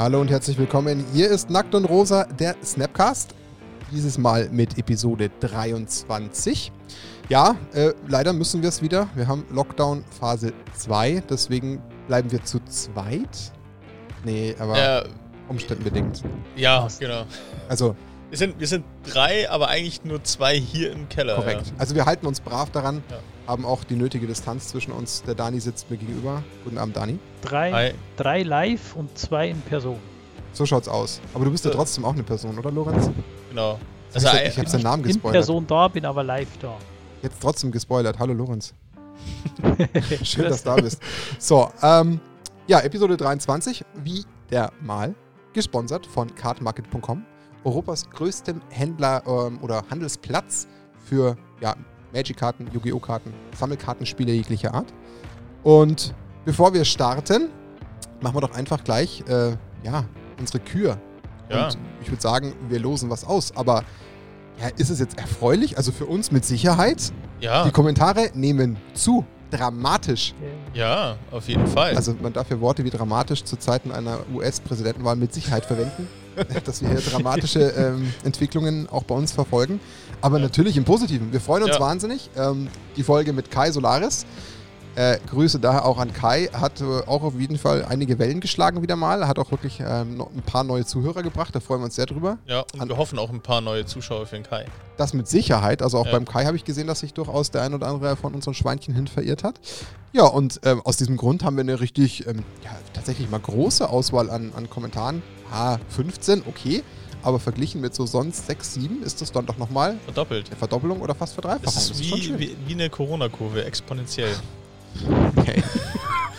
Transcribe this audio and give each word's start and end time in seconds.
Hallo 0.00 0.18
und 0.22 0.30
herzlich 0.30 0.56
willkommen. 0.56 1.04
Hier 1.12 1.28
ist 1.28 1.50
Nackt 1.50 1.74
und 1.74 1.84
Rosa, 1.84 2.24
der 2.24 2.56
Snapcast. 2.64 3.34
Dieses 3.92 4.16
Mal 4.16 4.48
mit 4.48 4.78
Episode 4.78 5.30
23. 5.40 6.72
Ja, 7.28 7.54
äh, 7.74 7.92
leider 8.08 8.32
müssen 8.32 8.62
wir 8.62 8.70
es 8.70 8.80
wieder. 8.80 9.10
Wir 9.14 9.28
haben 9.28 9.44
Lockdown 9.50 10.02
Phase 10.18 10.54
2, 10.74 11.22
deswegen 11.28 11.82
bleiben 12.06 12.32
wir 12.32 12.42
zu 12.42 12.60
zweit. 12.64 13.52
Nee, 14.24 14.56
aber 14.58 14.78
Ja, 14.78 15.04
umständebedingt. 15.50 16.22
ja 16.56 16.88
genau. 16.98 17.26
Also 17.68 17.94
Wir 18.30 18.38
sind, 18.38 18.60
wir 18.60 18.66
sind 18.68 18.84
drei, 19.04 19.50
aber 19.50 19.68
eigentlich 19.68 20.04
nur 20.04 20.22
zwei 20.22 20.54
hier 20.56 20.92
im 20.92 21.08
Keller. 21.08 21.34
korrekt. 21.36 21.72
Also 21.78 21.94
wir 21.96 22.06
halten 22.06 22.26
uns 22.26 22.40
brav 22.40 22.70
daran, 22.70 23.02
Ja. 23.10 23.18
haben 23.48 23.64
auch 23.64 23.82
die 23.82 23.96
nötige 23.96 24.26
Distanz 24.28 24.68
zwischen 24.68 24.92
uns. 24.92 25.22
Der 25.24 25.34
Dani 25.34 25.58
sitzt 25.58 25.90
mir 25.90 25.96
gegenüber. 25.96 26.42
Guten 26.64 26.78
Abend, 26.78 26.96
Dani. 26.96 27.18
Drei, 27.42 27.72
Hi. 27.72 27.94
drei 28.16 28.42
live 28.44 28.94
und 28.94 29.18
zwei 29.18 29.48
in 29.48 29.60
Person. 29.62 29.98
So 30.52 30.64
schaut's 30.64 30.86
aus. 30.88 31.20
Aber 31.34 31.44
du 31.44 31.50
bist 31.50 31.64
ja 31.64 31.72
Äh. 31.72 31.74
trotzdem 31.74 32.04
auch 32.04 32.12
eine 32.12 32.22
Person, 32.22 32.56
oder 32.58 32.70
Lorenz? 32.70 33.06
Ja, 33.06 33.12
genau. 33.50 33.78
Also 34.14 34.28
Also, 34.28 34.38
ich 34.40 34.44
ein- 34.52 34.56
habe 34.58 34.68
seinen 34.70 34.82
Namen 34.82 35.02
In 35.04 35.08
gespoilert. 35.08 35.34
Person 35.34 35.66
da, 35.66 35.88
bin 35.88 36.04
aber 36.04 36.22
live 36.22 36.48
da. 36.60 36.76
Jetzt 37.22 37.40
trotzdem 37.40 37.70
gespoilert. 37.72 38.18
Hallo 38.18 38.32
Lorenz. 38.32 38.74
Schön, 40.22 40.44
dass 40.48 40.62
du 40.62 40.70
da 40.70 40.76
bist. 40.76 41.02
So, 41.38 41.68
ähm, 41.82 42.20
ja, 42.66 42.80
Episode 42.80 43.16
23, 43.16 43.84
wie 44.02 44.24
der 44.50 44.72
Mal, 44.80 45.14
gesponsert 45.52 46.06
von 46.06 46.32
cardmarket.com, 46.34 47.24
Europas 47.64 48.08
größtem 48.10 48.60
Händler 48.70 49.22
ähm, 49.26 49.58
oder 49.62 49.82
Handelsplatz 49.90 50.66
für 51.04 51.36
ja, 51.60 51.74
Magic-Karten, 52.12 52.68
Yu-Gi-Oh! 52.72 52.98
Karten, 52.98 53.32
Sammelkartenspiele 53.56 54.32
jeglicher 54.32 54.74
Art. 54.74 54.92
Und 55.62 56.14
bevor 56.44 56.72
wir 56.74 56.84
starten, 56.84 57.50
machen 58.20 58.36
wir 58.36 58.40
doch 58.40 58.54
einfach 58.54 58.82
gleich, 58.84 59.22
äh, 59.28 59.56
ja, 59.82 60.04
unsere 60.38 60.60
Kür. 60.60 60.98
Ja. 61.50 61.66
Und 61.66 61.78
ich 62.00 62.10
würde 62.10 62.22
sagen, 62.22 62.54
wir 62.68 62.78
losen 62.78 63.10
was 63.10 63.24
aus. 63.24 63.54
Aber 63.56 63.84
ja, 64.60 64.68
ist 64.76 64.90
es 64.90 64.98
jetzt 65.00 65.18
erfreulich? 65.18 65.76
Also 65.76 65.92
für 65.92 66.06
uns 66.06 66.30
mit 66.30 66.44
Sicherheit. 66.44 67.12
ja, 67.40 67.64
Die 67.64 67.70
Kommentare 67.70 68.30
nehmen 68.34 68.76
zu. 68.94 69.24
Dramatisch. 69.50 70.32
ja, 70.74 71.16
auf 71.32 71.48
jeden 71.48 71.66
Fall. 71.66 71.96
Also 71.96 72.14
man 72.22 72.32
darf 72.32 72.48
ja 72.50 72.60
Worte 72.60 72.84
wie 72.84 72.90
dramatisch 72.90 73.42
zu 73.42 73.56
Zeiten 73.56 73.90
einer 73.90 74.20
US-Präsidentenwahl 74.32 75.16
mit 75.16 75.34
Sicherheit 75.34 75.66
verwenden. 75.66 76.06
dass 76.64 76.82
wir 76.82 76.88
hier 76.90 77.00
dramatische 77.00 77.60
ähm, 77.60 78.12
Entwicklungen 78.24 78.88
auch 78.88 79.02
bei 79.04 79.14
uns 79.14 79.32
verfolgen. 79.32 79.80
Aber 80.20 80.38
Ja. 80.38 80.44
natürlich 80.44 80.76
im 80.76 80.84
Positiven. 80.84 81.32
Wir 81.32 81.40
freuen 81.40 81.62
uns 81.64 81.74
Ja. 81.74 81.80
wahnsinnig. 81.80 82.30
Ähm, 82.36 82.68
die 82.96 83.02
Folge 83.02 83.32
mit 83.32 83.50
Kai 83.50 83.70
Solaris. 83.70 84.26
Äh, 84.96 85.18
Grüße 85.28 85.60
daher 85.60 85.84
auch 85.86 85.98
an 85.98 86.12
Kai. 86.12 86.48
Hat 86.52 86.80
äh, 86.80 86.84
auch 87.06 87.22
auf 87.22 87.34
jeden 87.38 87.58
Fall 87.58 87.84
einige 87.88 88.18
Wellen 88.18 88.40
geschlagen 88.40 88.82
wieder 88.82 88.96
mal. 88.96 89.26
Hat 89.28 89.38
auch 89.38 89.50
wirklich 89.50 89.80
ähm, 89.84 90.16
noch 90.16 90.30
ein 90.34 90.42
paar 90.42 90.64
neue 90.64 90.84
Zuhörer 90.84 91.22
gebracht. 91.22 91.54
Da 91.54 91.60
freuen 91.60 91.80
wir 91.80 91.84
uns 91.86 91.94
sehr 91.94 92.06
drüber. 92.06 92.38
ja, 92.46 92.64
und 92.74 92.80
an- 92.80 92.88
wir 92.88 92.96
hoffen 92.96 93.18
auch 93.18 93.30
ein 93.30 93.40
paar 93.40 93.60
neue 93.60 93.86
Zuschauer 93.86 94.26
für 94.26 94.34
den 94.36 94.42
Kai. 94.44 94.66
Das 94.96 95.14
mit 95.14 95.28
Sicherheit. 95.28 95.80
Also 95.82 95.98
auch 95.98 96.06
Ja. 96.06 96.12
beim 96.12 96.24
Kai 96.26 96.44
habe 96.44 96.56
ich 96.56 96.64
gesehen, 96.64 96.86
dass 96.88 97.00
sich 97.00 97.14
durchaus 97.14 97.50
der 97.50 97.62
ein 97.62 97.72
oder 97.72 97.86
andere 97.86 98.16
von 98.16 98.34
unseren 98.34 98.54
Schweinchen 98.54 98.94
hin 98.94 99.06
verirrt 99.06 99.44
hat. 99.44 99.60
Ja, 100.12 100.24
und 100.24 100.60
ähm, 100.64 100.80
aus 100.84 100.96
diesem 100.96 101.16
Grund 101.16 101.44
haben 101.44 101.56
wir 101.56 101.60
eine 101.62 101.80
richtig, 101.80 102.26
ähm, 102.26 102.42
ja, 102.64 102.70
tatsächlich 102.92 103.30
mal 103.30 103.38
große 103.40 103.88
Auswahl 103.88 104.28
an, 104.28 104.52
an 104.56 104.68
Kommentaren. 104.68 105.22
Ah, 105.52 105.78
15, 105.90 106.42
okay. 106.48 106.82
Aber 107.22 107.38
verglichen 107.38 107.80
mit 107.82 107.94
so 107.94 108.06
sonst 108.06 108.46
6, 108.46 108.74
7 108.74 109.02
ist 109.02 109.20
das 109.20 109.30
dann 109.30 109.44
doch 109.46 109.58
nochmal 109.58 109.98
Verdoppelt. 110.04 110.46
eine 110.48 110.56
Verdoppelung 110.56 111.00
oder 111.02 111.14
fast 111.14 111.34
Verdreifachung. 111.34 111.64
Das 111.74 111.90
ist 111.90 112.00
wie, 112.00 112.38
wie, 112.38 112.56
wie 112.66 112.72
eine 112.72 112.88
Corona-Kurve, 112.88 113.64
exponentiell. 113.64 114.34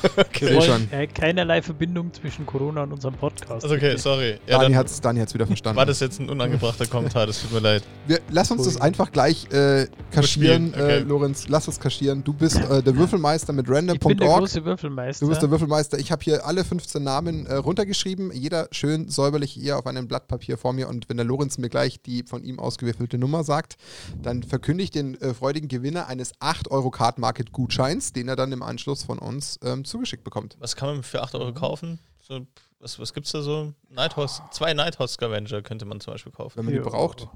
Okay. 0.04 0.30
Ich 0.34 0.40
sehe 0.40 0.62
schon. 0.62 0.92
Äh, 0.92 1.08
keinerlei 1.08 1.62
Verbindung 1.62 2.12
zwischen 2.14 2.46
Corona 2.46 2.84
und 2.84 2.94
unserem 2.94 3.14
Podcast. 3.16 3.64
Also 3.64 3.76
okay, 3.76 3.98
sorry. 3.98 4.40
Ja, 4.48 4.58
Dani 4.58 4.64
dann 4.64 4.76
hat 4.76 4.88
es 4.88 5.00
Dani 5.00 5.20
hat's 5.20 5.34
wieder 5.34 5.46
verstanden. 5.46 5.78
war 5.78 5.86
das 5.86 6.00
jetzt 6.00 6.20
ein 6.20 6.30
unangebrachter 6.30 6.86
Kommentar, 6.88 7.28
das 7.28 7.42
tut 7.42 7.52
mir 7.52 7.60
leid. 7.60 7.84
Wir, 8.08 8.20
lass 8.30 8.52
uns 8.52 8.64
das 8.64 8.76
Cool. 8.76 8.82
einfach 8.82 9.12
gleich 9.12 9.52
äh, 9.52 9.88
kaschieren, 10.12 10.74
okay. 10.74 10.98
äh, 10.98 11.00
Lorenz. 11.00 11.48
Lass 11.48 11.68
es 11.68 11.80
kaschieren. 11.80 12.24
Du 12.24 12.34
bist 12.34 12.58
äh, 12.58 12.82
der 12.82 12.96
Würfelmeister 12.96 13.54
mit 13.54 13.68
ich 13.68 13.74
bin 13.74 13.88
der 13.88 13.98
random.org. 13.98 14.40
große 14.40 14.66
Würfelmeister. 14.66 15.26
Du 15.26 15.30
bist 15.30 15.42
der 15.42 15.52
Würfelmeister. 15.52 16.00
Ich 16.00 16.12
habe 16.12 16.24
hier 16.24 16.46
alle 16.46 16.64
15 16.64 17.04
Namen 17.04 17.46
äh, 17.46 17.56
runtergeschrieben. 17.56 18.32
Jeder 18.34 18.68
schön 18.72 19.10
säuberlich 19.10 19.52
hier 19.52 19.78
auf 19.78 19.86
einem 19.86 20.08
Blatt 20.08 20.28
Papier 20.28 20.58
vor 20.58 20.74
mir. 20.74 20.90
Und 20.90 21.10
wenn 21.10 21.18
der 21.18 21.26
Lorenz 21.26 21.58
mir 21.58 21.70
gleich 21.70 22.02
die 22.02 22.24
von 22.24 22.44
ihm 22.44 22.60
ausgewürfelte 22.60 23.18
Nummer 23.18 23.44
sagt, 23.44 23.76
dann 24.22 24.44
verkündige 24.44 24.84
ich 24.86 24.92
den 24.92 25.20
äh, 25.22 25.34
freudigen 25.34 25.68
Gewinner 25.68 26.08
eines 26.08 26.34
8 26.40 26.72
Euro 26.72 26.90
Card 26.90 27.20
Market 27.20 27.52
Gutscheins, 27.52 28.14
den 28.14 28.28
er 28.28 28.36
dann 28.42 28.52
im 28.52 28.64
Anschluss 28.64 29.04
von 29.04 29.20
uns 29.20 29.60
ähm, 29.64 29.86
zugeschickt 29.86 30.24
bekommt. 30.24 30.58
Was 30.60 30.76
kann 30.76 30.90
man 30.90 31.04
für 31.04 31.22
8 31.22 31.36
Euro 31.36 31.54
kaufen? 31.54 32.00
So, 32.22 32.46
was, 32.80 33.00
was 33.00 33.14
gibt's 33.14 33.32
da 33.32 33.42
so? 33.42 33.74
Nighthorse, 33.90 34.42
zwei 34.52 34.74
Nighthorse 34.74 35.14
Scavenger 35.14 35.62
könnte 35.62 35.86
man 35.86 36.00
zum 36.00 36.14
Beispiel 36.14 36.32
kaufen. 36.32 36.58
Wenn 36.58 36.66
man 36.66 36.74
die 36.74 36.80
braucht. 36.80 37.28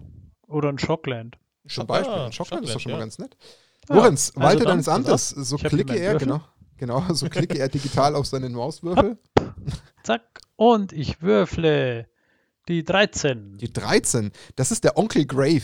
Oder 0.47 0.69
ein 0.69 0.79
Shockland. 0.79 1.37
Zum 1.67 1.83
Ah, 1.83 1.85
Beispiel. 1.85 2.13
Ein 2.13 2.31
Schockland 2.33 2.65
ist 2.65 2.75
doch 2.75 2.79
schon 2.79 2.91
mal 2.91 2.97
ja. 2.99 3.03
ganz 3.03 3.17
nett. 3.19 3.35
Ja, 3.89 3.95
Lorenz, 3.95 4.31
also 4.35 4.41
Walter 4.41 4.59
dann, 4.59 4.67
deines 4.67 4.87
Amtes. 4.87 5.29
So 5.29 5.57
klicke 5.57 5.95
er, 5.97 6.15
genau. 6.15 6.41
Genau, 6.77 7.01
so 7.13 7.29
klicke 7.29 7.57
er 7.57 7.69
digital 7.69 8.15
auf 8.15 8.27
seinen 8.27 8.51
Mauswürfel. 8.51 9.17
Zack. 10.03 10.41
Und 10.57 10.91
ich 10.91 11.21
würfle 11.21 12.05
die 12.67 12.83
13. 12.83 13.57
Die 13.59 13.71
13, 13.71 14.31
das 14.57 14.71
ist 14.71 14.83
der 14.83 14.97
Onkel 14.97 15.25
Grave. 15.25 15.61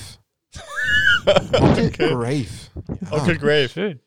Onkel 1.60 1.92
Grave. 1.92 2.48
Ja. 3.02 3.12
Onkel 3.12 3.38
Grave. 3.38 3.68
Schön. 3.70 4.00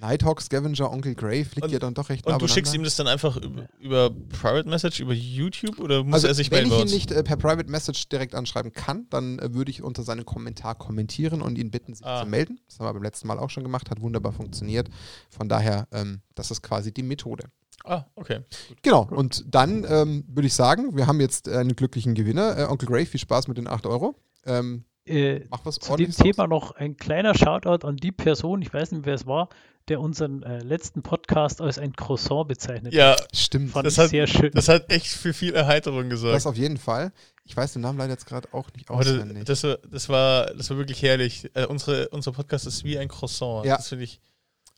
Nighthawk 0.00 0.40
Scavenger 0.40 0.90
Onkel 0.90 1.14
Grave 1.14 1.36
liegt 1.54 1.62
Und- 1.62 1.70
ja 1.72 1.78
dann 1.78 1.94
doch 1.94 2.08
recht 2.08 2.26
nah 2.26 2.34
Und 2.34 2.42
du 2.42 2.48
schickst 2.48 2.74
ihm 2.74 2.82
das 2.82 2.96
dann 2.96 3.06
einfach 3.06 3.36
über, 3.36 3.66
über 3.78 4.10
Private 4.10 4.68
Message, 4.68 5.00
über 5.00 5.12
YouTube 5.12 5.78
oder 5.78 6.02
muss 6.04 6.14
also, 6.14 6.28
er 6.28 6.34
sich 6.34 6.50
wenn 6.50 6.68
melden 6.68 6.72
ich 6.72 6.78
bei 6.78 6.88
ihn 6.90 6.94
nicht 6.94 7.10
äh, 7.12 7.22
per 7.22 7.36
Private 7.36 7.70
Message 7.70 8.08
direkt 8.08 8.34
anschreiben 8.34 8.72
kann, 8.72 9.06
dann 9.10 9.38
äh, 9.38 9.52
würde 9.54 9.70
ich 9.70 9.82
unter 9.82 10.02
seinen 10.02 10.24
Kommentar 10.24 10.74
kommentieren 10.74 11.42
und 11.42 11.58
ihn 11.58 11.70
bitten, 11.70 11.94
sich 11.94 12.06
Ah. 12.06 12.22
zu 12.22 12.26
melden. 12.28 12.60
Das 12.66 12.78
haben 12.78 12.86
wir 12.86 12.94
beim 12.94 13.02
letzten 13.02 13.28
Mal 13.28 13.38
auch 13.38 13.50
schon 13.50 13.62
gemacht, 13.62 13.90
hat 13.90 14.00
wunderbar 14.00 14.32
funktioniert. 14.32 14.88
Von 15.28 15.48
daher, 15.48 15.86
ähm, 15.92 16.22
das 16.34 16.50
ist 16.50 16.62
quasi 16.62 16.92
die 16.92 17.02
Methode. 17.02 17.44
Ah, 17.84 18.04
okay. 18.14 18.40
Genau, 18.82 19.08
und 19.10 19.44
dann 19.54 19.84
ähm, 19.88 20.24
würde 20.28 20.46
ich 20.46 20.54
sagen, 20.54 20.96
wir 20.96 21.06
haben 21.06 21.18
jetzt 21.20 21.48
einen 21.48 21.74
glücklichen 21.76 22.14
Gewinner. 22.14 22.58
Äh, 22.58 22.64
Onkel 22.64 22.86
Grave, 22.88 23.06
viel 23.06 23.20
Spaß 23.20 23.48
mit 23.48 23.56
den 23.56 23.66
8 23.68 23.86
Euro. 23.86 24.16
Ähm, 24.44 24.84
Äh, 25.06 25.46
mach 25.50 25.64
was 25.64 25.76
zu 25.76 25.96
dem 25.96 26.12
Thema 26.12 26.46
noch 26.46 26.72
ein 26.72 26.96
kleiner 26.98 27.34
Shoutout 27.34 27.86
an 27.86 27.96
die 27.96 28.12
Person, 28.12 28.60
ich 28.62 28.72
weiß 28.72 28.92
nicht, 28.92 29.06
wer 29.06 29.14
es 29.14 29.26
war, 29.26 29.48
der 29.90 30.00
unseren 30.00 30.42
äh, 30.42 30.60
letzten 30.62 31.02
Podcast 31.02 31.60
als 31.60 31.78
ein 31.78 31.92
Croissant 31.94 32.48
bezeichnet 32.48 32.94
Ja, 32.94 33.12
hat. 33.12 33.28
Stimmt, 33.36 33.72
Fand 33.72 33.86
das 33.86 33.94
ich 33.94 33.98
hat- 33.98 34.10
sehr 34.10 34.26
schön. 34.26 34.50
das 34.54 34.68
hat 34.68 34.90
echt 34.90 35.08
für 35.08 35.34
viel 35.34 35.52
Erheiterung 35.54 36.08
gesorgt. 36.08 36.36
das 36.36 36.46
auf 36.46 36.56
jeden 36.56 36.78
Fall. 36.78 37.12
Ich 37.44 37.56
weiß 37.56 37.72
den 37.74 37.82
Namen 37.82 37.98
leider 37.98 38.12
jetzt 38.12 38.26
gerade 38.26 38.48
auch 38.52 38.70
nicht 38.76 38.88
das, 38.88 38.96
auswendig. 38.96 39.44
das, 39.44 39.64
war, 39.64 39.78
das, 39.90 40.08
war, 40.08 40.46
das 40.54 40.70
war 40.70 40.76
wirklich 40.78 41.02
herrlich. 41.02 41.50
Äh, 41.54 41.66
unsere, 41.66 42.08
unser 42.10 42.32
Podcast 42.32 42.66
ist 42.66 42.84
wie 42.84 42.98
ein 42.98 43.08
Croissant. 43.08 43.66
Ja. 43.66 43.76
Das 43.76 43.88
finde 43.88 44.04
ich. 44.04 44.20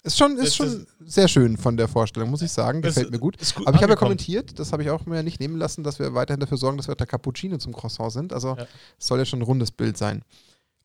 Ist 0.05 0.19
schon, 0.19 0.33
ist 0.39 0.47
Das- 0.47 0.55
schon 0.57 0.87
sehr 0.99 1.29
schön 1.29 1.57
von 1.57 1.77
der 1.77 1.87
Vorstellung, 1.87 2.31
muss 2.31 2.43
ich 2.43 2.51
sagen. 2.51 2.83
Das 2.83 2.95
Gefällt 2.95 3.13
mir 3.13 3.19
gut. 3.21 3.37
Gut 3.55 3.67
Aber 3.69 3.77
ich 3.77 3.83
habe 3.83 3.93
ja 3.93 3.97
kommentiert, 3.97 4.59
das 4.59 4.73
habe 4.73 4.83
ich 4.83 4.91
auch 4.91 5.07
mir 5.07 5.23
nicht 5.23 5.39
nehmen 5.39 5.57
lassen, 5.59 5.85
dass 5.85 5.99
wir 6.01 6.13
weiterhin 6.15 6.41
dafür 6.41 6.57
sorgen, 6.59 6.77
dass 6.79 6.89
wir 6.89 6.95
der 6.97 7.07
Cappuccino 7.07 7.59
zum 7.59 7.73
Croissant 7.73 8.11
sind. 8.13 8.33
Also 8.33 8.57
Ja. 8.57 8.67
es 8.99 9.07
soll 9.07 9.19
ja 9.21 9.25
schon 9.27 9.39
ein 9.41 9.45
rundes 9.45 9.71
Bild 9.71 9.97
sein. 9.97 10.23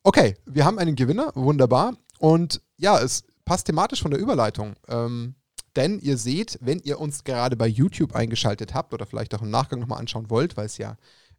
Okay, 0.04 0.36
wir 0.46 0.64
haben 0.64 0.78
einen 0.78 0.94
Gewinner, 0.94 1.32
wunderbar. 1.34 1.94
Und 2.20 2.60
ja, 2.76 3.00
es 3.00 3.24
passt 3.48 3.66
thematisch 3.66 4.02
von 4.02 4.10
der 4.10 4.20
Überleitung. 4.20 4.74
Ähm, 4.88 5.34
denn 5.74 5.98
ihr 6.00 6.18
seht, 6.18 6.58
wenn 6.60 6.80
ihr 6.80 7.00
uns 7.00 7.24
gerade 7.24 7.56
bei 7.56 7.66
YouTube 7.66 8.14
eingeschaltet 8.14 8.74
habt 8.74 8.92
oder 8.92 9.06
vielleicht 9.06 9.34
auch 9.34 9.40
im 9.40 9.50
Nachgang 9.50 9.80
nochmal 9.80 9.98
anschauen 9.98 10.28
wollt, 10.28 10.58
weil 10.58 10.66
es 10.66 10.76
ja 10.76 10.96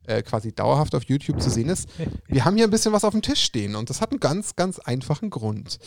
äh, 0.08 0.24
quasi 0.24 0.52
dauerhaft 0.52 0.96
auf 0.96 1.04
YouTube 1.04 1.40
zu 1.40 1.52
sehen 1.52 1.70
ist, 1.70 1.88
wir 2.28 2.46
haben 2.46 2.56
hier 2.56 2.66
ein 2.66 2.72
bisschen 2.72 2.94
was 2.94 3.04
auf 3.04 3.12
dem 3.14 3.22
Tisch 3.22 3.44
stehen 3.44 3.76
und 3.76 3.92
das 3.92 4.02
hat 4.02 4.10
einen 4.10 4.20
ganz, 4.20 4.56
ganz 4.56 4.80
einfachen 4.80 5.30
Grund. 5.30 5.78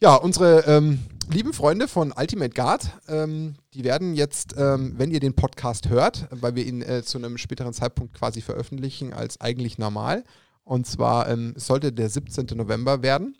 Ja, 0.00 0.16
unsere 0.16 0.66
ähm, 0.66 0.98
lieben 1.30 1.54
Freunde 1.54 1.88
von 1.88 2.12
Ultimate 2.14 2.52
Guard, 2.52 2.90
ähm, 3.08 3.54
die 3.72 3.84
werden 3.84 4.14
jetzt, 4.14 4.54
ähm, 4.58 4.94
wenn 4.98 5.10
ihr 5.10 5.20
den 5.20 5.34
Podcast 5.34 5.88
hört, 5.88 6.28
weil 6.30 6.56
wir 6.56 6.66
ihn 6.66 6.82
äh, 6.82 7.02
zu 7.02 7.16
einem 7.16 7.38
späteren 7.38 7.72
Zeitpunkt 7.72 8.12
quasi 8.12 8.42
veröffentlichen 8.42 9.14
als 9.14 9.40
eigentlich 9.40 9.78
normal, 9.78 10.24
und 10.64 10.86
zwar 10.86 11.28
ähm, 11.28 11.54
sollte 11.56 11.92
der 11.92 12.10
17. 12.10 12.48
November 12.54 13.02
werden, 13.02 13.36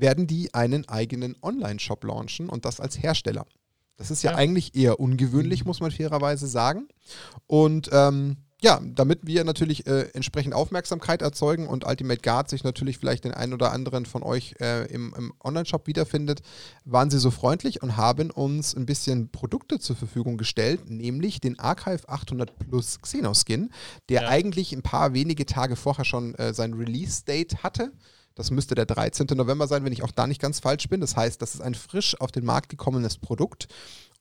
werden 0.00 0.26
die 0.26 0.52
einen 0.54 0.88
eigenen 0.88 1.36
Online-Shop 1.42 2.04
launchen 2.04 2.48
und 2.48 2.64
das 2.64 2.80
als 2.80 3.02
Hersteller. 3.02 3.46
Das 3.96 4.10
ist 4.10 4.22
ja, 4.22 4.32
Ja. 4.32 4.36
eigentlich 4.38 4.74
eher 4.74 4.98
ungewöhnlich, 4.98 5.64
muss 5.64 5.80
man 5.80 5.90
fairerweise 5.90 6.46
sagen. 6.46 6.88
Und 7.46 7.90
ähm, 7.92 8.36
ja, 8.62 8.78
damit 8.94 9.20
wir 9.26 9.42
natürlich 9.44 9.86
äh, 9.86 10.10
entsprechend 10.12 10.52
Aufmerksamkeit 10.52 11.22
erzeugen 11.22 11.66
und 11.66 11.86
Ultimate 11.86 12.20
Guard 12.20 12.50
sich 12.50 12.62
natürlich 12.62 12.98
vielleicht 12.98 13.24
den 13.24 13.32
einen 13.32 13.54
oder 13.54 13.72
anderen 13.72 14.04
von 14.04 14.22
euch 14.22 14.54
äh, 14.60 14.84
im, 14.92 15.14
im 15.16 15.32
Online-Shop 15.42 15.86
wiederfindet, 15.86 16.40
waren 16.84 17.10
sie 17.10 17.18
so 17.18 17.30
freundlich 17.30 17.82
und 17.82 17.96
haben 17.96 18.30
uns 18.30 18.74
ein 18.76 18.84
bisschen 18.84 19.30
Produkte 19.30 19.78
zur 19.78 19.96
Verfügung 19.96 20.36
gestellt, 20.36 20.90
nämlich 20.90 21.40
den 21.40 21.58
Archive 21.58 22.06
800 22.08 22.58
Plus 22.58 23.00
Xenoskin, 23.00 23.70
der 24.10 24.22
Ja. 24.22 24.28
eigentlich 24.28 24.72
ein 24.74 24.82
paar 24.82 25.14
wenige 25.14 25.46
Tage 25.46 25.74
vorher 25.76 26.04
schon 26.04 26.34
äh, 26.34 26.52
sein 26.52 26.74
Release-Date 26.74 27.62
hatte. 27.62 27.92
Das 28.34 28.50
müsste 28.50 28.74
der 28.74 28.86
13. 28.86 29.26
November 29.34 29.66
sein, 29.66 29.84
wenn 29.84 29.92
ich 29.92 30.02
auch 30.02 30.12
da 30.12 30.26
nicht 30.26 30.40
ganz 30.40 30.60
falsch 30.60 30.88
bin. 30.88 31.00
Das 31.00 31.16
heißt, 31.16 31.40
das 31.42 31.54
ist 31.54 31.60
ein 31.60 31.74
frisch 31.74 32.20
auf 32.20 32.32
den 32.32 32.44
Markt 32.44 32.68
gekommenes 32.68 33.18
Produkt. 33.18 33.68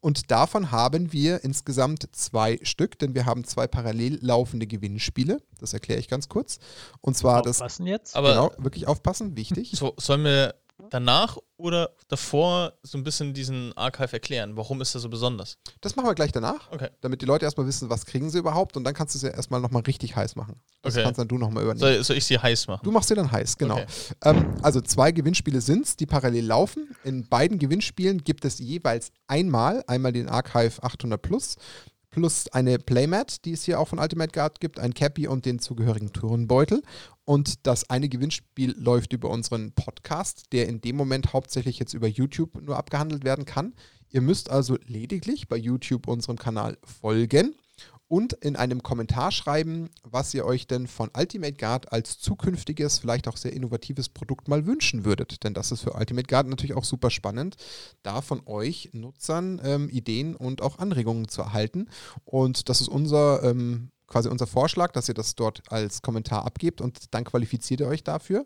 Und 0.02 0.32
davon 0.32 0.72
haben 0.72 1.12
wir 1.12 1.44
insgesamt 1.44 2.08
zwei 2.14 2.58
Stück, 2.64 2.98
denn 3.00 3.16
wir 3.16 3.26
haben 3.26 3.44
zwei 3.44 3.68
parallel 3.68 4.18
laufende 4.22 4.66
Gewinnspiele. 4.66 5.42
Das 5.60 5.74
erkläre 5.74 6.00
ich 6.00 6.08
ganz 6.08 6.30
kurz. 6.30 6.60
Und 7.02 7.18
zwar 7.18 7.42
das. 7.42 7.58
Aufpassen 7.62 7.86
jetzt. 7.86 8.16
Aber 8.16 8.30
genau, 8.30 8.52
wirklich 8.58 8.88
aufpassen, 8.88 9.36
wichtig. 9.36 9.72
so, 9.76 9.94
sollen 9.98 10.24
wir 10.24 10.56
danach 10.90 11.38
oder 11.58 11.92
davor 12.08 12.74
so 12.84 12.98
ein 12.98 13.04
bisschen 13.04 13.34
diesen 13.34 13.76
Archive 13.78 14.14
erklären? 14.14 14.56
Warum 14.56 14.82
ist 14.82 14.96
er 14.96 15.02
so 15.02 15.10
besonders? 15.10 15.58
Das 15.82 15.96
machen 15.96 16.08
wir 16.08 16.16
gleich 16.16 16.32
danach, 16.32 16.72
Okay. 16.72 16.90
damit 17.02 17.22
die 17.22 17.26
Leute 17.26 17.46
erstmal 17.46 17.68
wissen, 17.68 17.90
was 17.90 18.06
kriegen 18.06 18.30
sie 18.30 18.40
überhaupt. 18.40 18.78
Und 18.78 18.84
dann 18.84 18.94
kannst 18.94 19.16
du 19.16 19.18
es 19.18 19.24
ja 19.24 19.30
erstmal 19.30 19.60
nochmal 19.62 19.82
richtig 19.84 20.16
heiß 20.16 20.36
machen. 20.36 20.62
Das 20.82 20.94
Okay. 20.96 21.04
kannst 21.04 21.20
dann 21.20 21.28
du 21.28 21.38
nochmal 21.38 21.64
übernehmen. 21.64 21.80
Soll, 21.80 22.04
soll 22.04 22.18
ich 22.18 22.26
sie 22.26 22.38
heiß 22.40 22.68
machen? 22.68 22.82
Du 22.84 22.92
machst 22.92 23.10
sie 23.10 23.16
dann 23.16 23.32
heiß, 23.32 23.58
genau. 23.58 23.76
Okay. 23.76 23.88
Ähm, 24.24 24.56
also 24.62 24.82
zwei 24.82 25.12
Gewinnspiele 25.12 25.62
sind 25.62 25.86
es, 25.86 25.96
die 25.96 26.06
parallel 26.06 26.46
laufen. 26.46 26.96
In 27.04 27.28
beiden 27.28 27.60
Gewinnspielen 27.60 28.24
gibt 28.24 28.46
es 28.46 28.60
jeweils 28.60 29.12
einmal, 29.28 29.84
einmal 29.88 30.12
den 30.14 30.30
Archive 30.30 30.82
800 30.82 31.22
Plus, 31.22 31.56
plus 32.12 32.48
eine 32.54 32.80
Playmat, 32.80 33.46
die 33.46 33.54
es 33.54 33.64
hier 33.64 33.80
auch 33.80 33.88
von 33.88 34.00
Ultimate 34.00 34.32
Guard 34.32 34.60
gibt, 34.60 34.80
ein 34.80 34.94
Cappy 34.96 35.28
und 35.28 35.46
den 35.46 35.60
zugehörigen 35.60 36.12
Turnbeutel. 36.12 36.82
Und 37.30 37.68
das 37.68 37.92
eine 37.92 38.10
Gewinnspiel 38.10 38.74
läuft 38.76 39.14
über 39.14 39.30
unseren 39.30 39.72
Podcast, 39.74 40.52
der 40.52 40.68
in 40.68 40.82
dem 40.82 40.96
Moment 40.96 41.32
hauptsächlich 41.32 41.78
jetzt 41.78 41.94
über 41.94 42.08
YouTube 42.08 42.60
nur 42.60 42.76
abgehandelt 42.76 43.24
werden 43.24 43.46
kann. 43.46 43.76
Ihr 44.10 44.22
müsst 44.22 44.50
also 44.50 44.80
lediglich 44.88 45.48
bei 45.48 45.56
YouTube 45.56 46.08
unserem 46.08 46.40
Kanal 46.40 46.80
folgen 46.84 47.54
und 48.08 48.34
in 48.34 48.56
einem 48.56 48.82
Kommentar 48.82 49.32
schreiben, 49.32 49.92
was 50.02 50.34
ihr 50.34 50.44
euch 50.44 50.66
denn 50.66 50.88
von 50.88 51.12
Ultimate 51.16 51.54
Guard 51.54 51.94
als 51.94 52.18
zukünftiges, 52.18 52.98
vielleicht 52.98 53.28
auch 53.28 53.38
sehr 53.38 53.54
innovatives 53.54 54.10
Produkt 54.10 54.48
mal 54.48 54.66
wünschen 54.66 55.06
würdet. 55.06 55.44
Denn 55.44 55.54
das 55.54 55.72
ist 55.72 55.82
für 55.82 55.94
Ultimate 55.94 56.26
Guard 56.26 56.48
natürlich 56.48 56.76
auch 56.76 56.84
super 56.84 57.12
spannend, 57.12 57.58
da 58.02 58.24
von 58.24 58.42
euch 58.48 58.90
Nutzern 58.94 59.62
ähm, 59.64 59.88
Ideen 59.90 60.36
und 60.36 60.64
auch 60.64 60.80
Anregungen 60.80 61.28
zu 61.28 61.44
erhalten. 61.44 61.90
Und 62.26 62.70
das 62.70 62.82
ist 62.82 62.88
unser 62.88 63.44
ähm, 63.44 63.92
quasi 64.10 64.28
unser 64.30 64.48
Vorschlag, 64.48 64.92
dass 64.92 65.08
ihr 65.08 65.14
das 65.14 65.36
dort 65.36 65.62
als 65.72 66.02
Kommentar 66.02 66.46
abgebt 66.46 66.82
und 66.82 67.14
dann 67.14 67.24
qualifiziert 67.24 67.82
ihr 67.82 67.88
euch 67.88 68.04
dafür. 68.04 68.46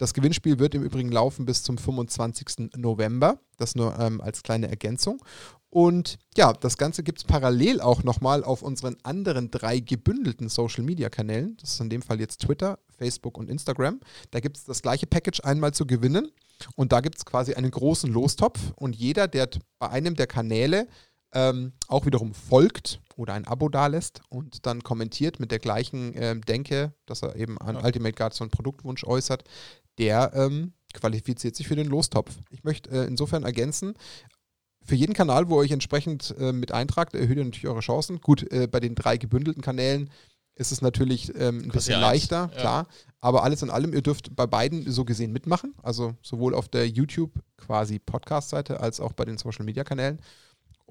Das 0.00 0.14
Gewinnspiel 0.14 0.58
wird 0.58 0.74
im 0.74 0.82
Übrigen 0.82 1.12
laufen 1.12 1.44
bis 1.44 1.62
zum 1.62 1.76
25. 1.76 2.70
November. 2.76 3.38
Das 3.58 3.74
nur 3.74 3.98
ähm, 3.98 4.22
als 4.22 4.42
kleine 4.42 4.68
Ergänzung. 4.68 5.22
Und 5.68 6.18
ja, 6.38 6.54
das 6.54 6.78
Ganze 6.78 7.02
gibt 7.02 7.18
es 7.18 7.24
parallel 7.24 7.82
auch 7.82 8.02
nochmal 8.02 8.42
auf 8.42 8.62
unseren 8.62 8.96
anderen 9.02 9.50
drei 9.50 9.78
gebündelten 9.78 10.48
Social-Media-Kanälen. 10.48 11.58
Das 11.60 11.74
ist 11.74 11.80
in 11.80 11.90
dem 11.90 12.00
Fall 12.00 12.18
jetzt 12.18 12.40
Twitter, 12.40 12.78
Facebook 12.96 13.36
und 13.36 13.50
Instagram. 13.50 14.00
Da 14.30 14.40
gibt 14.40 14.56
es 14.56 14.64
das 14.64 14.80
gleiche 14.80 15.06
Package 15.06 15.40
einmal 15.44 15.74
zu 15.74 15.86
gewinnen. 15.86 16.32
Und 16.76 16.92
da 16.92 17.00
gibt 17.02 17.18
es 17.18 17.26
quasi 17.26 17.52
einen 17.52 17.70
großen 17.70 18.10
Lostopf. 18.10 18.72
Und 18.76 18.96
jeder, 18.96 19.28
der 19.28 19.50
bei 19.78 19.90
einem 19.90 20.16
der 20.16 20.26
Kanäle 20.26 20.88
ähm, 21.32 21.72
auch 21.86 22.06
wiederum 22.06 22.34
folgt 22.34 23.00
oder 23.16 23.34
ein 23.34 23.46
Abo 23.46 23.68
dalässt 23.68 24.20
und 24.28 24.66
dann 24.66 24.82
kommentiert 24.82 25.40
mit 25.40 25.50
der 25.50 25.58
gleichen 25.58 26.12
ähm, 26.16 26.40
Denke, 26.42 26.92
dass 27.06 27.22
er 27.22 27.36
eben 27.36 27.58
an 27.58 27.76
Ja. 27.76 27.84
Ultimate 27.84 28.14
Guard 28.14 28.34
so 28.34 28.44
einen 28.44 28.50
Produktwunsch 28.50 29.04
äußert, 29.04 29.44
der 29.98 30.32
ähm, 30.34 30.72
qualifiziert 30.92 31.54
sich 31.54 31.68
für 31.68 31.76
den 31.76 31.86
Lostopf. 31.86 32.34
Ich 32.50 32.64
möchte 32.64 32.90
äh, 32.90 33.06
insofern 33.06 33.44
ergänzen, 33.44 33.94
für 34.82 34.94
jeden 34.94 35.12
Kanal, 35.12 35.48
wo 35.48 35.56
ihr 35.56 35.64
euch 35.64 35.70
entsprechend 35.70 36.34
äh, 36.38 36.52
mit 36.52 36.72
eintragt, 36.72 37.14
erhöht 37.14 37.36
ihr 37.36 37.44
natürlich 37.44 37.68
eure 37.68 37.80
Chancen. 37.80 38.20
Gut, 38.20 38.50
äh, 38.50 38.66
bei 38.66 38.80
den 38.80 38.94
drei 38.94 39.18
gebündelten 39.18 39.62
Kanälen 39.62 40.10
ist 40.54 40.72
es 40.72 40.82
natürlich 40.82 41.32
ähm, 41.38 41.62
ein 41.64 41.68
bisschen 41.68 41.96
eins, 41.96 42.02
leichter, 42.02 42.50
ja. 42.52 42.60
klar. 42.60 42.88
Aber 43.20 43.44
alles 43.44 43.62
in 43.62 43.70
allem, 43.70 43.92
ihr 43.92 44.02
dürft 44.02 44.34
bei 44.34 44.46
beiden 44.46 44.90
so 44.90 45.04
gesehen 45.04 45.32
mitmachen. 45.32 45.74
Also 45.82 46.14
sowohl 46.22 46.54
auf 46.54 46.68
der 46.68 46.88
YouTube 46.88 47.32
quasi 47.56 47.98
Podcast-Seite 47.98 48.80
als 48.80 49.00
auch 49.00 49.12
bei 49.12 49.24
den 49.24 49.38
Social-Media-Kanälen. 49.38 50.20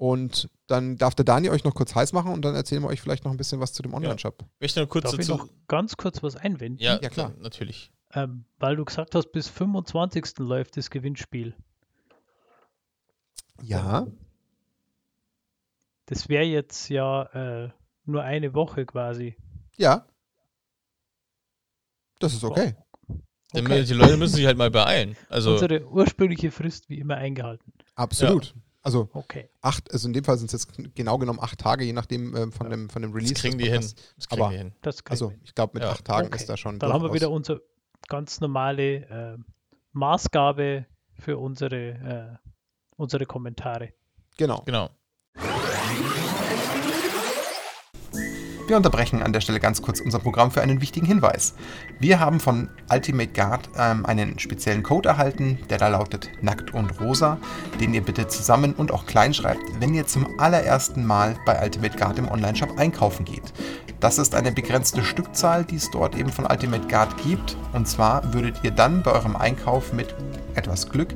Und 0.00 0.48
dann 0.66 0.96
darf 0.96 1.14
der 1.14 1.26
Dani 1.26 1.50
euch 1.50 1.62
noch 1.62 1.74
kurz 1.74 1.94
heiß 1.94 2.14
machen 2.14 2.32
und 2.32 2.42
dann 2.42 2.54
erzählen 2.54 2.80
wir 2.82 2.88
euch 2.88 3.02
vielleicht 3.02 3.26
noch 3.26 3.32
ein 3.32 3.36
bisschen 3.36 3.60
was 3.60 3.74
zu 3.74 3.82
dem 3.82 3.92
Online-Shop. 3.92 4.42
Ich 4.54 4.60
möchte 4.62 4.80
nur 4.80 4.88
kurz 4.88 5.04
Darf 5.10 5.12
ich 5.20 5.26
dazu. 5.26 5.36
noch 5.36 5.48
ganz 5.68 5.98
kurz 5.98 6.22
was 6.22 6.36
einwenden? 6.36 6.82
Ja, 6.82 6.98
Ja, 7.02 7.10
klar. 7.10 7.34
natürlich. 7.38 7.92
Ähm, 8.14 8.46
weil 8.58 8.76
du 8.76 8.84
gesagt 8.86 9.14
hast, 9.14 9.30
bis 9.30 9.48
25. 9.48 10.38
läuft 10.38 10.78
das 10.78 10.88
Gewinnspiel. 10.88 11.54
Ja, 13.62 14.06
Das 16.06 16.30
wäre 16.30 16.44
jetzt 16.44 16.88
ja 16.88 17.64
äh, 17.64 17.70
nur 18.06 18.22
eine 18.22 18.54
Woche 18.54 18.86
quasi. 18.86 19.36
ja. 19.76 20.06
Das 22.20 22.32
ist 22.34 22.44
okay. 22.44 22.74
Okay. 23.54 23.84
Die 23.84 23.92
Leute 23.94 24.16
müssen 24.18 24.36
sich 24.36 24.44
halt 24.46 24.56
mal 24.58 24.70
beeilen. 24.70 25.16
Also, 25.30 25.52
Unsere 25.52 25.86
ursprüngliche 25.86 26.50
Frist 26.50 26.88
wie 26.90 26.98
immer 26.98 27.16
eingehalten. 27.16 27.72
Absolut. 27.94 28.54
Also 28.82 29.10
Okay. 29.12 29.50
acht, 29.60 29.92
also 29.92 30.08
in 30.08 30.14
dem 30.14 30.24
Fall 30.24 30.38
sind 30.38 30.52
es 30.52 30.64
jetzt 30.64 30.94
genau 30.94 31.18
genommen 31.18 31.38
acht 31.40 31.58
Tage, 31.58 31.84
je 31.84 31.92
nachdem 31.92 32.34
ähm, 32.34 32.50
von, 32.52 32.70
dem, 32.70 32.88
von 32.88 33.02
dem 33.02 33.12
Release. 33.12 33.34
das 33.34 33.42
kriegen 33.42 33.58
die 33.58 33.68
hin. 33.70 33.80
Das 33.82 34.28
kriegen 34.28 34.42
Aber- 34.42 34.50
die 34.52 34.58
hin. 34.58 34.72
Das 34.80 35.04
kriegen 35.04 35.12
Also 35.12 35.32
ich 35.44 35.54
glaube, 35.54 35.72
mit 35.74 35.82
Ja. 35.82 35.90
acht 35.90 36.04
Tagen 36.04 36.28
Okay. 36.28 36.36
ist 36.36 36.48
da 36.48 36.56
schon. 36.56 36.78
Dann 36.78 36.92
haben 36.92 37.02
wir 37.02 37.12
wieder 37.12 37.30
unsere 37.30 37.62
ganz 38.08 38.40
normale 38.40 38.82
äh, 39.08 39.36
Maßgabe 39.92 40.86
für 41.12 41.36
unsere, 41.38 42.38
äh, 42.42 42.48
unsere 42.96 43.26
Kommentare. 43.26 43.92
Genau. 44.38 44.62
Genau. 44.64 44.88
Wir 48.70 48.76
unterbrechen 48.76 49.20
an 49.20 49.32
der 49.32 49.40
Stelle 49.40 49.58
ganz 49.58 49.82
kurz 49.82 49.98
unser 49.98 50.20
Programm 50.20 50.52
für 50.52 50.60
einen 50.60 50.80
wichtigen 50.80 51.04
Hinweis. 51.04 51.54
Wir 51.98 52.20
haben 52.20 52.38
von 52.38 52.68
Ultimate 52.88 53.32
Guard 53.32 53.68
ähm, 53.76 54.06
einen 54.06 54.38
speziellen 54.38 54.84
Code 54.84 55.08
erhalten, 55.08 55.58
der 55.70 55.78
da 55.78 55.88
lautet 55.88 56.30
Nackt 56.40 56.72
und 56.72 57.00
Rosa, 57.00 57.38
den 57.80 57.92
ihr 57.94 58.00
bitte 58.00 58.28
zusammen 58.28 58.74
und 58.74 58.92
auch 58.92 59.06
klein 59.06 59.34
schreibt, 59.34 59.64
wenn 59.80 59.92
ihr 59.92 60.06
zum 60.06 60.38
allerersten 60.38 61.04
Mal 61.04 61.36
bei 61.44 61.60
Ultimate 61.60 61.98
Guard 61.98 62.20
im 62.20 62.30
Onlineshop 62.30 62.78
einkaufen 62.78 63.24
geht. 63.24 63.52
Das 63.98 64.18
ist 64.18 64.36
eine 64.36 64.52
begrenzte 64.52 65.02
Stückzahl, 65.02 65.64
die 65.64 65.74
es 65.74 65.90
dort 65.90 66.14
eben 66.14 66.30
von 66.30 66.46
Ultimate 66.46 66.86
Guard 66.86 67.20
gibt. 67.24 67.56
Und 67.72 67.88
zwar 67.88 68.32
würdet 68.32 68.60
ihr 68.62 68.70
dann 68.70 69.02
bei 69.02 69.10
eurem 69.10 69.34
Einkauf 69.34 69.92
mit 69.92 70.14
etwas 70.54 70.88
Glück 70.88 71.08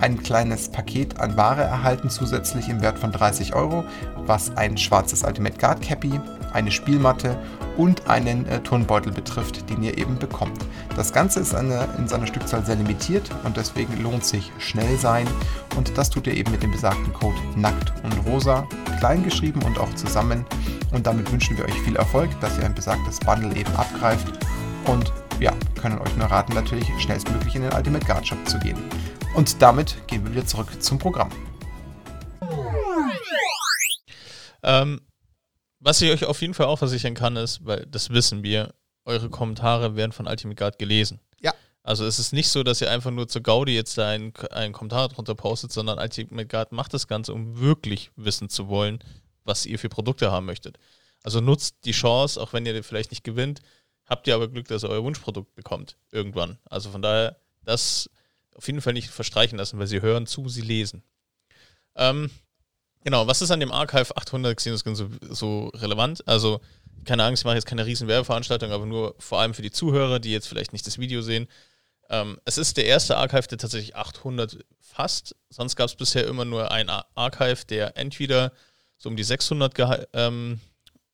ein 0.00 0.22
kleines 0.22 0.68
Paket 0.68 1.20
an 1.20 1.36
Ware 1.36 1.62
erhalten, 1.62 2.10
zusätzlich 2.10 2.68
im 2.68 2.80
Wert 2.80 2.98
von 2.98 3.12
30 3.12 3.54
Euro, 3.54 3.84
was 4.16 4.56
ein 4.56 4.76
schwarzes 4.76 5.24
Ultimate 5.24 5.58
Guard 5.58 5.82
Cappy, 5.82 6.20
eine 6.52 6.70
Spielmatte 6.70 7.36
und 7.76 8.08
einen 8.08 8.46
äh, 8.46 8.60
Turnbeutel 8.60 9.12
betrifft, 9.12 9.68
den 9.70 9.82
ihr 9.82 9.96
eben 9.98 10.18
bekommt. 10.18 10.58
Das 10.96 11.12
Ganze 11.12 11.40
ist 11.40 11.54
eine, 11.54 11.88
in 11.98 12.08
seiner 12.08 12.26
Stückzahl 12.26 12.64
sehr 12.64 12.76
limitiert 12.76 13.30
und 13.44 13.56
deswegen 13.56 14.02
lohnt 14.02 14.24
sich 14.24 14.50
schnell 14.58 14.98
sein 14.98 15.26
und 15.76 15.96
das 15.96 16.10
tut 16.10 16.26
ihr 16.26 16.34
eben 16.34 16.50
mit 16.50 16.62
dem 16.62 16.72
besagten 16.72 17.12
Code 17.12 17.38
Nackt 17.56 17.92
und 18.02 18.26
Rosa, 18.26 18.66
klein 18.98 19.22
geschrieben 19.22 19.62
und 19.62 19.78
auch 19.78 19.94
zusammen 19.94 20.44
und 20.92 21.06
damit 21.06 21.30
wünschen 21.30 21.56
wir 21.56 21.64
euch 21.64 21.80
viel 21.82 21.96
Erfolg, 21.96 22.30
dass 22.40 22.58
ihr 22.58 22.64
ein 22.64 22.74
besagtes 22.74 23.20
Bundle 23.20 23.54
eben 23.56 23.74
abgreift 23.76 24.26
und 24.86 25.12
ja, 25.40 25.56
können 25.80 25.98
euch 25.98 26.16
nur 26.16 26.26
raten, 26.26 26.54
natürlich 26.54 26.88
schnellstmöglich 27.00 27.54
in 27.54 27.62
den 27.62 27.72
Ultimate 27.72 28.04
Guard 28.04 28.26
Shop 28.26 28.38
zu 28.48 28.58
gehen. 28.58 28.76
Und 29.34 29.60
damit 29.62 29.96
gehen 30.08 30.24
wir 30.24 30.32
wieder 30.32 30.46
zurück 30.46 30.82
zum 30.82 30.98
Programm. 30.98 31.30
Ähm, 34.62 35.00
was 35.78 36.02
ich 36.02 36.10
euch 36.10 36.24
auf 36.24 36.40
jeden 36.40 36.54
Fall 36.54 36.66
auch 36.66 36.78
versichern 36.78 37.14
kann, 37.14 37.36
ist, 37.36 37.64
weil 37.64 37.86
das 37.86 38.10
wissen 38.10 38.42
wir, 38.42 38.74
eure 39.04 39.30
Kommentare 39.30 39.96
werden 39.96 40.12
von 40.12 40.26
Ultimate 40.26 40.56
Guard 40.56 40.78
gelesen. 40.78 41.20
Ja. 41.40 41.54
Also 41.82 42.04
es 42.04 42.18
ist 42.18 42.32
nicht 42.32 42.48
so, 42.48 42.62
dass 42.62 42.80
ihr 42.80 42.90
einfach 42.90 43.12
nur 43.12 43.28
zur 43.28 43.42
Gaudi 43.42 43.74
jetzt 43.74 43.96
da 43.96 44.08
einen, 44.08 44.32
einen 44.50 44.72
Kommentar 44.72 45.08
drunter 45.08 45.34
postet, 45.34 45.72
sondern 45.72 45.98
Ultimate 45.98 46.46
Guard 46.46 46.72
macht 46.72 46.92
das 46.92 47.06
Ganze, 47.06 47.32
um 47.32 47.60
wirklich 47.60 48.10
wissen 48.16 48.48
zu 48.48 48.68
wollen, 48.68 48.98
was 49.44 49.64
ihr 49.64 49.78
für 49.78 49.88
Produkte 49.88 50.32
haben 50.32 50.46
möchtet. 50.46 50.78
Also 51.22 51.40
nutzt 51.40 51.76
die 51.84 51.92
Chance, 51.92 52.40
auch 52.40 52.52
wenn 52.52 52.66
ihr 52.66 52.82
vielleicht 52.84 53.10
nicht 53.10 53.24
gewinnt, 53.24 53.60
habt 54.08 54.26
ihr 54.26 54.34
aber 54.34 54.48
Glück, 54.48 54.68
dass 54.68 54.84
ihr 54.84 54.90
euer 54.90 55.04
Wunschprodukt 55.04 55.54
bekommt 55.54 55.96
irgendwann. 56.10 56.58
Also 56.64 56.90
von 56.90 57.02
daher, 57.02 57.36
das 57.64 58.10
auf 58.54 58.66
jeden 58.66 58.80
Fall 58.80 58.92
nicht 58.92 59.08
verstreichen 59.10 59.58
lassen, 59.58 59.78
weil 59.78 59.86
sie 59.86 60.02
hören 60.02 60.26
zu, 60.26 60.48
sie 60.48 60.62
lesen. 60.62 61.02
Ähm, 61.94 62.30
genau, 63.04 63.26
was 63.26 63.42
ist 63.42 63.50
an 63.50 63.60
dem 63.60 63.72
Archive 63.72 64.16
800 64.16 64.56
Xenoskin 64.56 64.94
so, 64.94 65.08
so 65.28 65.68
relevant? 65.74 66.26
Also, 66.26 66.60
keine 67.04 67.24
Angst, 67.24 67.42
ich 67.42 67.44
mache 67.44 67.54
jetzt 67.54 67.66
keine 67.66 67.86
riesen 67.86 68.08
Werbeveranstaltung, 68.08 68.72
aber 68.72 68.86
nur 68.86 69.14
vor 69.18 69.40
allem 69.40 69.54
für 69.54 69.62
die 69.62 69.70
Zuhörer, 69.70 70.18
die 70.18 70.32
jetzt 70.32 70.48
vielleicht 70.48 70.72
nicht 70.72 70.86
das 70.86 70.98
Video 70.98 71.22
sehen. 71.22 71.46
Ähm, 72.10 72.40
es 72.44 72.58
ist 72.58 72.76
der 72.76 72.86
erste 72.86 73.16
Archive, 73.16 73.46
der 73.48 73.58
tatsächlich 73.58 73.94
800 73.94 74.64
fasst. 74.80 75.36
Sonst 75.50 75.76
gab 75.76 75.86
es 75.88 75.94
bisher 75.94 76.26
immer 76.26 76.44
nur 76.44 76.70
ein 76.72 76.88
Ar- 76.88 77.06
Archive, 77.14 77.64
der 77.66 77.96
entweder 77.96 78.52
so 78.96 79.08
um 79.08 79.16
die 79.16 79.24
600 79.24 79.74
geha 79.74 80.04
ähm, 80.14 80.60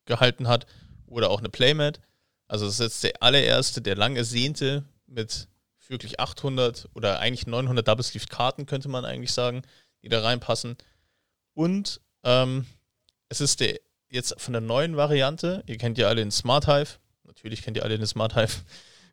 gehalten 0.07 0.49
hat 0.49 0.67
oder 1.07 1.31
auch 1.31 1.41
eine 1.41 1.49
Playmat. 1.49 2.01
Also 2.47 2.67
das 2.67 2.75
ist 2.75 2.81
jetzt 2.81 3.05
der 3.05 3.23
allererste, 3.23 3.81
der 3.81 3.97
lang 3.97 4.17
ersehnte 4.17 4.85
mit 5.07 5.49
wirklich 5.89 6.21
800 6.21 6.89
oder 6.95 7.19
eigentlich 7.21 7.47
900 7.47 7.87
Double 7.87 8.05
Sleeved 8.05 8.31
Karten, 8.31 8.67
könnte 8.67 8.89
man 8.89 9.05
eigentlich 9.05 9.33
sagen, 9.33 9.63
die 10.03 10.09
da 10.09 10.23
reinpassen. 10.23 10.77
Und 11.55 12.01
ähm, 12.23 12.67
es 13.29 13.41
ist 13.41 13.61
der 13.61 13.81
jetzt 14.09 14.41
von 14.41 14.53
der 14.53 14.61
neuen 14.61 14.97
Variante, 14.97 15.63
ihr 15.67 15.77
kennt 15.77 15.99
ja 15.99 16.09
alle 16.09 16.23
den 16.23 16.31
Smart 16.31 16.67
Hive, 16.67 16.99
natürlich 17.25 17.63
kennt 17.63 17.77
ihr 17.77 17.83
alle 17.83 17.99
den 17.99 18.07
Smart 18.07 18.35
Hive, 18.35 18.63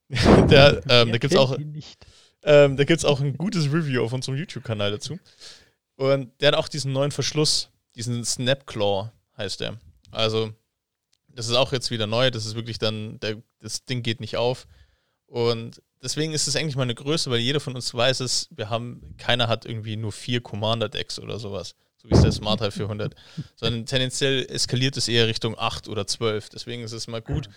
der, 0.50 0.82
ähm, 0.90 1.12
da 1.12 1.18
gibt 1.18 1.34
es 1.34 1.40
auch, 1.40 1.58
ähm, 2.44 2.78
da 2.78 2.84
gibt's 2.84 3.06
auch 3.06 3.20
ein 3.20 3.38
gutes 3.38 3.66
Review 3.66 4.04
auf 4.04 4.14
unserem 4.14 4.38
YouTube-Kanal 4.38 4.92
dazu. 4.92 5.20
Und 5.96 6.32
der 6.42 6.50
hat 6.50 6.56
auch 6.56 6.68
diesen 6.68 6.94
neuen 6.94 7.12
Verschluss, 7.12 7.70
diesen 7.96 8.24
Snapclaw 8.26 9.12
heißt 9.38 9.60
der. 9.60 9.78
Also, 10.12 10.54
das 11.36 11.48
ist 11.48 11.56
auch 11.56 11.72
jetzt 11.72 11.92
wieder 11.92 12.08
neu. 12.08 12.32
Das 12.32 12.46
ist 12.46 12.56
wirklich 12.56 12.80
dann, 12.80 13.20
der, 13.20 13.42
das 13.60 13.86
Ding 13.86 14.04
geht 14.04 14.20
nicht 14.20 14.38
auf. 14.38 14.68
Und 15.28 15.82
deswegen 16.04 16.34
ist 16.34 16.48
es 16.48 16.56
eigentlich 16.56 16.76
mal 16.76 16.84
eine 16.84 16.96
Größe, 16.96 17.32
weil 17.32 17.40
jeder 17.40 17.60
von 17.60 17.76
uns 17.76 17.94
weiß 17.94 18.20
es, 18.20 18.48
wir 18.52 18.70
haben, 18.70 19.16
keiner 19.18 19.48
hat 19.48 19.66
irgendwie 19.66 19.96
nur 19.96 20.12
vier 20.12 20.42
Commander-Decks 20.42 21.20
oder 21.20 21.40
sowas, 21.40 21.76
so 21.98 22.10
wie 22.10 22.16
es 22.16 22.22
der 22.22 22.32
Smart 22.32 22.60
Type 22.60 22.72
400, 22.72 23.16
sondern 23.56 23.86
tendenziell 23.86 24.46
eskaliert 24.50 24.98
es 24.98 25.08
eher 25.08 25.28
Richtung 25.28 25.58
8 25.58 25.88
oder 25.88 26.06
12. 26.06 26.50
Deswegen 26.50 26.84
ist 26.84 26.92
es 26.92 27.08
mal 27.08 27.22
gut, 27.22 27.48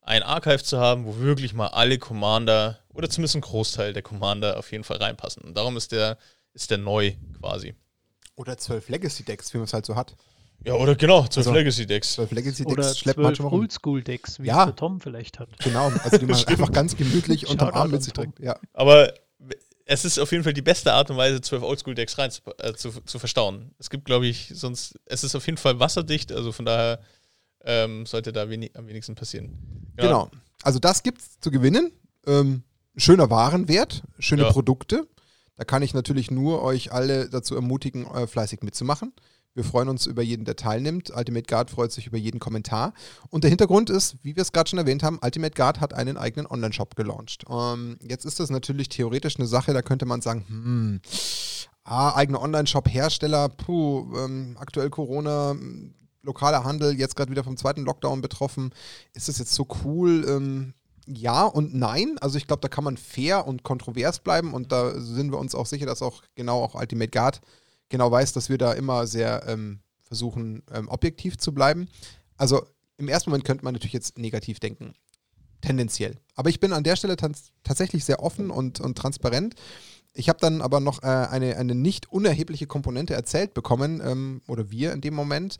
ein 0.00 0.22
Archive 0.22 0.62
zu 0.62 0.78
haben, 0.78 1.06
wo 1.06 1.18
wirklich 1.18 1.54
mal 1.54 1.68
alle 1.68 1.98
Commander 1.98 2.80
oder 2.92 3.08
zumindest 3.08 3.36
ein 3.36 3.40
Großteil 3.42 3.92
der 3.92 4.02
Commander 4.02 4.58
auf 4.58 4.70
jeden 4.72 4.84
Fall 4.84 4.98
reinpassen. 4.98 5.42
Und 5.42 5.56
darum 5.56 5.76
ist 5.76 5.92
der, 5.92 6.18
ist 6.52 6.70
der 6.70 6.78
neu 6.78 7.14
quasi. 7.38 7.74
Oder 8.36 8.58
zwölf 8.58 8.88
Legacy-Decks, 8.88 9.54
wie 9.54 9.58
man 9.58 9.64
es 9.64 9.72
halt 9.72 9.86
so 9.86 9.94
hat. 9.94 10.16
Ja, 10.64 10.74
oder 10.74 10.94
genau, 10.94 11.22
12 11.26 11.36
Also- 11.38 11.52
Legacy-Decks. 11.52 12.14
Zwölf 12.14 12.32
Oder 12.32 12.40
Legacy-Decks 12.40 12.98
schleppt 12.98 13.18
man 13.18 13.34
zwölf 13.34 13.50
schon. 13.50 13.58
Oldschool-Decks, 13.60 14.40
wie 14.40 14.46
Ja. 14.46 14.60
es 14.60 14.66
der 14.66 14.76
Tom 14.76 15.00
vielleicht 15.00 15.38
hat. 15.38 15.48
Genau, 15.58 15.88
also 16.02 16.18
die 16.18 16.26
man 16.26 16.44
einfach 16.46 16.72
ganz 16.72 16.96
gemütlich 16.96 17.46
unterm 17.48 17.70
Arm 17.74 17.90
mit 17.90 18.02
sich 18.02 18.12
trägt. 18.12 18.40
Ja. 18.40 18.58
Aber 18.72 19.12
es 19.86 20.04
ist 20.06 20.18
auf 20.18 20.32
jeden 20.32 20.42
Fall 20.44 20.54
die 20.54 20.62
beste 20.62 20.92
Art 20.94 21.10
und 21.10 21.18
Weise, 21.18 21.40
12 21.42 21.62
Oldschool-Decks 21.62 22.16
rein 22.16 22.30
zu, 22.30 22.40
äh, 22.58 22.72
zu, 22.72 22.90
zu 23.04 23.18
verstauen. 23.18 23.72
Es 23.78 23.90
gibt, 23.90 24.06
glaube 24.06 24.26
ich, 24.26 24.50
sonst, 24.54 24.98
es 25.04 25.22
ist 25.24 25.34
auf 25.34 25.44
jeden 25.46 25.58
Fall 25.58 25.78
wasserdicht, 25.78 26.32
also 26.32 26.52
von 26.52 26.64
daher 26.64 27.00
ähm, 27.66 28.06
sollte 28.06 28.32
da 28.32 28.48
wenig, 28.48 28.76
am 28.76 28.86
wenigsten 28.88 29.14
passieren. 29.14 29.58
Genau. 29.96 30.30
Also 30.62 30.78
das 30.78 31.02
gibt's 31.02 31.38
zu 31.40 31.50
gewinnen. 31.50 31.92
Ähm, 32.26 32.62
schöner 32.96 33.28
Warenwert, 33.28 34.02
schöne 34.18 34.42
Ja. 34.44 34.50
Produkte. 34.52 35.06
Da 35.56 35.64
kann 35.64 35.82
ich 35.82 35.92
natürlich 35.94 36.30
nur 36.30 36.62
euch 36.62 36.90
alle 36.92 37.28
dazu 37.28 37.54
ermutigen, 37.54 38.06
äh, 38.06 38.26
fleißig 38.26 38.62
mitzumachen. 38.62 39.12
Wir 39.54 39.62
freuen 39.62 39.88
uns 39.88 40.06
über 40.06 40.22
jeden, 40.22 40.44
der 40.44 40.56
teilnimmt. 40.56 41.12
Ultimate 41.16 41.46
Guard 41.46 41.70
freut 41.70 41.92
sich 41.92 42.08
über 42.08 42.18
jeden 42.18 42.40
Kommentar. 42.40 42.92
Und 43.30 43.44
der 43.44 43.50
Hintergrund 43.50 43.88
ist, 43.88 44.16
wie 44.22 44.34
wir 44.34 44.42
es 44.42 44.52
gerade 44.52 44.68
schon 44.68 44.80
erwähnt 44.80 45.04
haben, 45.04 45.20
Ultimate 45.22 45.54
Guard 45.54 45.80
hat 45.80 45.94
einen 45.94 46.16
eigenen 46.16 46.46
Online-Shop 46.48 46.96
gelauncht. 46.96 47.44
Ähm, 47.48 47.96
jetzt 48.02 48.24
ist 48.24 48.40
das 48.40 48.50
natürlich 48.50 48.88
theoretisch 48.88 49.36
eine 49.36 49.46
Sache, 49.46 49.72
da 49.72 49.82
könnte 49.82 50.06
man 50.06 50.20
sagen, 50.20 50.44
hm, 50.48 51.00
ah, 51.84 52.16
eigener 52.16 52.42
Online-Shop, 52.42 52.88
Hersteller, 52.88 53.48
puh, 53.48 54.12
ähm, 54.16 54.56
aktuell 54.58 54.90
Corona, 54.90 55.54
lokaler 56.22 56.64
Handel, 56.64 56.98
jetzt 56.98 57.14
gerade 57.14 57.30
wieder 57.30 57.44
vom 57.44 57.56
zweiten 57.56 57.84
Lockdown 57.84 58.22
betroffen. 58.22 58.72
Ist 59.12 59.28
das 59.28 59.38
jetzt 59.38 59.54
so 59.54 59.68
cool? 59.84 60.26
Ähm, 60.28 60.74
ja 61.06 61.44
und 61.44 61.74
nein. 61.74 62.16
Also 62.20 62.38
ich 62.38 62.46
glaube, 62.46 62.60
da 62.60 62.68
kann 62.68 62.82
man 62.82 62.96
fair 62.96 63.46
und 63.46 63.62
kontrovers 63.62 64.18
bleiben 64.18 64.52
und 64.52 64.72
da 64.72 64.98
sind 64.98 65.30
wir 65.30 65.38
uns 65.38 65.54
auch 65.54 65.66
sicher, 65.66 65.86
dass 65.86 66.02
auch 66.02 66.22
genau 66.34 66.62
auch 66.62 66.74
Ultimate 66.74 67.10
Guard 67.10 67.40
genau 67.88 68.10
weiß, 68.10 68.32
dass 68.32 68.48
wir 68.48 68.58
da 68.58 68.72
immer 68.72 69.06
sehr 69.06 69.44
ähm, 69.46 69.80
versuchen, 70.02 70.62
ähm, 70.72 70.88
objektiv 70.88 71.38
zu 71.38 71.52
bleiben. 71.52 71.88
Also 72.36 72.64
im 72.96 73.08
ersten 73.08 73.30
Moment 73.30 73.44
könnte 73.44 73.64
man 73.64 73.74
natürlich 73.74 73.92
jetzt 73.92 74.18
negativ 74.18 74.60
denken. 74.60 74.94
Tendenziell. 75.60 76.18
Aber 76.34 76.50
ich 76.50 76.60
bin 76.60 76.72
an 76.72 76.84
der 76.84 76.96
Stelle 76.96 77.16
tatsächlich 77.62 78.04
sehr 78.04 78.22
offen 78.22 78.50
und, 78.50 78.80
und 78.80 78.98
transparent. 78.98 79.54
Ich 80.12 80.28
habe 80.28 80.38
dann 80.38 80.60
aber 80.60 80.78
noch 80.78 81.02
äh, 81.02 81.06
eine, 81.06 81.56
eine 81.56 81.74
nicht 81.74 82.12
unerhebliche 82.12 82.66
Komponente 82.66 83.14
erzählt 83.14 83.54
bekommen, 83.54 84.00
ähm, 84.04 84.42
oder 84.46 84.70
wir 84.70 84.92
in 84.92 85.00
dem 85.00 85.14
Moment. 85.14 85.56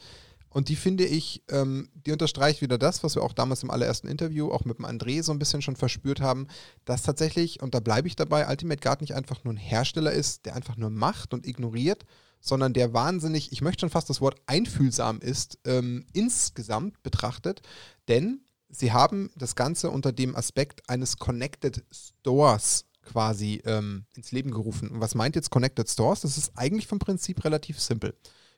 Und 0.54 0.68
die 0.68 0.76
finde 0.76 1.04
ich, 1.04 1.42
ähm, 1.50 1.90
die 1.94 2.12
unterstreicht 2.12 2.62
wieder 2.62 2.78
das, 2.78 3.02
was 3.02 3.16
wir 3.16 3.24
auch 3.24 3.32
damals 3.32 3.64
im 3.64 3.72
allerersten 3.72 4.06
Interview 4.06 4.52
auch 4.52 4.64
mit 4.64 4.78
dem 4.78 4.86
André 4.86 5.20
so 5.24 5.32
ein 5.32 5.40
bisschen 5.40 5.62
schon 5.62 5.74
verspürt 5.74 6.20
haben, 6.20 6.46
dass 6.84 7.02
tatsächlich, 7.02 7.60
und 7.60 7.74
da 7.74 7.80
bleibe 7.80 8.06
ich 8.06 8.14
dabei, 8.14 8.48
Ultimate 8.48 8.80
Guard 8.80 9.00
nicht 9.00 9.16
einfach 9.16 9.42
nur 9.42 9.52
ein 9.52 9.58
Hersteller 9.58 10.12
ist, 10.12 10.46
der 10.46 10.54
einfach 10.54 10.76
nur 10.76 10.90
macht 10.90 11.34
und 11.34 11.44
ignoriert, 11.44 12.04
sondern 12.38 12.72
der 12.72 12.94
wahnsinnig, 12.94 13.50
ich 13.50 13.62
möchte 13.62 13.80
schon 13.80 13.90
fast 13.90 14.08
das 14.08 14.20
Wort 14.20 14.40
einfühlsam 14.46 15.18
ist, 15.18 15.58
ähm, 15.64 16.06
insgesamt 16.12 17.02
betrachtet. 17.02 17.62
Denn 18.06 18.42
sie 18.68 18.92
haben 18.92 19.30
das 19.34 19.56
Ganze 19.56 19.90
unter 19.90 20.12
dem 20.12 20.36
Aspekt 20.36 20.88
eines 20.88 21.16
Connected 21.16 21.82
Stores 21.90 22.84
quasi 23.02 23.60
ähm, 23.64 24.06
ins 24.14 24.30
Leben 24.30 24.52
gerufen. 24.52 24.88
Und 24.88 25.00
was 25.00 25.16
meint 25.16 25.34
jetzt 25.34 25.50
Connected 25.50 25.90
Stores? 25.90 26.20
Das 26.20 26.38
ist 26.38 26.52
eigentlich 26.54 26.86
vom 26.86 27.00
Prinzip 27.00 27.42
relativ 27.42 27.80
simpel. 27.80 28.14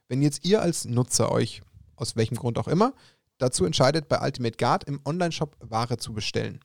Wenn 0.09 0.21
jetzt 0.21 0.45
ihr 0.45 0.61
als 0.61 0.85
Nutzer 0.85 1.33
euch, 1.33 1.63
aus 1.97 2.17
welchem 2.17 2.37
Grund 2.37 2.59
auch 2.59 2.69
immer, 2.69 2.95
dazu 3.39 3.65
entscheidet, 3.65 4.09
bei 4.09 4.21
Ultimate 4.21 4.57
Guard 4.57 4.85
im 4.85 5.01
Online-Shop 5.05 5.57
Ware 5.61 5.99
zu 5.99 6.13
bestellen, 6.13 6.61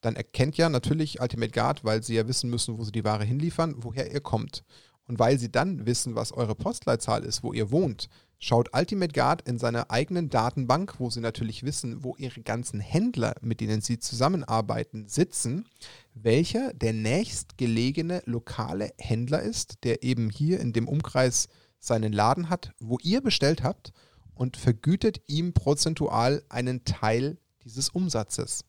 dann 0.00 0.16
erkennt 0.16 0.56
ja 0.56 0.68
natürlich 0.68 1.20
Ultimate 1.20 1.52
Guard, 1.52 1.84
weil 1.84 2.02
sie 2.02 2.14
ja 2.14 2.26
wissen 2.28 2.50
müssen, 2.50 2.78
wo 2.78 2.84
sie 2.84 2.92
die 2.92 3.04
Ware 3.04 3.24
hinliefern, 3.24 3.76
woher 3.78 4.12
ihr 4.12 4.20
kommt. 4.20 4.64
Und 5.06 5.18
weil 5.18 5.38
sie 5.38 5.50
dann 5.50 5.86
wissen, 5.86 6.16
was 6.16 6.32
eure 6.32 6.54
Postleitzahl 6.54 7.24
ist, 7.24 7.42
wo 7.42 7.54
ihr 7.54 7.70
wohnt, 7.70 8.10
schaut 8.38 8.76
Ultimate 8.76 9.12
Guard 9.12 9.48
in 9.48 9.58
seiner 9.58 9.90
eigenen 9.90 10.28
Datenbank, 10.28 10.96
wo 10.98 11.08
sie 11.08 11.20
natürlich 11.20 11.62
wissen, 11.62 12.04
wo 12.04 12.14
ihre 12.18 12.42
ganzen 12.42 12.78
Händler, 12.78 13.34
mit 13.40 13.60
denen 13.60 13.80
sie 13.80 13.98
zusammenarbeiten, 13.98 15.08
sitzen, 15.08 15.66
welcher 16.12 16.74
der 16.74 16.92
nächstgelegene 16.92 18.22
lokale 18.26 18.92
Händler 18.98 19.40
ist, 19.40 19.82
der 19.84 20.02
eben 20.02 20.28
hier 20.28 20.60
in 20.60 20.74
dem 20.74 20.86
Umkreis 20.86 21.48
seinen 21.80 22.12
Laden 22.12 22.50
hat, 22.50 22.72
wo 22.78 22.98
ihr 23.02 23.22
bestellt 23.22 23.62
habt 23.62 23.92
und 24.38 24.56
vergütet 24.56 25.20
ihm 25.26 25.52
prozentual 25.52 26.44
einen 26.48 26.84
Teil 26.84 27.38
dieses 27.64 27.88
Umsatzes. 27.90 28.64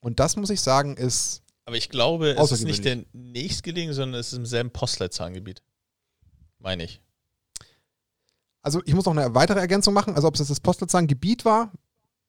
Und 0.00 0.20
das 0.20 0.36
muss 0.36 0.50
ich 0.50 0.60
sagen, 0.60 0.96
ist 0.96 1.42
Aber 1.64 1.76
ich 1.76 1.88
glaube, 1.88 2.32
es 2.32 2.52
ist 2.52 2.64
nicht 2.64 2.84
der 2.84 2.96
Außergewöhnlich. 2.96 3.32
nächstgelegen, 3.32 3.94
sondern 3.94 4.20
es 4.20 4.32
ist 4.32 4.38
im 4.38 4.44
selben 4.46 4.70
Postleitzahlengebiet. 4.70 5.62
Meine 6.58 6.84
ich. 6.84 7.00
Also 8.60 8.82
ich 8.86 8.94
muss 8.94 9.04
noch 9.04 9.16
eine 9.16 9.34
weitere 9.34 9.60
Ergänzung 9.60 9.94
machen. 9.94 10.14
Also 10.14 10.26
ob 10.26 10.34
es 10.34 10.40
jetzt 10.40 10.50
das 10.50 10.60
Postleitzahlengebiet 10.60 11.44
war, 11.44 11.72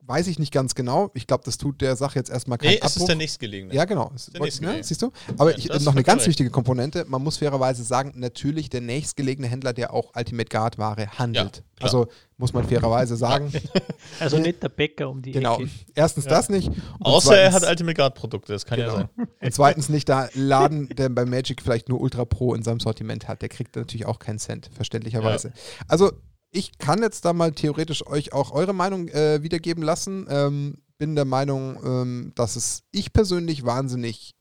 weiß 0.07 0.27
ich 0.27 0.37
nicht 0.37 0.51
ganz 0.53 0.75
genau. 0.75 1.09
Ich 1.15 1.25
glaube, 1.25 1.43
das 1.45 1.57
tut 1.57 1.81
der 1.81 1.95
Sache 1.95 2.19
jetzt 2.19 2.29
erstmal 2.29 2.57
keinen 2.59 2.69
Nee, 2.71 2.75
es 2.77 2.83
Abbruch. 2.83 3.01
ist 3.01 3.07
der 3.07 3.15
nächstgelegene. 3.15 3.73
ja, 3.73 3.85
genau. 3.85 4.11
Es- 4.13 4.27
der 4.27 4.41
nächstgelegene. 4.41 4.77
ne, 4.79 4.83
siehst 4.83 5.01
du? 5.01 5.11
Aber 5.37 5.51
Ja, 5.57 5.57
ich, 5.75 5.83
noch 5.85 5.93
eine 5.93 6.03
ganz 6.03 6.27
wichtige 6.27 6.49
Komponente. 6.51 7.05
Man 7.07 7.23
muss 7.23 7.37
fairerweise 7.37 7.83
sagen, 7.83 8.13
natürlich 8.15 8.69
der 8.69 8.81
nächstgelegene 8.81 9.47
Händler, 9.47 9.73
der 9.73 9.93
auch 9.93 10.11
Ultimate 10.15 10.49
Guard 10.49 10.77
Ware 10.77 11.07
handelt. 11.17 11.63
klar. 11.75 11.87
also 11.87 12.07
muss 12.37 12.53
man 12.53 12.67
fairerweise 12.67 13.15
sagen. 13.15 13.51
Also 14.19 14.37
Ne? 14.37 14.43
nicht 14.43 14.61
der 14.63 14.69
Bäcker 14.69 15.09
um 15.09 15.21
die 15.21 15.31
genau. 15.31 15.55
Ecke. 15.59 15.69
Erstens 15.95 16.25
Ja. 16.25 16.31
das 16.31 16.49
nicht. 16.49 16.69
Außer 16.99 17.35
er 17.37 17.49
zweitens- 17.49 17.63
hat 17.63 17.69
Ultimate 17.71 17.95
Guard 17.95 18.15
Produkte, 18.15 18.53
das 18.53 18.65
kann 18.65 18.79
ja 18.79 18.85
Genau. 18.85 18.97
sein. 18.97 19.27
Und 19.41 19.53
zweitens 19.53 19.89
nicht 19.89 20.07
der 20.07 20.29
Laden, 20.35 20.87
der 20.89 21.09
bei 21.09 21.25
Magic 21.25 21.61
vielleicht 21.61 21.89
nur 21.89 21.99
Ultra 21.99 22.25
Pro 22.25 22.53
in 22.53 22.61
seinem 22.63 22.79
Sortiment 22.79 23.27
hat. 23.27 23.41
Der 23.41 23.49
kriegt 23.49 23.75
natürlich 23.75 24.05
auch 24.05 24.19
keinen 24.19 24.39
Cent, 24.39 24.69
verständlicherweise. 24.73 25.51
Also 25.87 26.11
ich 26.55 26.77
kann 26.77 27.01
jetzt 27.01 27.25
da 27.25 27.33
mal 27.33 27.51
theoretisch 27.51 28.07
euch 28.07 28.33
auch 28.33 28.51
eure 28.51 28.73
Meinung 28.73 29.09
äh, 29.09 29.43
wiedergeben 29.43 29.83
lassen. 29.83 30.25
Ähm, 30.29 30.77
bin 30.97 31.15
der 31.15 31.25
Meinung, 31.25 31.77
ähm, 31.83 32.31
dass 32.35 32.55
es 32.55 32.83
ich 32.91 33.11
persönlich 33.11 33.65
wahnsinnig 33.65 34.35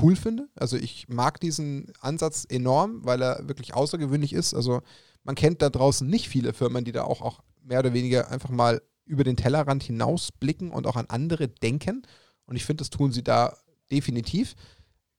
cool 0.00 0.16
finde. 0.16 0.48
Also 0.54 0.76
ich 0.76 1.08
mag 1.08 1.38
diesen 1.40 1.92
Ansatz 2.00 2.46
enorm, 2.48 3.04
weil 3.04 3.22
er 3.22 3.46
wirklich 3.48 3.74
außergewöhnlich 3.74 4.32
ist. 4.32 4.54
Also 4.54 4.80
man 5.24 5.34
kennt 5.34 5.60
da 5.60 5.68
draußen 5.68 6.08
nicht 6.08 6.28
viele 6.28 6.54
Firmen, 6.54 6.84
die 6.84 6.92
da 6.92 7.04
auch, 7.04 7.20
auch 7.20 7.42
mehr 7.62 7.80
oder 7.80 7.92
weniger 7.92 8.30
einfach 8.30 8.50
mal 8.50 8.80
über 9.04 9.22
den 9.22 9.36
Tellerrand 9.36 9.82
hinausblicken 9.82 10.70
und 10.70 10.86
auch 10.86 10.96
an 10.96 11.06
andere 11.08 11.48
denken. 11.48 12.02
Und 12.46 12.56
ich 12.56 12.64
finde, 12.64 12.80
das 12.80 12.90
tun 12.90 13.12
sie 13.12 13.22
da 13.22 13.56
definitiv. 13.90 14.54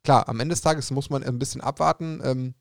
Klar, 0.04 0.28
am 0.28 0.40
Ende 0.40 0.54
des 0.54 0.62
Tages 0.62 0.90
muss 0.92 1.10
man 1.10 1.24
ein 1.24 1.40
bisschen 1.40 1.62
abwarten. 1.62 2.22
Ähm, 2.24 2.54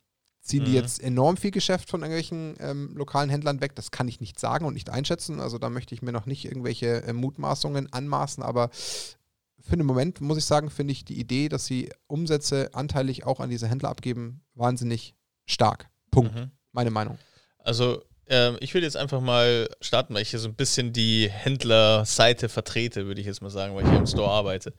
ziehen 0.46 0.64
die 0.64 0.70
Mhm. 0.72 0.76
jetzt 0.76 1.02
enorm 1.02 1.36
viel 1.36 1.50
Geschäft 1.50 1.90
von 1.90 2.00
irgendwelchen 2.00 2.54
ähm, 2.60 2.90
lokalen 2.96 3.30
Händlern 3.30 3.60
weg? 3.60 3.74
Das 3.74 3.90
kann 3.90 4.08
ich 4.08 4.20
nicht 4.20 4.38
sagen 4.38 4.64
und 4.64 4.74
nicht 4.74 4.90
einschätzen. 4.90 5.40
Also 5.40 5.58
da 5.58 5.68
möchte 5.70 5.94
ich 5.94 6.02
mir 6.02 6.12
noch 6.12 6.26
nicht 6.26 6.44
irgendwelche 6.44 7.02
äh, 7.02 7.12
Mutmaßungen 7.12 7.92
anmaßen, 7.92 8.42
aber 8.42 8.70
für 8.72 9.76
den 9.76 9.86
Moment 9.86 10.20
muss 10.20 10.38
ich 10.38 10.44
sagen, 10.44 10.70
finde 10.70 10.92
ich 10.92 11.04
die 11.04 11.18
Idee, 11.18 11.48
dass 11.48 11.66
sie 11.66 11.90
Umsätze 12.06 12.70
anteilig 12.72 13.24
auch 13.26 13.40
an 13.40 13.50
diese 13.50 13.66
Händler 13.66 13.88
abgeben, 13.88 14.42
wahnsinnig 14.54 15.14
stark. 15.44 15.88
Punkt. 16.10 16.34
Mhm. 16.34 16.50
Meine 16.72 16.90
Meinung. 16.90 17.18
Also, 17.58 18.02
ähm, 18.28 18.56
ich 18.60 18.74
würde 18.74 18.86
jetzt 18.86 18.96
einfach 18.96 19.20
mal 19.20 19.68
starten, 19.80 20.14
weil 20.14 20.22
ich 20.22 20.30
hier 20.30 20.38
so 20.38 20.48
ein 20.48 20.54
bisschen 20.54 20.92
die 20.92 21.28
Händlerseite 21.30 22.48
vertrete, 22.48 23.06
würde 23.06 23.20
ich 23.20 23.26
jetzt 23.26 23.42
mal 23.42 23.50
sagen, 23.50 23.74
weil 23.74 23.82
ich 23.84 23.90
hier 23.90 23.98
im 23.98 24.06
Store 24.06 24.30
arbeite. 24.30 24.72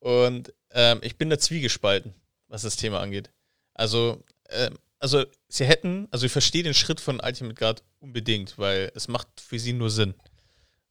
Und 0.00 0.52
ähm, 0.70 0.98
ich 1.02 1.16
bin 1.16 1.30
da 1.30 1.38
zwiegespalten, 1.38 2.14
was 2.48 2.62
das 2.62 2.76
Thema 2.76 3.00
angeht. 3.00 3.30
Also, 3.74 4.22
ähm, 4.50 4.78
also 4.98 5.24
sie 5.48 5.66
hätten, 5.66 6.08
also 6.10 6.24
ich 6.26 6.32
verstehe 6.32 6.62
den 6.62 6.74
Schritt 6.74 7.00
von 7.00 7.20
Ultimate 7.20 7.54
Guard 7.54 7.82
unbedingt, 8.00 8.58
weil 8.58 8.90
es 8.94 9.08
macht 9.08 9.28
für 9.40 9.58
sie 9.58 9.72
nur 9.74 9.90
Sinn. 9.90 10.14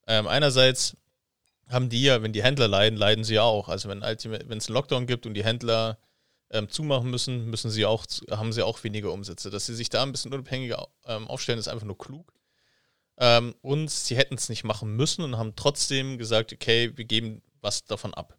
Ähm, 0.08 0.28
einerseits 0.28 0.96
haben 1.70 1.90
die 1.90 2.04
ja, 2.04 2.22
wenn 2.22 2.34
die 2.34 2.44
Händler 2.44 2.68
leiden, 2.68 2.98
leiden 2.98 3.24
sie 3.24 3.36
ja 3.36 3.44
auch. 3.44 3.70
Also 3.70 3.90
wenn 3.90 4.04
Ultimate, 4.04 4.48
wenn 4.50 4.58
es 4.58 4.68
einen 4.68 4.76
Lockdown 4.76 5.08
gibt 5.08 5.26
und 5.26 5.34
die 5.34 5.44
Händler 5.44 5.98
ähm, 6.52 6.70
zumachen 6.70 7.10
müssen, 7.10 7.50
müssen 7.50 7.72
sie 7.72 7.86
auch, 7.86 8.06
haben 8.30 8.54
sie 8.54 8.64
auch 8.64 8.84
weniger 8.84 9.12
Umsätze. 9.12 9.50
Dass 9.50 9.66
sie 9.66 9.76
sich 9.76 9.90
da 9.90 10.04
ein 10.04 10.12
bisschen 10.12 10.34
unabhängiger 10.34 10.88
ähm, 11.06 11.28
aufstellen, 11.28 11.60
ist 11.60 11.68
einfach 11.68 11.86
nur 11.86 11.98
klug. 11.98 12.34
Ähm, 13.18 13.56
und 13.62 13.90
sie 13.90 14.16
hätten 14.16 14.36
es 14.36 14.50
nicht 14.50 14.64
machen 14.64 14.96
müssen 14.96 15.24
und 15.24 15.38
haben 15.38 15.56
trotzdem 15.56 16.18
gesagt, 16.18 16.54
okay, 16.54 16.92
wir 16.96 17.06
geben 17.06 17.42
was 17.62 17.86
davon 17.86 18.14
ab. 18.14 18.38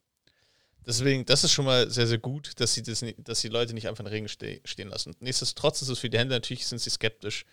Deswegen, 0.87 1.25
das 1.25 1.45
ist 1.45 1.53
schon 1.53 1.65
mal 1.65 1.91
sehr, 1.91 2.07
sehr 2.07 2.19
gut, 2.19 2.53
dass 2.61 2.75
sie, 2.75 2.83
das, 2.83 3.05
dass 3.19 3.41
die 3.41 3.49
Leute 3.49 3.75
nicht 3.75 3.89
einfach 3.89 4.01
in 4.01 4.07
den 4.07 4.15
Regen 4.15 4.29
ste 4.29 4.61
stehen 4.65 4.89
lassen. 4.89 5.15
Nichtsdestotrotz 5.21 5.83
ist 5.83 5.89
es 5.89 5.99
für 5.99 6.11
die 6.11 6.19
Händler, 6.19 6.37
natürlich 6.37 6.67
sind 6.67 6.81
sie 6.81 6.91
skeptisch. 6.91 7.45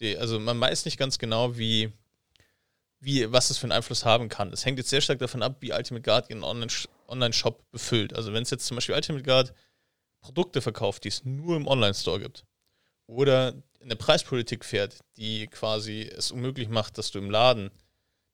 Die, 0.00 0.16
also 0.16 0.38
man 0.38 0.60
weiß 0.60 0.84
nicht 0.84 0.98
ganz 0.98 1.18
genau, 1.18 1.56
wie, 1.56 1.92
wie, 3.00 3.30
was 3.32 3.48
das 3.48 3.58
für 3.58 3.64
einen 3.64 3.72
Einfluss 3.72 4.04
haben 4.04 4.28
kann. 4.28 4.52
Es 4.52 4.64
hängt 4.64 4.78
jetzt 4.78 4.90
sehr 4.90 5.00
stark 5.00 5.18
davon 5.18 5.42
ab, 5.42 5.56
wie 5.60 5.72
Ultimate 5.72 6.02
Guard 6.02 6.30
ihren 6.30 6.44
Online- 6.44 6.72
Online-Shop 7.08 7.70
befüllt. 7.70 8.14
Also 8.14 8.32
wenn 8.32 8.42
es 8.42 8.50
jetzt 8.50 8.66
zum 8.66 8.76
Beispiel 8.76 8.94
Ultimate 8.94 9.24
Guard 9.24 9.54
Produkte 10.20 10.60
verkauft, 10.60 11.04
die 11.04 11.08
es 11.08 11.24
nur 11.24 11.56
im 11.56 11.66
Online-Store 11.66 12.20
gibt, 12.20 12.44
oder 13.06 13.54
eine 13.80 13.96
Preispolitik 13.96 14.64
fährt, 14.64 14.98
die 15.16 15.46
quasi 15.46 16.02
es 16.02 16.30
unmöglich 16.30 16.68
macht, 16.68 16.98
dass 16.98 17.10
du 17.10 17.18
im 17.18 17.30
Laden 17.30 17.70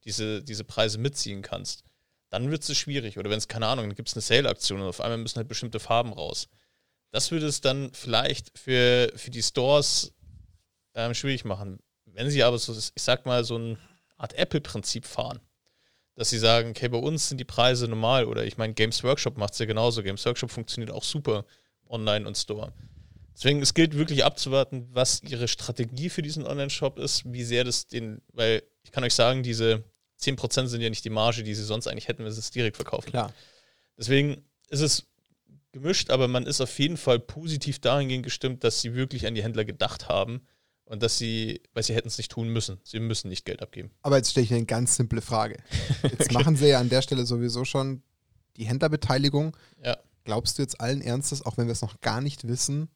diese, 0.05 0.43
diese 0.43 0.65
Preise 0.65 0.99
mitziehen 0.99 1.43
kannst, 1.43 1.85
dann 2.31 2.51
wird 2.51 2.69
es 2.69 2.77
schwierig. 2.77 3.19
Oder 3.19 3.31
wenn 3.31 3.39
es, 3.39 3.49
keine 3.49 3.67
Ahnung, 3.67 3.89
dann 3.89 3.97
gibt 3.97 4.09
es 4.09 4.15
eine 4.15 4.23
Sale-Aktion 4.23 4.81
und 4.81 4.89
auf 4.89 5.01
einmal 5.01 5.19
müssen 5.19 5.37
halt 5.37 5.49
bestimmte 5.49 5.81
Farben 5.81 6.13
raus. 6.13 6.49
Das 7.11 7.31
würde 7.31 7.47
es 7.47 7.61
dann 7.61 7.93
vielleicht 7.93 8.59
für, 8.59 9.13
für 9.15 9.31
die 9.31 9.43
Stores 9.43 10.13
ähm, 10.95 11.15
schwierig 11.15 11.45
machen. 11.45 11.79
Wenn 12.07 12.31
sie 12.31 12.43
aber 12.43 12.59
so, 12.59 12.73
ich 12.73 13.03
sag 13.03 13.27
mal, 13.27 13.45
so 13.45 13.57
eine 13.57 13.79
Art 14.17 14.35
Apple-Prinzip 14.35 15.07
fahren, 15.07 15.41
dass 16.17 16.31
sie 16.31 16.39
sagen, 16.39 16.71
okay, 16.71 16.89
bei 16.89 16.99
uns 16.99 17.29
sind 17.29 17.39
die 17.39 17.45
Preise 17.45 17.89
normal 17.89 18.25
oder 18.25 18.45
ich 18.45 18.57
meine, 18.57 18.75
Games 18.75 19.03
Workshop 19.03 19.37
macht 19.37 19.53
es 19.53 19.59
ja 19.59 19.67
genauso. 19.67 20.03
Games 20.03 20.25
Workshop 20.25 20.51
funktioniert 20.51 20.93
auch 20.93 21.03
super 21.03 21.45
online 21.89 22.27
und 22.27 22.37
Store. 22.37 22.73
Deswegen, 23.35 23.61
es 23.61 23.75
gilt 23.75 23.95
wirklich 23.97 24.25
abzuwarten, 24.25 24.89
was 24.93 25.23
ihre 25.23 25.49
Strategie 25.49 26.09
für 26.09 26.23
diesen 26.23 26.47
Online-Shop 26.47 26.99
ist, 26.99 27.33
wie 27.33 27.43
sehr 27.43 27.65
das 27.65 27.89
den, 27.89 28.23
weil 28.33 28.63
ich 28.85 28.93
kann 28.93 29.03
euch 29.03 29.15
sagen, 29.15 29.43
diese 29.43 29.83
10% 30.25 30.67
sind 30.67 30.81
ja 30.81 30.91
nicht 30.91 31.05
die 31.05 31.11
Marge, 31.11 31.43
die 31.43 31.55
sie 31.55 31.65
sonst 31.65 31.87
eigentlich 31.87 32.09
hätten, 32.09 32.25
wenn 32.25 32.33
sie 32.33 32.41
es 32.41 32.51
direkt 32.51 32.77
verkaufen. 32.77 33.11
Klar. 33.11 33.33
Deswegen 33.99 34.45
ist 34.69 34.81
es 34.81 35.07
gemischt, 35.73 36.11
aber 36.11 36.29
man 36.29 36.47
ist 36.47 36.61
auf 36.61 36.79
jeden 36.79 36.97
Fall 36.97 37.19
positiv 37.19 37.81
dahingehend 37.81 38.25
gestimmt, 38.25 38.65
dass 38.65 38.81
sie 38.81 38.95
wirklich 38.95 39.27
an 39.27 39.35
die 39.35 39.43
Händler 39.43 39.65
gedacht 39.65 40.09
haben 40.09 40.47
und 40.85 41.03
dass 41.03 41.19
sie, 41.19 41.63
weil 41.73 41.83
sie 41.83 41.95
hätten 41.95 42.09
es 42.09 42.19
nicht 42.19 42.31
tun 42.31 42.49
müssen. 42.49 42.81
Sie 42.85 43.01
müssen 43.01 43.29
nicht 43.29 43.45
Geld 43.45 43.63
abgeben. 43.63 43.91
Aber 44.03 44.17
jetzt 44.17 44.31
stelle 44.31 44.45
ich 44.45 44.55
eine 44.55 44.65
ganz 44.65 44.97
simple 44.97 45.21
Frage. 45.21 45.59
Jetzt 46.03 46.33
machen 46.33 46.57
sie 46.57 46.69
ja 46.69 46.79
an 46.79 46.89
der 46.89 47.03
Stelle 47.03 47.27
sowieso 47.27 47.65
schon 47.65 48.03
die 48.57 48.67
Händlerbeteiligung. 48.67 49.57
Ja. 49.83 49.97
Glaubst 50.25 50.59
du 50.59 50.63
jetzt 50.63 50.81
allen 50.81 51.03
Ernstes, 51.03 51.45
auch 51.45 51.59
wenn 51.59 51.67
wir 51.67 51.73
es 51.73 51.83
noch 51.83 52.01
gar 52.01 52.23
nicht 52.23 52.49
wissen, 52.49 52.89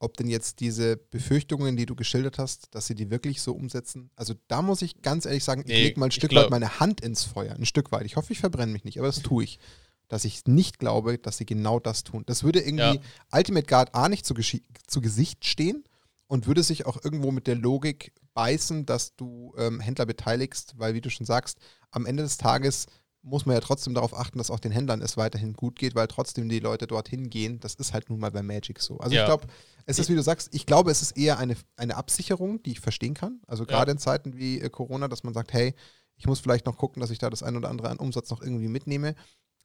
ob 0.00 0.16
denn 0.16 0.28
jetzt 0.28 0.60
diese 0.60 0.96
Befürchtungen, 0.96 1.76
die 1.76 1.86
du 1.86 1.94
geschildert 1.96 2.38
hast, 2.38 2.74
dass 2.74 2.86
sie 2.86 2.94
die 2.94 3.10
wirklich 3.10 3.40
so 3.42 3.52
umsetzen? 3.52 4.10
Also 4.16 4.34
da 4.46 4.62
muss 4.62 4.82
ich 4.82 5.02
ganz 5.02 5.26
ehrlich 5.26 5.44
sagen, 5.44 5.62
ich 5.62 5.66
Nee, 5.68 5.82
lege 5.84 5.98
mal 6.00 6.06
ein 6.06 6.12
Stück 6.12 6.34
weit 6.34 6.50
meine 6.50 6.80
Hand 6.80 7.00
ins 7.00 7.24
Feuer. 7.24 7.54
Ein 7.54 7.66
Stück 7.66 7.90
weit. 7.92 8.06
Ich 8.06 8.16
hoffe, 8.16 8.32
ich 8.32 8.38
verbrenne 8.40 8.72
mich 8.72 8.84
nicht, 8.84 8.98
aber 8.98 9.08
das 9.08 9.22
tue 9.22 9.44
ich. 9.44 9.58
Dass 10.06 10.24
ich 10.24 10.46
nicht 10.46 10.78
glaube, 10.78 11.18
dass 11.18 11.36
sie 11.36 11.44
genau 11.46 11.80
das 11.80 12.02
tun. 12.04 12.22
Das 12.26 12.42
würde 12.42 12.60
irgendwie 12.60 12.96
Ja. 12.96 13.00
Ultimate 13.32 13.66
Guard 13.66 13.94
A 13.94 14.08
nicht 14.08 14.24
zu, 14.24 14.34
zu 14.34 15.00
Gesicht 15.00 15.44
stehen 15.44 15.84
und 16.28 16.46
würde 16.46 16.62
sich 16.62 16.86
auch 16.86 17.02
irgendwo 17.04 17.30
mit 17.30 17.46
der 17.46 17.56
Logik 17.56 18.12
beißen, 18.34 18.86
dass 18.86 19.16
du 19.16 19.52
ähm, 19.58 19.80
Händler 19.80 20.06
beteiligst, 20.06 20.74
weil, 20.78 20.94
wie 20.94 21.00
du 21.00 21.10
schon 21.10 21.26
sagst, 21.26 21.58
am 21.90 22.06
Ende 22.06 22.22
des 22.22 22.38
Tages 22.38 22.86
muss 23.22 23.46
man 23.46 23.54
ja 23.54 23.60
trotzdem 23.60 23.94
darauf 23.94 24.16
achten, 24.16 24.38
dass 24.38 24.50
auch 24.50 24.60
den 24.60 24.72
Händlern 24.72 25.02
es 25.02 25.16
weiterhin 25.16 25.52
gut 25.52 25.76
geht, 25.78 25.94
weil 25.94 26.06
trotzdem 26.06 26.48
die 26.48 26.60
Leute 26.60 26.86
dorthin 26.86 27.28
gehen. 27.30 27.60
Das 27.60 27.74
ist 27.74 27.92
halt 27.92 28.08
nun 28.10 28.20
mal 28.20 28.30
bei 28.30 28.42
Magic 28.42 28.80
so. 28.80 28.98
Also 28.98 29.14
Ja. 29.14 29.22
ich 29.22 29.26
glaube, 29.26 29.46
es 29.86 29.98
ist, 29.98 30.08
wie 30.08 30.14
du 30.14 30.22
sagst, 30.22 30.50
ich 30.54 30.66
glaube, 30.66 30.90
es 30.90 31.02
ist 31.02 31.16
eher 31.16 31.38
eine, 31.38 31.56
eine 31.76 31.96
Absicherung, 31.96 32.62
die 32.62 32.72
ich 32.72 32.80
verstehen 32.80 33.14
kann. 33.14 33.40
Also 33.46 33.66
gerade 33.66 33.90
in 33.92 33.98
Zeiten 33.98 34.36
wie 34.36 34.60
äh, 34.60 34.68
Corona, 34.70 35.08
dass 35.08 35.24
man 35.24 35.34
sagt, 35.34 35.52
hey, 35.52 35.74
ich 36.16 36.26
muss 36.26 36.40
vielleicht 36.40 36.66
noch 36.66 36.76
gucken, 36.76 37.00
dass 37.00 37.10
ich 37.10 37.18
da 37.18 37.28
das 37.30 37.42
ein 37.42 37.56
oder 37.56 37.68
andere 37.70 37.88
an 37.90 37.98
Umsatz 37.98 38.30
noch 38.30 38.40
irgendwie 38.42 38.68
mitnehme. 38.68 39.14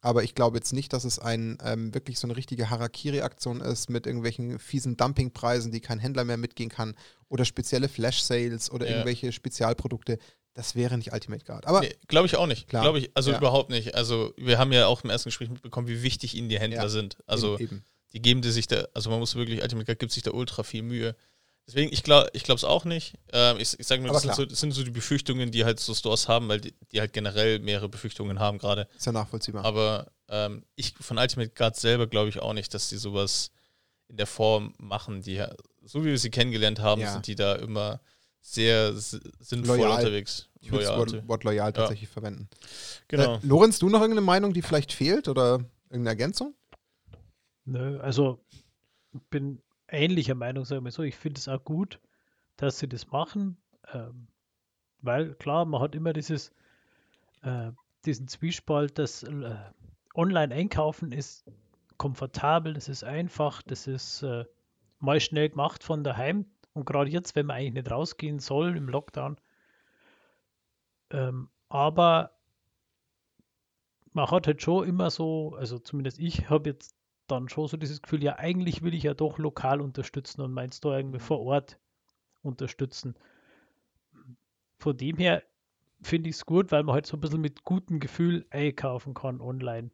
Aber 0.00 0.22
ich 0.22 0.34
glaube 0.34 0.58
jetzt 0.58 0.72
nicht, 0.74 0.92
dass 0.92 1.04
es 1.04 1.18
ein 1.18 1.56
ähm, 1.64 1.94
wirklich 1.94 2.18
so 2.18 2.26
eine 2.26 2.36
richtige 2.36 2.68
Harakiri-Aktion 2.68 3.60
ist 3.62 3.88
mit 3.88 4.06
irgendwelchen 4.06 4.58
fiesen 4.58 4.96
Dumpingpreisen, 4.98 5.72
die 5.72 5.80
kein 5.80 5.98
Händler 5.98 6.24
mehr 6.24 6.36
mitgehen 6.36 6.68
kann 6.68 6.94
oder 7.28 7.44
spezielle 7.46 7.88
Flash-Sales 7.88 8.70
oder 8.70 8.84
Ja. 8.86 8.92
irgendwelche 8.92 9.32
Spezialprodukte. 9.32 10.18
Das 10.54 10.74
wäre 10.76 10.96
nicht 10.96 11.12
Ultimate 11.12 11.44
Guard. 11.44 11.66
Aber 11.66 11.80
Nee, 11.80 11.94
glaube 12.06 12.26
ich 12.26 12.36
auch 12.36 12.46
nicht. 12.46 12.68
Klar. 12.68 12.82
Glaube 12.82 13.00
ich, 13.00 13.10
also 13.14 13.32
Ja. 13.32 13.38
überhaupt 13.38 13.70
nicht. 13.70 13.94
Also 13.96 14.32
wir 14.36 14.56
haben 14.58 14.72
ja 14.72 14.86
auch 14.86 15.02
im 15.04 15.10
ersten 15.10 15.28
Gespräch 15.28 15.50
mitbekommen, 15.50 15.88
wie 15.88 16.02
wichtig 16.02 16.34
ihnen 16.34 16.48
die 16.48 16.58
Händler 16.60 16.84
Ja. 16.84 16.88
sind. 16.88 17.16
Also 17.26 17.52
Also 17.54 17.58
eben. 17.64 17.84
die 18.12 18.22
geben 18.22 18.40
die 18.40 18.50
sich 18.52 18.66
da, 18.68 18.84
also 18.94 19.10
man 19.10 19.18
muss 19.18 19.34
wirklich, 19.34 19.62
Ultimate 19.62 19.84
Guard 19.86 19.98
gibt 19.98 20.12
sich 20.12 20.22
da 20.22 20.30
ultra 20.30 20.62
viel 20.62 20.82
Mühe. 20.82 21.16
Deswegen, 21.66 21.92
ich 21.92 22.02
glaube 22.02 22.28
ich 22.34 22.46
es 22.48 22.62
auch 22.64 22.84
nicht. 22.84 23.14
Ähm, 23.32 23.56
ich 23.58 23.78
ich 23.80 23.86
sage 23.86 24.02
nur, 24.02 24.10
Aber 24.10 24.16
das 24.20 24.22
sind, 24.22 24.34
so, 24.36 24.44
das 24.44 24.60
sind 24.60 24.72
so 24.72 24.84
die 24.84 24.90
Befürchtungen, 24.90 25.50
die 25.50 25.64
halt 25.64 25.80
so 25.80 25.94
Stores 25.94 26.28
haben, 26.28 26.46
weil 26.48 26.60
die, 26.60 26.74
die 26.92 27.00
halt 27.00 27.12
generell 27.14 27.58
mehrere 27.58 27.88
Befürchtungen 27.88 28.38
haben 28.38 28.58
gerade. 28.58 28.86
Ist 28.96 29.06
ja 29.06 29.12
nachvollziehbar. 29.12 29.64
Aber 29.64 30.12
ähm, 30.28 30.64
ich 30.76 30.94
von 31.00 31.18
Ultimate 31.18 31.50
Guard 31.54 31.74
selber 31.76 32.06
glaube 32.06 32.28
ich 32.28 32.38
auch 32.40 32.52
nicht, 32.52 32.72
dass 32.74 32.88
die 32.90 32.96
sowas 32.98 33.50
in 34.08 34.18
der 34.18 34.26
Form 34.26 34.74
machen. 34.78 35.22
Die, 35.22 35.34
ja- 35.34 35.52
so 35.82 36.02
wie 36.04 36.08
wir 36.10 36.18
sie 36.18 36.30
kennengelernt 36.30 36.78
haben, 36.80 37.00
Ja. 37.00 37.12
sind 37.12 37.26
die 37.26 37.34
da 37.34 37.54
immer 37.56 38.00
sehr 38.46 38.92
sinnvoll 38.94 39.78
Loyal. 39.78 39.98
unterwegs. 39.98 40.50
ich 40.60 40.70
würde 40.70 40.84
das. 40.84 40.96
Wort, 40.98 41.28
Wort 41.28 41.44
loyal 41.44 41.72
tatsächlich 41.72 42.10
verwenden. 42.10 42.48
Genau. 43.08 43.36
Äh, 43.36 43.40
Lorenz, 43.42 43.78
du 43.78 43.88
noch 43.88 44.00
irgendeine 44.00 44.26
Meinung, 44.26 44.52
die 44.52 44.60
vielleicht 44.60 44.92
fehlt 44.92 45.28
oder 45.28 45.64
irgendeine 45.88 46.10
Ergänzung? 46.10 46.54
Nö, 47.64 47.98
also 48.00 48.44
ich 49.14 49.22
bin 49.30 49.62
ähnlicher 49.88 50.34
Meinung, 50.34 50.66
sagen 50.66 50.84
wir 50.84 50.90
so. 50.90 51.02
Ich 51.02 51.16
finde 51.16 51.38
es 51.38 51.48
auch 51.48 51.64
gut, 51.64 51.98
dass 52.56 52.78
sie 52.78 52.86
das 52.86 53.10
machen, 53.10 53.56
ähm, 53.94 54.28
weil 55.00 55.34
klar, 55.36 55.64
man 55.64 55.80
hat 55.80 55.94
immer 55.94 56.12
dieses, 56.12 56.52
äh, 57.42 57.70
diesen 58.04 58.28
Zwiespalt, 58.28 58.98
dass 58.98 59.22
äh, 59.22 59.56
online 60.14 60.54
einkaufen 60.54 61.12
ist 61.12 61.44
komfortabel, 61.96 62.74
das 62.74 62.90
ist 62.90 63.04
einfach, 63.04 63.62
das 63.62 63.86
ist 63.86 64.22
äh, 64.22 64.44
mal 64.98 65.18
schnell 65.20 65.48
gemacht 65.48 65.82
von 65.82 66.04
daheim. 66.04 66.44
Und 66.74 66.84
gerade 66.86 67.10
jetzt, 67.10 67.36
wenn 67.36 67.46
man 67.46 67.56
eigentlich 67.56 67.74
nicht 67.74 67.90
rausgehen 67.90 68.38
soll 68.38 68.76
im 68.76 68.88
Lockdown, 68.88 69.38
ähm, 71.10 71.48
aber 71.68 72.32
man 74.12 74.30
hat 74.30 74.46
halt 74.46 74.62
schon 74.62 74.86
immer 74.86 75.10
so, 75.10 75.54
also 75.56 75.78
zumindest 75.78 76.18
ich 76.18 76.48
habe 76.48 76.70
jetzt 76.70 76.96
dann 77.26 77.48
schon 77.48 77.68
so 77.68 77.76
dieses 77.76 78.02
Gefühl, 78.02 78.22
ja, 78.22 78.36
eigentlich 78.38 78.82
will 78.82 78.94
ich 78.94 79.02
ja 79.04 79.14
doch 79.14 79.38
lokal 79.38 79.80
unterstützen 79.80 80.40
und 80.40 80.52
mein 80.52 80.72
Store 80.72 80.96
irgendwie 80.98 81.20
vor 81.20 81.40
Ort 81.40 81.78
unterstützen. 82.42 83.14
Von 84.78 84.96
dem 84.96 85.16
her 85.16 85.42
finde 86.02 86.28
ich 86.28 86.36
es 86.36 86.46
gut, 86.46 86.70
weil 86.70 86.82
man 86.82 86.94
halt 86.94 87.06
so 87.06 87.16
ein 87.16 87.20
bisschen 87.20 87.40
mit 87.40 87.64
gutem 87.64 87.98
Gefühl 88.00 88.46
einkaufen 88.50 89.14
kann 89.14 89.40
online. 89.40 89.90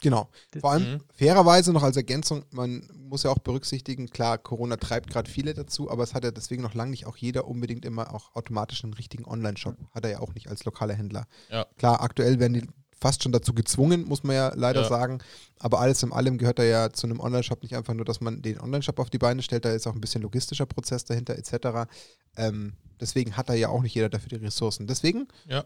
Genau. 0.00 0.28
Vor 0.60 0.72
allem 0.72 0.94
Mhm. 0.94 1.00
fairerweise 1.14 1.72
noch 1.72 1.82
als 1.82 1.96
Ergänzung, 1.96 2.44
man 2.50 2.86
muss 2.94 3.22
ja 3.22 3.30
auch 3.30 3.38
berücksichtigen, 3.38 4.08
klar, 4.10 4.36
Corona 4.36 4.76
treibt 4.76 5.08
gerade 5.10 5.30
viele 5.30 5.54
dazu, 5.54 5.90
aber 5.90 6.02
es 6.02 6.12
hat 6.14 6.24
ja 6.24 6.30
deswegen 6.30 6.62
noch 6.62 6.74
lange 6.74 6.90
nicht 6.90 7.06
auch 7.06 7.16
jeder 7.16 7.46
unbedingt 7.48 7.84
immer 7.84 8.14
auch 8.14 8.34
automatisch 8.34 8.84
einen 8.84 8.92
richtigen 8.94 9.24
Online-Shop. 9.24 9.76
Hat 9.92 10.04
er 10.04 10.10
ja 10.10 10.20
auch 10.20 10.34
nicht 10.34 10.48
als 10.48 10.64
lokaler 10.64 10.94
Händler. 10.94 11.26
Ja. 11.50 11.66
Klar, 11.78 12.02
aktuell 12.02 12.38
werden 12.38 12.52
die 12.54 12.66
fast 12.98 13.22
schon 13.22 13.32
dazu 13.32 13.52
gezwungen, 13.54 14.04
muss 14.06 14.22
man 14.22 14.36
ja 14.36 14.52
leider 14.54 14.82
Ja. 14.82 14.88
sagen. 14.88 15.22
Aber 15.58 15.80
alles 15.80 16.02
in 16.02 16.12
allem 16.12 16.38
gehört 16.38 16.58
da 16.58 16.62
ja 16.64 16.90
zu 16.92 17.06
einem 17.06 17.20
Online-Shop 17.20 17.62
nicht 17.62 17.74
einfach 17.76 17.94
nur, 17.94 18.04
dass 18.06 18.20
man 18.20 18.42
den 18.42 18.60
Online-Shop 18.60 18.98
auf 18.98 19.10
die 19.10 19.18
Beine 19.18 19.42
stellt, 19.42 19.64
da 19.64 19.70
ist 19.72 19.86
auch 19.86 19.94
ein 19.94 20.00
bisschen 20.00 20.22
logistischer 20.22 20.66
Prozess 20.66 21.04
dahinter 21.04 21.36
etc. 21.36 21.88
Ähm, 22.36 22.74
deswegen 23.00 23.36
hat 23.36 23.48
da 23.48 23.54
ja 23.54 23.68
auch 23.68 23.82
nicht 23.82 23.94
jeder 23.94 24.08
dafür 24.08 24.28
die 24.28 24.44
Ressourcen. 24.44 24.86
Deswegen, 24.86 25.28
Ja. 25.46 25.64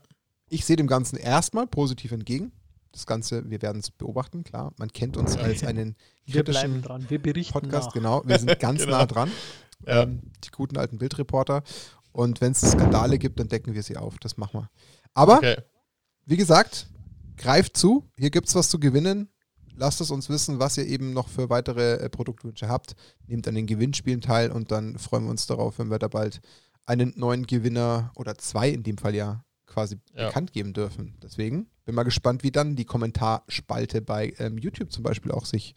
ich 0.48 0.64
sehe 0.64 0.76
dem 0.76 0.86
Ganzen 0.88 1.16
erstmal 1.18 1.66
positiv 1.66 2.12
entgegen. 2.12 2.52
Das 2.92 3.06
Ganze, 3.06 3.48
wir 3.48 3.62
werden 3.62 3.78
es 3.80 3.90
beobachten, 3.90 4.42
klar. 4.42 4.72
Man 4.78 4.92
kennt 4.92 5.16
uns 5.16 5.36
als 5.36 5.62
einen 5.64 5.96
Wir 6.24 6.42
bleiben 6.44 6.72
kritischen 6.72 6.82
dran, 6.82 7.06
wir 7.08 7.22
berichten 7.22 7.52
Podcast, 7.52 7.86
nach. 7.88 7.92
genau. 7.94 8.22
Wir 8.26 8.38
sind 8.38 8.58
ganz 8.60 8.80
Genau. 8.84 8.98
nah 8.98 9.06
dran. 9.06 9.30
Ja. 9.86 10.02
Ähm, 10.02 10.20
die 10.44 10.50
guten 10.50 10.76
alten 10.76 10.98
Bildreporter. 10.98 11.62
Und 12.12 12.40
wenn 12.40 12.52
es 12.52 12.60
Skandale 12.62 13.18
gibt, 13.18 13.38
dann 13.38 13.48
decken 13.48 13.74
wir 13.74 13.82
sie 13.84 13.96
auf. 13.96 14.18
Das 14.18 14.36
machen 14.36 14.60
wir. 14.62 14.70
Aber, 15.14 15.36
Okay. 15.38 15.56
wie 16.26 16.36
gesagt, 16.36 16.88
greift 17.36 17.76
zu. 17.76 18.10
Hier 18.18 18.30
gibt 18.30 18.48
es 18.48 18.54
was 18.56 18.68
zu 18.68 18.80
gewinnen. 18.80 19.28
Lasst 19.76 20.00
es 20.00 20.10
uns 20.10 20.28
wissen, 20.28 20.58
was 20.58 20.76
ihr 20.76 20.86
eben 20.86 21.12
noch 21.14 21.28
für 21.28 21.48
weitere 21.48 21.94
äh, 21.94 22.08
Produktwünsche 22.10 22.68
habt. 22.68 22.96
Nehmt 23.28 23.46
an 23.48 23.54
den 23.54 23.66
Gewinnspielen 23.66 24.20
teil 24.20 24.50
und 24.50 24.72
dann 24.72 24.98
freuen 24.98 25.24
wir 25.24 25.30
uns 25.30 25.46
darauf, 25.46 25.78
wenn 25.78 25.90
wir 25.90 25.98
da 26.00 26.08
bald 26.08 26.40
einen 26.86 27.14
neuen 27.16 27.46
Gewinner 27.46 28.10
oder 28.16 28.36
zwei 28.36 28.68
in 28.68 28.82
dem 28.82 28.98
Fall 28.98 29.14
ja 29.14 29.44
quasi 29.66 29.96
Ja. 30.14 30.26
bekannt 30.26 30.52
geben 30.52 30.72
dürfen. 30.72 31.16
Deswegen 31.22 31.68
bin 31.84 31.94
mal 31.94 32.02
gespannt, 32.04 32.42
wie 32.42 32.50
dann 32.50 32.76
die 32.76 32.84
Kommentarspalte 32.84 34.02
bei 34.02 34.32
ähm, 34.38 34.58
YouTube 34.58 34.92
zum 34.92 35.02
Beispiel 35.02 35.32
auch 35.32 35.44
sich 35.46 35.74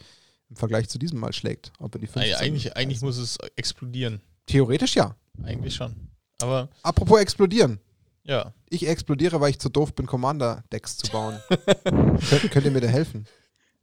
im 0.49 0.55
Vergleich 0.55 0.89
zu 0.89 0.99
diesem 0.99 1.19
Mal 1.19 1.33
schlägt. 1.33 1.71
Ob 1.79 1.95
er 1.95 1.99
die 1.99 2.07
15 2.07 2.33
Eig- 2.33 2.37
Eigentlich, 2.41 2.75
eigentlich 2.77 3.01
muss 3.01 3.17
es 3.17 3.37
explodieren. 3.55 4.21
Theoretisch 4.45 4.95
ja. 4.95 5.15
Eigentlich 5.43 5.75
schon. 5.75 5.95
Aber 6.41 6.69
Apropos 6.83 7.19
explodieren. 7.19 7.79
ja. 8.23 8.53
Ich 8.69 8.87
explodiere, 8.87 9.39
weil 9.39 9.51
ich 9.51 9.59
zu 9.59 9.69
doof 9.69 9.93
bin, 9.93 10.05
Commander-Decks 10.07 10.97
zu 10.97 11.11
bauen. 11.11 11.39
könnt, 11.83 12.51
könnt 12.51 12.65
ihr 12.65 12.71
mir 12.71 12.81
da 12.81 12.87
helfen? 12.87 13.25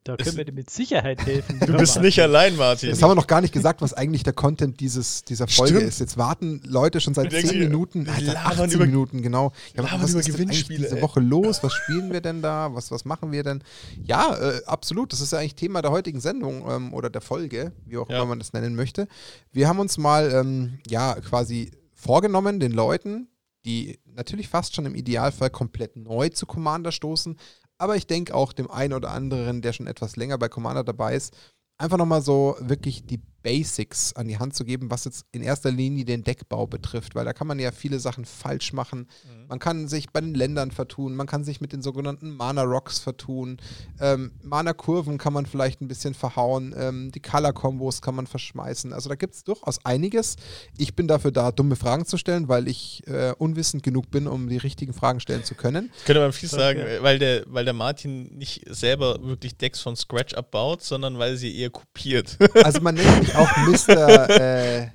Da 0.03 0.17
können 0.17 0.39
wir 0.39 0.47
dir 0.47 0.53
mit 0.53 0.71
Sicherheit 0.71 1.21
helfen. 1.27 1.61
Du 1.61 1.77
bist 1.77 2.01
nicht 2.01 2.19
allein, 2.23 2.57
Martin. 2.57 2.89
Das 2.89 3.03
haben 3.03 3.11
wir 3.11 3.15
noch 3.15 3.27
gar 3.27 3.43
nicht 3.43 3.53
gesagt, 3.53 3.83
was 3.83 3.93
eigentlich 3.93 4.23
der 4.23 4.33
Content 4.33 4.81
dieses, 4.81 5.25
dieser 5.25 5.47
Folge 5.47 5.75
Stimmt. 5.77 5.89
ist. 5.91 6.01
Jetzt 6.01 6.17
warten 6.17 6.63
Leute 6.65 7.01
schon 7.03 7.13
seit 7.13 7.27
Du 7.27 7.31
denkst 7.31 7.51
10 7.51 7.59
dir, 7.59 7.65
Minuten, 7.67 8.09
Alter, 8.09 8.33
labern 8.33 8.61
18 8.65 8.71
über- 8.71 8.87
Minuten, 8.87 9.21
genau. 9.21 9.53
Ja, 9.77 9.83
was 10.01 10.11
über 10.13 10.21
ist 10.21 10.27
Gewinnspiele, 10.27 10.85
diese 10.85 10.97
ey. 10.97 11.03
Woche 11.03 11.21
los? 11.21 11.63
Was 11.63 11.75
spielen 11.75 12.11
wir 12.13 12.23
denn 12.23 12.41
da? 12.41 12.75
Was, 12.75 12.91
was 12.91 13.05
machen 13.05 13.31
wir 13.31 13.43
denn? 13.43 13.63
Ja, 14.03 14.35
äh, 14.37 14.63
absolut. 14.65 15.13
Das 15.13 15.21
ist 15.21 15.33
ja 15.33 15.39
eigentlich 15.39 15.55
Thema 15.57 15.83
der 15.83 15.91
heutigen 15.91 16.21
Sendung 16.21 16.65
ähm, 16.71 16.95
oder 16.95 17.11
der 17.11 17.21
Folge, 17.21 17.73
wie 17.85 17.99
auch 17.99 18.09
Ja. 18.09 18.17
immer 18.17 18.27
man 18.27 18.39
das 18.39 18.55
nennen 18.55 18.75
möchte. 18.75 19.07
Wir 19.53 19.69
haben 19.69 19.81
uns 19.81 19.99
mal, 19.99 20.33
ähm, 20.33 20.79
ja, 20.89 21.15
quasi 21.17 21.73
vorgenommen, 21.93 22.59
den 22.59 22.73
Leuten, 22.73 23.29
die 23.67 23.99
natürlich 24.07 24.49
fast 24.49 24.75
schon 24.75 24.87
im 24.87 24.95
Idealfall 24.95 25.51
komplett 25.51 25.97
neu 25.97 26.31
zu 26.31 26.47
Commander 26.47 26.91
stoßen, 26.91 27.37
aber 27.81 27.97
ich 27.97 28.07
denke 28.07 28.35
auch 28.35 28.53
dem 28.53 28.71
einen 28.71 28.93
oder 28.93 29.11
anderen, 29.11 29.63
der 29.63 29.73
schon 29.73 29.87
etwas 29.87 30.17
länger 30.17 30.37
bei 30.39 30.49
Commander 30.49 30.85
dabei 30.85 31.17
ist, 31.17 31.35
einfach 31.79 31.97
nochmal 31.97 32.21
so 32.21 32.57
wirklich 32.61 33.07
die 33.07 33.23
Basics 33.43 34.13
an 34.15 34.29
die 34.29 34.39
Hand 34.39 34.55
zu 34.55 34.65
geben, 34.65 34.91
was 34.91 35.05
jetzt 35.05 35.25
in 35.33 35.43
erster 35.43 35.71
Linie 35.71 36.05
den 36.05 36.23
Deckbau 36.25 36.67
betrifft, 36.67 37.15
weil 37.15 37.25
da 37.25 37.33
kann 37.33 37.47
man 37.47 37.59
ja 37.59 37.73
viele 37.73 37.99
Sachen 38.01 38.25
falsch 38.25 38.73
machen. 38.73 39.07
Man 39.49 39.59
kann 39.59 39.89
sich 39.89 40.11
bei 40.11 40.21
den 40.21 40.35
Ländern 40.35 40.71
vertun, 40.71 41.15
man 41.17 41.27
kann 41.27 41.43
sich 41.45 41.61
mit 41.61 41.73
den 41.73 41.83
sogenannten 41.83 42.31
Mana-Rocks 42.31 42.99
vertun, 42.99 43.59
ähm, 44.01 44.33
Mana-Kurven 44.43 45.19
kann 45.19 45.33
man 45.33 45.47
vielleicht 45.47 45.81
ein 45.81 45.89
bisschen 45.89 46.15
verhauen, 46.15 46.75
ähm, 46.79 47.11
die 47.13 47.21
Color-Kombos 47.21 48.03
kann 48.03 48.15
man 48.15 48.27
verschmeißen. 48.27 48.93
Also 48.93 49.09
da 49.09 49.15
gibt 49.15 49.35
es 49.35 49.45
durchaus 49.45 49.85
einiges. 49.85 50.37
Ich 50.79 50.95
bin 50.95 51.09
dafür 51.09 51.33
da, 51.33 51.51
dumme 51.53 51.77
Fragen 51.77 52.07
zu 52.07 52.17
stellen, 52.17 52.49
weil 52.49 52.69
ich 52.69 53.03
äh, 53.07 53.33
unwissend 53.39 53.83
genug 53.83 54.11
bin, 54.11 54.27
um 54.29 54.49
die 54.49 54.59
richtigen 54.59 54.93
Fragen 54.93 55.21
stellen 55.21 55.45
zu 55.45 55.55
können. 55.55 55.91
Könnte 56.05 56.21
man 56.21 56.33
viel 56.33 56.49
sagen, 56.49 56.81
Okay. 56.81 56.99
weil 57.03 57.19
der, 57.19 57.45
weil 57.49 57.65
der 57.65 57.75
Martin 57.75 58.37
nicht 58.37 58.63
selber 58.69 59.19
wirklich 59.23 59.57
Decks 59.57 59.81
von 59.81 59.97
Scratch 59.97 60.35
abbaut, 60.35 60.83
sondern 60.83 61.19
weil 61.19 61.37
sie 61.37 61.57
eher 61.59 61.71
kopiert. 61.71 62.39
Also 62.63 62.81
man 62.81 62.95
nennt 62.95 63.30
mich 63.35 63.37
auch 63.37 63.89
Mr. 63.89 64.31
Äh, 64.31 64.87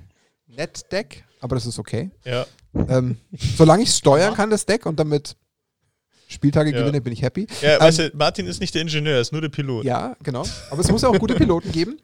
NetDeck, 0.48 1.24
aber 1.40 1.56
das 1.56 1.66
ist 1.66 1.78
okay. 1.78 2.10
ja. 2.24 2.46
Ähm, 2.88 3.16
solange 3.56 3.84
ich 3.84 3.90
steuern 3.90 4.34
kann, 4.34 4.50
das 4.50 4.66
Deck, 4.66 4.84
und 4.84 5.00
damit 5.00 5.34
Spieltage 6.28 6.72
Ja. 6.72 6.80
gewinne, 6.80 7.00
bin 7.00 7.12
ich 7.12 7.22
happy. 7.22 7.46
Ja, 7.62 7.80
weißt 7.80 7.98
du, 8.00 8.10
Martin 8.14 8.46
ist 8.46 8.60
nicht 8.60 8.74
der 8.74 8.82
Ingenieur, 8.82 9.14
er 9.14 9.20
ist 9.22 9.32
nur 9.32 9.40
der 9.40 9.48
Pilot. 9.48 9.84
Ja, 9.84 10.14
genau. 10.22 10.44
Aber 10.70 10.80
es 10.80 10.90
muss 10.90 11.00
ja 11.02 11.08
auch 11.08 11.18
gute 11.18 11.34
Piloten 11.36 11.72
geben. 11.72 11.98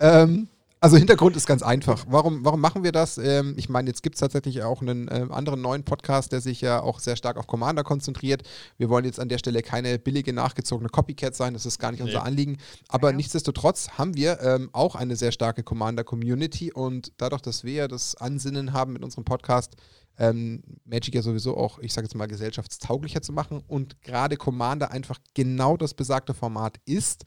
Ähm, 0.00 0.48
also 0.84 0.98
Hintergrund 0.98 1.34
ist 1.34 1.46
ganz 1.46 1.62
einfach. 1.62 2.04
Warum, 2.10 2.44
warum 2.44 2.60
machen 2.60 2.84
wir 2.84 2.92
das? 2.92 3.16
Ähm, 3.16 3.54
ich 3.56 3.70
meine, 3.70 3.88
jetzt 3.88 4.02
gibt 4.02 4.16
es 4.16 4.20
tatsächlich 4.20 4.62
auch 4.62 4.82
einen 4.82 5.08
ähm, 5.10 5.32
anderen 5.32 5.62
neuen 5.62 5.82
Podcast, 5.82 6.30
der 6.30 6.42
sich 6.42 6.60
ja 6.60 6.82
auch 6.82 7.00
sehr 7.00 7.16
stark 7.16 7.38
auf 7.38 7.46
Commander 7.46 7.82
konzentriert. 7.84 8.42
Wir 8.76 8.90
wollen 8.90 9.06
jetzt 9.06 9.18
an 9.18 9.30
der 9.30 9.38
Stelle 9.38 9.62
keine 9.62 9.98
billige, 9.98 10.34
nachgezogene 10.34 10.90
Copycat 10.90 11.34
sein, 11.34 11.54
das 11.54 11.64
ist 11.64 11.78
gar 11.78 11.90
nicht 11.90 12.02
unser 12.02 12.18
Nee. 12.18 12.26
Anliegen. 12.26 12.58
Aber 12.88 13.14
nichtsdestotrotz 13.14 13.92
haben 13.96 14.14
wir 14.14 14.42
ähm, 14.42 14.68
auch 14.74 14.94
eine 14.94 15.16
sehr 15.16 15.32
starke 15.32 15.62
Commander-Community 15.62 16.70
und 16.70 17.12
dadurch, 17.16 17.40
dass 17.40 17.64
wir 17.64 17.72
ja 17.72 17.88
das 17.88 18.14
Ansinnen 18.16 18.74
haben 18.74 18.92
mit 18.92 19.02
unserem 19.02 19.24
Podcast, 19.24 19.76
ähm, 20.18 20.62
Magic 20.84 21.14
ja 21.14 21.22
sowieso 21.22 21.56
auch, 21.56 21.78
ich 21.78 21.94
sage 21.94 22.04
jetzt 22.04 22.14
mal, 22.14 22.26
gesellschaftstauglicher 22.26 23.22
zu 23.22 23.32
machen 23.32 23.62
und 23.68 24.02
gerade 24.02 24.36
Commander 24.36 24.90
einfach 24.90 25.18
genau 25.32 25.78
das 25.78 25.94
besagte 25.94 26.34
Format 26.34 26.76
ist 26.84 27.24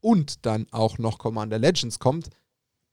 und 0.00 0.44
dann 0.44 0.66
auch 0.72 0.98
noch 0.98 1.18
Commander 1.18 1.60
Legends 1.60 2.00
kommt, 2.00 2.30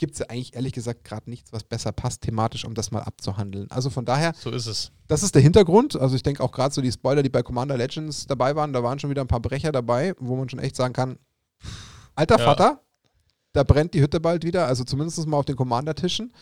gibt 0.03 0.15
es 0.15 0.19
ja 0.19 0.25
eigentlich 0.27 0.53
ehrlich 0.53 0.73
gesagt 0.73 1.05
gerade 1.05 1.29
nichts, 1.29 1.53
was 1.53 1.63
besser 1.63 1.93
passt 1.93 2.23
thematisch, 2.23 2.65
um 2.65 2.73
das 2.73 2.91
mal 2.91 3.03
abzuhandeln. 3.03 3.71
Also 3.71 3.89
von 3.89 4.03
daher, 4.03 4.33
So 4.37 4.49
ist 4.51 4.67
es. 4.67 4.91
das 5.07 5.23
ist 5.23 5.33
der 5.33 5.41
Hintergrund. 5.41 5.95
Also 5.95 6.17
ich 6.17 6.23
denke 6.23 6.43
auch 6.43 6.51
gerade 6.51 6.73
so 6.75 6.81
die 6.81 6.91
Spoiler, 6.91 7.23
die 7.23 7.29
bei 7.29 7.41
Commander 7.41 7.77
Legends 7.77 8.27
dabei 8.27 8.53
waren, 8.57 8.73
da 8.73 8.83
waren 8.83 8.99
schon 8.99 9.09
wieder 9.09 9.21
ein 9.21 9.29
paar 9.29 9.39
Brecher 9.39 9.71
dabei, 9.71 10.13
wo 10.19 10.35
man 10.35 10.49
schon 10.49 10.59
echt 10.59 10.75
sagen 10.75 10.93
kann, 10.93 11.17
alter 12.15 12.37
Ja. 12.37 12.43
Vater, 12.43 12.81
da 13.53 13.63
brennt 13.63 13.93
die 13.93 14.01
Hütte 14.01 14.19
bald 14.19 14.43
wieder, 14.43 14.67
also 14.67 14.83
zumindest 14.83 15.25
mal 15.25 15.37
auf 15.37 15.45
den 15.45 15.55
Commander-Tischen. 15.55 16.33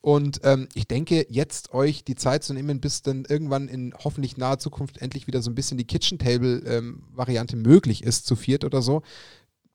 Und 0.00 0.40
ähm, 0.44 0.68
ich 0.72 0.88
denke, 0.88 1.26
jetzt 1.28 1.74
euch 1.74 2.04
die 2.04 2.14
Zeit 2.14 2.44
zu 2.44 2.54
nehmen, 2.54 2.80
bis 2.80 3.02
dann 3.02 3.26
irgendwann 3.28 3.68
in 3.68 3.92
hoffentlich 4.02 4.38
naher 4.38 4.58
Zukunft 4.58 4.98
endlich 5.02 5.26
wieder 5.26 5.42
so 5.42 5.50
ein 5.50 5.54
bisschen 5.54 5.76
die 5.76 5.86
Kitchen-Table-Variante 5.86 7.56
möglich 7.56 8.02
ist, 8.04 8.26
zu 8.26 8.36
viert 8.36 8.64
oder 8.64 8.80
so, 8.80 9.02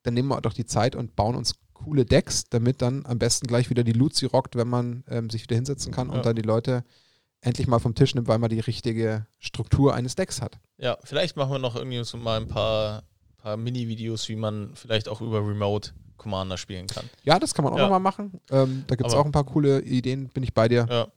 dann 0.04 0.13
nehmen 0.13 0.30
wir 0.30 0.39
doch 0.41 0.54
die 0.54 0.65
Zeit 0.65 0.95
und 0.95 1.15
bauen 1.15 1.36
uns 1.36 1.56
coole 1.84 2.06
Decks, 2.06 2.46
damit 2.50 2.82
dann 2.82 3.06
am 3.06 3.20
besten 3.20 3.48
gleich 3.48 3.70
wieder 3.70 3.84
die 3.84 3.94
Luzi 3.94 4.26
rockt, 4.26 4.56
wenn 4.56 4.68
man 4.68 5.04
ähm, 5.10 5.30
sich 5.30 5.44
wieder 5.44 5.56
hinsetzen 5.56 5.92
kann 5.92 6.10
Ja. 6.10 6.16
und 6.16 6.26
dann 6.26 6.36
die 6.36 6.42
Leute 6.42 6.84
endlich 7.42 7.68
mal 7.68 7.80
vom 7.80 7.94
Tisch 7.96 8.16
nimmt, 8.16 8.28
weil 8.28 8.40
man 8.40 8.50
die 8.50 8.60
richtige 8.60 9.26
Struktur 9.40 9.94
eines 9.94 10.16
Decks 10.16 10.42
hat. 10.42 10.60
Ja, 10.78 10.98
vielleicht 11.04 11.38
machen 11.38 11.52
wir 11.52 11.60
noch 11.60 11.76
irgendwie 11.76 12.04
so 12.04 12.18
mal 12.18 12.40
ein 12.42 12.48
paar, 12.48 13.04
paar 13.38 13.58
Mini-Videos, 13.58 14.28
wie 14.30 14.36
man 14.36 14.72
vielleicht 14.76 15.08
auch 15.08 15.22
über 15.22 15.40
Remote 15.48 15.92
Commander 16.18 16.58
spielen 16.58 16.88
kann. 16.88 17.08
Ja, 17.24 17.38
das 17.40 17.54
kann 17.54 17.63
man 17.63 17.74
auch 17.74 17.78
Ja. 17.78 17.84
nochmal 17.84 18.00
machen. 18.00 18.42
Ähm, 18.50 18.84
da 18.88 18.96
gibt 18.96 19.08
es 19.08 19.16
auch 19.16 19.26
ein 19.26 19.32
paar 19.32 19.46
coole 19.46 19.82
Ideen, 19.82 20.30
bin 20.30 20.44
ich 20.44 20.54
bei 20.54 20.68
dir. 20.68 20.88
Ja. 20.90 21.08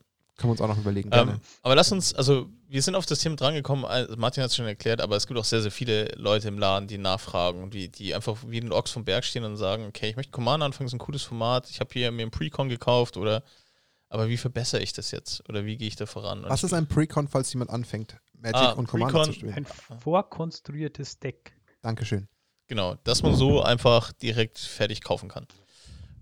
Können 0.40 0.48
wir 0.48 0.52
uns 0.52 0.60
auch 0.62 0.68
noch 0.68 0.78
überlegen. 0.78 1.10
gerne. 1.10 1.32
Ähm, 1.32 1.40
aber 1.62 1.74
lass 1.74 1.92
uns, 1.92 2.14
also 2.14 2.48
wir 2.66 2.80
sind 2.82 2.94
auf 2.94 3.04
das 3.06 3.18
Thema 3.18 3.36
drangekommen, 3.36 3.84
also 3.84 4.16
Martin 4.16 4.42
hat 4.42 4.50
es 4.50 4.56
schon 4.56 4.64
erklärt, 4.66 5.00
aber 5.00 5.16
es 5.16 5.26
gibt 5.26 5.38
auch 5.38 5.44
sehr, 5.44 5.60
sehr 5.60 5.70
viele 5.70 6.06
Leute 6.16 6.48
im 6.48 6.58
Laden, 6.58 6.88
die 6.88 6.98
nachfragen 6.98 7.62
und 7.62 7.74
die, 7.74 7.88
die 7.90 8.14
einfach 8.14 8.36
wie 8.46 8.58
ein 8.60 8.72
Ochs 8.72 8.90
vom 8.92 9.04
Berg 9.04 9.24
stehen 9.24 9.44
und 9.44 9.56
sagen, 9.56 9.84
okay, 9.86 10.08
ich 10.08 10.16
möchte 10.16 10.32
Commander 10.32 10.66
anfangen, 10.66 10.86
ist 10.86 10.94
ein 10.94 10.98
cooles 10.98 11.22
Format, 11.22 11.68
ich 11.68 11.78
habe 11.80 11.90
hier 11.92 12.10
mir 12.10 12.22
ein 12.26 12.30
Precon 12.30 12.68
gekauft 12.68 13.16
oder 13.16 13.42
aber 14.08 14.28
wie 14.28 14.36
verbessere 14.38 14.80
ich 14.82 14.92
das 14.92 15.12
jetzt? 15.12 15.48
Oder 15.48 15.64
wie 15.66 15.76
gehe 15.76 15.86
ich 15.86 15.94
da 15.94 16.04
voran? 16.04 16.42
Was 16.48 16.64
ist 16.64 16.72
ein 16.72 16.88
Precon, 16.88 17.28
falls 17.28 17.52
jemand 17.52 17.70
anfängt, 17.70 18.16
Magic 18.32 18.56
Ah, 18.56 18.72
und 18.72 18.88
Commander 18.88 19.18
Precon- 19.20 19.26
zu 19.26 19.32
spielen? 19.34 19.54
Ein 19.54 19.66
vorkonstruiertes 20.00 21.18
Deck. 21.20 21.52
Dankeschön. 21.82 22.28
Genau, 22.66 22.96
dass 23.04 23.22
man 23.22 23.34
so 23.34 23.62
einfach 23.62 24.12
direkt 24.12 24.58
fertig 24.58 25.02
kaufen 25.02 25.28
kann. 25.28 25.46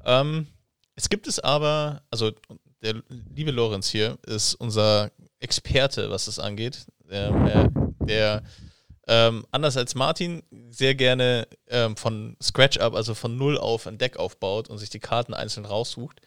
Ähm, 0.04 0.46
es 0.94 1.08
gibt 1.08 1.26
es 1.26 1.38
aber, 1.40 2.02
also 2.10 2.32
der 2.82 3.02
liebe 3.34 3.50
Lorenz 3.50 3.88
hier 3.88 4.18
ist 4.26 4.54
unser 4.54 5.10
Experte, 5.40 6.10
was 6.10 6.26
das 6.26 6.38
angeht. 6.38 6.86
Der, 7.10 7.30
der, 7.30 7.70
der 8.00 8.42
ähm, 9.06 9.46
anders 9.50 9.76
als 9.76 9.94
Martin 9.94 10.42
sehr 10.68 10.94
gerne 10.94 11.48
ähm, 11.68 11.96
von 11.96 12.36
Scratch 12.42 12.78
up, 12.78 12.94
also 12.94 13.14
von 13.14 13.36
Null 13.36 13.56
auf 13.56 13.86
ein 13.86 13.98
Deck 13.98 14.18
aufbaut 14.18 14.68
und 14.68 14.78
sich 14.78 14.90
die 14.90 15.00
Karten 15.00 15.32
einzeln 15.32 15.64
raussucht. 15.64 16.20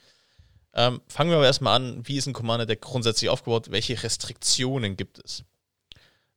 Ähm, 0.73 1.01
fangen 1.07 1.29
wir 1.29 1.37
aber 1.37 1.45
erstmal 1.45 1.75
an, 1.75 2.07
wie 2.07 2.17
ist 2.17 2.27
ein 2.27 2.33
Commander-Deck 2.33 2.81
grundsätzlich 2.81 3.29
aufgebaut? 3.29 3.71
Welche 3.71 4.01
Restriktionen 4.01 4.97
gibt 4.97 5.23
es? 5.23 5.43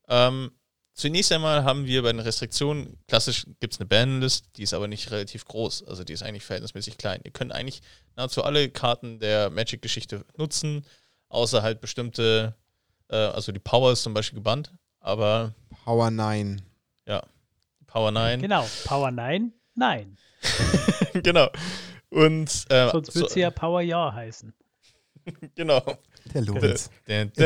Ähm, 0.08 0.50
Zunächst 0.94 1.32
einmal 1.32 1.64
haben 1.64 1.86
wir 1.86 2.02
bei 2.02 2.12
den 2.12 2.20
Restriktionen, 2.20 2.98
klassisch 3.08 3.46
gibt 3.60 3.74
es 3.74 3.80
eine 3.80 3.86
Banlist, 3.86 4.46
die 4.56 4.62
ist 4.62 4.74
aber 4.74 4.86
nicht 4.88 5.10
relativ 5.10 5.44
groß, 5.44 5.86
also 5.88 6.04
die 6.04 6.12
ist 6.12 6.22
eigentlich 6.22 6.44
verhältnismäßig 6.44 6.96
klein. 6.98 7.20
Ihr 7.24 7.32
könnt 7.32 7.52
eigentlich 7.52 7.82
nahezu 8.16 8.44
alle 8.44 8.70
Karten 8.70 9.18
der 9.18 9.50
Magic-Geschichte 9.50 10.24
nutzen, 10.36 10.86
außer 11.28 11.62
halt 11.62 11.80
bestimmte, 11.80 12.54
äh, 13.08 13.16
also 13.16 13.50
die 13.50 13.58
Power 13.58 13.92
ist 13.92 14.04
zum 14.04 14.14
Beispiel 14.14 14.38
gebannt, 14.38 14.72
aber 15.00 15.54
Power 15.84 16.10
9. 16.10 16.62
Power 17.94 18.10
9, 18.10 18.42
Genau, 18.42 18.68
Power 18.86 19.12
9? 19.12 19.52
Nein. 19.76 20.16
genau. 21.22 21.48
Und 22.10 22.66
äh, 22.68 22.90
Sonst 22.90 23.14
würde 23.14 23.30
sie 23.30 23.38
ja 23.38 23.52
Power 23.52 23.82
Ja 23.82 24.12
heißen. 24.12 24.52
genau. 25.54 25.80
Der 26.32 26.42
Lorenz. 26.42 26.90
Dä, 27.08 27.26
so 27.34 27.42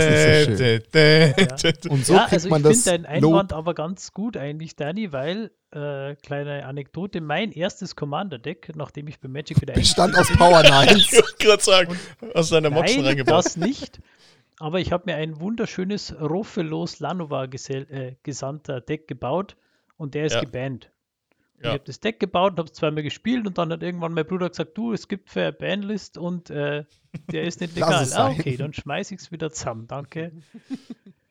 dä, 0.93 1.35
Ja. 1.37 1.57
Und 1.91 2.07
so 2.07 2.13
ja, 2.15 2.21
kriegt 2.21 2.33
also 2.35 2.49
man 2.49 2.61
ich 2.61 2.69
das 2.69 2.83
finde 2.85 3.03
deinen. 3.09 3.25
Einwand 3.25 3.53
aber 3.53 3.75
ganz 3.75 4.13
gut 4.13 4.37
eigentlich, 4.37 4.77
Danny, 4.77 5.13
weil, 5.13 5.51
äh, 5.73 6.15
kleine 6.17 6.65
Anekdote, 6.65 7.21
mein 7.21 7.53
erstes 7.53 7.97
Commander-Deck, 7.97 8.73
nachdem 8.77 9.09
ich 9.09 9.19
bei 9.21 9.29
Magic 9.29 9.61
wieder 9.61 9.75
bestand 9.75 10.17
aus 10.17 10.29
Power 10.37 10.63
9. 10.63 10.89
Ich 10.97 11.13
wollte 11.13 11.37
gerade 11.39 11.63
sagen, 11.63 11.99
aus 12.35 12.51
deiner 12.51 12.71
Moxen 12.71 13.05
reingebaut. 13.05 13.45
das 13.45 13.57
nicht. 13.57 14.01
Aber 14.61 14.81
ich 14.81 14.93
habe 14.93 15.05
mir 15.07 15.17
ein 15.17 15.41
wunderschönes 15.41 16.15
Rofelos 16.21 17.01
Lanova 17.01 17.45
äh, 17.45 18.15
gesandter 18.23 18.81
Deck 18.81 19.07
gebaut 19.09 19.57
und 19.97 20.15
der 20.15 20.27
ist 20.27 20.35
Ja. 20.35 20.41
gebannt. 20.41 20.91
Ja. 21.61 21.71
Ich 21.71 21.75
habe 21.75 21.85
das 21.85 22.01
Deck 22.01 22.21
gebaut 22.21 22.53
und 22.53 22.59
habe 22.59 22.69
es 22.69 22.75
zweimal 22.75 23.03
gespielt 23.03 23.47
und 23.47 23.59
dann 23.59 23.73
hat 23.73 23.83
irgendwann 23.83 24.13
mein 24.13 24.25
Bruder 24.27 24.49
gesagt, 24.49 24.79
du, 24.79 24.93
es 24.93 25.09
gibt 25.09 25.31
für 25.31 25.43
eine 25.43 25.53
Banlist 25.53 26.17
und 26.17 26.51
äh, 26.51 26.85
der 27.33 27.43
ist 27.43 27.61
nicht 27.61 27.75
legal. 27.75 28.09
Ah, 28.15 28.31
okay, 28.31 28.57
dann 28.57 28.73
schmeiße 28.73 29.15
ich 29.15 29.21
es 29.21 29.33
wieder 29.33 29.51
zusammen, 29.51 29.87
danke. 29.87 30.33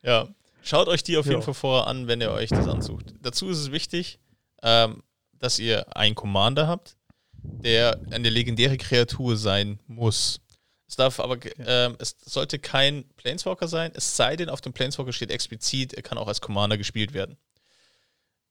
Ja, 0.00 0.28
schaut 0.62 0.86
euch 0.86 1.02
die 1.02 1.16
auf 1.16 1.26
jeden 1.26 1.40
Ja. 1.40 1.44
Fall 1.44 1.54
vorher 1.54 1.88
an, 1.88 2.06
wenn 2.06 2.20
ihr 2.20 2.30
euch 2.30 2.50
das 2.50 2.68
ansucht. 2.68 3.14
Dazu 3.20 3.48
ist 3.48 3.58
es 3.58 3.72
wichtig, 3.72 4.20
ähm, 4.62 5.02
dass 5.38 5.58
ihr 5.58 5.96
einen 5.96 6.14
Commander 6.14 6.68
habt, 6.68 6.96
der 7.42 7.98
eine 8.10 8.30
legendäre 8.30 8.76
Kreatur 8.76 9.36
sein 9.36 9.80
muss. 9.88 10.40
Es 10.86 10.96
darf 10.96 11.18
aber, 11.20 11.36
ähm, 11.58 11.96
es 11.98 12.16
sollte 12.24 12.58
kein 12.60 13.04
Planeswalker 13.16 13.66
sein, 13.66 13.90
es 13.94 14.16
sei 14.16 14.36
denn, 14.36 14.48
auf 14.48 14.60
dem 14.60 14.72
Planeswalker 14.72 15.12
steht 15.12 15.30
explizit, 15.32 15.94
er 15.94 16.02
kann 16.02 16.16
auch 16.16 16.28
als 16.28 16.40
Commander 16.40 16.78
gespielt 16.78 17.12
werden. 17.12 17.36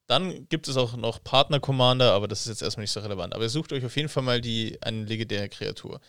Dann 0.07 0.47
gibt 0.47 0.69
es 0.69 0.77
auch 0.77 0.95
noch 0.95 1.21
Partner-Commander, 1.21 2.13
aber 2.13 2.29
das 2.29 2.41
ist 2.41 2.47
jetzt 2.47 2.61
erstmal 2.61 2.83
nicht 2.83 2.91
so 2.91 3.01
relevant. 3.01 3.35
Aber 3.35 3.43
ihr 3.43 3.49
sucht 3.49 3.73
euch 3.73 3.85
auf 3.85 3.95
jeden 3.97 4.07
Fall 4.07 4.23
mal 4.23 4.39
die, 4.39 4.81
eine 4.81 5.03
legendäre 5.03 5.49
Kreatur. 5.49 5.99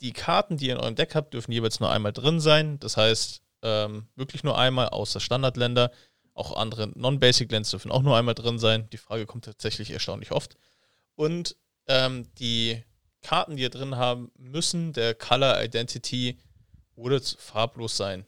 Die 0.00 0.12
Karten, 0.12 0.56
die 0.56 0.68
ihr 0.68 0.74
in 0.74 0.80
eurem 0.80 0.94
Deck 0.94 1.14
habt, 1.14 1.34
dürfen 1.34 1.52
jeweils 1.52 1.78
nur 1.78 1.90
einmal 1.90 2.12
drin 2.12 2.40
sein. 2.40 2.78
Das 2.80 2.96
heißt, 2.96 3.42
ähm, 3.62 4.08
wirklich 4.16 4.42
nur 4.42 4.58
einmal, 4.58 4.88
außer 4.88 5.20
Standardländer. 5.20 5.90
Auch 6.32 6.56
andere 6.56 6.88
Non-Basic 6.94 7.50
Lands 7.52 7.70
dürfen 7.70 7.90
auch 7.90 8.02
nur 8.02 8.16
einmal 8.16 8.34
drin 8.34 8.58
sein. 8.58 8.88
Die 8.90 8.98
Frage 8.98 9.26
kommt 9.26 9.44
tatsächlich 9.44 9.90
erstaunlich 9.90 10.32
oft. 10.32 10.56
Und 11.14 11.56
ähm, 11.88 12.32
die 12.38 12.82
Karten, 13.20 13.56
die 13.56 13.62
ihr 13.62 13.70
drin 13.70 13.96
haben, 13.96 14.30
müssen 14.36 14.94
der 14.94 15.14
Color 15.14 15.62
Identity 15.62 16.38
oder 16.94 17.20
farblos 17.20 17.96
sein. 17.96 18.24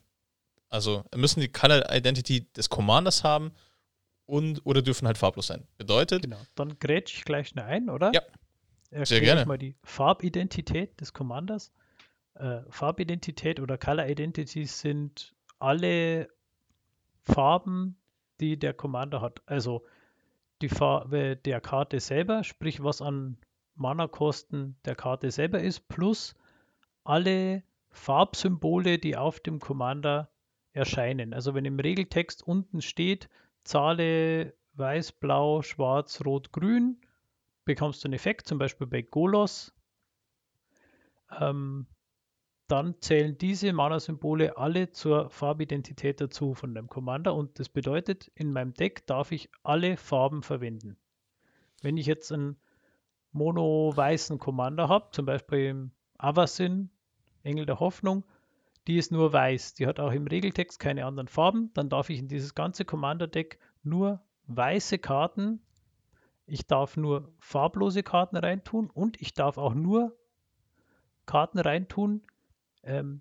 Also 0.69 1.05
müssen 1.15 1.41
die 1.41 1.51
Color 1.51 1.91
Identity 1.95 2.53
des 2.53 2.69
Commanders 2.69 3.25
haben 3.25 3.53
und 4.29 4.61
oder 4.65 4.83
dürfen 4.83 5.07
halt 5.07 5.19
farblos 5.19 5.47
sein. 5.47 5.67
Bedeutet. 5.79 6.23
Genau, 6.23 6.39
dann 6.55 6.79
grätsch 6.79 7.17
ich 7.17 7.25
gleich 7.25 7.49
schnell 7.49 7.65
ein, 7.65 7.89
oder? 7.89 8.13
Ja. 8.15 8.21
Erkläre 8.91 9.07
Sehr 9.07 9.21
gerne. 9.21 9.41
Ich 9.43 9.47
mal 9.47 9.59
die 9.59 9.75
Farbidentität 9.83 11.01
des 11.01 11.13
Commanders. 11.13 11.73
Äh, 12.35 12.61
Farbidentität 12.69 13.59
oder 13.59 13.79
Color 13.79 14.07
Identity 14.07 14.67
sind 14.67 15.35
alle 15.59 16.29
Farben, 17.25 17.97
die 18.41 18.59
der 18.59 18.75
Commander 18.75 19.21
hat. 19.21 19.41
Also 19.47 19.85
die 20.63 20.69
Farbe 20.69 21.37
der 21.37 21.61
Karte 21.61 22.01
selber, 22.01 22.45
sprich 22.45 22.83
was 22.83 23.03
an 23.03 23.39
Mana-Kosten 23.77 24.77
der 24.85 24.95
Karte 24.95 25.31
selber 25.31 25.61
ist, 25.61 25.89
plus 25.89 26.35
alle 27.05 27.63
Farbsymbole, 27.91 28.99
die 28.99 29.17
auf 29.17 29.41
dem 29.41 29.59
Commander 29.59 30.29
erscheinen. 30.73 31.33
Also 31.33 31.55
wenn 31.55 31.65
im 31.65 31.81
Regeltext 31.81 32.47
unten 32.47 32.83
steht, 32.83 33.29
zahle 33.69 34.55
weiß, 34.75 35.13
blau, 35.13 35.61
schwarz, 35.63 36.25
rot, 36.25 36.53
grün, 36.53 37.01
bekommst 37.65 38.03
du 38.03 38.09
einen 38.09 38.15
Effekt, 38.15 38.49
zum 38.49 38.59
Beispiel 38.59 38.87
bei 38.87 39.03
Golos. 39.03 39.75
Ähm, 41.39 41.87
dann 42.67 43.01
zählen 43.01 43.37
diese 43.37 43.73
Mana-Symbole 43.73 44.57
alle 44.57 44.91
zur 44.91 45.29
Farbidentität 45.29 46.21
dazu 46.21 46.55
von 46.55 46.75
dem 46.75 46.89
Commander 46.89 47.35
und 47.35 47.59
das 47.59 47.69
bedeutet, 47.69 48.31
in 48.35 48.53
meinem 48.53 48.73
Deck 48.73 49.07
darf 49.07 49.33
ich 49.33 49.51
alle 49.63 49.97
Farben 49.97 50.43
verwenden. 50.43 50.97
Wenn 51.83 51.99
ich 51.99 52.07
jetzt 52.07 52.33
einen 52.33 52.57
mono-weißen 53.33 54.39
Commander 54.39 54.89
habe, 54.89 55.11
zum 55.13 55.27
Beispiel 55.27 55.91
Avasin, 56.17 56.91
Engel 57.43 57.67
der 57.67 57.81
Hoffnung, 57.81 58.25
die 58.87 58.97
ist 58.97 59.13
nur 59.13 59.33
weiß, 59.33 59.75
die 59.75 59.87
hat 59.87 60.01
auch 60.01 60.13
im 60.13 60.27
Regeltext 60.27 60.79
keine 60.79 61.05
anderen 61.05 61.29
Farben, 61.29 61.71
dann 61.75 61.89
darf 61.89 62.11
ich 62.11 62.19
in 62.19 62.29
dieses 62.29 62.55
ganze 62.55 62.85
Commander-Deck 62.85 63.59
nur 63.83 64.23
weiße 64.47 64.99
Karten, 64.99 65.61
ich 66.47 66.67
darf 66.67 66.97
nur 66.97 67.33
farblose 67.39 68.03
Karten 68.03 68.37
reintun 68.37 68.89
und 68.89 69.21
ich 69.21 69.35
darf 69.35 69.59
auch 69.59 69.75
nur 69.75 70.17
Karten 71.27 71.59
reintun, 71.59 72.23
ähm, 72.83 73.21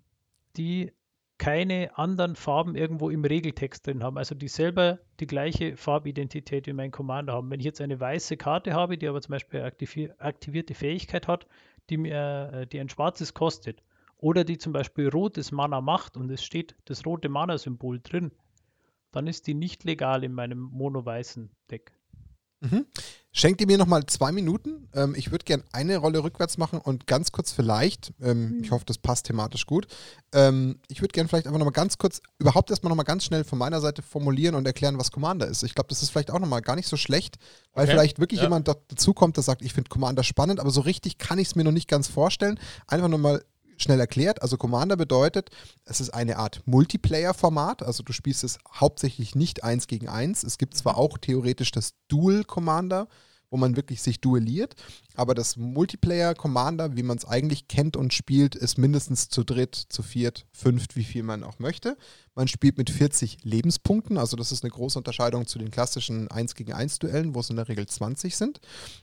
die 0.56 0.92
keine 1.36 1.96
anderen 1.96 2.34
Farben 2.34 2.74
irgendwo 2.74 3.10
im 3.10 3.24
Regeltext 3.24 3.86
drin 3.86 4.02
haben, 4.02 4.18
also 4.18 4.34
die 4.34 4.48
selber 4.48 4.98
die 5.20 5.26
gleiche 5.26 5.76
Farbidentität 5.76 6.66
wie 6.66 6.72
mein 6.72 6.90
Commander 6.90 7.34
haben. 7.34 7.50
Wenn 7.50 7.60
ich 7.60 7.66
jetzt 7.66 7.80
eine 7.80 8.00
weiße 8.00 8.36
Karte 8.36 8.72
habe, 8.72 8.98
die 8.98 9.06
aber 9.06 9.20
zum 9.20 9.32
Beispiel 9.32 9.62
aktivierte 9.62 10.74
Fähigkeit 10.74 11.28
hat, 11.28 11.46
die 11.90 11.96
mir 11.96 12.50
äh, 12.52 12.66
die 12.66 12.80
ein 12.80 12.88
schwarzes 12.88 13.34
kostet, 13.34 13.82
oder 14.18 14.44
die 14.44 14.58
zum 14.58 14.72
Beispiel 14.72 15.08
rotes 15.08 15.52
Mana 15.52 15.80
macht 15.80 16.16
und 16.16 16.30
es 16.30 16.44
steht 16.44 16.76
das 16.84 17.06
rote 17.06 17.28
Mana-Symbol 17.28 18.00
drin, 18.00 18.32
dann 19.12 19.26
ist 19.26 19.46
die 19.46 19.54
nicht 19.54 19.84
legal 19.84 20.24
in 20.24 20.34
meinem 20.34 20.58
mono-weißen 20.58 21.50
Deck. 21.70 21.92
Mhm. 22.60 22.86
Schenkt 23.30 23.60
ihr 23.60 23.68
mir 23.68 23.78
nochmal 23.78 24.04
zwei 24.06 24.32
Minuten? 24.32 24.88
Ähm, 24.92 25.14
ich 25.16 25.30
würde 25.30 25.44
gerne 25.44 25.62
eine 25.70 25.98
Rolle 25.98 26.24
rückwärts 26.24 26.58
machen 26.58 26.80
und 26.80 27.06
ganz 27.06 27.30
kurz 27.30 27.52
vielleicht, 27.52 28.12
ähm, 28.20 28.56
mhm. 28.56 28.64
ich 28.64 28.72
hoffe, 28.72 28.84
das 28.84 28.98
passt 28.98 29.26
thematisch 29.26 29.64
gut, 29.64 29.86
ähm, 30.32 30.80
ich 30.88 31.00
würde 31.00 31.12
gerne 31.12 31.28
vielleicht 31.28 31.46
einfach 31.46 31.60
nochmal 31.60 31.72
ganz 31.72 31.98
kurz, 31.98 32.20
überhaupt 32.40 32.70
erstmal 32.70 32.88
nochmal 32.88 33.04
ganz 33.04 33.22
schnell 33.22 33.44
von 33.44 33.58
meiner 33.58 33.80
Seite 33.80 34.02
formulieren 34.02 34.56
und 34.56 34.66
erklären, 34.66 34.98
was 34.98 35.12
Commander 35.12 35.46
ist. 35.46 35.62
Ich 35.62 35.76
glaube, 35.76 35.88
das 35.88 36.02
ist 36.02 36.10
vielleicht 36.10 36.32
auch 36.32 36.40
nochmal 36.40 36.62
gar 36.62 36.74
nicht 36.74 36.88
so 36.88 36.96
schlecht, 36.96 37.36
weil 37.74 37.84
okay. 37.84 37.92
vielleicht 37.92 38.18
wirklich 38.18 38.38
ja. 38.38 38.46
jemand 38.46 38.66
dazukommt, 38.66 39.36
der 39.36 39.44
sagt, 39.44 39.62
ich 39.62 39.72
finde 39.72 39.88
Commander 39.88 40.24
spannend, 40.24 40.58
aber 40.58 40.70
so 40.70 40.80
richtig 40.80 41.18
kann 41.18 41.38
ich 41.38 41.48
es 41.48 41.54
mir 41.54 41.62
noch 41.62 41.70
nicht 41.70 41.88
ganz 41.88 42.08
vorstellen. 42.08 42.58
Einfach 42.88 43.08
nochmal 43.08 43.44
schnell 43.82 44.00
erklärt. 44.00 44.42
Also 44.42 44.56
Commander 44.56 44.96
bedeutet, 44.96 45.50
es 45.84 46.00
ist 46.00 46.10
eine 46.10 46.38
Art 46.38 46.62
Multiplayer-Format. 46.66 47.82
Also 47.82 48.02
du 48.02 48.12
spielst 48.12 48.44
es 48.44 48.58
hauptsächlich 48.72 49.34
nicht 49.34 49.64
eins 49.64 49.86
gegen 49.86 50.08
eins. 50.08 50.42
Es 50.42 50.58
gibt 50.58 50.76
zwar 50.76 50.96
auch 50.96 51.18
theoretisch 51.18 51.70
das 51.70 51.94
Dual 52.08 52.44
Commander, 52.44 53.08
wo 53.50 53.56
man 53.56 53.76
wirklich 53.76 54.02
sich 54.02 54.20
duelliert. 54.20 54.74
Aber 55.14 55.34
das 55.34 55.56
Multiplayer-Commander, 55.56 56.96
wie 56.96 57.02
man 57.02 57.16
es 57.16 57.24
eigentlich 57.24 57.68
kennt 57.68 57.96
und 57.96 58.12
spielt, 58.12 58.54
ist 58.54 58.78
mindestens 58.78 59.28
zu 59.28 59.44
dritt, 59.44 59.74
zu 59.88 60.02
viert, 60.02 60.46
fünft, 60.52 60.96
wie 60.96 61.04
viel 61.04 61.22
man 61.22 61.42
auch 61.42 61.58
möchte. 61.58 61.96
Man 62.34 62.48
spielt 62.48 62.78
mit 62.78 62.90
40 62.90 63.38
Lebenspunkten, 63.42 64.18
also 64.18 64.36
das 64.36 64.52
ist 64.52 64.62
eine 64.62 64.70
große 64.70 64.98
Unterscheidung 64.98 65.46
zu 65.46 65.58
den 65.58 65.70
klassischen 65.70 66.30
1 66.30 66.54
gegen 66.54 66.72
1 66.72 66.98
Duellen, 67.00 67.34
wo 67.34 67.40
es 67.40 67.50
in 67.50 67.56
der 67.56 67.68
Regel 67.68 67.86
20 67.86 68.36
sind. 68.36 68.60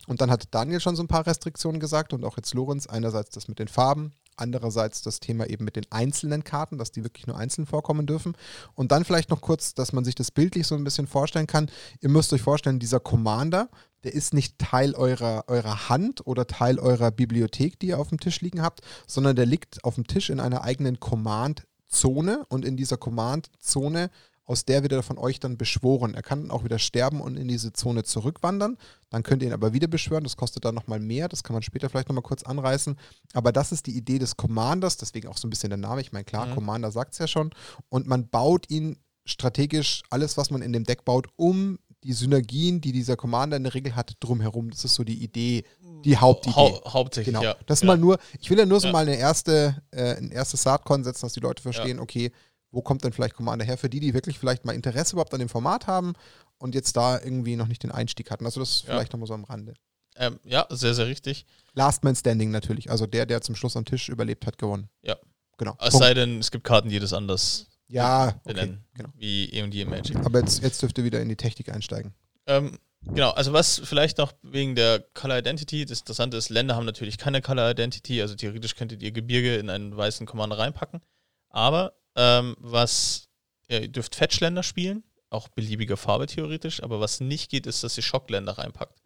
Und 0.07 0.21
dann 0.21 0.31
hat 0.31 0.47
Daniel 0.51 0.79
schon 0.79 0.95
so 0.95 1.03
ein 1.03 1.07
paar 1.07 1.27
Restriktionen 1.27 1.79
gesagt 1.79 2.13
und 2.13 2.23
auch 2.23 2.37
jetzt 2.37 2.53
Lorenz, 2.53 2.87
einerseits 2.87 3.31
das 3.31 3.47
mit 3.47 3.59
den 3.59 3.67
Farben, 3.67 4.13
Andererseits 4.37 5.01
das 5.01 5.19
Thema 5.19 5.49
eben 5.49 5.65
mit 5.65 5.75
den 5.75 5.85
einzelnen 5.91 6.43
Karten, 6.43 6.77
dass 6.77 6.91
die 6.91 7.03
wirklich 7.03 7.27
nur 7.27 7.37
einzeln 7.37 7.65
vorkommen 7.65 8.05
dürfen. 8.05 8.35
Und 8.73 8.91
dann 8.91 9.05
vielleicht 9.05 9.29
noch 9.29 9.41
kurz, 9.41 9.73
dass 9.73 9.93
man 9.93 10.03
sich 10.03 10.15
das 10.15 10.31
bildlich 10.31 10.67
so 10.67 10.75
ein 10.75 10.83
bisschen 10.83 11.07
vorstellen 11.07 11.47
kann. 11.47 11.69
Ihr 12.01 12.09
müsst 12.09 12.33
euch 12.33 12.41
vorstellen, 12.41 12.79
dieser 12.79 12.99
Commander, 12.99 13.69
der 14.03 14.13
ist 14.13 14.33
nicht 14.33 14.59
Teil 14.59 14.93
eurer, 14.93 15.45
eurer 15.47 15.89
Hand 15.89 16.25
oder 16.27 16.47
Teil 16.47 16.79
eurer 16.79 17.11
Bibliothek, 17.11 17.79
die 17.79 17.87
ihr 17.87 17.99
auf 17.99 18.09
dem 18.09 18.19
Tisch 18.19 18.41
liegen 18.41 18.61
habt, 18.61 18.81
sondern 19.07 19.35
der 19.35 19.45
liegt 19.45 19.83
auf 19.83 19.95
dem 19.95 20.05
Tisch 20.05 20.29
in 20.29 20.39
einer 20.39 20.63
eigenen 20.63 20.99
Command-Zone. 20.99 22.45
Und 22.49 22.65
in 22.65 22.77
dieser 22.77 22.97
Command-Zone 22.97 24.11
aus 24.45 24.65
der 24.65 24.83
wird 24.83 24.91
er 24.91 25.03
von 25.03 25.17
euch 25.17 25.39
dann 25.39 25.57
beschworen. 25.57 26.13
Er 26.13 26.21
kann 26.21 26.51
auch 26.51 26.63
wieder 26.63 26.77
sterben 26.77 27.19
und 27.19 27.35
in 27.35 27.47
diese 27.47 27.73
Zone 27.73 28.03
zurückwandern. 28.03 28.77
Dann 29.09 29.23
könnt 29.23 29.41
ihr 29.41 29.47
ihn 29.47 29.53
aber 29.53 29.73
wieder 29.73 29.87
beschwören. 29.87 30.23
Das 30.23 30.37
kostet 30.37 30.65
dann 30.65 30.75
nochmal 30.75 30.99
mehr. 30.99 31.27
Das 31.27 31.43
kann 31.43 31.55
man 31.55 31.63
später 31.63 31.89
vielleicht 31.89 32.09
nochmal 32.09 32.23
kurz 32.23 32.43
anreißen. 32.43 32.95
Aber 33.33 33.51
das 33.51 33.71
ist 33.71 33.87
die 33.87 33.97
Idee 33.97 34.19
des 34.19 34.37
Commanders. 34.37 34.97
Deswegen 34.97 35.27
auch 35.27 35.37
so 35.37 35.47
ein 35.47 35.49
bisschen 35.49 35.69
der 35.69 35.77
Name. 35.77 36.01
Ich 36.01 36.11
meine, 36.11 36.25
klar, 36.25 36.45
mhm. 36.45 36.53
Commander 36.53 36.91
sagt 36.91 37.13
es 37.13 37.19
ja 37.19 37.27
schon. 37.27 37.51
Und 37.89 38.05
man 38.07 38.29
baut 38.29 38.69
ihn 38.69 38.97
strategisch, 39.25 40.03
alles, 40.11 40.37
was 40.37 40.51
man 40.51 40.61
in 40.61 40.73
dem 40.73 40.83
Deck 40.83 41.03
baut, 41.03 41.27
um 41.35 41.79
die 42.03 42.13
Synergien, 42.13 42.81
die 42.81 42.91
dieser 42.91 43.15
Commander 43.15 43.57
in 43.57 43.63
der 43.63 43.73
Regel 43.73 43.95
hat, 43.95 44.13
drumherum. 44.19 44.69
Das 44.69 44.85
ist 44.85 44.93
so 44.93 45.03
die 45.03 45.23
Idee, 45.23 45.63
die 46.05 46.17
Hauptidee. 46.17 46.55
Hau 46.55 46.93
hauptsächlich, 46.93 47.33
genau. 47.33 47.43
ja. 47.43 47.55
Das 47.65 47.81
ja. 47.81 47.87
mal 47.87 47.97
nur, 47.97 48.19
ich 48.39 48.49
will 48.51 48.59
ja 48.59 48.65
nur 48.67 48.79
so 48.79 48.87
ja. 48.87 48.93
mal 48.93 49.07
eine 49.07 49.17
erste, 49.17 49.81
äh, 49.89 50.15
ein 50.15 50.29
erstes 50.29 50.61
Saatkorn 50.61 51.03
setzen, 51.03 51.25
dass 51.25 51.33
die 51.33 51.39
Leute 51.39 51.63
verstehen, 51.63 51.97
ja. 51.97 52.03
okay, 52.03 52.31
wo 52.75 52.81
kommt 52.81 53.03
denn 53.03 53.13
vielleicht 53.13 53.35
Commander 53.35 53.65
her? 53.65 53.77
Für 53.77 53.89
die, 53.89 53.99
die 53.99 54.13
wirklich 54.13 54.37
vielleicht 54.37 54.65
mal 54.65 54.73
Interesse 54.73 55.13
überhaupt 55.13 55.33
an 55.33 55.39
dem 55.39 55.49
Format 55.49 55.87
haben 55.87 56.13
und 56.57 56.75
jetzt 56.75 56.95
da 56.97 57.19
irgendwie 57.19 57.55
noch 57.55 57.67
nicht 57.67 57.83
den 57.83 57.91
Einstieg 57.91 58.29
hatten. 58.29 58.45
Also 58.45 58.59
das 58.59 58.69
ist 58.69 58.85
vielleicht 58.85 59.13
nochmal 59.13 59.27
so 59.27 59.33
am 59.33 59.45
Rande. 59.45 59.73
Ähm, 60.17 60.39
ja, 60.43 60.67
sehr, 60.69 60.93
sehr 60.93 61.07
richtig. 61.07 61.45
Last 61.73 62.03
Man 62.03 62.15
Standing 62.15 62.51
natürlich. 62.51 62.91
Also 62.91 63.05
der, 63.05 63.25
der 63.25 63.41
zum 63.41 63.55
Schluss 63.55 63.75
am 63.75 63.85
Tisch 63.85 64.09
überlebt 64.09 64.45
hat, 64.45 64.57
gewonnen. 64.57 64.89
Ja. 65.01 65.15
Genau. 65.57 65.77
Es 65.79 65.91
Punkt. 65.91 66.05
sei 66.05 66.13
denn, 66.13 66.39
es 66.39 66.51
gibt 66.51 66.65
Karten, 66.65 66.89
die 66.89 66.99
das 66.99 67.13
anders 67.13 67.67
ja, 67.87 68.39
benennen. 68.43 68.83
Okay, 68.93 69.03
genau. 69.03 69.09
Wie 69.15 69.45
E 69.53 69.61
und 69.61 69.73
E 69.73 69.85
Magic. 69.85 70.17
Aber 70.17 70.39
jetzt, 70.39 70.61
jetzt 70.61 70.81
dürft 70.81 70.97
ihr 70.97 71.03
wieder 71.03 71.21
in 71.21 71.29
die 71.29 71.35
Technik 71.35 71.69
einsteigen. 71.69 72.13
Ähm, 72.45 72.77
genau, 73.03 73.31
also 73.31 73.53
was 73.53 73.81
vielleicht 73.83 74.17
noch 74.17 74.33
wegen 74.41 74.75
der 74.75 74.99
Color 75.13 75.39
Identity, 75.39 75.85
das 75.85 76.01
Interessante 76.01 76.37
ist, 76.37 76.49
Länder 76.49 76.75
haben 76.75 76.85
natürlich 76.85 77.17
keine 77.17 77.41
Color 77.41 77.71
Identity, 77.71 78.21
also 78.21 78.35
theoretisch 78.35 78.75
könntet 78.75 79.01
ihr 79.01 79.11
Gebirge 79.11 79.55
in 79.55 79.69
einen 79.69 79.95
weißen 79.95 80.25
Commander 80.25 80.57
reinpacken. 80.57 81.01
Aber 81.49 81.93
ähm, 82.15 82.55
was, 82.59 83.29
ja, 83.69 83.79
ihr 83.79 83.87
dürft 83.87 84.15
Fetchländer 84.15 84.63
spielen, 84.63 85.03
auch 85.29 85.47
beliebiger 85.49 85.97
Farbe 85.97 86.27
theoretisch, 86.27 86.81
aber 86.81 86.99
was 86.99 87.19
nicht 87.19 87.49
geht, 87.49 87.67
ist, 87.67 87.83
dass 87.83 87.97
ihr 87.97 88.03
Schockländer 88.03 88.57
reinpackt. 88.57 89.01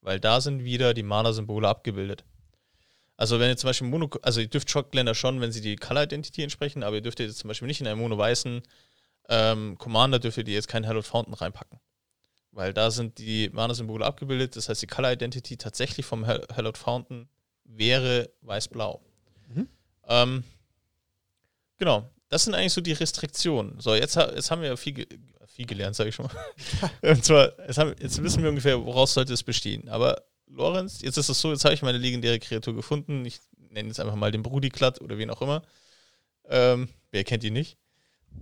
Weil 0.00 0.20
da 0.20 0.40
sind 0.40 0.64
wieder 0.64 0.94
die 0.94 1.02
Mana-Symbole 1.02 1.68
abgebildet. 1.68 2.24
Also 3.16 3.38
wenn 3.38 3.48
ihr 3.48 3.56
zum 3.56 3.68
Beispiel 3.68 3.88
Mono, 3.88 4.10
also 4.22 4.40
ihr 4.40 4.48
dürft 4.48 4.70
Schockländer 4.70 5.14
schon, 5.14 5.40
wenn 5.40 5.52
sie 5.52 5.60
die 5.60 5.76
Color 5.76 6.04
Identity 6.04 6.42
entsprechen, 6.42 6.82
aber 6.82 6.96
ihr 6.96 7.02
dürft 7.02 7.20
jetzt 7.20 7.38
zum 7.38 7.48
Beispiel 7.48 7.68
nicht 7.68 7.80
in 7.80 7.86
einen 7.86 8.00
mono-weißen 8.00 8.62
ähm, 9.28 9.78
Commander 9.78 10.18
dürft 10.18 10.38
ihr 10.38 10.44
jetzt 10.44 10.68
keinen 10.68 10.86
Hallowed 10.86 11.06
Fountain 11.06 11.34
reinpacken. 11.34 11.80
Weil 12.50 12.72
da 12.72 12.90
sind 12.90 13.18
die 13.18 13.48
Mana-Symbole 13.50 14.04
abgebildet, 14.04 14.56
das 14.56 14.68
heißt 14.68 14.82
die 14.82 14.86
Color 14.86 15.12
Identity 15.12 15.56
tatsächlich 15.56 16.06
vom 16.06 16.26
Hallowed 16.26 16.78
Fountain 16.78 17.28
wäre 17.64 18.30
weiß-blau. 18.42 19.00
Mhm. 19.48 19.68
Ähm, 20.06 20.44
genau. 21.78 22.08
Das 22.28 22.44
sind 22.44 22.54
eigentlich 22.54 22.72
so 22.72 22.80
die 22.80 22.92
Restriktionen. 22.92 23.80
So, 23.80 23.94
jetzt, 23.94 24.16
jetzt 24.16 24.50
haben 24.50 24.62
wir 24.62 24.76
viel, 24.76 25.06
viel 25.46 25.66
gelernt, 25.66 25.96
sage 25.96 26.08
ich 26.08 26.14
schon 26.14 26.26
mal. 26.26 26.90
Und 27.10 27.24
zwar, 27.24 27.52
jetzt, 27.66 27.78
haben, 27.78 27.94
jetzt, 28.00 28.22
wissen 28.22 28.42
wir 28.42 28.50
ungefähr, 28.50 28.84
woraus 28.84 29.14
sollte 29.14 29.32
es 29.32 29.42
bestehen. 29.42 29.88
Aber 29.88 30.22
Lorenz, 30.48 31.00
jetzt 31.02 31.18
ist 31.18 31.28
es 31.28 31.40
so, 31.40 31.52
jetzt 31.52 31.64
habe 31.64 31.74
ich 31.74 31.82
meine 31.82 31.98
legendäre 31.98 32.38
Kreatur 32.38 32.74
gefunden. 32.74 33.24
Ich 33.24 33.40
nenne 33.70 33.88
jetzt 33.88 34.00
einfach 34.00 34.14
mal 34.14 34.30
den 34.30 34.42
Brudi-Klatt 34.42 35.00
oder 35.00 35.18
wen 35.18 35.30
auch 35.30 35.42
immer. 35.42 35.62
Ähm, 36.48 36.88
wer 37.10 37.24
kennt 37.24 37.44
ihn 37.44 37.52
nicht? 37.52 37.78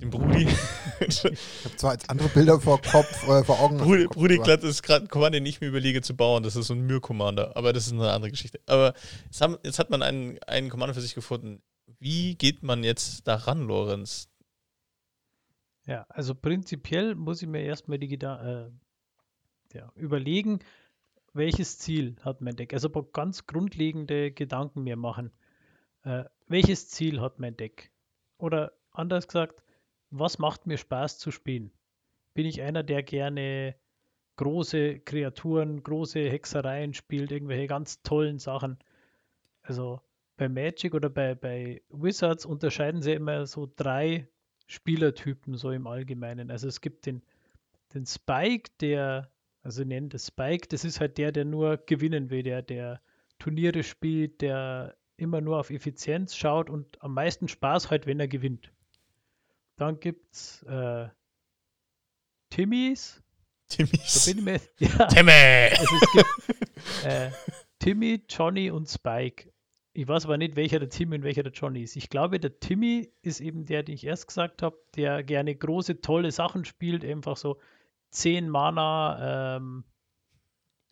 Den 0.01 0.11
Brudi. 0.11 0.49
ich 1.01 1.25
habe 1.25 1.77
zwar 1.77 1.93
jetzt 1.93 2.09
andere 2.09 2.29
Bilder 2.29 2.59
vor 2.61 2.81
Kopf, 2.81 3.29
äh, 3.29 3.45
vor 3.45 3.61
Augen. 3.61 3.77
Brudi, 3.79 4.07
Brudi 4.07 4.39
Glatt 4.39 4.65
ist 4.65 4.83
gerade 4.83 5.05
ein 5.05 5.09
Commander, 5.09 5.39
den 5.39 5.47
ich 5.47 5.61
mir 5.61 5.69
überlege 5.69 6.03
zu 6.03 6.17
bauen. 6.17 6.43
Das 6.43 6.57
ist 6.57 6.67
so 6.67 6.75
ein 6.75 6.87
Myr-Commander. 6.87 7.57
Aber 7.57 7.73
das 7.73 7.87
ist 7.87 7.93
eine 7.93 8.11
andere 8.11 8.31
Geschichte. 8.31 8.61
Aber 8.67 8.95
jetzt, 9.27 9.41
haben, 9.41 9.59
jetzt 9.63 9.79
hat 9.79 9.91
man 9.91 10.03
einen, 10.03 10.39
einen 10.45 10.71
Commander 10.71 10.95
für 10.95 11.01
sich 11.01 11.15
gefunden. 11.15 11.63
Wie 11.99 12.37
geht 12.37 12.63
man 12.63 12.85
jetzt 12.85 13.27
daran, 13.27 13.63
Lorenz? 13.63 14.29
Ja, 15.87 16.07
also 16.09 16.35
prinzipiell 16.35 17.15
muss 17.15 17.43
ich 17.43 17.49
mir 17.49 17.63
erstmal 17.63 17.99
die 17.99 18.15
äh, 18.15 18.71
ja, 19.73 19.93
überlegen, 19.97 20.61
welches 21.33 21.79
Ziel 21.79 22.17
hat 22.23 22.41
mein 22.41 22.57
Deck? 22.57 22.73
Also 22.73 22.91
ganz 22.91 23.47
grundlegende 23.47 24.33
Gedanken 24.33 24.83
mir 24.83 24.97
machen. 24.97 25.33
Äh, 26.05 26.25
welches 26.47 26.89
Ziel 26.89 27.21
hat 27.21 27.39
mein 27.39 27.57
Deck? 27.57 27.91
Oder 28.39 28.73
anders 28.91 29.27
gesagt, 29.27 29.63
was 30.11 30.39
macht 30.39 30.67
mir 30.67 30.77
Spaß 30.77 31.19
zu 31.19 31.31
spielen? 31.31 31.73
Bin 32.35 32.47
ich 32.47 32.63
einer, 32.63 32.83
der 32.83 33.03
gerne 33.03 33.75
große 34.37 35.01
Kreaturen, 35.01 35.83
große 35.83 36.29
Hexereien 36.29 36.95
spielt, 36.95 37.33
irgendwelche 37.33 37.67
ganz 37.67 38.03
tollen 38.03 38.39
Sachen? 38.39 38.79
Also 39.63 40.01
bei 40.43 40.49
Magic 40.49 40.93
oder 40.93 41.09
bei, 41.09 41.37
bei 41.37 41.83
Wizards 41.89 42.45
unterscheiden 42.45 43.01
sie 43.01 43.13
immer 43.13 43.47
so 43.47 43.71
drei 43.77 44.29
Spielertypen 44.67 45.57
so 45.57 45.71
im 45.71 45.87
Allgemeinen. 45.87 46.51
Also 46.51 46.67
es 46.67 46.81
gibt 46.81 47.07
den, 47.07 47.23
den 47.95 48.07
Spike, 48.07 48.73
der, 48.81 49.31
also 49.63 49.85
nennen 49.85 50.09
das 50.09 50.27
Spike, 50.27 50.67
das 50.67 50.85
ist 50.85 50.99
halt 50.99 51.17
der, 51.19 51.31
der 51.31 51.45
nur 51.45 51.77
gewinnen 51.77 52.31
will, 52.31 52.43
der, 52.43 52.63
der 52.63 53.01
Turniere 53.39 53.85
spielt, 53.85 54.41
der 54.41 54.97
immer 55.17 55.41
nur 55.41 55.61
auf 55.61 55.71
Effizienz 55.71 56.35
schaut 56.35 56.69
und 56.69 57.01
am 57.01 57.15
meisten 57.15 57.47
Spaß 57.47 57.91
halt, 57.91 58.07
wenn 58.07 58.19
er 58.19 58.27
gewinnt. 58.27 58.73
Dann 59.77 60.01
gibt 60.01 60.35
es 60.35 60.65
äh, 60.65 61.09
Timmys. 62.51 63.23
Timmys. 63.69 64.25
Da 64.25 64.33
bin 64.33 64.39
ich 64.39 64.45
mir, 64.45 64.61
ja, 64.79 65.07
Timmy! 65.07 65.77
also 65.79 65.97
es 66.01 66.13
gibt 66.13 67.05
äh, 67.05 67.31
Timmy, 67.79 68.25
Johnny 68.29 68.73
und 68.73 68.89
Spike. 68.89 69.52
Ich 69.95 70.09
weiß 70.09 70.25
aber 70.25 70.39
nicht, 70.39 70.57
welcher 70.57 70.79
der 70.79 70.89
Timmy 70.89 71.17
und 71.17 71.23
welcher 71.23 71.43
der 71.43 71.53
Johnny 71.53 71.83
ist. 71.83 71.97
Ich 71.97 72.09
glaube, 72.09 72.41
der 72.41 72.59
Timmy 72.61 73.13
ist 73.21 73.41
eben 73.41 73.67
der, 73.67 73.83
den 73.83 73.95
ich 73.95 74.07
erst 74.07 74.27
gesagt 74.27 74.63
habe, 74.63 74.79
der 74.97 75.23
gerne 75.23 75.55
große, 75.55 76.01
tolle 76.01 76.33
Sachen 76.33 76.65
spielt, 76.65 77.05
einfach 77.05 77.37
so 77.37 77.59
10 78.11 78.49
Mana, 78.49 79.57
ähm, 79.57 79.85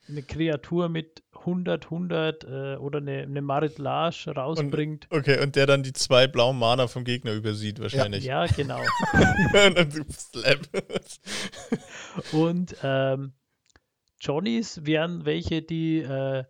eine 0.08 0.22
Kreatur 0.22 0.88
mit 0.88 1.22
100, 1.32 1.84
100 1.84 2.44
äh, 2.44 2.76
oder 2.76 2.98
eine, 2.98 3.22
eine 3.22 3.42
Maritlage 3.42 4.32
rausbringt. 4.34 5.06
Okay, 5.10 5.42
und 5.42 5.56
der 5.56 5.66
dann 5.66 5.82
die 5.82 5.92
zwei 5.92 6.26
blauen 6.26 6.58
Mana 6.58 6.86
vom 6.86 7.04
Gegner 7.04 7.32
übersieht, 7.32 7.80
wahrscheinlich. 7.80 8.24
Ja, 8.24 8.46
genau. 8.46 8.80
und 9.66 9.76
dann 9.78 10.10
slap. 10.10 10.68
Und 12.32 12.76
ähm, 12.82 13.32
Johnnies 14.20 14.84
wären 14.84 15.24
welche, 15.24 15.62
die, 15.62 16.00
äh, 16.00 16.44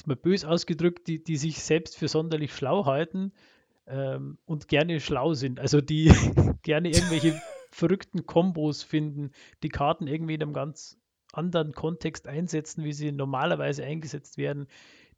jetzt 0.00 0.06
mal 0.06 0.16
bös 0.16 0.44
ausgedrückt, 0.44 1.06
die, 1.06 1.22
die 1.22 1.36
sich 1.36 1.62
selbst 1.62 1.96
für 1.96 2.08
sonderlich 2.08 2.54
schlau 2.54 2.86
halten 2.86 3.32
ähm, 3.86 4.38
und 4.46 4.68
gerne 4.68 4.98
schlau 5.00 5.34
sind. 5.34 5.60
Also 5.60 5.80
die 5.80 6.06
gerne 6.62 6.88
irgendwelche 6.88 7.40
verrückten 7.70 8.26
Kombos 8.26 8.82
finden, 8.82 9.30
die 9.62 9.68
Karten 9.68 10.06
irgendwie 10.06 10.34
in 10.34 10.42
einem 10.42 10.52
ganz 10.54 10.98
anderen 11.32 11.72
Kontext 11.72 12.26
einsetzen, 12.26 12.82
wie 12.82 12.92
sie 12.92 13.12
normalerweise 13.12 13.84
eingesetzt 13.84 14.38
werden, 14.38 14.66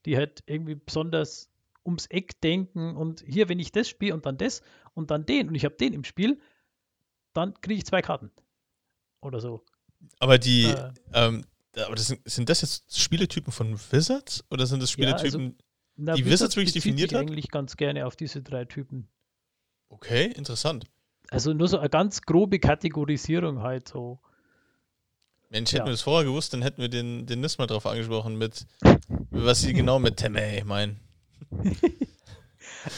die 0.05 0.16
halt 0.16 0.42
irgendwie 0.47 0.75
besonders 0.75 1.49
ums 1.85 2.07
Eck 2.07 2.40
denken 2.40 2.97
und 2.97 3.25
hier, 3.27 3.49
wenn 3.49 3.59
ich 3.59 3.73
das 3.73 3.88
spiele 3.88 4.14
und 4.14 4.27
dann 4.27 4.37
das 4.37 4.62
und 4.95 5.11
dann 5.11 5.27
den 5.27 5.49
und 5.49 5.55
ich 5.55 5.64
habe 5.64 5.77
den 5.77 5.92
im 5.92 6.05
Spiel, 6.05 6.40
dann 7.33 7.55
kriege 7.61 7.79
ich 7.79 7.87
zwei 7.87 8.03
Karten. 8.03 8.31
Oder 9.21 9.40
so. 9.40 9.64
Aber 10.18 10.38
die, 10.38 10.64
Äh. 10.64 10.92
ähm, 11.14 11.45
aber 11.77 11.95
das 11.97 12.09
sind, 12.09 12.21
sind 12.29 12.49
das 12.49 12.61
jetzt 12.63 12.99
Spieletypen 12.99 13.53
von 13.53 13.79
Wizards 13.91 14.45
oder 14.51 14.67
sind 14.67 14.83
das 14.83 14.95
Ja, 14.97 15.13
also 15.13 15.27
Spieletypen? 15.27 15.59
Na, 15.97 16.15
Die 16.15 16.25
Wizards 16.27 16.57
wirklich 16.57 16.73
definiert 16.73 17.13
hat? 17.13 17.21
eigentlich 17.23 17.51
ganz 17.51 17.77
gerne 17.77 18.07
auf 18.07 18.17
diese 18.17 18.43
drei 18.43 18.65
Typen. 18.65 19.09
okay, 19.89 20.27
interessant. 20.27 20.87
Also 21.31 21.53
nur 21.55 21.69
so 21.69 21.79
eine 21.79 21.89
ganz 21.89 22.23
grobe 22.23 22.59
Kategorisierung 22.59 23.61
halt 23.61 23.89
so. 23.89 24.21
Mensch, 25.51 25.73
Ja. 25.73 25.79
hätten 25.79 25.89
wir 25.89 25.93
das 25.93 26.03
vorher 26.03 26.25
gewusst, 26.25 26.53
dann 26.55 26.63
hätten 26.63 26.81
wir 26.81 26.89
den, 26.89 27.27
den 27.27 27.41
Nis 27.41 27.59
mal 27.59 27.67
drauf 27.67 27.87
angesprochen, 27.87 28.37
mit 28.37 28.67
was 29.31 29.61
sie 29.61 29.73
genau 29.75 29.99
mit 29.99 30.17
Timmy 30.19 30.63
meinen. 30.65 31.01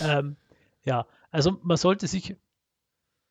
Ähm, 0.00 0.36
ja, 0.84 1.06
also 1.30 1.58
man 1.62 1.76
sollte 1.76 2.06
sich, 2.06 2.36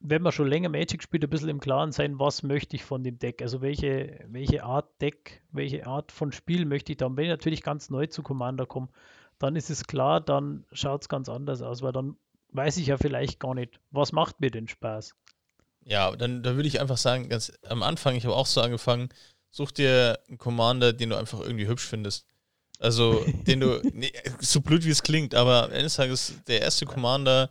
wenn 0.05 0.21
man 0.21 0.33
schon 0.33 0.47
länger 0.47 0.67
Magic 0.67 1.01
spielt, 1.01 1.23
ein 1.23 1.29
bisschen 1.29 1.49
im 1.49 1.61
Klaren 1.61 1.93
sein, 1.93 2.19
was 2.19 2.43
möchte 2.43 2.75
ich 2.75 2.83
von 2.83 3.03
dem 3.03 3.17
Deck. 3.19 3.41
Also 3.41 3.61
welche, 3.61 4.19
welche 4.27 4.63
Art 4.63 5.01
Deck, 5.01 5.41
welche 5.51 5.87
Art 5.87 6.11
von 6.11 6.33
Spiel 6.33 6.65
möchte 6.65 6.91
ich 6.91 6.97
da. 6.97 7.05
Und 7.05 7.15
wenn 7.15 7.23
ich 7.23 7.29
natürlich 7.29 7.63
ganz 7.63 7.89
neu 7.89 8.07
zu 8.07 8.21
Commander 8.21 8.65
komme, 8.65 8.89
dann 9.39 9.55
ist 9.55 9.69
es 9.69 9.85
klar, 9.85 10.19
dann 10.19 10.65
schaut 10.73 11.03
es 11.03 11.09
ganz 11.09 11.29
anders 11.29 11.61
aus, 11.61 11.81
weil 11.81 11.93
dann 11.93 12.17
weiß 12.49 12.77
ich 12.77 12.87
ja 12.87 12.97
vielleicht 12.97 13.39
gar 13.39 13.55
nicht, 13.55 13.79
was 13.91 14.11
macht 14.11 14.41
mir 14.41 14.51
denn 14.51 14.67
Spaß. 14.67 15.15
Ja, 15.85 16.13
dann 16.15 16.43
da 16.43 16.55
würde 16.55 16.67
ich 16.67 16.81
einfach 16.81 16.97
sagen, 16.97 17.29
ganz 17.29 17.53
am 17.67 17.81
Anfang, 17.81 18.15
ich 18.15 18.25
habe 18.25 18.35
auch 18.35 18.45
so 18.45 18.59
angefangen, 18.61 19.07
such 19.51 19.71
dir 19.71 20.19
einen 20.27 20.37
Commander, 20.37 20.91
den 20.91 21.11
du 21.11 21.17
einfach 21.17 21.39
irgendwie 21.39 21.67
hübsch 21.67 21.85
findest. 21.85 22.27
Also, 22.79 23.25
den 23.47 23.61
du, 23.61 23.81
nee, 23.93 24.11
so 24.41 24.59
blöd 24.59 24.83
wie 24.83 24.89
es 24.89 25.03
klingt, 25.03 25.33
aber 25.33 25.63
am 25.63 25.71
Ende 25.71 25.83
des 25.83 25.95
Tages, 25.95 26.33
der 26.47 26.61
erste 26.61 26.85
Commander 26.85 27.49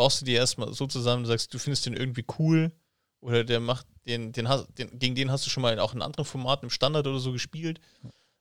baust 0.00 0.22
du 0.22 0.24
dir 0.24 0.38
erstmal 0.38 0.72
so 0.72 0.86
zusammen, 0.86 1.26
sagst, 1.26 1.52
du 1.52 1.58
findest 1.58 1.84
den 1.84 1.92
irgendwie 1.92 2.24
cool 2.38 2.72
oder 3.20 3.44
der 3.44 3.60
macht, 3.60 3.86
den, 4.06 4.32
den, 4.32 4.48
hast, 4.48 4.66
den 4.78 4.98
gegen 4.98 5.14
den 5.14 5.30
hast 5.30 5.44
du 5.44 5.50
schon 5.50 5.60
mal 5.60 5.78
auch 5.78 5.92
in 5.92 6.00
anderen 6.00 6.24
Formaten 6.24 6.64
im 6.64 6.70
Standard 6.70 7.06
oder 7.06 7.18
so 7.18 7.32
gespielt 7.32 7.82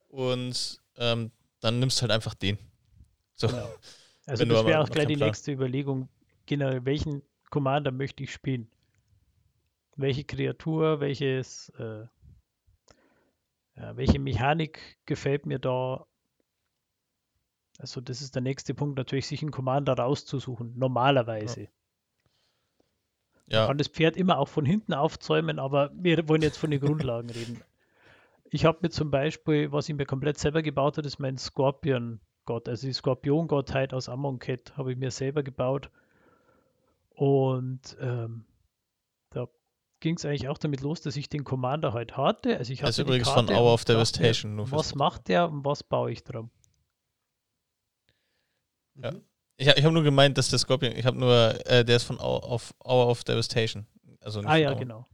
und 0.07 0.79
ähm, 0.95 1.31
dann 1.59 1.79
nimmst 1.79 1.97
du 1.97 2.03
halt 2.03 2.11
einfach 2.11 2.33
den. 2.33 2.57
So. 3.35 3.47
Genau. 3.47 3.73
Also 4.25 4.41
Wenn 4.41 4.49
das 4.49 4.65
wäre 4.65 4.79
auch 4.79 4.89
gleich 4.89 5.07
die 5.07 5.17
Plan- 5.17 5.27
nächste 5.27 5.51
Überlegung. 5.51 6.07
Generell, 6.45 6.85
welchen 6.85 7.23
Commander 7.49 7.91
möchte 7.91 8.23
ich 8.23 8.31
spielen? 8.31 8.71
Welche 9.97 10.23
Kreatur, 10.23 11.01
welches, 11.01 11.73
äh, 11.77 12.05
ja, 13.75 13.97
welche 13.97 14.17
Mechanik 14.17 14.97
gefällt 15.05 15.45
mir 15.45 15.59
da? 15.59 16.05
Also 17.79 18.01
das 18.01 18.21
ist 18.21 18.35
der 18.35 18.41
nächste 18.41 18.73
Punkt, 18.73 18.97
natürlich 18.97 19.25
sich 19.25 19.41
einen 19.41 19.51
Commander 19.51 19.93
rauszusuchen, 19.93 20.77
normalerweise. 20.77 21.61
Man 21.61 21.69
Ja, 23.47 23.67
kann 23.67 23.77
das 23.77 23.87
Pferd 23.87 24.17
immer 24.17 24.37
auch 24.37 24.49
von 24.49 24.65
hinten 24.65 24.93
aufzäumen, 24.93 25.59
aber 25.59 25.89
wir 25.93 26.27
wollen 26.27 26.41
jetzt 26.41 26.57
von 26.57 26.71
den 26.71 26.81
Grundlagen 26.81 27.29
reden. 27.29 27.61
Ich 28.51 28.65
habe 28.65 28.79
mir 28.81 28.89
zum 28.89 29.11
Beispiel, 29.11 29.71
was 29.71 29.87
ich 29.87 29.95
mir 29.95 30.05
komplett 30.05 30.37
selber 30.37 30.61
gebaut 30.61 30.97
habe, 30.97 31.07
ist 31.07 31.19
mein 31.19 31.37
Scorpion-Gott. 31.37 32.67
Also 32.67 32.85
die 32.85 32.93
Skorpion-Gottheit 32.93 33.93
aus 33.93 34.09
Amonkhet 34.09 34.75
habe 34.75 34.91
ich 34.91 34.97
mir 34.97 35.11
selber 35.11 35.41
gebaut. 35.41 35.89
Und 37.11 37.95
ähm, 38.01 38.43
da 39.29 39.47
ging 40.01 40.17
es 40.17 40.25
eigentlich 40.25 40.49
auch 40.49 40.57
damit 40.57 40.81
los, 40.81 40.99
dass 41.01 41.15
ich 41.15 41.29
den 41.29 41.45
Commander 41.45 41.93
halt 41.93 42.17
hatte. 42.17 42.57
Also 42.57 42.73
ich 42.73 42.79
Das 42.81 42.89
ist 42.89 42.97
hatte 42.99 43.07
übrigens 43.07 43.29
von 43.29 43.45
Karte 43.45 43.61
Hour 43.61 43.69
und 43.69 43.73
of 43.75 43.85
Devastation, 43.85 44.59
Was 44.71 44.95
macht 44.95 45.29
der 45.29 45.49
und 45.49 45.63
was 45.63 45.83
baue 45.83 46.11
ich 46.11 46.23
dran? 46.23 46.49
Ja. 49.03 49.13
ich, 49.57 49.67
ich 49.67 49.83
habe 49.83 49.93
nur 49.93 50.03
gemeint, 50.03 50.37
dass 50.37 50.49
der 50.49 50.59
Scorpion, 50.59 50.93
ich 50.95 51.05
habe 51.05 51.17
nur, 51.17 51.65
äh, 51.67 51.83
der 51.85 51.97
ist 51.97 52.03
von 52.03 52.19
Hour 52.19 52.43
of, 52.49 52.73
Hour 52.83 53.07
of 53.07 53.23
Devastation. 53.23 53.85
Also 54.21 54.39
nicht 54.41 54.49
Ah 54.49 54.55
ja, 54.57 54.71
Hour. 54.71 54.79
genau. 54.79 55.07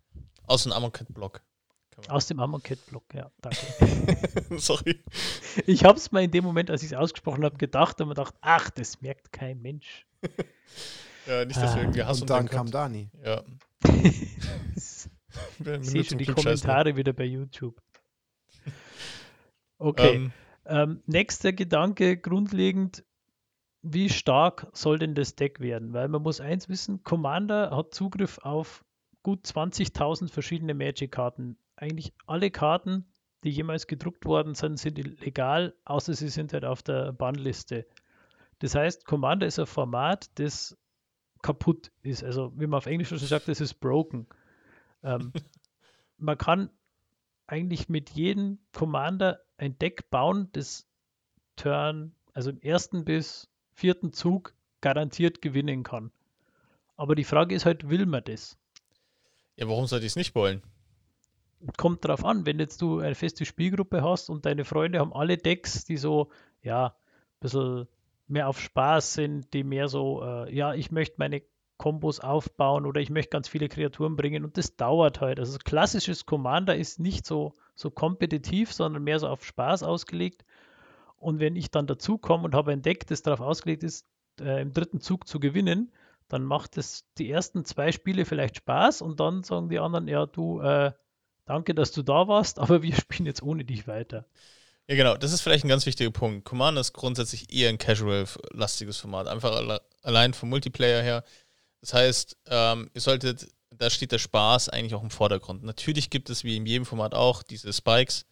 Aus 0.48 0.64
dem 0.64 0.72
Amonkhet-Block. 0.72 1.42
Aus 2.10 2.28
dem 2.28 2.40
Amonkhet-Block, 2.40 3.06
ja, 3.14 3.32
danke. 3.42 3.58
Sorry. 4.60 5.02
Ich 5.66 5.86
habe 5.86 5.98
es 5.98 6.12
mal 6.12 6.24
in 6.24 6.32
dem 6.32 6.44
Moment, 6.44 6.70
als 6.70 6.84
ich 6.84 6.92
es 6.92 6.98
ausgesprochen 6.98 7.44
habe, 7.46 7.58
gedacht 7.58 8.02
und 8.02 8.08
mir 8.10 8.16
gedacht, 8.16 8.36
ach, 8.42 8.70
das 8.70 9.02
merkt 9.02 9.32
kein 9.32 9.62
Mensch. 9.62 10.06
Ja, 11.28 11.44
nicht, 11.44 11.60
dass 11.60 11.74
wir 11.74 11.80
Ah, 11.80 11.84
irgendwie 11.84 12.04
Hass 12.04 12.22
Und 12.22 12.30
dann 12.30 12.48
kam 12.48 12.70
Dani. 12.70 13.10
Ja. 13.24 13.44
Ich 14.76 15.10
Wir 15.58 15.84
sehe 15.84 16.04
schon 16.04 16.20
die 16.20 16.26
Klugscheißer. 16.26 16.68
Kommentare 16.68 16.96
wieder 16.96 17.14
bei 17.14 17.24
YouTube. 17.24 17.82
Okay. 19.80 20.16
Ähm, 20.16 20.32
Ähm, 20.68 21.02
nächster 21.06 21.52
Gedanke, 21.54 22.18
grundlegend, 22.18 23.04
wie 23.88 24.10
stark 24.10 24.68
soll 24.74 24.98
denn 24.98 25.14
das 25.14 25.36
Deck 25.36 25.60
werden? 25.60 25.94
Weil 25.94 26.08
man 26.08 26.24
muss 26.24 26.42
eins 26.42 26.70
wissen, 26.70 27.04
Commander 27.04 27.70
hat 27.70 27.94
Zugriff 27.94 28.40
auf 28.40 28.84
gut 29.22 29.46
20.000 29.46 30.32
verschiedene 30.32 30.74
Magic-Karten. 30.74 31.56
Eigentlich 31.76 32.12
alle 32.26 32.50
Karten, 32.50 33.06
die 33.44 33.52
jemals 33.52 33.86
gedruckt 33.86 34.26
worden 34.26 34.56
sind, 34.56 34.80
sind 34.80 34.98
legal, 34.98 35.76
außer 35.86 36.16
sie 36.16 36.30
sind 36.30 36.52
halt 36.52 36.66
auf 36.66 36.82
der 36.82 37.14
Bannliste. 37.14 37.86
Das 38.58 38.74
heißt, 38.74 39.06
Commander 39.06 39.46
ist 39.46 39.60
ein 39.60 39.68
Format, 39.68 40.32
das 40.40 40.76
kaputt 41.44 41.92
ist. 42.02 42.24
Also, 42.24 42.52
wie 42.56 42.66
man 42.66 42.80
auf 42.80 42.88
Englisch 42.88 43.10
schon 43.10 43.20
sagt, 43.20 43.48
das 43.48 43.62
ist 43.62 43.76
broken. 43.76 44.26
Ähm, 45.04 45.32
man 46.18 46.40
kann 46.40 46.72
eigentlich 47.46 47.88
mit 47.88 48.10
jedem 48.10 48.58
Commander 48.74 49.42
ein 49.58 49.78
Deck 49.78 50.10
bauen, 50.10 50.50
das 50.54 50.88
Turn, 51.56 52.16
also 52.34 52.50
im 52.50 52.60
ersten 52.62 53.06
bis 53.06 53.48
vierten 53.76 54.14
Zug 54.14 54.54
garantiert 54.82 55.42
gewinnen 55.42 55.84
kann. 55.84 56.12
Aber 56.96 57.16
die 57.16 57.24
Frage 57.24 57.54
ist 57.54 57.66
halt, 57.66 57.90
will 57.90 58.06
man 58.06 58.24
das? 58.24 58.58
ja, 59.58 59.68
warum 59.70 59.86
sollte 59.86 60.06
ich 60.06 60.14
es 60.14 60.16
nicht 60.16 60.36
wollen? 60.36 60.62
Kommt 61.78 62.06
drauf 62.06 62.26
an, 62.26 62.46
wenn 62.46 62.60
jetzt 62.60 62.82
du 62.82 63.00
eine 63.00 63.16
feste 63.16 63.46
Spielgruppe 63.46 64.04
hast 64.04 64.30
und 64.30 64.46
deine 64.46 64.66
Freunde 64.66 65.00
haben 65.00 65.14
alle 65.14 65.38
Decks, 65.38 65.86
die 65.86 65.98
so, 65.98 66.30
ja, 66.62 66.88
ein 66.88 67.40
bisschen 67.40 67.88
mehr 68.28 68.48
auf 68.50 68.60
Spaß 68.60 69.14
sind, 69.14 69.54
die 69.54 69.64
mehr 69.64 69.88
so, 69.88 70.24
äh, 70.24 70.54
ja, 70.54 70.74
ich 70.74 70.92
möchte 70.92 71.16
meine 71.18 71.42
Kombos 71.78 72.20
aufbauen 72.20 72.86
oder 72.86 73.02
ich 73.02 73.10
möchte 73.10 73.30
ganz 73.30 73.48
viele 73.48 73.70
Kreaturen 73.70 74.16
bringen 74.16 74.44
und 74.44 74.58
das 74.58 74.76
dauert 74.76 75.22
halt. 75.22 75.40
Also 75.40 75.58
klassisches 75.58 76.26
Commander 76.26 76.76
ist 76.76 77.00
nicht 77.00 77.26
so 77.26 77.56
so 77.76 77.92
kompetitiv, 77.92 78.74
sondern 78.74 79.04
mehr 79.04 79.20
so 79.20 79.28
auf 79.28 79.46
Spaß 79.46 79.84
ausgelegt. 79.84 80.46
Und 81.26 81.40
wenn 81.40 81.56
ich 81.56 81.72
dann 81.72 81.88
dazu 81.88 82.20
komme 82.20 82.44
und 82.44 82.54
habe 82.54 82.72
ein 82.72 82.84
Deck, 82.84 83.08
das 83.08 83.24
darauf 83.24 83.40
ausgelegt 83.42 83.82
ist, 83.82 84.06
äh, 84.40 84.62
im 84.62 84.74
dritten 84.74 85.02
Zug 85.02 85.28
zu 85.28 85.40
gewinnen, 85.40 85.92
dann 86.28 86.44
macht 86.44 86.78
es 86.78 87.04
die 87.18 87.32
ersten 87.32 87.66
zwei 87.66 87.92
Spiele 87.92 88.26
vielleicht 88.26 88.58
Spaß 88.58 89.02
und 89.02 89.20
dann 89.20 89.42
sagen 89.42 89.70
die 89.70 89.80
anderen, 89.80 90.08
ja, 90.08 90.28
du, 90.28 90.62
äh, 90.62 90.92
danke, 91.46 91.74
dass 91.74 91.92
du 91.92 92.04
da 92.04 92.28
warst, 92.28 92.60
aber 92.60 92.84
wir 92.84 92.96
spielen 92.96 93.26
jetzt 93.26 93.42
ohne 93.42 93.66
dich 93.66 93.88
weiter. 93.88 94.28
Ja, 94.88 94.96
genau, 94.96 95.18
das 95.18 95.34
ist 95.34 95.42
vielleicht 95.42 95.66
ein 95.66 95.70
ganz 95.70 95.88
wichtiger 95.88 96.12
Punkt. 96.12 96.46
Commander 96.46 96.82
ist 96.82 96.94
grundsätzlich 96.94 97.52
eher 97.52 97.70
ein 97.70 97.80
casual-lastiges 97.80 99.00
Format, 99.00 99.28
einfach 99.28 99.56
alle 99.56 99.82
allein 100.04 100.36
vom 100.36 100.50
Multiplayer 100.50 101.02
her. 101.02 101.24
Das 101.82 101.96
heißt, 101.96 102.38
ähm, 102.52 102.92
ihr 102.94 103.02
solltet, 103.02 103.48
da 103.72 103.90
steht 103.90 104.12
der 104.12 104.20
Spaß 104.20 104.70
eigentlich 104.70 104.94
auch 104.94 105.02
im 105.02 105.10
Vordergrund. 105.10 105.64
Natürlich 105.64 106.12
gibt 106.12 106.30
es 106.30 106.44
wie 106.44 106.56
in 106.56 106.68
jedem 106.68 106.86
Format 106.86 107.16
auch 107.16 107.42
diese 107.42 107.74
Spikes, 107.74 108.28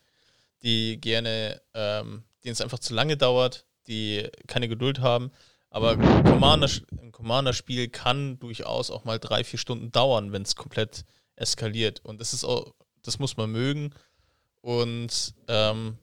die 0.64 1.00
gerne, 1.00 1.62
ähm, 1.74 2.24
denen 2.44 2.54
es 2.54 2.62
einfach 2.62 2.80
zu 2.80 2.94
lange 2.94 3.18
dauert, 3.18 3.66
die 3.88 4.30
keine 4.48 4.68
Geduld 4.68 5.00
haben. 5.00 5.32
Aber 5.70 5.98
Commander, 5.98 6.70
ein 7.02 7.12
Commander-Spiel 7.12 7.90
kann 7.90 8.40
durchaus 8.40 8.92
auch 8.92 9.06
mal 9.06 9.20
drei, 9.20 9.44
vier 9.44 9.60
Stunden 9.60 9.92
dauern, 9.92 10.32
wenn 10.32 10.44
es 10.44 10.56
komplett 10.56 11.04
eskaliert. 11.36 12.02
Und 12.04 12.22
das 12.22 12.34
ist 12.34 12.44
auch, 12.44 12.74
das 13.02 13.20
muss 13.20 13.38
man 13.38 13.52
mögen. 13.52 13.94
Und 14.62 15.34
ähm, 15.48 15.98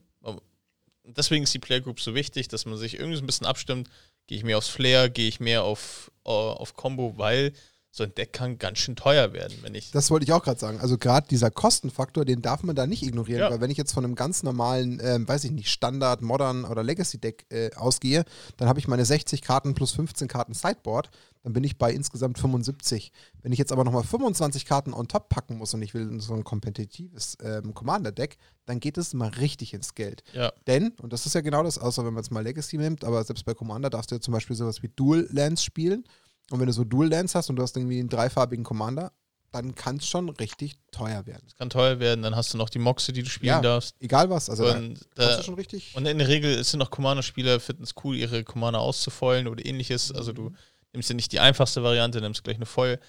deswegen 1.03 1.43
ist 1.43 1.53
die 1.53 1.59
Playgroup 1.59 1.99
so 1.99 2.15
wichtig, 2.15 2.47
dass 2.47 2.65
man 2.65 2.77
sich 2.77 2.95
irgendwie 2.95 3.17
so 3.17 3.23
ein 3.23 3.27
bisschen 3.27 3.47
abstimmt. 3.47 3.89
Gehe 4.27 4.37
ich 4.37 4.43
mehr 4.43 4.57
aufs 4.57 4.67
Flair, 4.67 5.09
gehe 5.09 5.27
ich 5.27 5.39
mehr 5.39 5.63
auf, 5.63 6.11
uh, 6.25 6.29
auf 6.29 6.75
Combo, 6.75 7.17
weil 7.17 7.53
so 7.93 8.03
ein 8.03 8.15
Deck 8.15 8.31
kann 8.31 8.57
ganz 8.57 8.77
schön 8.77 8.95
teuer 8.95 9.33
werden, 9.33 9.57
wenn 9.63 9.75
ich. 9.75 9.91
Das 9.91 10.09
wollte 10.11 10.23
ich 10.23 10.31
auch 10.31 10.43
gerade 10.43 10.59
sagen. 10.59 10.79
Also 10.79 10.97
gerade 10.97 11.27
dieser 11.27 11.51
Kostenfaktor, 11.51 12.23
den 12.23 12.41
darf 12.41 12.63
man 12.63 12.73
da 12.73 12.87
nicht 12.87 13.03
ignorieren, 13.03 13.41
ja. 13.41 13.51
weil 13.51 13.59
wenn 13.59 13.69
ich 13.69 13.77
jetzt 13.77 13.91
von 13.91 14.05
einem 14.05 14.15
ganz 14.15 14.43
normalen, 14.43 15.01
ähm, 15.03 15.27
weiß 15.27 15.43
ich 15.43 15.51
nicht, 15.51 15.69
Standard, 15.69 16.21
Modern 16.21 16.63
oder 16.63 16.83
Legacy 16.83 17.19
Deck 17.19 17.45
äh, 17.49 17.73
ausgehe, 17.75 18.23
dann 18.55 18.69
habe 18.69 18.79
ich 18.79 18.87
meine 18.87 19.03
60 19.03 19.41
Karten 19.41 19.75
plus 19.75 19.91
15 19.91 20.29
Karten 20.29 20.53
Sideboard, 20.53 21.09
dann 21.43 21.51
bin 21.51 21.65
ich 21.65 21.77
bei 21.77 21.91
insgesamt 21.91 22.39
75. 22.39 23.11
Wenn 23.41 23.51
ich 23.51 23.59
jetzt 23.59 23.73
aber 23.73 23.83
nochmal 23.83 24.03
25 24.03 24.65
Karten 24.65 24.93
on 24.93 25.09
top 25.09 25.27
packen 25.27 25.57
muss 25.57 25.73
und 25.73 25.81
ich 25.81 25.93
will 25.93 26.21
so 26.21 26.33
ein 26.33 26.45
kompetitives 26.45 27.37
ähm, 27.43 27.73
Commander-Deck, 27.73 28.37
dann 28.65 28.79
geht 28.79 28.97
es 28.97 29.13
mal 29.13 29.29
richtig 29.29 29.73
ins 29.73 29.95
Geld. 29.95 30.23
Ja. 30.31 30.53
Denn, 30.65 30.93
und 31.01 31.11
das 31.11 31.25
ist 31.25 31.35
ja 31.35 31.41
genau 31.41 31.63
das, 31.63 31.77
außer 31.77 32.05
wenn 32.05 32.13
man 32.13 32.21
es 32.21 32.31
mal 32.31 32.43
Legacy 32.43 32.77
nimmt, 32.77 33.03
aber 33.03 33.21
selbst 33.25 33.43
bei 33.43 33.53
Commander 33.53 33.89
darfst 33.89 34.11
du 34.11 34.15
ja 34.15 34.21
zum 34.21 34.33
Beispiel 34.33 34.55
sowas 34.55 34.81
wie 34.81 34.89
Dual 34.95 35.27
Lands 35.31 35.61
spielen. 35.61 36.05
Und 36.51 36.59
wenn 36.59 36.67
du 36.67 36.73
so 36.73 36.83
Dual 36.83 37.09
Lands 37.09 37.35
hast 37.35 37.49
und 37.49 37.55
du 37.55 37.63
hast 37.63 37.75
irgendwie 37.77 37.99
einen 37.99 38.09
dreifarbigen 38.09 38.63
Commander, 38.63 39.11
dann 39.51 39.75
kann 39.75 39.97
es 39.97 40.07
schon 40.07 40.29
richtig 40.29 40.75
teuer 40.91 41.25
werden. 41.25 41.43
Es 41.45 41.55
kann 41.55 41.69
teuer 41.69 41.99
werden, 41.99 42.21
dann 42.21 42.35
hast 42.35 42.53
du 42.53 42.57
noch 42.57 42.69
die 42.69 42.79
Moxe, 42.79 43.11
die 43.11 43.23
du 43.23 43.29
spielen 43.29 43.55
ja, 43.55 43.61
darfst. 43.61 43.95
Egal 43.99 44.29
was, 44.29 44.49
also 44.49 44.65
und, 44.65 44.99
da, 45.15 45.37
du 45.37 45.43
schon 45.43 45.55
richtig. 45.55 45.93
Und 45.95 46.05
in 46.05 46.17
der 46.17 46.27
Regel 46.27 46.63
sind 46.63 46.79
noch 46.79 46.89
Commander-Spieler, 46.89 47.59
finden 47.59 47.83
es 47.83 47.93
cool, 48.03 48.15
ihre 48.15 48.43
Commander 48.43 48.79
auszufoilen 48.79 49.47
oder 49.47 49.65
ähnliches. 49.65 50.11
Also 50.11 50.31
du 50.31 50.51
nimmst 50.93 51.09
ja 51.09 51.15
nicht 51.15 51.31
die 51.33 51.39
einfachste 51.39 51.83
Variante, 51.83 52.21
nimmst 52.21 52.43
gleich 52.43 52.55
eine 52.55 52.65
Foil. 52.65 52.99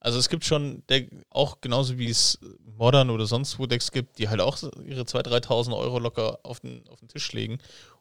Also 0.00 0.18
es 0.18 0.28
gibt 0.28 0.44
schon 0.44 0.84
Deck, 0.88 1.10
auch 1.30 1.60
genauso 1.60 1.96
wie 1.96 2.10
es 2.10 2.38
Modern 2.76 3.10
oder 3.10 3.26
sonst 3.26 3.60
wo 3.60 3.66
Decks 3.66 3.92
gibt, 3.92 4.18
die 4.18 4.28
halt 4.28 4.40
auch 4.40 4.58
ihre 4.84 5.02
2.000, 5.02 5.44
3.000 5.44 5.76
Euro 5.76 6.00
locker 6.00 6.40
auf 6.42 6.58
den, 6.58 6.86
auf 6.88 6.98
den 6.98 7.08
Tisch 7.08 7.32
legen 7.32 7.58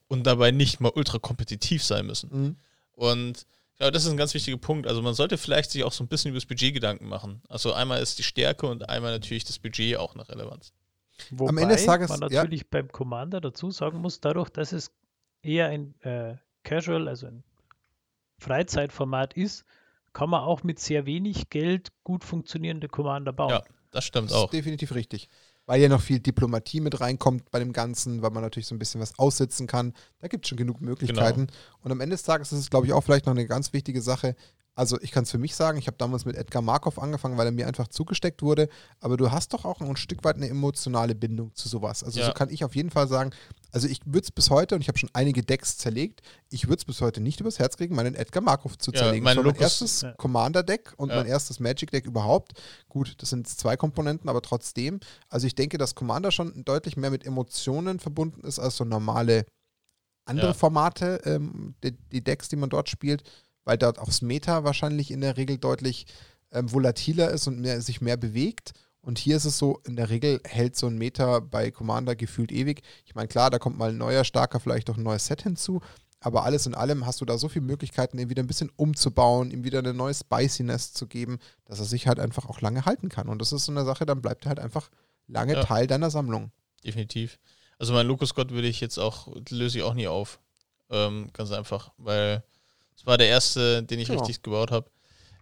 und 0.07 0.25
dabei 0.25 0.49
nicht 0.49 0.79
mal 0.79 0.91
ultra 0.95 1.19
kompetitiv 1.19 1.83
sein 1.83 2.07
müssen. 2.07 2.29
Mhm. 2.31 2.55
Und 2.93 3.45
ja, 3.81 3.89
das 3.89 4.05
ist 4.05 4.11
ein 4.11 4.17
ganz 4.17 4.33
wichtiger 4.35 4.57
Punkt. 4.57 4.87
Also 4.87 5.01
man 5.01 5.15
sollte 5.15 5.39
vielleicht 5.39 5.71
sich 5.71 5.83
auch 5.83 5.91
so 5.91 6.03
ein 6.03 6.07
bisschen 6.07 6.29
über 6.29 6.37
das 6.37 6.45
Budget 6.45 6.73
Gedanken 6.73 7.07
machen. 7.07 7.41
Also 7.49 7.73
einmal 7.73 7.99
ist 7.99 8.19
die 8.19 8.23
Stärke 8.23 8.67
und 8.67 8.87
einmal 8.87 9.11
natürlich 9.11 9.43
das 9.43 9.57
Budget 9.57 9.97
auch 9.97 10.13
eine 10.13 10.27
Relevanz. 10.29 10.71
Wobei 11.31 11.49
Am 11.49 11.57
Ende 11.57 11.75
des 11.75 11.85
Tages, 11.85 12.09
man 12.09 12.19
natürlich 12.19 12.61
ja. 12.61 12.67
beim 12.69 12.91
Commander 12.91 13.41
dazu 13.41 13.71
sagen 13.71 13.99
muss, 13.99 14.19
dadurch, 14.19 14.49
dass 14.49 14.71
es 14.71 14.91
eher 15.41 15.67
ein 15.67 15.95
äh, 16.01 16.35
Casual, 16.63 17.07
also 17.07 17.25
ein 17.25 17.43
Freizeitformat 18.37 19.33
ist, 19.33 19.65
kann 20.13 20.29
man 20.29 20.41
auch 20.41 20.61
mit 20.61 20.79
sehr 20.79 21.07
wenig 21.07 21.49
Geld 21.49 21.89
gut 22.03 22.23
funktionierende 22.23 22.87
Commander 22.87 23.33
bauen. 23.33 23.49
Ja, 23.49 23.63
das 23.89 24.05
stimmt 24.05 24.29
das 24.29 24.37
auch. 24.37 24.45
Ist 24.45 24.53
definitiv 24.53 24.93
richtig 24.93 25.27
weil 25.65 25.81
ja 25.81 25.89
noch 25.89 26.01
viel 26.01 26.19
Diplomatie 26.19 26.81
mit 26.81 26.99
reinkommt 26.99 27.49
bei 27.51 27.59
dem 27.59 27.73
Ganzen, 27.73 28.21
weil 28.21 28.31
man 28.31 28.43
natürlich 28.43 28.67
so 28.67 28.75
ein 28.75 28.79
bisschen 28.79 29.01
was 29.01 29.17
aussitzen 29.19 29.67
kann. 29.67 29.93
Da 30.19 30.27
gibt 30.27 30.45
es 30.45 30.49
schon 30.49 30.57
genug 30.57 30.81
Möglichkeiten. 30.81 31.47
Genau. 31.47 31.59
Und 31.83 31.91
am 31.91 32.01
Ende 32.01 32.15
des 32.15 32.23
Tages 32.23 32.51
ist 32.51 32.59
es, 32.59 32.69
glaube 32.69 32.87
ich, 32.87 32.93
auch 32.93 33.01
vielleicht 33.01 33.25
noch 33.25 33.33
eine 33.33 33.47
ganz 33.47 33.71
wichtige 33.73 34.01
Sache, 34.01 34.35
also 34.73 34.99
ich 35.01 35.11
kann 35.11 35.23
es 35.23 35.31
für 35.31 35.37
mich 35.37 35.53
sagen, 35.53 35.77
ich 35.77 35.87
habe 35.87 35.97
damals 35.97 36.23
mit 36.23 36.37
Edgar 36.37 36.61
Markov 36.61 36.97
angefangen, 36.97 37.37
weil 37.37 37.45
er 37.45 37.51
mir 37.51 37.67
einfach 37.67 37.89
zugesteckt 37.89 38.41
wurde, 38.41 38.69
aber 39.01 39.17
du 39.17 39.29
hast 39.29 39.53
doch 39.53 39.65
auch 39.65 39.81
ein 39.81 39.97
Stück 39.97 40.23
weit 40.23 40.37
eine 40.37 40.47
emotionale 40.47 41.13
Bindung 41.13 41.53
zu 41.55 41.67
sowas. 41.67 42.03
Also 42.03 42.21
ja. 42.21 42.27
so 42.27 42.31
kann 42.31 42.49
ich 42.49 42.63
auf 42.63 42.73
jeden 42.73 42.89
Fall 42.89 43.07
sagen, 43.07 43.31
also 43.73 43.87
ich 43.87 43.99
würde 44.05 44.21
es 44.21 44.31
bis 44.31 44.49
heute, 44.49 44.75
und 44.75 44.81
ich 44.81 44.87
habe 44.87 44.97
schon 44.97 45.09
einige 45.13 45.43
Decks 45.43 45.77
zerlegt, 45.77 46.21
ich 46.49 46.67
würde 46.67 46.77
es 46.77 46.85
bis 46.85 47.01
heute 47.01 47.19
nicht 47.19 47.41
übers 47.41 47.59
Herz 47.59 47.75
kriegen, 47.75 47.95
meinen 47.95 48.15
Edgar 48.15 48.41
Markov 48.41 48.77
zu 48.77 48.91
zerlegen. 48.91 49.25
Ja, 49.27 49.35
mein, 49.35 49.45
mein 49.45 49.55
erstes 49.55 50.01
ja. 50.01 50.13
Commander-Deck 50.13 50.93
und 50.97 51.09
mein 51.09 51.25
erstes 51.25 51.59
Magic-Deck 51.59 52.05
überhaupt. 52.05 52.53
Gut, 52.87 53.15
das 53.17 53.29
sind 53.29 53.47
zwei 53.47 53.75
Komponenten, 53.75 54.29
aber 54.29 54.41
trotzdem. 54.41 55.01
Also 55.27 55.47
ich 55.47 55.55
denke, 55.55 55.77
dass 55.77 55.95
Commander 55.95 56.31
schon 56.31 56.63
deutlich 56.63 56.95
mehr 56.95 57.11
mit 57.11 57.25
Emotionen 57.25 57.99
verbunden 57.99 58.41
ist 58.41 58.59
als 58.59 58.77
so 58.77 58.85
normale 58.85 59.45
andere 60.25 60.53
Formate, 60.53 61.19
ähm, 61.25 61.75
die, 61.83 61.91
die 62.11 62.23
Decks, 62.23 62.47
die 62.47 62.55
man 62.55 62.69
dort 62.69 62.89
spielt 62.89 63.23
weil 63.63 63.77
dort 63.77 63.99
auch 63.99 64.05
das 64.05 64.21
Meta 64.21 64.63
wahrscheinlich 64.63 65.11
in 65.11 65.21
der 65.21 65.37
Regel 65.37 65.57
deutlich 65.57 66.05
ähm, 66.51 66.71
volatiler 66.71 67.29
ist 67.29 67.47
und 67.47 67.59
mehr, 67.59 67.81
sich 67.81 68.01
mehr 68.01 68.17
bewegt. 68.17 68.73
Und 69.01 69.17
hier 69.17 69.37
ist 69.37 69.45
es 69.45 69.57
so, 69.57 69.81
in 69.85 69.95
der 69.95 70.09
Regel 70.09 70.39
hält 70.43 70.75
so 70.75 70.87
ein 70.87 70.97
Meta 70.97 71.39
bei 71.39 71.71
Commander 71.71 72.15
gefühlt 72.15 72.51
ewig. 72.51 72.83
Ich 73.05 73.15
meine, 73.15 73.27
klar, 73.27 73.49
da 73.49 73.57
kommt 73.57 73.77
mal 73.77 73.89
ein 73.89 73.97
neuer, 73.97 74.23
starker, 74.23 74.59
vielleicht 74.59 74.89
auch 74.89 74.97
ein 74.97 75.03
neues 75.03 75.25
Set 75.25 75.41
hinzu. 75.41 75.81
Aber 76.19 76.43
alles 76.43 76.67
in 76.67 76.75
allem 76.75 77.07
hast 77.07 77.19
du 77.19 77.25
da 77.25 77.39
so 77.39 77.49
viele 77.49 77.65
Möglichkeiten, 77.65 78.19
ihn 78.19 78.29
wieder 78.29 78.43
ein 78.43 78.47
bisschen 78.47 78.71
umzubauen, 78.75 79.49
ihm 79.49 79.63
wieder 79.63 79.79
eine 79.79 79.95
neue 79.95 80.13
Spiciness 80.13 80.93
zu 80.93 81.07
geben, 81.07 81.39
dass 81.65 81.79
er 81.79 81.85
sich 81.85 82.07
halt 82.07 82.19
einfach 82.19 82.45
auch 82.45 82.61
lange 82.61 82.85
halten 82.85 83.09
kann. 83.09 83.27
Und 83.27 83.39
das 83.39 83.51
ist 83.51 83.65
so 83.65 83.71
eine 83.71 83.85
Sache, 83.85 84.05
dann 84.05 84.21
bleibt 84.21 84.45
er 84.45 84.49
halt 84.49 84.59
einfach 84.59 84.91
lange 85.27 85.53
ja. 85.53 85.63
Teil 85.63 85.87
deiner 85.87 86.11
Sammlung. 86.11 86.51
Definitiv. 86.83 87.39
Also 87.79 87.93
mein 87.93 88.05
Lucas 88.05 88.35
Gott 88.35 88.51
würde 88.51 88.67
ich 88.67 88.81
jetzt 88.81 88.99
auch, 88.99 89.35
löse 89.49 89.79
ich 89.79 89.83
auch 89.83 89.95
nie 89.95 90.07
auf. 90.07 90.39
Ähm, 90.91 91.31
ganz 91.33 91.51
einfach, 91.51 91.91
weil 91.97 92.43
das 93.01 93.07
war 93.07 93.17
der 93.17 93.29
erste, 93.29 93.81
den 93.81 93.99
ich 93.99 94.09
genau. 94.09 94.19
richtig 94.19 94.43
gebaut 94.43 94.69
habe. 94.69 94.91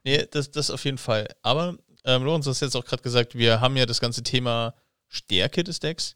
Nee, 0.05 0.26
das, 0.32 0.49
das 0.49 0.72
auf 0.72 0.86
jeden 0.86 0.97
Fall. 0.97 1.28
Aber 1.41 1.78
ähm, 2.05 2.24
Lorenz, 2.24 2.45
du 2.45 2.51
hast 2.51 2.62
jetzt 2.62 2.78
auch 2.78 2.86
gerade 2.86 3.03
gesagt, 3.03 3.36
wir 3.36 3.60
haben 3.60 3.76
ja 3.76 3.86
das 3.86 3.99
ganze 3.99 4.24
Thema 4.24 4.74
Stärke 5.10 5.66
des 5.66 5.82
Decks. 5.82 6.16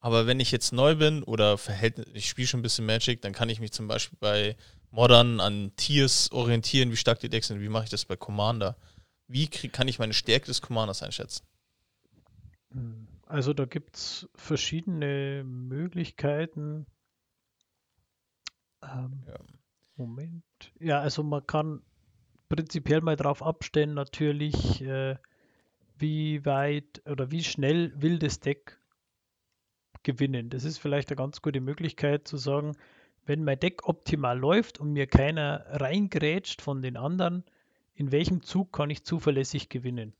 Aber 0.00 0.26
wenn 0.26 0.40
ich 0.40 0.50
jetzt 0.50 0.72
neu 0.72 0.96
bin 0.96 1.22
oder 1.22 1.58
Verhältnis, 1.58 2.08
ich 2.12 2.28
spiele 2.28 2.48
schon 2.48 2.58
ein 2.58 2.64
bisschen 2.64 2.86
Magic, 2.86 3.22
dann 3.22 3.32
kann 3.32 3.48
ich 3.48 3.60
mich 3.60 3.70
zum 3.70 3.86
Beispiel 3.86 4.18
bei 4.20 4.56
Modern 4.90 5.38
an 5.38 5.70
Tiers 5.76 6.32
orientieren, 6.32 6.90
wie 6.90 6.96
stark 6.96 7.20
die 7.20 7.28
Decks 7.28 7.46
sind. 7.46 7.60
Wie 7.60 7.68
mache 7.68 7.84
ich 7.84 7.90
das 7.90 8.04
bei 8.04 8.16
Commander? 8.16 8.76
Wie 9.28 9.46
krieg, 9.46 9.72
kann 9.72 9.86
ich 9.86 10.00
meine 10.00 10.12
Stärke 10.12 10.46
des 10.46 10.60
Commanders 10.60 11.04
einschätzen? 11.04 11.46
Also 13.26 13.54
da 13.54 13.64
gibt 13.64 13.96
es 13.96 14.28
verschiedene 14.34 15.44
Möglichkeiten. 15.44 16.86
Ähm, 18.82 19.22
ja. 19.28 19.38
Moment. 19.96 20.42
Ja, 20.80 21.00
also 21.00 21.22
man 21.22 21.46
kann 21.46 21.82
prinzipiell 22.48 23.00
mal 23.00 23.16
darauf 23.16 23.42
abstellen, 23.42 23.94
natürlich, 23.94 24.82
äh, 24.82 25.16
wie 25.96 26.44
weit 26.44 27.02
oder 27.06 27.30
wie 27.30 27.42
schnell 27.42 27.92
will 28.00 28.18
das 28.18 28.40
Deck 28.40 28.78
gewinnen. 30.02 30.50
Das 30.50 30.64
ist 30.64 30.78
vielleicht 30.78 31.08
eine 31.10 31.16
ganz 31.16 31.42
gute 31.42 31.60
Möglichkeit 31.60 32.28
zu 32.28 32.36
sagen, 32.36 32.76
wenn 33.26 33.44
mein 33.44 33.58
Deck 33.58 33.88
optimal 33.88 34.38
läuft 34.38 34.78
und 34.78 34.92
mir 34.92 35.06
keiner 35.06 35.64
reingrätscht 35.68 36.60
von 36.60 36.82
den 36.82 36.96
anderen, 36.96 37.44
in 37.94 38.12
welchem 38.12 38.42
Zug 38.42 38.72
kann 38.72 38.90
ich 38.90 39.04
zuverlässig 39.04 39.68
gewinnen? 39.68 40.14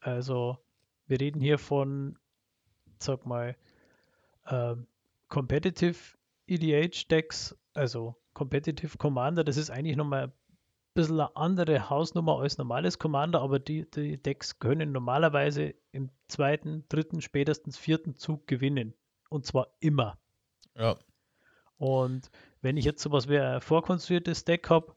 Also, 0.00 0.58
wir 1.06 1.20
reden 1.20 1.40
hier 1.40 1.58
von, 1.58 2.18
sag 2.98 3.26
mal, 3.26 3.56
äh, 4.46 4.74
Competitive 5.28 6.16
EDH 6.46 7.08
Decks, 7.10 7.56
also 7.74 8.16
Competitive 8.38 8.98
Commander, 8.98 9.42
das 9.42 9.56
ist 9.56 9.68
eigentlich 9.68 9.96
nochmal 9.96 10.28
ein 10.28 10.32
bisschen 10.94 11.18
eine 11.18 11.34
andere 11.34 11.90
Hausnummer 11.90 12.38
als 12.38 12.56
normales 12.56 13.00
Commander, 13.00 13.40
aber 13.40 13.58
die, 13.58 13.90
die 13.90 14.16
Decks 14.16 14.60
können 14.60 14.92
normalerweise 14.92 15.74
im 15.90 16.10
zweiten, 16.28 16.84
dritten, 16.88 17.20
spätestens 17.20 17.76
vierten 17.76 18.14
Zug 18.14 18.46
gewinnen. 18.46 18.94
Und 19.28 19.44
zwar 19.44 19.66
immer. 19.80 20.18
Ja. 20.76 20.96
Und 21.78 22.30
wenn 22.62 22.76
ich 22.76 22.84
jetzt 22.84 23.02
sowas 23.02 23.28
wie 23.28 23.40
ein 23.40 23.60
vorkonstruiertes 23.60 24.44
Deck 24.44 24.70
habe, 24.70 24.94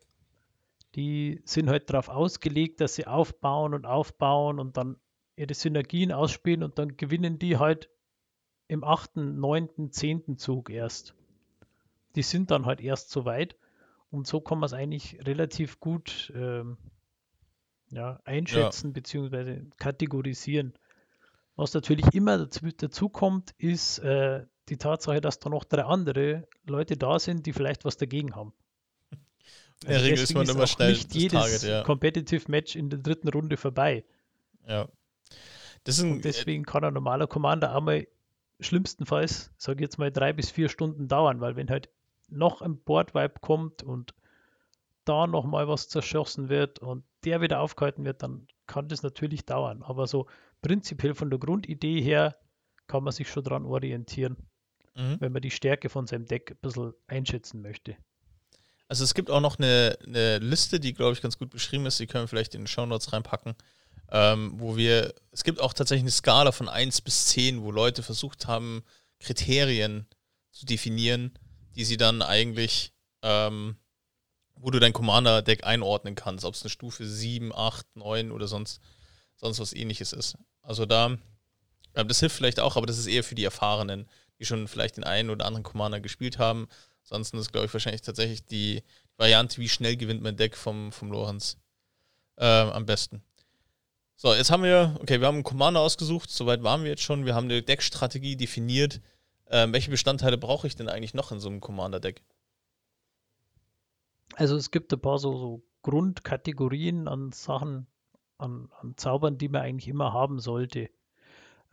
die 0.94 1.42
sind 1.44 1.68
halt 1.68 1.90
darauf 1.90 2.10
ausgelegt, 2.10 2.80
dass 2.80 2.94
sie 2.94 3.08
aufbauen 3.08 3.74
und 3.74 3.88
aufbauen 3.88 4.60
und 4.60 4.78
dann 4.78 4.98
ihre 5.36 5.56
Synergien 5.56 6.12
ausspielen 6.12 6.62
und 6.62 6.78
dann 6.78 6.96
gewinnen 6.96 7.40
die 7.40 7.58
halt 7.58 7.90
im 8.68 8.84
achten, 8.84 9.40
neunten, 9.40 9.92
zehnten 9.92 10.38
Zug 10.38 10.70
erst 10.70 11.16
die 12.16 12.24
sind 12.24 12.52
dann 12.52 12.66
halt 12.66 12.82
erst 12.82 13.10
so 13.12 13.26
weit. 13.26 13.56
Und 14.10 14.28
so 14.28 14.42
kann 14.42 14.60
man 14.60 14.68
es 14.68 14.74
eigentlich 14.74 15.26
relativ 15.26 15.80
gut 15.80 16.34
ähm, 16.36 16.78
ja, 17.92 18.20
einschätzen 18.26 18.88
ja. 18.88 18.94
bzw. 18.94 19.62
kategorisieren. 19.78 20.74
Was 21.56 21.74
natürlich 21.74 22.14
immer 22.14 22.38
dazu, 22.38 22.68
dazu 22.76 23.10
kommt, 23.10 23.52
ist 23.58 24.00
äh, 24.00 24.46
die 24.70 24.78
Tatsache, 24.78 25.22
dass 25.22 25.40
da 25.40 25.50
noch 25.50 25.64
drei 25.64 25.84
andere 25.84 26.48
Leute 26.66 26.98
da 26.98 27.20
sind, 27.20 27.46
die 27.46 27.54
vielleicht 27.54 27.86
was 27.86 27.98
dagegen 27.98 28.36
haben. 28.36 28.54
In 29.84 29.90
der 29.90 30.04
Regel 30.04 30.20
ist 30.20 30.34
man 30.34 30.48
immer 30.48 30.68
schnell 30.68 30.92
nicht 30.92 31.14
jedes 31.14 31.40
Target, 31.40 31.64
ja. 31.64 31.84
Competitive 31.84 32.50
Match 32.52 32.76
in 32.76 32.90
der 32.90 33.00
dritten 33.00 33.30
Runde 33.30 33.58
vorbei. 33.58 34.06
Ja. 34.68 34.88
Das 35.84 35.98
ist 35.98 36.04
ein, 36.04 36.12
Und 36.14 36.26
deswegen 36.26 36.64
kann 36.64 36.84
ein 36.84 36.94
normaler 36.94 37.28
Commander 37.28 37.76
einmal 37.76 38.08
schlimmstenfalls, 38.60 39.52
sage 39.58 39.78
ich 39.78 39.82
jetzt 39.82 39.98
mal, 39.98 40.12
drei 40.12 40.34
bis 40.34 40.52
vier 40.52 40.70
Stunden 40.70 41.08
dauern, 41.08 41.42
weil 41.42 41.56
wenn 41.56 41.70
halt 41.70 41.90
noch 42.32 42.62
ein 42.62 42.78
Boardwipe 42.78 43.40
kommt 43.42 43.84
und 43.84 44.14
da 45.06 45.28
nochmal 45.28 45.68
was 45.68 45.90
zerschossen 45.90 46.50
wird 46.50 46.80
und 46.80 47.04
der 47.24 47.42
wieder 47.42 47.60
aufgehalten 47.60 48.06
wird, 48.06 48.24
dann 48.24 48.48
kann 48.68 48.88
das 48.88 49.04
natürlich 49.04 49.46
dauern. 49.46 49.84
Aber 49.84 50.08
so 50.08 50.28
prinzipiell 50.62 51.14
von 51.14 51.30
der 51.30 51.40
Grundidee 51.40 52.02
her 52.02 52.38
kann 52.88 53.04
man 53.04 53.14
sich 53.14 53.30
schon 53.30 53.44
dran 53.44 53.66
orientieren, 53.66 54.38
mhm. 54.96 55.18
wenn 55.20 55.32
man 55.32 55.42
die 55.42 55.52
Stärke 55.52 55.90
von 55.90 56.08
seinem 56.08 56.26
Deck 56.26 56.52
ein 56.52 56.58
bisschen 56.62 56.94
einschätzen 57.08 57.62
möchte. 57.62 57.96
Also 58.88 59.04
es 59.04 59.14
gibt 59.14 59.30
auch 59.30 59.40
noch 59.40 59.58
eine, 59.58 59.98
eine 60.06 60.40
Liste, 60.40 60.80
die, 60.80 60.94
glaube 60.94 61.14
ich, 61.14 61.22
ganz 61.22 61.38
gut 61.38 61.50
beschrieben 61.50 61.86
ist. 61.86 62.00
Die 62.00 62.08
können 62.08 62.26
wir 62.26 62.28
vielleicht 62.28 62.56
in 62.56 62.62
den 62.62 62.68
Show 62.68 62.86
Notes 62.86 63.14
reinpacken. 63.14 63.56
Ähm, 64.12 64.52
wo 64.56 64.76
wir, 64.76 65.14
es 65.32 65.46
gibt 65.46 65.62
auch 65.62 65.74
tatsächlich 65.74 66.04
eine 66.04 66.12
Skala 66.12 66.52
von 66.52 66.68
1 66.68 67.00
bis 67.00 67.28
10, 67.28 67.62
wo 67.62 67.72
Leute 67.72 68.04
versucht 68.04 68.48
haben, 68.48 68.84
Kriterien 69.22 70.08
zu 70.52 70.66
definieren, 70.66 71.40
die 71.76 71.86
sie 71.86 71.98
dann 71.98 72.22
eigentlich, 72.22 72.94
ähm, 73.22 73.76
wo 74.56 74.70
du 74.70 74.80
dein 74.80 74.94
Commander-Deck 74.94 75.66
einordnen 75.66 76.16
kannst, 76.16 76.46
ob 76.46 76.54
es 76.54 76.64
eine 76.64 76.70
Stufe 76.70 77.06
7, 77.06 77.54
8, 77.54 77.96
9 77.96 78.32
oder 78.32 78.48
sonst, 78.48 78.82
sonst 79.36 79.60
was 79.60 79.74
ähnliches 79.74 80.14
ist. 80.14 80.38
Also 80.62 80.86
da, 80.86 81.18
äh, 81.94 82.06
das 82.06 82.20
hilft 82.20 82.36
vielleicht 82.36 82.60
auch, 82.60 82.78
aber 82.78 82.86
das 82.86 82.98
ist 82.98 83.08
eher 83.08 83.24
für 83.24 83.36
die 83.36 83.44
Erfahrenen, 83.44 84.08
die 84.40 84.46
schon 84.46 84.68
vielleicht 84.68 84.98
den 84.98 85.04
einen 85.04 85.30
oder 85.30 85.46
anderen 85.46 85.64
Commander 85.64 86.00
gespielt 86.00 86.38
haben. 86.38 86.68
Ansonsten 87.04 87.38
ist, 87.38 87.52
glaube 87.52 87.68
ich, 87.68 87.74
wahrscheinlich 87.74 88.02
tatsächlich 88.02 88.46
die 88.46 88.84
Variante, 89.18 89.60
wie 89.60 89.70
schnell 89.70 89.98
gewinnt 89.98 90.22
mein 90.22 90.38
Deck 90.38 90.56
vom, 90.56 90.92
vom 90.92 91.12
Lorenz 91.12 91.58
äh, 92.38 92.46
am 92.46 92.86
besten. 92.86 93.24
So, 94.16 94.34
jetzt 94.34 94.52
haben 94.52 94.64
wir, 94.64 94.98
okay, 95.02 95.20
wir 95.20 95.28
haben 95.28 95.36
einen 95.36 95.44
Commander 95.44 95.80
ausgesucht, 95.80 96.30
soweit 96.30 96.62
waren 96.62 96.84
wir 96.84 96.92
jetzt 96.92 97.02
schon. 97.02 97.26
Wir 97.26 97.34
haben 97.34 97.46
eine 97.46 97.64
Deckstrategie 97.64 98.36
definiert. 98.36 99.02
Ähm, 99.52 99.74
welche 99.74 99.92
Bestandteile 99.92 100.38
brauche 100.38 100.66
ich 100.66 100.78
denn 100.78 100.88
eigentlich 100.88 101.14
noch 101.14 101.34
in 101.34 101.42
so 101.42 101.50
einem 101.50 101.60
Commander-Deck? 101.60 102.24
Also 104.36 104.56
es 104.56 104.72
gibt 104.72 104.94
ein 104.94 105.02
paar 105.02 105.20
so, 105.20 105.38
so 105.38 105.64
Grundkategorien 105.82 107.10
an 107.10 107.34
Sachen, 107.34 107.86
an, 108.38 108.70
an, 108.80 108.96
Zaubern, 108.96 109.38
die 109.38 109.50
man 109.50 109.62
eigentlich 109.62 109.90
immer 109.90 110.14
haben 110.14 110.40
sollte. 110.40 110.90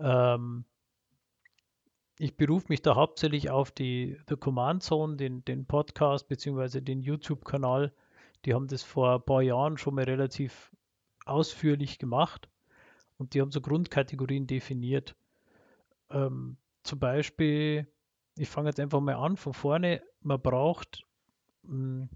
Ähm, 0.00 0.64
ich 2.18 2.36
berufe 2.36 2.66
mich 2.68 2.82
da 2.82 2.96
hauptsächlich 2.96 3.48
auf 3.48 3.70
die 3.70 4.18
The 4.28 4.34
Command 4.34 4.82
Zone, 4.82 5.16
den, 5.16 5.44
den 5.44 5.64
Podcast 5.66 6.26
bzw. 6.26 6.80
den 6.80 7.00
YouTube-Kanal. 7.00 7.92
Die 8.44 8.54
haben 8.54 8.66
das 8.66 8.82
vor 8.82 9.14
ein 9.14 9.22
paar 9.22 9.42
Jahren 9.42 9.78
schon 9.78 9.94
mal 9.94 10.04
relativ 10.04 10.72
ausführlich 11.26 12.00
gemacht 12.00 12.48
und 13.18 13.34
die 13.34 13.40
haben 13.40 13.52
so 13.52 13.60
Grundkategorien 13.60 14.48
definiert. 14.48 15.14
Ähm, 16.10 16.56
zum 16.88 16.98
Beispiel, 16.98 17.86
ich 18.36 18.48
fange 18.48 18.70
jetzt 18.70 18.80
einfach 18.80 19.00
mal 19.00 19.14
an 19.14 19.36
von 19.36 19.52
vorne, 19.52 20.02
man 20.22 20.40
braucht 20.40 21.04
mh, 21.62 21.72
hm, 21.72 22.08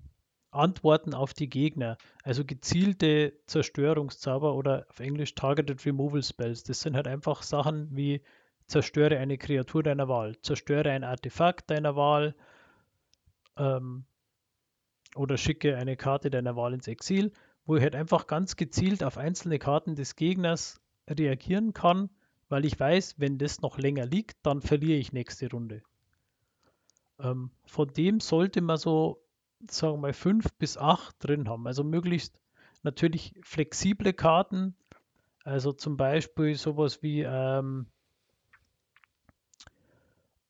Antworten 0.50 1.14
auf 1.14 1.32
die 1.32 1.48
Gegner, 1.48 1.96
also 2.24 2.44
gezielte 2.44 3.32
Zerstörungszauber 3.46 4.54
oder 4.54 4.86
auf 4.90 5.00
Englisch 5.00 5.34
Targeted 5.34 5.84
Removal 5.86 6.22
Spells. 6.22 6.62
Das 6.62 6.80
sind 6.80 6.94
halt 6.94 7.08
einfach 7.08 7.42
Sachen 7.42 7.88
wie 7.96 8.22
zerstöre 8.66 9.18
eine 9.18 9.38
Kreatur 9.38 9.82
deiner 9.82 10.08
Wahl, 10.08 10.36
zerstöre 10.42 10.90
ein 10.90 11.04
Artefakt 11.04 11.70
deiner 11.70 11.96
Wahl 11.96 12.34
ähm, 13.56 14.04
oder 15.14 15.36
schicke 15.36 15.76
eine 15.76 15.96
Karte 15.96 16.30
deiner 16.30 16.56
Wahl 16.56 16.74
ins 16.74 16.88
Exil, 16.88 17.32
wo 17.64 17.76
ich 17.76 17.82
halt 17.82 17.94
einfach 17.94 18.26
ganz 18.26 18.56
gezielt 18.56 19.04
auf 19.04 19.18
einzelne 19.18 19.58
Karten 19.58 19.94
des 19.94 20.16
Gegners 20.16 20.80
reagieren 21.08 21.72
kann, 21.72 22.10
weil 22.52 22.66
ich 22.66 22.78
weiß, 22.78 23.14
wenn 23.16 23.38
das 23.38 23.62
noch 23.62 23.78
länger 23.78 24.04
liegt, 24.04 24.36
dann 24.42 24.60
verliere 24.60 24.98
ich 24.98 25.14
nächste 25.14 25.50
Runde. 25.50 25.82
Ähm, 27.18 27.50
von 27.64 27.88
dem 27.88 28.20
sollte 28.20 28.60
man 28.60 28.76
so, 28.76 29.24
sagen 29.70 29.94
wir 29.94 30.00
mal, 30.00 30.12
fünf 30.12 30.52
bis 30.58 30.76
acht 30.76 31.16
drin 31.20 31.48
haben. 31.48 31.66
Also 31.66 31.82
möglichst 31.82 32.42
natürlich 32.82 33.32
flexible 33.42 34.12
Karten, 34.12 34.76
also 35.44 35.72
zum 35.72 35.96
Beispiel 35.96 36.54
sowas 36.54 37.02
wie 37.02 37.22
ähm, 37.22 37.86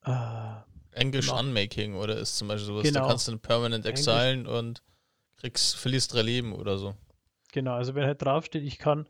äh, 0.05 0.55
English 0.91 1.29
genau. 1.29 1.39
Unmaking 1.39 1.95
oder 1.95 2.17
ist 2.17 2.37
zum 2.37 2.49
Beispiel 2.49 2.67
sowas, 2.67 2.83
genau. 2.83 3.03
da 3.03 3.07
kannst 3.07 3.29
du 3.29 3.39
Permanent 3.39 3.87
exilen 3.87 4.49
und 4.49 4.83
kriegst, 5.37 5.77
verlierst 5.77 6.13
drei 6.13 6.23
Leben 6.23 6.53
oder 6.53 6.79
so. 6.79 6.97
Genau, 7.53 7.75
also 7.75 7.95
wenn 7.95 8.07
halt 8.07 8.21
draufsteht, 8.23 8.65
ich 8.65 8.81
kann 8.81 9.07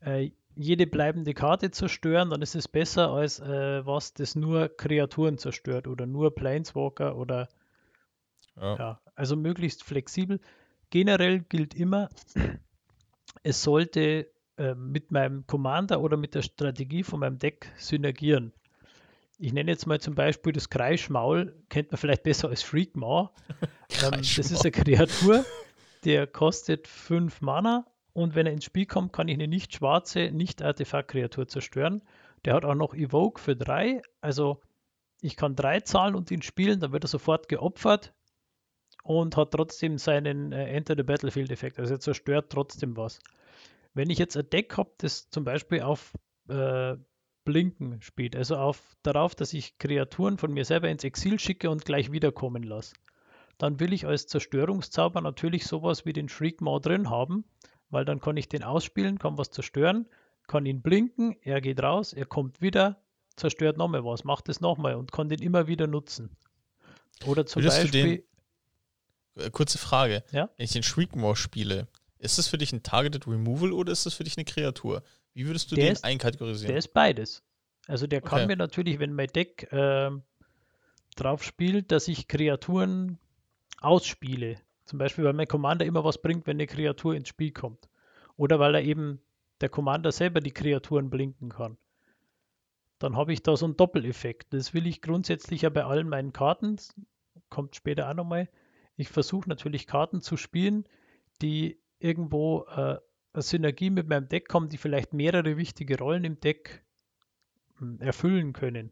äh, 0.00 0.30
jede 0.58 0.86
bleibende 0.86 1.34
Karte 1.34 1.70
zerstören, 1.70 2.30
dann 2.30 2.42
ist 2.42 2.54
es 2.54 2.68
besser 2.68 3.10
als 3.10 3.38
äh, 3.40 3.86
was, 3.86 4.14
das 4.14 4.34
nur 4.34 4.68
Kreaturen 4.68 5.38
zerstört 5.38 5.86
oder 5.86 6.06
nur 6.06 6.34
Planeswalker 6.34 7.16
oder 7.16 7.48
ja. 8.56 8.76
ja. 8.76 9.00
also 9.14 9.36
möglichst 9.36 9.84
flexibel. 9.84 10.40
Generell 10.90 11.40
gilt 11.40 11.74
immer, 11.74 12.08
es 13.42 13.62
sollte 13.62 14.30
äh, 14.56 14.74
mit 14.74 15.12
meinem 15.12 15.46
Commander 15.46 16.00
oder 16.00 16.16
mit 16.16 16.34
der 16.34 16.42
Strategie 16.42 17.04
von 17.04 17.20
meinem 17.20 17.38
Deck 17.38 17.72
synergieren 17.76 18.52
ich 19.38 19.52
nenne 19.52 19.70
jetzt 19.70 19.86
mal 19.86 20.00
zum 20.00 20.14
Beispiel 20.14 20.52
das 20.52 20.68
Kreischmaul, 20.68 21.54
kennt 21.68 21.92
man 21.92 21.98
vielleicht 21.98 22.24
besser 22.24 22.48
als 22.48 22.62
Freakmaw. 22.62 23.30
ähm, 24.02 24.10
das 24.10 24.50
ist 24.50 24.62
eine 24.62 24.72
Kreatur, 24.72 25.44
der 26.04 26.26
kostet 26.26 26.88
5 26.88 27.40
Mana 27.40 27.86
und 28.18 28.34
wenn 28.34 28.46
er 28.46 28.52
ins 28.52 28.64
Spiel 28.64 28.84
kommt, 28.84 29.12
kann 29.12 29.28
ich 29.28 29.34
eine 29.34 29.46
nicht 29.46 29.72
schwarze, 29.72 30.32
nicht 30.32 30.60
Artefakt-Kreatur 30.60 31.46
zerstören. 31.46 32.02
Der 32.44 32.54
hat 32.54 32.64
auch 32.64 32.74
noch 32.74 32.92
Evoke 32.92 33.40
für 33.40 33.54
3, 33.54 34.02
also 34.20 34.60
ich 35.20 35.36
kann 35.36 35.54
3 35.54 35.80
zahlen 35.80 36.16
und 36.16 36.32
ihn 36.32 36.42
spielen, 36.42 36.80
dann 36.80 36.90
wird 36.90 37.04
er 37.04 37.08
sofort 37.08 37.48
geopfert 37.48 38.12
und 39.04 39.36
hat 39.36 39.52
trotzdem 39.52 39.98
seinen 39.98 40.50
äh, 40.50 40.66
Enter 40.66 40.96
the 40.96 41.04
Battlefield-Effekt, 41.04 41.78
also 41.78 41.94
er 41.94 42.00
zerstört 42.00 42.50
trotzdem 42.50 42.96
was. 42.96 43.20
Wenn 43.94 44.10
ich 44.10 44.18
jetzt 44.18 44.36
ein 44.36 44.50
Deck 44.50 44.76
habe, 44.76 44.90
das 44.98 45.30
zum 45.30 45.44
Beispiel 45.44 45.82
auf 45.82 46.12
äh, 46.48 46.96
Blinken 47.44 48.02
spielt, 48.02 48.34
also 48.34 48.56
auf, 48.56 48.82
darauf, 49.04 49.36
dass 49.36 49.52
ich 49.52 49.78
Kreaturen 49.78 50.38
von 50.38 50.52
mir 50.52 50.64
selber 50.64 50.88
ins 50.88 51.04
Exil 51.04 51.38
schicke 51.38 51.70
und 51.70 51.84
gleich 51.84 52.10
wiederkommen 52.10 52.64
lasse. 52.64 52.96
Dann 53.58 53.78
will 53.78 53.92
ich 53.92 54.06
als 54.06 54.26
Zerstörungszauber 54.26 55.20
natürlich 55.20 55.66
sowas 55.66 56.04
wie 56.04 56.12
den 56.12 56.28
Shriekmaw 56.28 56.80
drin 56.80 57.10
haben, 57.10 57.44
weil 57.90 58.04
dann 58.04 58.20
kann 58.20 58.36
ich 58.36 58.48
den 58.48 58.62
ausspielen, 58.62 59.18
kann 59.18 59.38
was 59.38 59.50
zerstören, 59.50 60.06
kann 60.46 60.66
ihn 60.66 60.82
blinken, 60.82 61.36
er 61.42 61.60
geht 61.60 61.82
raus, 61.82 62.12
er 62.12 62.26
kommt 62.26 62.60
wieder, 62.60 63.02
zerstört 63.36 63.76
nochmal 63.76 64.04
was, 64.04 64.24
macht 64.24 64.48
es 64.48 64.60
nochmal 64.60 64.94
und 64.94 65.12
kann 65.12 65.28
den 65.28 65.40
immer 65.40 65.66
wieder 65.66 65.86
nutzen. 65.86 66.36
Oder 67.26 67.46
zum 67.46 67.62
Würdest 67.62 67.82
Beispiel. 67.82 68.24
Den, 69.36 69.44
äh, 69.44 69.50
kurze 69.50 69.78
Frage. 69.78 70.24
Ja? 70.32 70.50
Wenn 70.56 70.64
ich 70.64 70.72
den 70.72 70.82
Shriekmaw 70.82 71.34
spiele, 71.34 71.88
ist 72.18 72.38
das 72.38 72.48
für 72.48 72.58
dich 72.58 72.72
ein 72.72 72.82
Targeted 72.82 73.26
Removal 73.26 73.72
oder 73.72 73.92
ist 73.92 74.06
das 74.06 74.14
für 74.14 74.24
dich 74.24 74.36
eine 74.36 74.44
Kreatur? 74.44 75.02
Wie 75.34 75.46
würdest 75.46 75.70
du 75.70 75.76
der 75.76 75.86
den 75.86 75.92
ist, 75.92 76.04
einkategorisieren? 76.04 76.68
Der 76.68 76.78
ist 76.78 76.92
beides. 76.92 77.42
Also 77.86 78.06
der 78.06 78.20
kann 78.20 78.40
Okay. 78.40 78.46
mir 78.48 78.56
natürlich, 78.56 78.98
wenn 78.98 79.12
mein 79.12 79.28
Deck 79.28 79.72
äh, 79.72 80.10
drauf 81.16 81.42
spielt, 81.42 81.92
dass 81.92 82.08
ich 82.08 82.28
Kreaturen 82.28 83.18
ausspiele. 83.80 84.60
Zum 84.88 84.98
Beispiel, 84.98 85.24
weil 85.24 85.34
mein 85.34 85.46
Commander 85.46 85.84
immer 85.84 86.02
was 86.02 86.16
bringt, 86.16 86.46
wenn 86.46 86.56
eine 86.56 86.66
Kreatur 86.66 87.14
ins 87.14 87.28
Spiel 87.28 87.52
kommt. 87.52 87.90
Oder 88.38 88.58
weil 88.58 88.74
er 88.74 88.82
eben 88.82 89.20
der 89.60 89.68
Commander 89.68 90.12
selber 90.12 90.40
die 90.40 90.50
Kreaturen 90.50 91.10
blinken 91.10 91.50
kann. 91.50 91.76
Dann 92.98 93.14
habe 93.14 93.34
ich 93.34 93.42
da 93.42 93.54
so 93.54 93.66
einen 93.66 93.76
Doppeleffekt. 93.76 94.54
Das 94.54 94.72
will 94.72 94.86
ich 94.86 95.02
grundsätzlich 95.02 95.60
ja 95.62 95.68
bei 95.68 95.84
allen 95.84 96.08
meinen 96.08 96.32
Karten, 96.32 96.76
kommt 97.50 97.76
später 97.76 98.08
auch 98.08 98.14
nochmal. 98.14 98.48
Ich 98.96 99.10
versuche 99.10 99.46
natürlich 99.46 99.86
Karten 99.86 100.22
zu 100.22 100.38
spielen, 100.38 100.88
die 101.42 101.78
irgendwo 101.98 102.64
äh, 102.68 102.96
eine 103.34 103.42
Synergie 103.42 103.90
mit 103.90 104.08
meinem 104.08 104.28
Deck 104.30 104.48
kommen, 104.48 104.70
die 104.70 104.78
vielleicht 104.78 105.12
mehrere 105.12 105.58
wichtige 105.58 105.98
Rollen 105.98 106.24
im 106.24 106.40
Deck 106.40 106.82
hm, 107.76 108.00
erfüllen 108.00 108.54
können. 108.54 108.90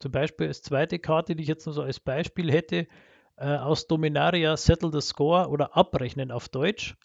Zum 0.00 0.10
Beispiel 0.10 0.48
als 0.48 0.62
zweite 0.62 0.98
Karte, 0.98 1.36
die 1.36 1.44
ich 1.44 1.48
jetzt 1.48 1.64
noch 1.64 1.74
so 1.74 1.82
als 1.82 2.00
Beispiel 2.00 2.50
hätte, 2.50 2.88
äh, 3.36 3.56
aus 3.56 3.86
Dominaria 3.86 4.56
Settle 4.56 4.90
the 4.92 5.00
Score 5.00 5.48
oder 5.48 5.76
Abrechnen 5.76 6.30
auf 6.30 6.48
Deutsch. 6.48 6.96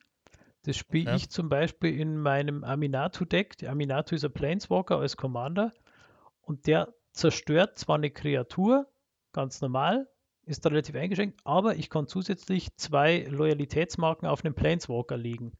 Das 0.63 0.77
spiele 0.77 1.11
Okay. 1.11 1.15
ich 1.15 1.29
zum 1.29 1.49
Beispiel 1.49 1.97
in 1.99 2.17
meinem 2.17 2.63
Aminatu-Deck. 2.63 3.57
Der 3.57 3.71
Aminatu 3.71 4.15
ist 4.15 4.25
ein 4.25 4.33
Planeswalker 4.33 4.97
als 4.99 5.15
Commander 5.17 5.71
und 6.41 6.67
der 6.67 6.93
zerstört 7.13 7.77
zwar 7.79 7.95
eine 7.95 8.11
Kreatur, 8.11 8.87
ganz 9.33 9.61
normal, 9.61 10.07
ist 10.45 10.65
relativ 10.65 10.95
eingeschränkt, 10.95 11.39
aber 11.43 11.75
ich 11.75 11.89
kann 11.89 12.07
zusätzlich 12.07 12.75
zwei 12.77 13.25
Loyalitätsmarken 13.29 14.27
auf 14.27 14.43
einen 14.45 14.55
Planeswalker 14.55 15.17
legen. 15.17 15.53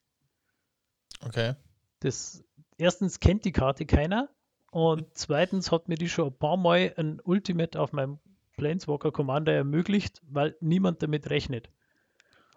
Okay. 1.24 1.54
Das, 2.00 2.44
erstens 2.76 3.20
kennt 3.20 3.44
die 3.44 3.52
Karte 3.52 3.86
keiner 3.86 4.28
Und 4.70 5.06
zweitens 5.16 5.72
hat 5.72 5.88
mir 5.88 5.96
die 5.96 6.08
schon 6.08 6.28
ein 6.28 6.38
paar 6.38 6.56
Mal 6.56 6.94
ein 6.96 7.20
Ultimate 7.24 7.80
auf 7.80 7.92
meinem 7.92 8.18
Planeswalker 8.58 9.10
Commander 9.10 9.54
ermöglicht, 9.54 10.20
weil 10.28 10.54
niemand 10.60 11.02
damit 11.02 11.30
rechnet. 11.30 11.70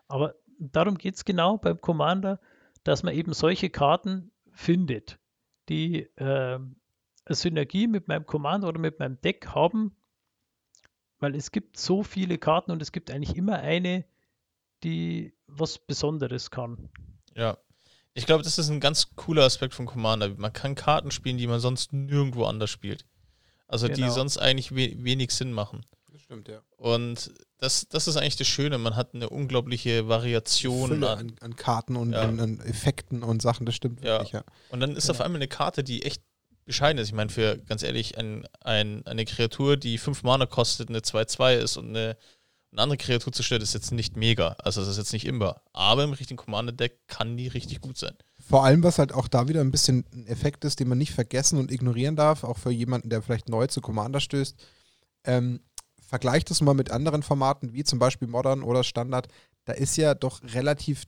Aber 0.09 0.35
darum 0.59 0.97
geht 0.97 1.15
es 1.15 1.23
genau 1.23 1.57
beim 1.57 1.79
Commander, 1.79 2.41
dass 2.83 3.03
man 3.03 3.13
eben 3.13 3.31
solche 3.31 3.69
Karten 3.69 4.31
findet, 4.51 5.19
die 5.69 6.01
äh, 6.17 6.59
eine 7.25 7.35
Synergie 7.35 7.87
mit 7.87 8.09
meinem 8.09 8.25
Commander 8.25 8.67
oder 8.67 8.79
mit 8.79 8.99
meinem 8.99 9.21
Deck 9.21 9.47
haben, 9.47 9.95
weil 11.19 11.35
es 11.35 11.51
gibt 11.51 11.77
so 11.77 12.03
viele 12.03 12.37
Karten 12.37 12.71
und 12.71 12.81
es 12.81 12.91
gibt 12.91 13.11
eigentlich 13.11 13.37
immer 13.37 13.59
eine, 13.59 14.03
die 14.83 15.33
was 15.47 15.77
Besonderes 15.77 16.51
kann. 16.51 16.89
Ja. 17.35 17.57
Ich 18.13 18.25
glaube, 18.25 18.43
das 18.43 18.57
ist 18.57 18.69
ein 18.69 18.81
ganz 18.81 19.15
cooler 19.15 19.43
Aspekt 19.43 19.73
von 19.73 19.85
Commander. 19.85 20.29
Man 20.35 20.51
kann 20.51 20.75
Karten 20.75 21.11
spielen, 21.11 21.37
die 21.37 21.47
man 21.47 21.61
sonst 21.61 21.93
nirgendwo 21.93 22.43
anders 22.43 22.69
spielt. 22.69 23.05
Also 23.71 23.87
die 23.87 24.01
Genau. 24.01 24.11
sonst 24.13 24.37
eigentlich 24.37 24.71
we 24.75 24.93
wenig 24.97 25.31
Sinn 25.31 25.51
machen. 25.53 25.81
Das 26.11 26.21
stimmt, 26.21 26.47
ja. 26.49 26.61
Und 26.77 27.31
das, 27.57 27.87
das 27.89 28.07
ist 28.07 28.17
eigentlich 28.17 28.35
das 28.35 28.47
Schöne. 28.47 28.77
Man 28.77 28.95
hat 28.95 29.13
eine 29.15 29.29
unglaubliche 29.29 30.07
Variation 30.07 30.89
Fülle 30.89 31.09
an, 31.09 31.35
an, 31.41 31.55
Karten 31.55 31.95
und 31.95 32.13
Ja. 32.13 32.21
an, 32.23 32.39
an 32.39 32.59
Effekten 32.61 33.23
und 33.23 33.41
Sachen, 33.41 33.65
das 33.65 33.75
stimmt 33.75 34.03
Ja. 34.03 34.13
wirklich, 34.19 34.31
ja. 34.33 34.43
Und 34.69 34.79
dann 34.81 34.95
ist 34.95 35.07
Ja. 35.07 35.11
auf 35.11 35.21
einmal 35.21 35.37
eine 35.39 35.47
Karte, 35.47 35.83
die 35.83 36.03
echt 36.03 36.21
bescheiden 36.65 36.99
ist. 36.99 37.07
Ich 37.07 37.13
meine, 37.13 37.29
für 37.29 37.57
ganz 37.59 37.81
ehrlich, 37.83 38.17
ein, 38.17 38.45
ein, 38.61 39.05
eine 39.07 39.25
Kreatur, 39.25 39.77
die 39.77 39.97
5 39.97 40.23
Mana 40.23 40.45
kostet, 40.45 40.89
eine 40.89 40.99
2-2 40.99 41.55
ist 41.57 41.77
und 41.77 41.89
eine, 41.89 42.17
eine 42.71 42.81
andere 42.81 42.97
Kreatur 42.97 43.33
zerstört, 43.33 43.63
ist 43.63 43.73
jetzt 43.73 43.91
nicht 43.91 44.15
mega. 44.17 44.49
Also 44.59 44.81
das 44.81 44.89
ist 44.89 44.97
jetzt 44.97 45.13
nicht 45.13 45.25
imbar. 45.25 45.63
Aber 45.73 46.03
im 46.03 46.11
richtigen 46.13 46.37
Commander-Deck 46.37 47.07
kann 47.07 47.35
die 47.37 47.47
richtig 47.47 47.81
gut 47.81 47.97
sein. 47.97 48.15
Vor 48.51 48.65
allem, 48.65 48.83
was 48.83 48.99
halt 48.99 49.13
auch 49.13 49.27
da 49.27 49.47
wieder 49.47 49.61
ein 49.61 49.71
bisschen 49.71 50.05
ein 50.13 50.27
Effekt 50.27 50.65
ist, 50.65 50.79
den 50.79 50.89
man 50.89 50.97
nicht 50.97 51.13
vergessen 51.13 51.57
und 51.57 51.71
ignorieren 51.71 52.15
darf, 52.15 52.43
auch 52.43 52.57
für 52.57 52.69
jemanden, 52.69 53.09
der 53.09 53.21
vielleicht 53.21 53.49
neu 53.49 53.67
zu 53.67 53.81
Commander 53.81 54.19
stößt. 54.19 54.55
Ähm, 55.23 55.61
vergleicht 56.05 56.49
das 56.49 56.61
mal 56.61 56.73
mit 56.73 56.91
anderen 56.91 57.23
Formaten, 57.23 57.73
wie 57.73 57.85
zum 57.85 57.97
Beispiel 57.97 58.27
Modern 58.27 58.61
oder 58.61 58.83
Standard. 58.83 59.29
Da 59.63 59.73
ist 59.73 59.95
ja 59.95 60.13
doch 60.13 60.43
relativ 60.43 61.05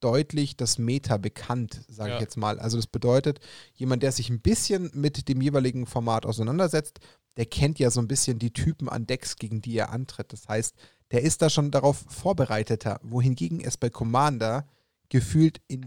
deutlich 0.00 0.56
das 0.56 0.78
Meta 0.78 1.16
bekannt, 1.16 1.82
sage 1.88 2.10
Ja. 2.10 2.16
ich 2.16 2.22
jetzt 2.22 2.36
mal. 2.36 2.58
Also 2.58 2.76
das 2.76 2.88
bedeutet, 2.88 3.38
jemand, 3.74 4.02
der 4.02 4.10
sich 4.10 4.28
ein 4.28 4.40
bisschen 4.40 4.90
mit 4.92 5.28
dem 5.28 5.40
jeweiligen 5.40 5.86
Format 5.86 6.26
auseinandersetzt, 6.26 6.98
der 7.36 7.46
kennt 7.46 7.78
ja 7.78 7.90
so 7.90 8.00
ein 8.00 8.08
bisschen 8.08 8.38
die 8.38 8.52
Typen 8.52 8.88
an 8.88 9.06
Decks, 9.06 9.36
gegen 9.36 9.62
die 9.62 9.76
er 9.76 9.90
antritt. 9.90 10.32
Das 10.32 10.48
heißt, 10.48 10.74
der 11.12 11.22
ist 11.22 11.40
da 11.42 11.48
schon 11.48 11.70
darauf 11.70 12.04
vorbereiteter, 12.08 12.98
wohingegen 13.02 13.60
es 13.60 13.76
bei 13.76 13.90
Commander 13.90 14.66
gefühlt 15.08 15.60
in 15.68 15.82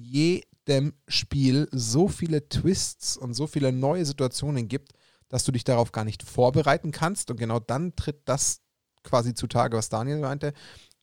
jedem 0.68 0.94
Spiel 1.08 1.68
so 1.72 2.08
viele 2.08 2.48
Twists 2.50 3.18
und 3.18 3.34
so 3.34 3.48
viele 3.48 3.72
neue 3.72 4.06
Situationen 4.06 4.68
gibt, 4.68 4.94
dass 5.30 5.44
du 5.44 5.52
dich 5.52 5.64
darauf 5.64 5.92
gar 5.92 6.06
nicht 6.06 6.24
vorbereiten 6.24 6.92
kannst. 6.92 7.32
Und 7.32 7.38
genau 7.38 7.60
dann 7.60 7.96
tritt 7.96 8.22
das 8.26 8.62
quasi 9.04 9.34
zutage, 9.34 9.78
was 9.78 9.90
Daniel 9.90 10.20
meinte. 10.20 10.54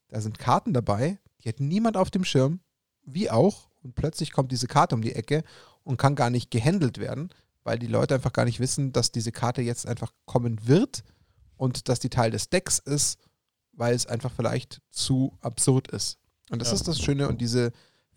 Da 0.09 0.21
sind 0.21 0.39
Karten 0.39 0.73
dabei, 0.73 1.19
die 1.43 1.49
hat 1.49 1.61
niemand 1.61 1.97
auf 1.97 2.11
dem 2.11 2.25
Schirm, 2.25 2.61
wie 3.05 3.31
auch. 3.31 3.69
Und 3.83 3.95
plötzlich 3.95 4.33
kommt 4.33 4.53
diese 4.53 4.67
Karte 4.69 4.95
um 4.95 5.03
die 5.03 5.15
Ecke 5.15 5.43
und 5.83 5.97
kann 5.97 6.15
gar 6.15 6.31
nicht 6.31 6.51
gehandelt 6.51 6.99
werden, 6.99 7.31
weil 7.65 7.79
die 7.79 7.87
Leute 7.89 8.15
einfach 8.15 8.33
gar 8.33 8.45
nicht 8.45 8.61
wissen, 8.61 8.93
dass 8.93 9.11
diese 9.13 9.33
Karte 9.33 9.63
jetzt 9.63 9.87
einfach 9.87 10.13
kommen 10.25 10.67
wird 10.67 11.03
und 11.57 11.89
dass 11.89 11.99
die 11.99 12.11
Teil 12.11 12.31
des 12.31 12.49
Decks 12.51 12.79
ist, 12.79 13.19
weil 13.73 13.95
es 13.95 14.07
einfach 14.07 14.31
vielleicht 14.33 14.81
zu 14.91 15.37
absurd 15.41 15.89
ist. 15.89 16.19
Und 16.51 16.61
das 16.61 16.69
Ja. 16.69 16.75
ist 16.75 16.89
das 16.89 17.01
Schöne 17.01 17.29
und 17.29 17.41
diese 17.41 17.73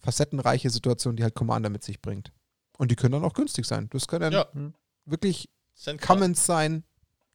facettenreiche 0.06 0.70
Situation, 0.70 1.16
die 1.16 1.24
halt 1.24 1.36
Commander 1.36 1.70
mit 1.70 1.84
sich 1.84 2.02
bringt. 2.02 2.32
Und 2.78 2.92
die 2.92 2.96
können 2.96 3.14
dann 3.14 3.26
auch 3.26 3.34
günstig 3.34 3.66
sein. 3.66 3.90
Das 3.92 4.08
können 4.08 4.34
Ja. 4.34 4.48
wirklich. 5.06 5.50
Comments 6.02 6.46
sein, 6.46 6.84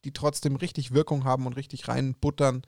die 0.03 0.11
trotzdem 0.13 0.55
richtig 0.55 0.93
Wirkung 0.93 1.23
haben 1.25 1.45
und 1.45 1.53
richtig 1.57 1.87
reinbuttern. 1.87 2.63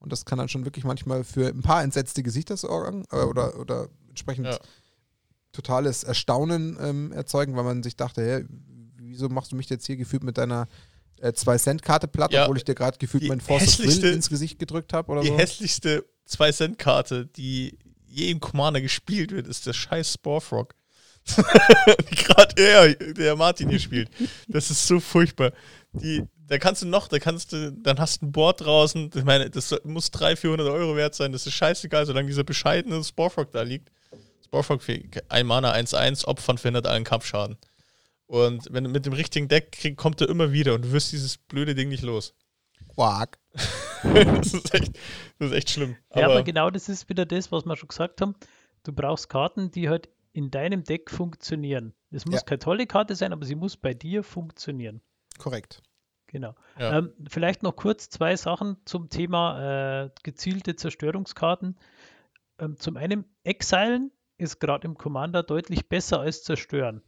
Und 0.00 0.10
das 0.10 0.24
kann 0.24 0.38
dann 0.38 0.48
schon 0.48 0.64
wirklich 0.64 0.84
manchmal 0.84 1.22
für 1.22 1.46
ein 1.48 1.62
paar 1.62 1.82
entsetzte 1.84 2.24
Gesichter 2.24 2.56
sorgen 2.56 3.04
äh, 3.12 3.22
oder, 3.22 3.58
oder 3.60 3.88
entsprechend 4.08 4.46
Ja. 4.46 4.58
totales 5.52 6.02
Erstaunen 6.02 6.76
ähm, 6.80 7.12
erzeugen, 7.12 7.54
weil 7.56 7.64
man 7.64 7.82
sich 7.84 7.96
dachte, 7.96 8.22
hä, 8.22 8.44
wieso 8.96 9.28
machst 9.28 9.52
du 9.52 9.56
mich 9.56 9.68
jetzt 9.68 9.86
hier 9.86 9.96
gefühlt 9.96 10.24
mit 10.24 10.38
deiner 10.38 10.66
äh, 11.20 11.28
2-Cent-Karte 11.28 12.08
platt, 12.08 12.32
Ja, 12.32 12.44
obwohl 12.44 12.56
ich 12.56 12.64
dir 12.64 12.74
gerade 12.74 12.98
gefühlt 12.98 13.22
die 13.22 13.28
mein 13.28 13.40
Force 13.40 13.68
of 13.68 13.86
Will 13.86 14.04
ins 14.12 14.28
Gesicht 14.28 14.58
gedrückt 14.58 14.92
habe 14.92 15.12
oder 15.12 15.20
Die 15.20 15.28
so? 15.28 15.36
hässlichste 15.38 16.04
2-Cent-Karte, 16.28 17.26
die 17.26 17.78
je 18.12 18.30
im 18.30 18.40
Commander 18.40 18.80
gespielt 18.80 19.32
wird, 19.32 19.46
ist 19.46 19.66
der 19.66 19.72
scheiß 19.72 20.14
Sporefrog. 20.14 20.74
Gerade 22.10 22.62
er, 22.62 22.94
der 22.94 23.36
Martin 23.36 23.68
hier 23.68 23.78
spielt. 23.78 24.10
Das 24.48 24.70
ist 24.70 24.86
so 24.86 25.00
furchtbar. 25.00 25.52
Die, 25.92 26.24
da 26.48 26.58
kannst 26.58 26.82
du 26.82 26.86
noch, 26.86 27.08
da 27.08 27.18
kannst 27.18 27.52
du, 27.52 27.72
dann 27.72 27.98
hast 27.98 28.20
du 28.20 28.26
ein 28.26 28.32
Board 28.32 28.62
draußen. 28.62 29.10
Ich 29.14 29.24
meine, 29.24 29.48
das 29.48 29.74
muss 29.84 30.10
300, 30.10 30.38
400 30.38 30.68
Euro 30.68 30.96
wert 30.96 31.14
sein. 31.14 31.32
Das 31.32 31.46
ist 31.46 31.54
scheißegal, 31.54 32.06
solange 32.06 32.28
dieser 32.28 32.44
bescheidene 32.44 33.02
Sporefrog 33.04 33.52
da 33.52 33.62
liegt. 33.62 33.90
Sporefrog 34.44 34.82
für 34.82 35.00
ein 35.28 35.46
Mana 35.46 35.72
1-1, 35.72 36.26
Opfern 36.26 36.58
verhindert 36.58 36.86
allen 36.86 37.04
Kampfschaden. 37.04 37.56
Und 38.26 38.68
wenn 38.70 38.84
du 38.84 38.90
mit 38.90 39.06
dem 39.06 39.12
richtigen 39.12 39.48
Deck 39.48 39.72
kriegst, 39.72 39.98
kommt 39.98 40.20
er 40.20 40.28
immer 40.28 40.52
wieder 40.52 40.74
und 40.74 40.86
du 40.86 40.92
wirst 40.92 41.12
dieses 41.12 41.38
blöde 41.38 41.74
Ding 41.74 41.88
nicht 41.88 42.02
los. 42.02 42.34
Quark. 42.88 43.38
das, 44.02 44.54
ist 44.54 44.74
echt, 44.74 44.98
das 45.38 45.50
ist 45.50 45.56
echt 45.56 45.70
schlimm. 45.70 45.96
Ja, 46.14 46.24
aber 46.24 46.34
aber 46.34 46.42
genau 46.42 46.70
das 46.70 46.88
ist 46.88 47.08
wieder 47.08 47.26
das, 47.26 47.52
was 47.52 47.64
wir 47.64 47.76
schon 47.76 47.88
gesagt 47.88 48.20
haben. 48.20 48.34
Du 48.82 48.92
brauchst 48.92 49.28
Karten, 49.28 49.70
die 49.70 49.88
halt 49.88 50.08
in 50.32 50.50
deinem 50.50 50.82
Deck 50.84 51.10
funktionieren. 51.10 51.94
Es 52.10 52.24
muss 52.26 52.36
Ja. 52.36 52.42
keine 52.42 52.58
tolle 52.58 52.86
Karte 52.86 53.14
sein, 53.14 53.32
aber 53.32 53.44
sie 53.44 53.54
muss 53.54 53.76
bei 53.76 53.94
dir 53.94 54.22
funktionieren. 54.22 55.00
Korrekt. 55.38 55.82
Genau. 56.26 56.54
Ja. 56.78 56.98
Ähm, 56.98 57.12
vielleicht 57.28 57.62
noch 57.62 57.76
kurz 57.76 58.08
zwei 58.08 58.36
Sachen 58.36 58.78
zum 58.86 59.10
Thema 59.10 60.04
äh, 60.04 60.10
gezielte 60.22 60.74
Zerstörungskarten. 60.76 61.78
Ähm, 62.58 62.78
zum 62.78 62.96
einen, 62.96 63.26
Exilen 63.44 64.10
ist 64.38 64.58
gerade 64.58 64.86
im 64.86 64.96
Commander 64.96 65.42
deutlich 65.42 65.88
besser 65.88 66.20
als 66.20 66.42
Zerstören. 66.42 67.02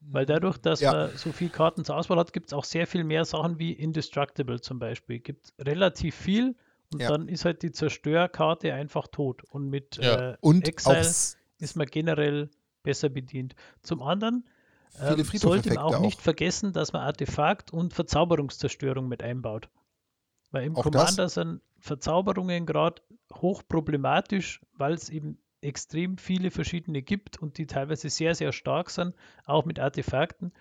Weil 0.00 0.26
dadurch, 0.26 0.56
dass 0.58 0.80
Ja. 0.80 0.92
man 0.92 1.16
so 1.16 1.32
viele 1.32 1.50
Karten 1.50 1.84
zur 1.84 1.96
Auswahl 1.96 2.18
hat, 2.18 2.32
gibt 2.32 2.48
es 2.48 2.52
auch 2.52 2.64
sehr 2.64 2.86
viel 2.86 3.04
mehr 3.04 3.24
Sachen 3.24 3.58
wie 3.58 3.72
Indestructible 3.72 4.60
zum 4.60 4.78
Beispiel. 4.78 5.18
Gibt 5.18 5.52
relativ 5.58 6.14
viel 6.14 6.56
und 6.92 7.00
Ja. 7.02 7.08
dann 7.10 7.28
ist 7.28 7.44
halt 7.44 7.62
die 7.62 7.70
Zerstörkarte 7.70 8.72
einfach 8.72 9.08
tot. 9.08 9.44
Und 9.50 9.68
mit 9.68 9.98
Ja. 9.98 10.32
äh, 10.32 10.36
Und 10.40 10.66
Exile 10.66 11.14
ist 11.58 11.76
man 11.76 11.86
generell 11.86 12.50
besser 12.82 13.10
bedient. 13.10 13.54
Zum 13.82 14.02
anderen 14.02 14.48
ähm, 14.98 15.22
sollte 15.24 15.68
man 15.68 15.78
auch 15.78 15.96
auch. 15.96 16.00
nicht 16.00 16.20
vergessen, 16.22 16.72
dass 16.72 16.92
man 16.92 17.02
Artefakt 17.02 17.70
und 17.72 17.92
Verzauberungszerstörung 17.92 19.06
mit 19.06 19.22
einbaut. 19.22 19.68
Weil 20.50 20.64
im 20.64 20.74
Auch 20.74 20.82
das? 20.84 20.92
Commander 20.92 21.28
sind 21.28 21.60
Verzauberungen 21.78 22.66
gerade 22.66 23.02
hochproblematisch, 23.34 24.60
weil 24.72 24.94
es 24.94 25.08
eben 25.10 25.38
extrem 25.62 26.18
viele 26.18 26.50
verschiedene 26.50 27.02
gibt 27.02 27.38
und 27.38 27.58
die 27.58 27.66
teilweise 27.66 28.08
sehr, 28.08 28.34
sehr 28.34 28.52
stark 28.52 28.90
sind, 28.90 29.14
auch 29.44 29.64
mit 29.64 29.78
Artefakten. 29.78 30.52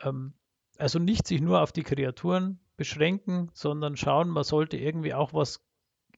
Ähm, 0.00 0.32
also 0.78 0.98
nicht 0.98 1.26
sich 1.26 1.40
nur 1.40 1.60
auf 1.62 1.72
die 1.72 1.82
Kreaturen 1.84 2.58
beschränken, 2.76 3.50
sondern 3.54 3.96
schauen, 3.96 4.28
man 4.28 4.42
sollte 4.44 4.76
irgendwie 4.76 5.14
auch 5.14 5.32
was 5.32 5.60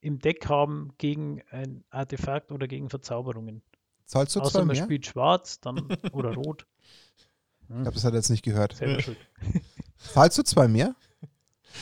im 0.01 0.19
Deck 0.19 0.49
haben 0.49 0.93
gegen 0.99 1.43
ein 1.51 1.85
Artefakt 1.91 2.53
oder 2.53 2.67
gegen 2.69 2.89
Verzauberungen. 2.89 3.63
Zahlst 4.07 4.37
du 4.37 4.41
Außer 4.41 4.53
zwei 4.53 4.59
man 4.65 4.77
mehr? 4.77 4.85
spielt 4.85 5.07
schwarz 5.07 5.61
dann 5.61 5.89
oder 6.13 6.35
rot. 6.35 6.67
Ich 7.69 7.75
glaube, 7.75 7.91
das 7.93 8.05
hat 8.05 8.13
er 8.15 8.19
jetzt 8.19 8.31
nicht 8.31 8.45
gehört. 8.45 8.77
Selber 8.77 9.03
schuld. 9.03 9.19
Zahlst 9.99 10.39
du 10.39 10.43
zwei 10.45 10.69
mehr? 10.69 10.95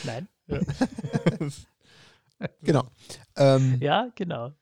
Nein. 0.05 0.29
Genau. 2.63 2.89
Ähm, 3.37 3.79
Ja, 3.81 4.11
genau. 4.15 4.53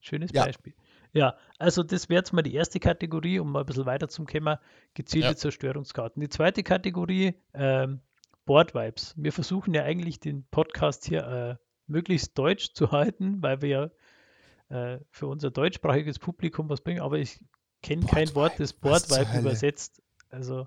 Schönes 0.00 0.32
Ja. 0.32 0.44
Beispiel. 0.44 0.74
Ja, 1.14 1.36
also 1.58 1.82
das 1.82 2.08
wäre 2.08 2.20
jetzt 2.20 2.32
mal 2.32 2.42
die 2.42 2.54
erste 2.54 2.80
Kategorie, 2.80 3.38
um 3.38 3.52
mal 3.52 3.60
ein 3.60 3.66
bisschen 3.66 3.84
weiter 3.86 4.08
zum 4.08 4.26
Thema 4.26 4.60
gezielte 4.94 5.28
Ja. 5.28 5.36
Zerstörungskarten. 5.36 6.20
Die 6.20 6.28
zweite 6.30 6.62
Kategorie, 6.62 7.34
ähm, 7.52 8.00
Board 8.46 8.74
Vibes. 8.74 9.14
Wir 9.16 9.32
versuchen 9.32 9.74
ja 9.74 9.82
eigentlich 9.84 10.20
den 10.20 10.44
Podcast 10.50 11.04
hier 11.04 11.26
äh, 11.26 11.56
möglichst 11.86 12.36
deutsch 12.38 12.72
zu 12.74 12.90
halten, 12.92 13.42
weil 13.42 13.60
wir 13.60 13.90
ja 14.70 14.94
äh, 14.94 15.00
für 15.10 15.26
unser 15.26 15.50
deutschsprachiges 15.50 16.18
Publikum 16.18 16.68
was 16.70 16.80
bringen, 16.80 17.00
aber 17.02 17.18
ich 17.18 17.38
kenne 17.82 18.06
kein 18.06 18.34
Wort, 18.34 18.58
das 18.58 18.72
Board 18.72 19.10
Vibe 19.10 19.38
übersetzt. 19.40 20.02
Also 20.30 20.66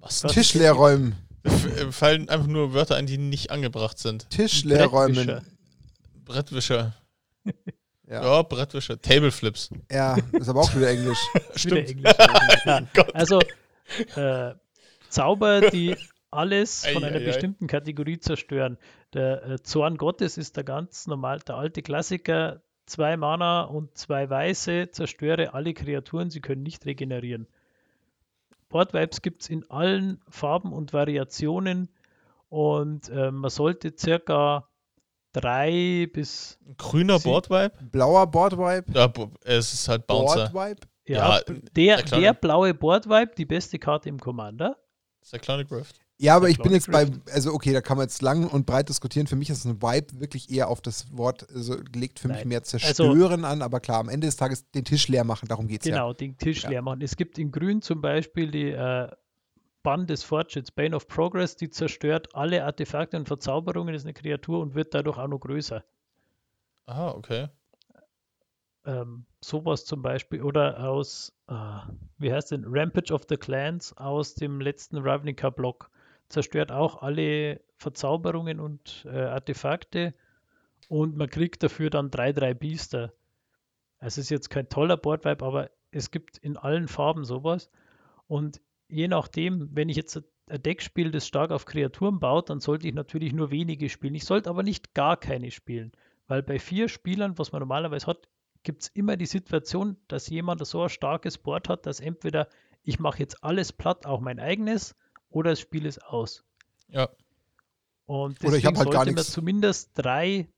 was? 0.00 0.22
Tisch 0.22 0.54
leer 0.54 0.72
räumen. 0.72 1.16
F- 1.42 1.66
äh, 1.80 1.92
fallen 1.92 2.28
einfach 2.28 2.46
nur 2.46 2.72
Wörter 2.72 2.96
ein, 2.96 3.06
die 3.06 3.18
nicht 3.18 3.50
angebracht 3.50 3.98
sind. 3.98 4.28
Tisch 4.30 4.64
leer 4.64 4.86
räumen. 4.86 5.14
Brettwischer. 6.24 6.94
Brettwischer. 6.94 6.94
Ja. 8.08 8.22
Ja, 8.22 8.42
Brettwischer. 8.42 9.00
Tableflips. 9.00 9.70
ja, 9.90 10.16
ist 10.32 10.48
aber 10.48 10.60
auch 10.60 10.74
wieder 10.74 10.90
Englisch. 10.90 11.18
wieder 11.34 11.58
Stimmt. 11.58 11.90
Englisch. 11.90 12.14
ja. 12.64 12.80
Gott. 12.94 13.14
Also 13.14 13.40
äh, 14.14 14.54
Zauber, 15.08 15.70
die 15.70 15.96
alles 16.30 16.86
von 16.86 17.02
Ei, 17.02 17.08
einer 17.08 17.16
ei, 17.16 17.22
ei. 17.22 17.24
bestimmten 17.24 17.66
Kategorie 17.66 18.18
zerstören. 18.18 18.78
Der 19.12 19.44
äh, 19.44 19.62
Zorn 19.62 19.96
Gottes 19.96 20.38
ist 20.38 20.56
der 20.56 20.64
ganz 20.64 21.06
normal, 21.06 21.40
der 21.40 21.56
alte 21.56 21.82
Klassiker. 21.82 22.62
Zwei 22.86 23.16
Mana 23.16 23.62
und 23.62 23.98
zwei 23.98 24.30
Weiße, 24.30 24.90
zerstöre 24.92 25.54
alle 25.54 25.74
Kreaturen, 25.74 26.30
sie 26.30 26.40
können 26.40 26.62
nicht 26.62 26.86
regenerieren. 26.86 27.48
Board-Vibes 28.68 29.22
gibt 29.22 29.42
es 29.42 29.48
in 29.48 29.68
allen 29.70 30.20
Farben 30.28 30.72
und 30.72 30.92
Variationen 30.92 31.88
und 32.48 33.08
äh, 33.08 33.32
man 33.32 33.50
sollte 33.50 33.92
circa 33.96 34.68
drei 35.40 36.08
bis 36.12 36.58
Grüner 36.78 37.18
Boardvibe? 37.18 37.72
Blauer 37.92 38.26
Boardwipe, 38.26 38.92
Ja, 38.92 39.12
es 39.44 39.72
ist 39.74 39.88
halt 39.88 40.06
Bouncer. 40.06 40.48
Boardwipe. 40.50 40.86
ja, 41.06 41.36
Ja, 41.36 41.40
der, 41.42 41.56
der 41.96 42.02
kleine- 42.02 42.22
der 42.24 42.34
blaue 42.34 42.74
Board-Vibe, 42.74 43.32
die 43.36 43.44
beste 43.44 43.78
Karte 43.78 44.08
im 44.08 44.18
Commander. 44.18 44.76
Das 45.20 45.28
ist 45.28 45.32
der 45.32 45.40
Clonic 45.40 45.70
Rift. 45.70 45.96
Ja, 46.18 46.34
aber 46.34 46.48
ich 46.48 46.56
bin 46.56 46.72
jetzt 46.72 46.90
bei, 46.90 47.06
also 47.30 47.52
okay, 47.52 47.74
da 47.74 47.82
kann 47.82 47.98
man 47.98 48.04
jetzt 48.06 48.22
lang 48.22 48.48
und 48.48 48.64
breit 48.64 48.88
diskutieren. 48.88 49.26
Für 49.26 49.36
mich 49.36 49.50
ist 49.50 49.66
ein 49.66 49.82
Vibe 49.82 50.18
wirklich 50.18 50.50
eher 50.50 50.68
auf 50.68 50.80
das 50.80 51.14
Wort, 51.14 51.46
also 51.54 51.76
legt 51.94 52.18
für 52.20 52.28
mich 52.28 52.38
Nein. 52.38 52.48
mehr 52.48 52.60
Also- 52.60 52.78
zerstören 52.78 53.44
an, 53.44 53.60
aber 53.60 53.80
klar, 53.80 53.98
am 54.00 54.08
Ende 54.08 54.26
des 54.26 54.36
Tages 54.36 54.70
den 54.70 54.86
Tisch 54.86 55.08
leer 55.08 55.24
machen, 55.24 55.46
darum 55.46 55.68
geht 55.68 55.82
es 55.82 55.88
ja. 55.88 55.96
Genau, 55.96 56.14
den 56.14 56.38
Tisch 56.38 56.62
Ja. 56.62 56.70
leer 56.70 56.80
machen. 56.82 57.02
Es 57.02 57.16
gibt 57.16 57.38
in 57.38 57.52
Grün 57.52 57.82
zum 57.82 58.00
Beispiel 58.00 58.50
die 58.50 58.70
äh, 58.70 59.08
Bann 59.86 60.08
des 60.08 60.24
Fortschritts, 60.24 60.72
Bane 60.72 60.96
of 60.96 61.06
Progress, 61.06 61.54
die 61.54 61.70
zerstört 61.70 62.34
alle 62.34 62.64
Artefakte 62.64 63.16
und 63.16 63.28
Verzauberungen, 63.28 63.94
ist 63.94 64.02
eine 64.02 64.14
Kreatur 64.14 64.58
und 64.58 64.74
wird 64.74 64.92
dadurch 64.94 65.16
auch 65.16 65.28
noch 65.28 65.38
größer. 65.38 65.84
Aha, 66.86 67.10
okay. 67.12 67.46
Ähm, 68.84 69.26
sowas 69.40 69.84
zum 69.84 70.02
Beispiel. 70.02 70.42
Oder 70.42 70.88
aus, 70.88 71.32
ah, 71.46 71.88
wie 72.18 72.32
heißt 72.32 72.50
denn, 72.50 72.64
Rampage 72.66 73.14
of 73.14 73.26
the 73.28 73.36
Clans 73.36 73.96
aus 73.96 74.34
dem 74.34 74.60
letzten 74.60 74.98
Ravnica-Block. 74.98 75.88
Zerstört 76.30 76.72
auch 76.72 77.02
alle 77.02 77.60
Verzauberungen 77.76 78.58
und 78.58 79.06
äh, 79.08 79.20
Artefakte 79.20 80.14
und 80.88 81.16
man 81.16 81.30
kriegt 81.30 81.62
dafür 81.62 81.90
dann 81.90 82.10
3-3 82.10 82.54
Biester. 82.54 83.12
Es 84.00 84.18
ist 84.18 84.30
jetzt 84.30 84.50
kein 84.50 84.68
toller 84.68 84.96
Boardvibe, 84.96 85.44
aber 85.44 85.70
es 85.92 86.10
gibt 86.10 86.38
in 86.38 86.56
allen 86.56 86.88
Farben 86.88 87.24
sowas. 87.24 87.70
Und 88.26 88.60
je 88.88 89.08
nachdem, 89.08 89.68
wenn 89.72 89.88
ich 89.88 89.96
jetzt 89.96 90.22
ein 90.48 90.62
Deck 90.62 90.82
spiele, 90.82 91.10
das 91.10 91.26
stark 91.26 91.50
auf 91.50 91.64
Kreaturen 91.64 92.20
baut, 92.20 92.50
dann 92.50 92.60
sollte 92.60 92.86
ich 92.86 92.94
natürlich 92.94 93.32
nur 93.32 93.50
wenige 93.50 93.88
spielen. 93.88 94.14
Ich 94.14 94.24
sollte 94.24 94.50
aber 94.50 94.62
nicht 94.62 94.94
gar 94.94 95.16
keine 95.16 95.50
spielen, 95.50 95.92
weil 96.28 96.42
bei 96.42 96.58
vier 96.58 96.88
Spielern, 96.88 97.38
was 97.38 97.52
man 97.52 97.60
normalerweise 97.60 98.06
hat, 98.06 98.28
gibt 98.62 98.82
es 98.82 98.88
immer 98.88 99.16
die 99.16 99.26
Situation, 99.26 99.96
dass 100.08 100.28
jemand 100.28 100.64
so 100.66 100.82
ein 100.82 100.88
starkes 100.88 101.38
Board 101.38 101.68
hat, 101.68 101.86
dass 101.86 102.00
entweder 102.00 102.48
ich 102.82 102.98
mache 102.98 103.18
jetzt 103.18 103.42
alles 103.42 103.72
platt, 103.72 104.06
auch 104.06 104.20
mein 104.20 104.38
eigenes, 104.38 104.94
oder 105.28 105.50
das 105.50 105.60
Spiel 105.60 105.86
ist 105.86 106.04
aus. 106.04 106.44
Ja. 106.88 107.08
Und 108.06 108.42
Oder 108.44 108.56
ich 108.56 108.62
deswegen 108.62 108.78
halt 108.78 108.90
gar 108.90 109.04
sollte 109.04 109.10
man 109.10 109.14
nichts. 109.14 109.32
zumindest 109.32 109.90
drei 109.94 110.48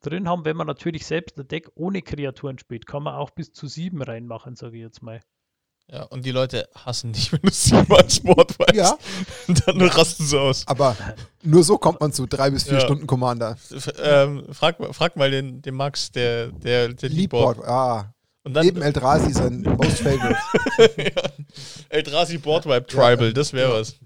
drin 0.00 0.28
haben, 0.28 0.44
wenn 0.44 0.56
man 0.56 0.66
natürlich 0.66 1.06
selbst 1.06 1.38
ein 1.38 1.48
Deck 1.48 1.70
ohne 1.74 2.02
Kreaturen 2.02 2.58
spielt, 2.58 2.86
kann 2.86 3.02
man 3.02 3.14
auch 3.14 3.30
bis 3.30 3.52
zu 3.52 3.66
sieben 3.66 4.00
reinmachen, 4.00 4.56
sage 4.56 4.76
ich 4.76 4.82
jetzt 4.82 5.02
mal. 5.02 5.20
Ja, 5.90 6.02
und 6.02 6.26
die 6.26 6.32
Leute 6.32 6.68
hassen 6.74 7.12
dich, 7.14 7.32
wenn 7.32 7.40
du 7.42 7.50
sieben 7.50 7.90
als 7.94 8.22
Wort 8.24 8.58
weißt. 8.58 8.74
Ja. 8.74 8.98
Und 9.46 9.62
dann 9.66 9.80
rasten 9.82 10.26
sie 10.26 10.38
aus. 10.38 10.66
Aber 10.66 10.94
nur 11.42 11.64
so 11.64 11.78
kommt 11.78 12.00
man 12.00 12.12
zu 12.12 12.26
drei 12.26 12.50
bis 12.50 12.64
vier 12.64 12.74
Ja. 12.74 12.80
Stunden 12.80 13.06
Commander. 13.06 13.56
F- 13.70 13.92
Ähm, 13.98 14.44
frag, 14.52 14.76
frag 14.94 15.16
mal 15.16 15.30
den, 15.30 15.62
den 15.62 15.74
Max, 15.74 16.10
der, 16.12 16.48
der, 16.48 16.88
der 16.88 17.08
Leadboard. 17.08 17.64
Ah. 17.66 18.12
Und 18.44 18.54
dann 18.54 18.64
Neben 18.66 18.82
Eldrazi 18.82 19.32
sein 19.32 19.62
Most 19.62 19.98
Favorite. 20.00 20.38
ja. 20.96 21.22
Eldrazi 21.88 22.38
Boardwipe 22.38 22.86
Tribal, 22.86 23.32
das 23.32 23.52
wäre 23.52 23.72
was. 23.72 23.96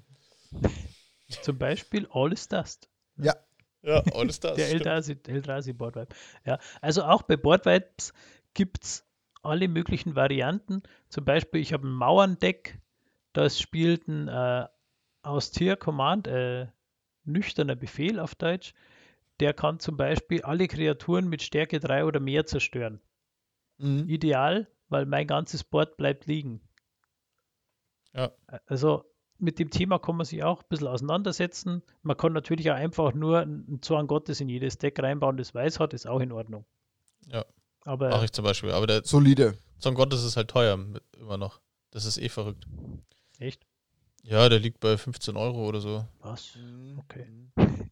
Zum 1.42 1.58
Beispiel 1.58 2.06
All 2.12 2.32
is 2.32 2.46
Dust. 2.48 2.88
ja, 3.16 3.34
Ja, 3.82 4.02
alles 4.14 4.38
das. 4.40 4.54
Der 4.56 4.66
stimmt. 4.66 4.80
Eldrazi, 4.86 5.16
Eldrazi 5.26 5.72
Boardwipe. 5.72 6.14
Ja, 6.44 6.58
also 6.80 7.02
auch 7.04 7.22
bei 7.22 7.36
Boardwipes 7.36 8.12
gibt 8.54 8.84
es 8.84 9.04
alle 9.42 9.68
möglichen 9.68 10.14
Varianten. 10.14 10.82
Zum 11.08 11.24
Beispiel, 11.24 11.60
ich 11.60 11.72
habe 11.72 11.86
ein 11.86 11.92
Mauerndeck, 11.92 12.80
das 13.32 13.60
spielt 13.60 14.08
ein 14.08 14.28
äh, 14.28 14.66
Austere 15.22 15.76
Command, 15.76 16.26
äh, 16.26 16.66
nüchterner 17.24 17.76
Befehl 17.76 18.18
auf 18.18 18.34
Deutsch. 18.34 18.74
Der 19.40 19.54
kann 19.54 19.78
zum 19.78 19.96
Beispiel 19.96 20.42
alle 20.42 20.68
Kreaturen 20.68 21.28
mit 21.28 21.42
Stärke 21.42 21.80
3 21.80 22.04
oder 22.04 22.20
mehr 22.20 22.46
zerstören. 22.46 23.00
mhm. 23.78 24.08
Ideal, 24.08 24.68
weil 24.88 25.06
mein 25.06 25.26
ganzes 25.26 25.64
Board 25.64 25.96
bleibt 25.96 26.26
liegen. 26.26 26.60
Ja. 28.14 28.32
Also 28.66 29.04
mit 29.38 29.58
dem 29.58 29.70
Thema 29.70 29.98
kann 29.98 30.16
man 30.16 30.26
sich 30.26 30.44
auch 30.44 30.62
ein 30.62 30.68
bisschen 30.68 30.86
auseinandersetzen. 30.86 31.82
Man 32.02 32.16
kann 32.16 32.32
natürlich 32.32 32.70
auch 32.70 32.76
einfach 32.76 33.14
nur 33.14 33.40
einen 33.40 33.82
Zorn 33.82 34.06
Gottes 34.06 34.40
in 34.40 34.48
jedes 34.48 34.78
Deck 34.78 35.02
reinbauen, 35.02 35.36
das 35.36 35.54
weiß 35.54 35.80
hat, 35.80 35.94
ist 35.94 36.06
auch 36.06 36.20
in 36.20 36.30
Ordnung. 36.30 36.64
Ja. 37.26 37.44
Aber 37.84 38.10
Mache 38.10 38.24
ich 38.26 38.32
zum 38.32 38.44
Beispiel. 38.44 38.70
Aber 38.72 38.86
der 38.86 39.04
solide. 39.04 39.56
Zorn 39.78 39.94
Gottes 39.94 40.22
ist 40.22 40.36
halt 40.36 40.48
teuer 40.48 40.78
immer 41.18 41.36
noch. 41.36 41.60
Das 41.90 42.04
ist 42.04 42.18
eh 42.18 42.28
verrückt. 42.28 42.64
echt? 43.38 43.62
Ja, 44.24 44.48
der 44.48 44.60
liegt 44.60 44.78
bei 44.78 44.96
15 44.96 45.36
Euro 45.36 45.66
oder 45.66 45.80
so. 45.80 46.06
Was? 46.20 46.50
Okay. 46.98 47.26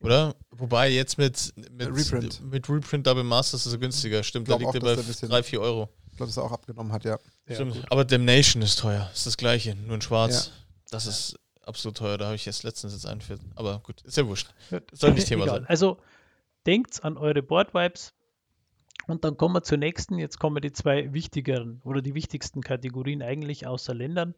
Oder? 0.01 0.36
Wobei 0.51 0.88
jetzt 0.91 1.18
mit, 1.18 1.53
mit, 1.72 1.88
Reprint. 1.88 2.41
mit 2.49 2.68
Reprint 2.70 3.05
Double 3.07 3.24
Masters 3.24 3.66
ist 3.66 3.72
er 3.72 3.78
günstiger. 3.80 4.22
Stimmt, 4.22 4.49
da 4.49 4.55
liegt 4.57 4.68
auch, 4.68 4.74
er 4.74 4.80
bei 4.80 4.95
der 4.95 5.03
bisschen- 5.03 5.28
3, 5.28 5.43
4 5.43 5.61
Euro. 5.61 5.88
Ich 6.09 6.16
glaube, 6.16 6.28
dass 6.30 6.36
er 6.36 6.45
auch 6.45 6.53
abgenommen 6.53 6.93
hat, 6.93 7.05
ja. 7.05 7.18
Ja, 7.49 7.55
Stimmt. 7.57 7.74
gut. 7.74 7.84
Aber 7.91 8.05
Damnation 8.05 8.62
ist 8.62 8.78
teuer. 8.78 9.11
Ist 9.12 9.26
das 9.26 9.36
gleiche, 9.36 9.74
nur 9.74 9.97
in 9.97 10.03
schwarz. 10.03 10.53
Das 10.91 11.07
ist 11.07 11.34
absolut 11.62 11.97
teuer. 11.97 12.16
Da 12.16 12.26
habe 12.26 12.36
ich 12.36 12.45
jetzt 12.47 12.62
letztens 12.62 12.93
jetzt 12.93 13.07
eingeführt. 13.07 13.41
Aber 13.57 13.80
gut, 13.80 14.01
ist 14.03 14.16
ja 14.16 14.24
wurscht. 14.26 14.55
Soll 14.93 15.12
nicht 15.14 15.26
Thema 15.26 15.45
Egal. 15.47 15.57
sein. 15.57 15.66
Also 15.66 15.99
denkt 16.64 17.03
an 17.03 17.16
eure 17.16 17.43
Boardvibes 17.43 18.12
und 19.11 19.24
dann 19.24 19.36
kommen 19.36 19.54
wir 19.54 19.62
zur 19.62 19.78
nächsten. 19.78 20.18
Jetzt 20.18 20.38
kommen 20.38 20.61
die 20.62 20.72
zwei 20.72 21.12
wichtigeren 21.12 21.80
oder 21.84 22.02
die 22.02 22.14
wichtigsten 22.14 22.61
Kategorien 22.61 23.22
eigentlich 23.22 23.66
außer 23.66 23.94
Ländern. 23.94 24.34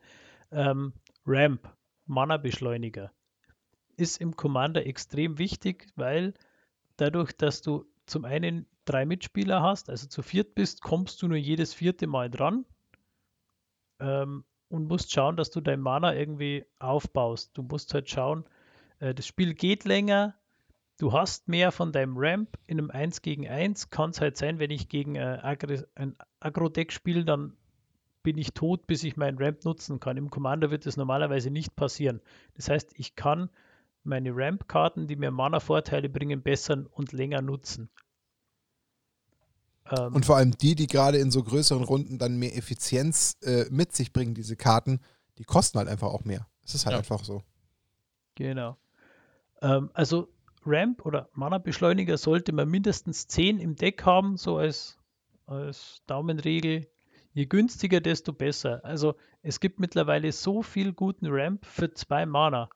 Ähm, 0.51 0.93
Ramp, 1.27 1.69
Mana-Beschleuniger, 2.07 3.13
ist 3.97 4.21
im 4.21 4.37
Commander 4.37 4.87
extrem 4.87 5.39
wichtig, 5.39 5.89
weil 5.97 6.35
dadurch, 6.97 7.33
dass 7.33 7.63
du 7.63 7.85
zum 8.07 8.25
einen 8.25 8.67
drei 8.85 9.07
Mitspieler 9.07 9.63
hast, 9.63 9.91
also 9.91 10.09
zu 10.09 10.23
viert 10.23 10.55
bist, 10.55 10.83
kommst 10.83 11.23
du 11.23 11.29
nur 11.29 11.37
jedes 11.37 11.73
vierte 11.75 12.07
Mal 12.07 12.31
dran 12.31 12.65
ähm, 14.01 14.45
und 14.69 14.89
musst 14.89 15.13
schauen, 15.13 15.37
dass 15.37 15.51
du 15.51 15.61
dein 15.61 15.81
Mana 15.81 16.15
irgendwie 16.15 16.65
aufbaust. 16.79 17.57
Du 17.57 17.63
musst 17.63 17.95
halt 17.95 18.11
schauen, 18.11 18.45
äh, 18.99 19.15
das 19.15 19.27
Spiel 19.27 19.55
geht 19.55 19.85
länger, 19.85 20.35
du 21.03 21.13
hast 21.13 21.49
mehr 21.49 21.73
von 21.73 21.91
deinem 21.91 22.15
Ramp 22.17 22.57
in 22.69 22.79
einem 22.79 22.93
1 22.93 23.23
gegen 23.23 23.49
1. 23.49 23.91
Kann 23.91 24.11
es 24.11 24.21
halt 24.21 24.37
sein, 24.37 24.61
wenn 24.61 24.71
ich 24.71 24.89
gegen 24.89 25.17
äh, 25.17 25.57
ein 25.97 26.17
Agro-Deck 26.39 26.93
spiele, 26.93 27.25
dann 27.25 27.57
bin 28.23 28.39
ich 28.39 28.53
tot, 28.53 28.87
bis 28.87 29.03
ich 29.03 29.17
meinen 29.17 29.37
Ramp 29.37 29.65
nutzen 29.65 29.99
kann. 29.99 30.17
Im 30.17 30.31
Commander 30.31 30.71
wird 30.71 30.87
das 30.87 30.97
normalerweise 30.97 31.51
nicht 31.51 31.75
passieren. 31.75 32.21
Das 32.55 32.69
heißt, 32.69 32.93
ich 32.95 33.17
kann 33.17 33.51
meine 34.05 34.31
Ramp-Karten, 34.33 35.09
die 35.09 35.17
mir 35.17 35.33
Mana-Vorteile 35.33 36.09
bringen, 36.09 36.41
besser 36.41 36.85
und 36.93 37.11
länger 37.11 37.43
nutzen. 37.43 37.91
Ähm, 39.91 40.15
Und 40.15 40.25
vor 40.25 40.37
allem 40.37 40.57
die, 40.57 40.77
die 40.77 40.87
gerade 40.87 41.19
in 41.19 41.33
so 41.33 41.43
größeren 41.43 41.83
Runden 41.83 42.19
dann 42.19 42.37
mehr 42.37 42.57
Effizienz 42.57 43.39
äh, 43.43 43.65
mit 43.71 43.93
sich 43.93 44.13
bringen, 44.13 44.35
diese 44.35 44.55
Karten, 44.55 45.01
die 45.39 45.45
kosten 45.45 45.79
halt 45.79 45.89
einfach 45.89 46.13
auch 46.13 46.23
mehr. 46.23 46.47
Es 46.65 46.77
ist 46.77 46.87
halt 46.87 46.93
Ja. 46.93 46.99
einfach 46.99 47.25
so. 47.25 47.43
Genau. 48.37 48.77
Ähm, 49.63 49.91
also 49.95 50.29
Ramp 50.67 51.05
oder 51.05 51.29
Mana-Beschleuniger 51.35 52.17
sollte 52.17 52.53
man 52.53 52.69
mindestens 52.69 53.27
10 53.27 53.59
im 53.59 53.77
Deck 53.77 54.05
haben, 54.05 54.37
so 54.37 54.57
als, 54.57 54.99
als 55.47 56.03
Daumenregel. 56.07 56.87
Je 57.35 57.47
günstiger, 57.47 58.01
desto 58.01 58.33
besser. 58.33 58.85
Also 58.85 59.15
es 59.43 59.59
gibt 59.59 59.81
mittlerweile 59.81 60.33
so 60.33 60.63
viel 60.63 60.93
guten 60.93 61.27
Ramp 61.29 61.65
für 61.65 61.93
zwei 61.93 62.27
Mana. 62.27 62.69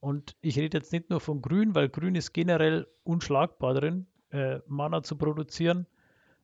Und 0.00 0.36
ich 0.40 0.58
rede 0.58 0.78
jetzt 0.78 0.92
nicht 0.92 1.10
nur 1.10 1.20
von 1.20 1.42
Grün, 1.42 1.74
weil 1.74 1.88
Grün 1.88 2.14
ist 2.14 2.32
generell 2.32 2.86
unschlagbar 3.04 3.74
drin, 3.74 4.06
äh, 4.30 4.58
Mana 4.66 5.02
zu 5.02 5.16
produzieren, 5.16 5.86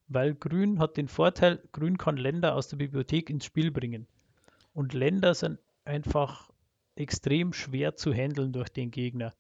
weil 0.09 0.35
Grün 0.35 0.79
hat 0.79 0.97
den 0.97 1.09
Vorteil, 1.09 1.63
Grün 1.73 1.99
kann 1.99 2.17
Länder 2.17 2.55
aus 2.55 2.69
der 2.69 2.77
Bibliothek 2.77 3.31
ins 3.31 3.47
Spiel 3.47 3.71
bringen. 3.71 4.07
Und 4.73 4.93
Länder 4.93 5.35
sind 5.35 5.59
einfach 5.85 6.51
extrem 6.97 7.53
schwer 7.53 7.97
zu 7.97 8.13
handeln 8.13 8.53
durch 8.53 8.69
den 8.69 8.91
Gegner. 8.91 9.33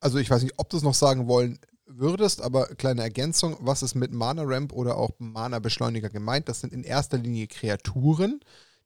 Also 0.00 0.18
ich 0.18 0.30
weiß 0.30 0.42
nicht, 0.42 0.54
ob 0.56 0.68
du 0.70 0.76
es 0.76 0.82
noch 0.82 0.94
sagen 0.94 1.28
wollen 1.28 1.58
würdest, 1.86 2.40
aber 2.40 2.66
kleine 2.66 3.02
Ergänzung, 3.02 3.56
was 3.60 3.82
ist 3.82 3.94
mit 3.94 4.12
Mana 4.12 4.42
Ramp 4.44 4.72
oder 4.72 4.96
auch 4.96 5.10
Mana 5.18 5.58
Beschleuniger 5.58 6.08
gemeint? 6.08 6.48
Das 6.48 6.60
sind 6.60 6.72
in 6.72 6.84
erster 6.84 7.18
Linie 7.18 7.46
Kreaturen, 7.46 8.40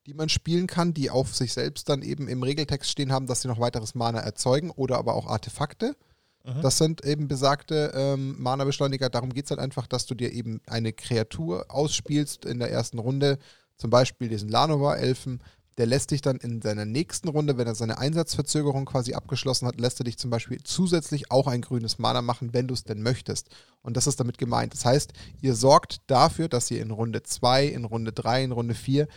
die 0.06 0.14
man 0.14 0.28
spielen 0.28 0.66
kann, 0.66 0.94
die 0.94 1.10
auf 1.10 1.34
sich 1.34 1.52
selbst 1.52 1.88
dann 1.88 2.02
eben 2.02 2.28
im 2.28 2.42
Regeltext 2.42 2.90
stehen 2.90 3.12
haben, 3.12 3.26
dass 3.26 3.42
sie 3.42 3.48
noch 3.48 3.60
weiteres 3.60 3.94
Mana 3.94 4.20
erzeugen 4.20 4.70
oder 4.70 4.98
aber 4.98 5.14
auch 5.14 5.26
Artefakte. 5.26 5.96
Mhm. 6.44 6.62
Das 6.62 6.78
sind 6.78 7.04
eben 7.04 7.28
besagte 7.28 7.92
ähm, 7.94 8.36
Mana-Beschleuniger. 8.38 9.08
Darum 9.08 9.32
geht 9.32 9.46
es 9.46 9.50
halt 9.50 9.60
einfach, 9.60 9.86
dass 9.86 10.06
du 10.06 10.14
dir 10.14 10.32
eben 10.32 10.60
eine 10.66 10.92
Kreatur 10.92 11.66
ausspielst 11.68 12.44
in 12.44 12.58
der 12.58 12.70
ersten 12.70 12.98
Runde. 12.98 13.38
Zum 13.76 13.90
Beispiel 13.90 14.28
diesen 14.28 14.50
Lanova-Elfen. 14.50 15.42
Der 15.76 15.86
lässt 15.86 16.12
dich 16.12 16.20
dann 16.20 16.36
in 16.36 16.62
seiner 16.62 16.84
nächsten 16.84 17.28
Runde, 17.28 17.56
wenn 17.58 17.66
er 17.66 17.74
seine 17.74 17.98
Einsatzverzögerung 17.98 18.84
quasi 18.84 19.14
abgeschlossen 19.14 19.66
hat, 19.66 19.80
lässt 19.80 20.00
er 20.00 20.04
dich 20.04 20.18
zum 20.18 20.30
Beispiel 20.30 20.60
zusätzlich 20.62 21.30
auch 21.30 21.48
ein 21.48 21.62
grünes 21.62 21.98
Mana 21.98 22.22
machen, 22.22 22.52
wenn 22.52 22.68
du 22.68 22.74
es 22.74 22.84
denn 22.84 23.02
möchtest. 23.02 23.48
Und 23.82 23.96
das 23.96 24.06
ist 24.06 24.20
damit 24.20 24.38
gemeint. 24.38 24.72
Das 24.72 24.84
heißt, 24.84 25.12
ihr 25.40 25.54
sorgt 25.54 25.98
dafür, 26.06 26.48
dass 26.48 26.70
ihr 26.70 26.80
in 26.80 26.90
Runde 26.90 27.22
2, 27.22 27.66
in 27.66 27.84
Runde 27.84 28.12
3, 28.12 28.44
in 28.44 28.52
Runde 28.52 28.74
4 28.74 29.08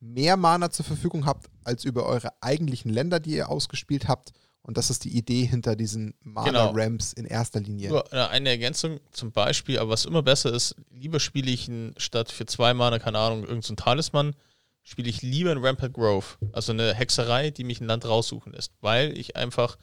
mehr 0.00 0.36
Mana 0.36 0.70
zur 0.70 0.84
Verfügung 0.84 1.26
habt 1.26 1.48
als 1.64 1.84
über 1.84 2.06
eure 2.06 2.30
eigentlichen 2.40 2.90
Länder, 2.90 3.20
die 3.20 3.34
ihr 3.36 3.48
ausgespielt 3.48 4.08
habt. 4.08 4.32
Und 4.62 4.76
das 4.76 4.90
ist 4.90 5.04
die 5.04 5.16
Idee 5.16 5.44
hinter 5.44 5.76
diesen 5.76 6.14
Mana-Ramps 6.22 7.12
in 7.12 7.24
erster 7.24 7.60
Linie. 7.60 7.88
Nur 7.90 8.12
eine 8.12 8.48
Ergänzung 8.48 8.98
zum 9.12 9.30
Beispiel, 9.30 9.78
aber 9.78 9.90
was 9.90 10.06
immer 10.06 10.22
besser 10.22 10.52
ist, 10.52 10.74
lieber 10.90 11.20
spiele 11.20 11.50
ich 11.52 11.70
statt 11.98 12.32
für 12.32 12.46
zwei 12.46 12.74
Mana, 12.74 12.98
keine 12.98 13.18
Ahnung, 13.18 13.44
irgendein 13.44 13.76
Talisman, 13.76 14.34
spiele 14.86 15.10
ich 15.10 15.20
lieber 15.20 15.50
ein 15.50 15.58
Rampart 15.58 15.92
Grove. 15.92 16.38
Also 16.52 16.72
eine 16.72 16.94
Hexerei, 16.94 17.50
die 17.50 17.64
mich 17.64 17.80
ein 17.80 17.86
Land 17.86 18.06
raussuchen 18.06 18.52
lässt. 18.52 18.72
Weil 18.80 19.18
ich 19.18 19.36
einfach 19.36 19.76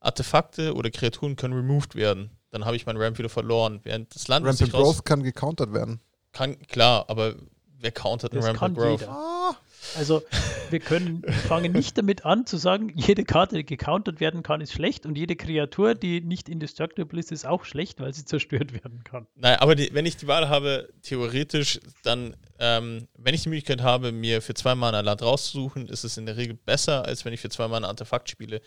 Artefakte 0.00 0.74
oder 0.74 0.90
Kreaturen 0.90 1.36
können 1.36 1.54
removed 1.54 1.96
werden. 1.96 2.30
Dann 2.50 2.64
habe 2.64 2.76
ich 2.76 2.86
mein 2.86 2.96
Ramp 2.96 3.18
wieder 3.18 3.28
verloren. 3.28 3.80
Während 3.82 4.14
das 4.14 4.28
Land 4.28 4.46
Rampant 4.46 4.70
Growth 4.70 5.04
kann 5.04 5.22
gecountert 5.22 5.72
werden. 5.72 6.00
Kann, 6.32 6.58
klar, 6.68 7.04
aber 7.08 7.34
wer 7.78 7.90
countert 7.90 8.32
ein 8.32 8.42
Rampant 8.42 8.78
Growth? 8.78 9.08
Ah. 9.08 9.56
Also 9.96 10.22
wir 10.70 10.80
können 10.80 11.22
fangen 11.48 11.72
nicht 11.72 11.96
damit 11.96 12.24
an 12.24 12.46
zu 12.46 12.56
sagen, 12.56 12.92
jede 12.94 13.24
Karte, 13.24 13.56
die 13.56 13.64
gecountert 13.64 14.20
werden 14.20 14.42
kann, 14.42 14.60
ist 14.60 14.72
schlecht 14.72 15.06
und 15.06 15.16
jede 15.16 15.36
Kreatur, 15.36 15.94
die 15.94 16.20
nicht 16.20 16.48
indestructible 16.48 17.18
ist, 17.18 17.32
ist 17.32 17.46
auch 17.46 17.64
schlecht, 17.64 18.00
weil 18.00 18.12
sie 18.12 18.24
zerstört 18.24 18.72
werden 18.72 19.02
kann. 19.04 19.26
Nein, 19.34 19.56
aber 19.56 19.74
die, 19.74 19.92
wenn 19.92 20.06
ich 20.06 20.16
die 20.16 20.26
Wahl 20.26 20.48
habe, 20.48 20.88
theoretisch, 21.02 21.80
dann, 22.02 22.36
ähm, 22.58 23.08
wenn 23.16 23.34
ich 23.34 23.42
die 23.42 23.48
Möglichkeit 23.48 23.82
habe, 23.82 24.12
mir 24.12 24.42
für 24.42 24.54
zwei 24.54 24.74
Mana 24.74 25.00
ein 25.00 25.04
Land 25.04 25.22
rauszusuchen, 25.22 25.88
ist 25.88 26.04
es 26.04 26.16
in 26.16 26.26
der 26.26 26.36
Regel 26.36 26.54
besser, 26.54 27.04
als 27.04 27.24
wenn 27.24 27.32
ich 27.32 27.40
für 27.40 27.50
zwei 27.50 27.68
Mana 27.68 27.88
Artefakt 27.88 28.28
spiele, 28.28 28.60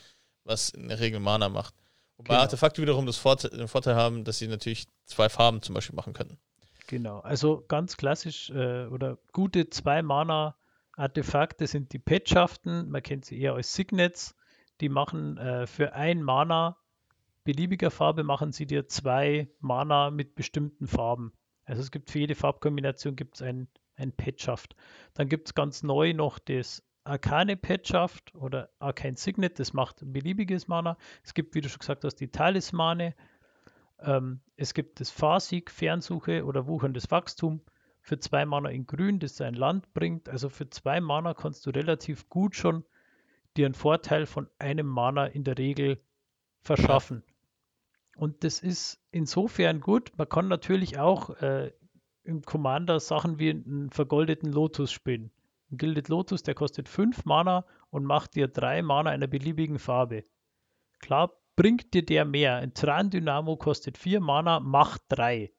was 0.43 0.69
in 0.69 0.88
der 0.88 0.99
Regel 0.99 1.19
Mana 1.19 1.49
macht. 1.49 1.76
Wobei 2.17 2.36
genau. 2.36 2.41
Artefakte 2.41 2.82
wiederum 2.82 3.05
das 3.05 3.17
Vorteil, 3.17 3.51
den 3.51 3.67
Vorteil 3.67 3.95
haben, 3.95 4.24
dass 4.24 4.38
sie 4.38 4.47
natürlich 4.47 4.86
zwei 5.05 5.30
Farben 5.30 5.61
zum 5.61 5.76
Beispiel 5.76 5.95
machen 5.95 6.13
können. 6.13 6.38
Genau, 6.88 7.19
also 7.19 7.63
ganz 7.67 7.95
klassisch 7.95 8.49
äh, 8.49 8.86
oder 8.88 9.17
gute 9.32 9.69
zwei 9.69 10.01
Mana 10.01 10.55
Artefakte 11.02 11.68
sind 11.68 11.93
die 11.93 11.99
Petschaften, 11.99 12.89
man 12.89 13.04
kennt 13.04 13.26
sie 13.26 13.39
eher 13.39 13.54
als 13.54 13.74
Signets. 13.74 14.36
Die 14.80 14.89
machen 14.89 15.38
äh, 15.38 15.68
für 15.68 15.93
ein 15.93 16.24
Mana 16.24 16.78
beliebiger 17.43 17.91
Farbe 17.91 18.24
machen 18.24 18.52
sie 18.52 18.66
dir 18.66 18.88
zwei 18.88 19.49
Mana 19.60 20.12
mit 20.12 20.36
bestimmten 20.36 20.88
Farben. 20.88 21.34
Also 21.66 21.82
es 21.82 21.91
gibt 21.91 22.10
für 22.10 22.20
jede 22.20 22.36
Farbkombination 22.36 23.16
gibt 23.16 23.36
es 23.36 23.41
ein, 23.41 23.68
ein 23.95 24.12
Petschaft. 24.12 24.76
Dann 25.14 25.30
gibt 25.30 25.47
es 25.47 25.54
ganz 25.54 25.84
neu 25.84 26.14
noch 26.14 26.39
das 26.39 26.84
Arcane 27.04 27.58
Petschaft 27.58 28.36
oder 28.36 28.70
Arcane 28.80 29.18
Signet, 29.18 29.60
das 29.60 29.74
macht 29.74 30.02
beliebiges 30.06 30.68
Mana. 30.68 30.97
Es 31.24 31.34
gibt, 31.34 31.56
wie 31.56 31.62
du 31.62 31.70
schon 31.70 31.80
gesagt 31.80 32.04
hast, 32.04 32.16
die 32.16 32.30
Talismane. 32.30 33.16
Ähm, 33.99 34.41
es 34.56 34.74
gibt 34.74 34.99
das 34.99 35.10
Farsig, 35.10 35.72
Fernsuche 35.72 36.45
oder 36.45 36.68
wucherndes 36.68 37.10
Wachstum 37.10 37.62
für 38.02 38.20
zwei 38.20 38.45
Mana 38.45 38.70
in 38.70 38.88
Grün, 38.88 39.20
das 39.20 39.38
sein 39.38 39.54
Land 39.54 39.93
bringt. 39.93 40.28
Also 40.28 40.49
für 40.49 40.70
zwei 40.70 40.99
Mana 40.99 41.34
kannst 41.34 41.66
du 41.66 41.70
relativ 41.70 42.30
gut 42.30 42.56
schon 42.56 42.84
dir 43.58 43.66
einen 43.66 43.76
Vorteil 43.76 44.26
von 44.26 44.49
einem 44.60 44.88
Mana 44.88 45.28
in 45.28 45.43
der 45.43 45.58
Regel 45.58 46.02
verschaffen. 46.62 47.24
Und 48.16 48.43
das 48.43 48.60
ist 48.60 48.99
insofern 49.12 49.82
gut. 49.82 50.12
Man 50.18 50.30
kann 50.30 50.47
natürlich 50.47 50.99
auch 50.99 51.30
äh, 51.41 51.72
im 52.24 52.41
Commander 52.43 52.99
Sachen 52.99 53.39
wie 53.39 53.49
einen 53.49 53.89
vergoldeten 53.89 54.52
Lotus 54.52 54.91
spielen. 54.91 55.32
Ein 55.72 55.78
Gilded 55.78 56.10
Lotus, 56.10 56.43
der 56.43 56.54
kostet 56.54 56.89
5 56.89 57.26
Mana 57.26 57.66
und 57.89 58.06
macht 58.06 58.36
dir 58.36 58.47
3 58.47 58.82
Mana 58.82 59.10
einer 59.10 59.28
beliebigen 59.28 59.80
Farbe. 59.80 60.26
Klar 60.99 61.32
bringt 61.56 61.93
dir 61.93 62.06
der 62.06 62.26
mehr. 62.26 62.58
Ein 62.58 62.74
Tran 62.74 63.10
Dynamo 63.10 63.58
kostet 63.58 63.97
4 63.97 64.20
Mana, 64.20 64.60
macht 64.60 65.02
3. 65.10 65.52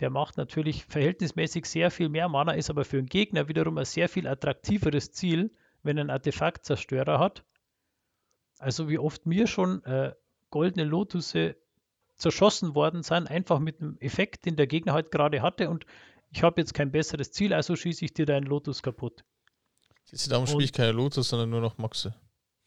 Der 0.00 0.10
macht 0.10 0.36
natürlich 0.36 0.84
verhältnismäßig 0.84 1.66
sehr 1.66 1.90
viel 1.90 2.08
mehr 2.08 2.28
Mana, 2.28 2.52
ist 2.52 2.70
aber 2.70 2.84
für 2.84 2.98
einen 2.98 3.06
Gegner 3.06 3.48
wiederum 3.48 3.78
ein 3.78 3.84
sehr 3.84 4.08
viel 4.08 4.28
attraktiveres 4.28 5.10
Ziel, 5.12 5.50
wenn 5.82 5.96
er 5.98 6.02
einen 6.02 6.10
Artefaktzerstörer 6.10 7.18
hat. 7.18 7.44
Also 8.58 8.88
wie 8.88 8.98
oft 8.98 9.26
mir 9.26 9.46
schon 9.46 9.82
äh, 9.84 10.14
goldene 10.50 10.84
Lotusse 10.84 11.56
zerschossen 12.16 12.74
worden 12.74 13.02
sind, 13.02 13.28
einfach 13.28 13.58
mit 13.58 13.80
einem 13.80 13.96
Effekt, 13.98 14.46
den 14.46 14.56
der 14.56 14.66
Gegner 14.66 14.92
halt 14.92 15.10
gerade 15.10 15.42
hatte 15.42 15.70
und 15.70 15.86
ich 16.30 16.42
habe 16.42 16.60
jetzt 16.60 16.74
kein 16.74 16.90
besseres 16.92 17.32
Ziel, 17.32 17.54
also 17.54 17.74
schieße 17.74 18.04
ich 18.04 18.12
dir 18.12 18.26
deinen 18.26 18.44
Lotus 18.44 18.82
kaputt. 18.82 19.24
darum 20.28 20.46
spiele 20.46 20.64
ich 20.64 20.72
keine 20.72 20.92
Lotus, 20.92 21.28
sondern 21.28 21.50
nur 21.50 21.60
noch 21.60 21.78
Moxe. 21.78 22.14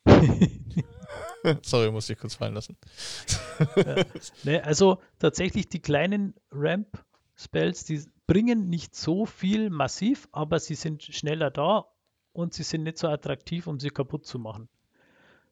Sorry, 1.61 1.91
muss 1.91 2.09
ich 2.09 2.17
kurz 2.17 2.35
fallen 2.35 2.53
lassen. 2.53 2.77
ja, 3.75 4.03
ne, 4.43 4.63
also 4.63 5.01
tatsächlich 5.19 5.69
die 5.69 5.81
kleinen 5.81 6.33
Ramp 6.51 7.03
Spells, 7.43 7.85
die 7.85 8.03
bringen 8.27 8.69
nicht 8.69 8.95
so 8.95 9.25
viel 9.25 9.69
massiv, 9.69 10.27
aber 10.31 10.59
sie 10.59 10.75
sind 10.75 11.03
schneller 11.03 11.51
da 11.51 11.85
und 12.33 12.53
sie 12.53 12.63
sind 12.63 12.83
nicht 12.83 12.97
so 12.97 13.07
attraktiv, 13.07 13.67
um 13.67 13.79
sie 13.79 13.89
kaputt 13.89 14.25
zu 14.25 14.39
machen. 14.39 14.69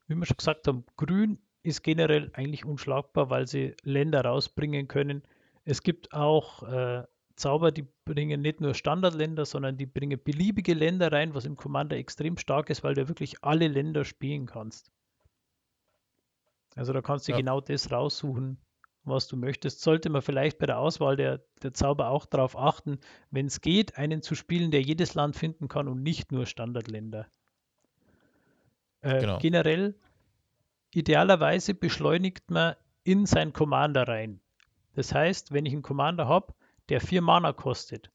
Wie 0.07 0.15
wir 0.15 0.25
schon 0.25 0.37
gesagt 0.37 0.67
haben, 0.67 0.85
Grün 0.97 1.39
ist 1.63 1.83
generell 1.83 2.31
eigentlich 2.33 2.65
unschlagbar, 2.65 3.29
weil 3.29 3.47
sie 3.47 3.75
Länder 3.83 4.23
rausbringen 4.23 4.87
können. 4.87 5.23
Es 5.65 5.83
gibt 5.83 6.13
auch 6.13 6.63
äh, 6.63 7.03
Zauber, 7.35 7.71
die 7.71 7.87
bringen 8.05 8.41
nicht 8.41 8.61
nur 8.61 8.73
Standardländer, 8.73 9.45
sondern 9.45 9.77
die 9.77 9.85
bringen 9.85 10.19
beliebige 10.21 10.73
Länder 10.73 11.11
rein, 11.11 11.33
was 11.33 11.45
im 11.45 11.55
Commander 11.55 11.97
extrem 11.97 12.37
stark 12.37 12.69
ist, 12.69 12.83
weil 12.83 12.95
du 12.95 13.07
wirklich 13.07 13.43
alle 13.43 13.67
Länder 13.67 14.03
spielen 14.03 14.45
kannst. 14.45 14.91
Also 16.75 16.93
da 16.93 17.01
kannst 17.01 17.27
du 17.27 17.31
ja. 17.31 17.37
genau 17.37 17.61
das 17.61 17.91
raussuchen, 17.91 18.57
was 19.09 19.27
du 19.27 19.37
möchtest, 19.37 19.81
sollte 19.81 20.09
man 20.09 20.21
vielleicht 20.21 20.59
bei 20.59 20.65
der 20.65 20.79
Auswahl 20.79 21.15
der, 21.15 21.41
der 21.61 21.73
Zauber 21.73 22.09
auch 22.09 22.25
darauf 22.25 22.57
achten, 22.57 22.99
wenn 23.31 23.47
es 23.47 23.61
geht, 23.61 23.97
einen 23.97 24.21
zu 24.21 24.35
spielen, 24.35 24.71
der 24.71 24.81
jedes 24.81 25.13
Land 25.13 25.35
finden 25.35 25.67
kann 25.67 25.87
und 25.87 26.03
nicht 26.03 26.31
nur 26.31 26.45
Standardländer. 26.45 27.27
Äh, 29.01 29.21
genau. 29.21 29.37
Generell, 29.39 29.95
idealerweise 30.93 31.73
beschleunigt 31.73 32.51
man 32.51 32.75
in 33.03 33.25
sein 33.25 33.53
Commander 33.53 34.07
rein. 34.07 34.41
Das 34.93 35.13
heißt, 35.13 35.51
wenn 35.51 35.65
ich 35.65 35.73
einen 35.73 35.81
Commander 35.81 36.27
habe, 36.27 36.53
der 36.89 37.01
vier 37.01 37.21
Mana 37.21 37.53
kostet, 37.53 38.11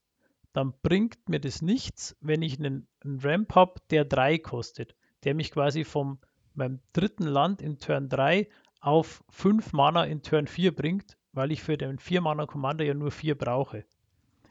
dann 0.53 0.73
bringt 0.81 1.27
mir 1.27 1.39
das 1.39 1.61
nichts, 1.61 2.15
wenn 2.21 2.41
ich 2.41 2.59
einen, 2.59 2.87
einen 3.03 3.19
Ramp 3.19 3.55
habe, 3.55 3.81
der 3.89 4.05
drei 4.05 4.37
kostet, 4.37 4.95
der 5.23 5.33
mich 5.33 5.51
quasi 5.51 5.83
vom 5.83 6.19
meinem 6.53 6.79
dritten 6.93 7.23
Land 7.23 7.61
in 7.61 7.77
Turn 7.77 8.07
3 8.07 8.47
auf 8.85 9.23
5 9.29 9.73
Mana 9.73 10.05
in 10.05 10.21
Turn 10.21 10.45
4 10.45 10.75
bringt, 10.75 11.17
weil 11.33 11.51
ich 11.51 11.63
für 11.63 11.75
den 11.75 11.97
4 11.97 12.21
Mana 12.21 12.45
Commander 12.45 12.85
ja 12.85 12.93
nur 12.93 13.09
4 13.09 13.35
brauche. 13.35 13.83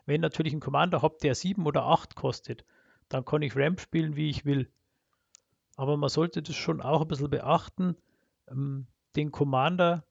Wenn 0.06 0.20
natürlich 0.20 0.52
ein 0.52 0.60
Commander 0.60 1.02
habe, 1.02 1.16
der 1.22 1.36
7 1.36 1.64
oder 1.64 1.84
8 1.84 2.16
kostet, 2.16 2.64
dann 3.08 3.24
kann 3.24 3.42
ich 3.42 3.54
Ramp 3.54 3.80
spielen, 3.80 4.16
wie 4.16 4.28
ich 4.28 4.44
will. 4.44 4.68
Aber 5.76 5.96
man 5.96 6.08
sollte 6.08 6.42
das 6.42 6.56
schon 6.56 6.80
auch 6.80 7.02
ein 7.02 7.08
bisschen 7.08 7.30
beachten, 7.30 7.96
ähm, 8.48 8.88
den 9.14 9.30
Commander 9.30 10.04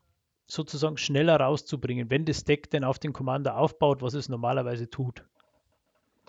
sozusagen 0.47 0.97
schneller 0.97 1.38
rauszubringen, 1.38 2.09
wenn 2.09 2.24
das 2.24 2.45
Deck 2.45 2.69
denn 2.69 2.86
auf 2.86 2.99
den 2.99 3.11
Commander 3.11 3.57
aufbaut, 3.57 4.01
was 4.01 4.13
es 4.13 4.30
normalerweise 4.30 4.89
tut. 4.89 5.26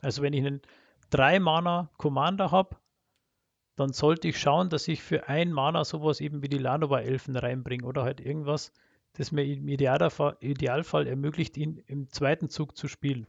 Also 0.02 0.20
wenn 0.22 0.32
ich 0.32 0.44
einen 0.44 0.62
3 1.10 1.38
Mana 1.38 1.90
Commander 1.96 2.50
habe, 2.50 2.76
dann 3.76 3.92
sollte 3.92 4.28
ich 4.28 4.38
schauen, 4.38 4.68
dass 4.68 4.88
ich 4.88 5.02
für 5.02 5.28
ein 5.28 5.52
Mana 5.52 5.84
sowas 5.84 6.20
eben 6.20 6.42
wie 6.42 6.48
die 6.48 6.58
Lanova-Elfen 6.58 7.36
reinbringe 7.36 7.84
oder 7.84 8.04
halt 8.04 8.20
irgendwas, 8.20 8.72
das 9.14 9.32
mir 9.32 9.44
im 9.44 9.68
Idealfall, 9.68 10.36
Idealfall 10.40 11.06
ermöglicht, 11.06 11.56
ihn 11.56 11.82
im 11.86 12.08
zweiten 12.10 12.48
Zug 12.48 12.76
zu 12.76 12.88
spielen. 12.88 13.26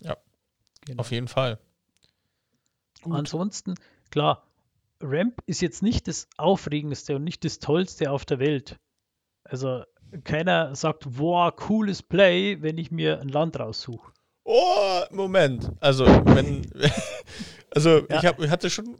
Ja, 0.00 0.16
genau. 0.86 1.00
auf 1.00 1.10
jeden 1.10 1.28
Fall. 1.28 1.58
Gut. 3.02 3.14
Ansonsten, 3.14 3.74
klar, 4.10 4.46
Ramp 5.00 5.42
ist 5.46 5.60
jetzt 5.60 5.82
nicht 5.82 6.06
das 6.06 6.28
Aufregendste 6.36 7.16
und 7.16 7.24
nicht 7.24 7.44
das 7.44 7.58
Tollste 7.58 8.10
auf 8.10 8.24
der 8.24 8.38
Welt. 8.38 8.78
Also 9.44 9.84
keiner 10.24 10.74
sagt, 10.74 11.18
wow, 11.18 11.54
cooles 11.54 12.02
Play, 12.02 12.62
wenn 12.62 12.78
ich 12.78 12.90
mir 12.90 13.20
ein 13.20 13.28
Land 13.28 13.58
raussuche. 13.58 14.12
Oh, 14.44 15.02
Moment. 15.10 15.70
Also, 15.80 16.04
wenn, 16.06 16.62
also 17.74 18.06
ja. 18.08 18.18
ich, 18.18 18.26
hab, 18.26 18.40
ich 18.40 18.50
hatte 18.50 18.70
schon 18.70 18.98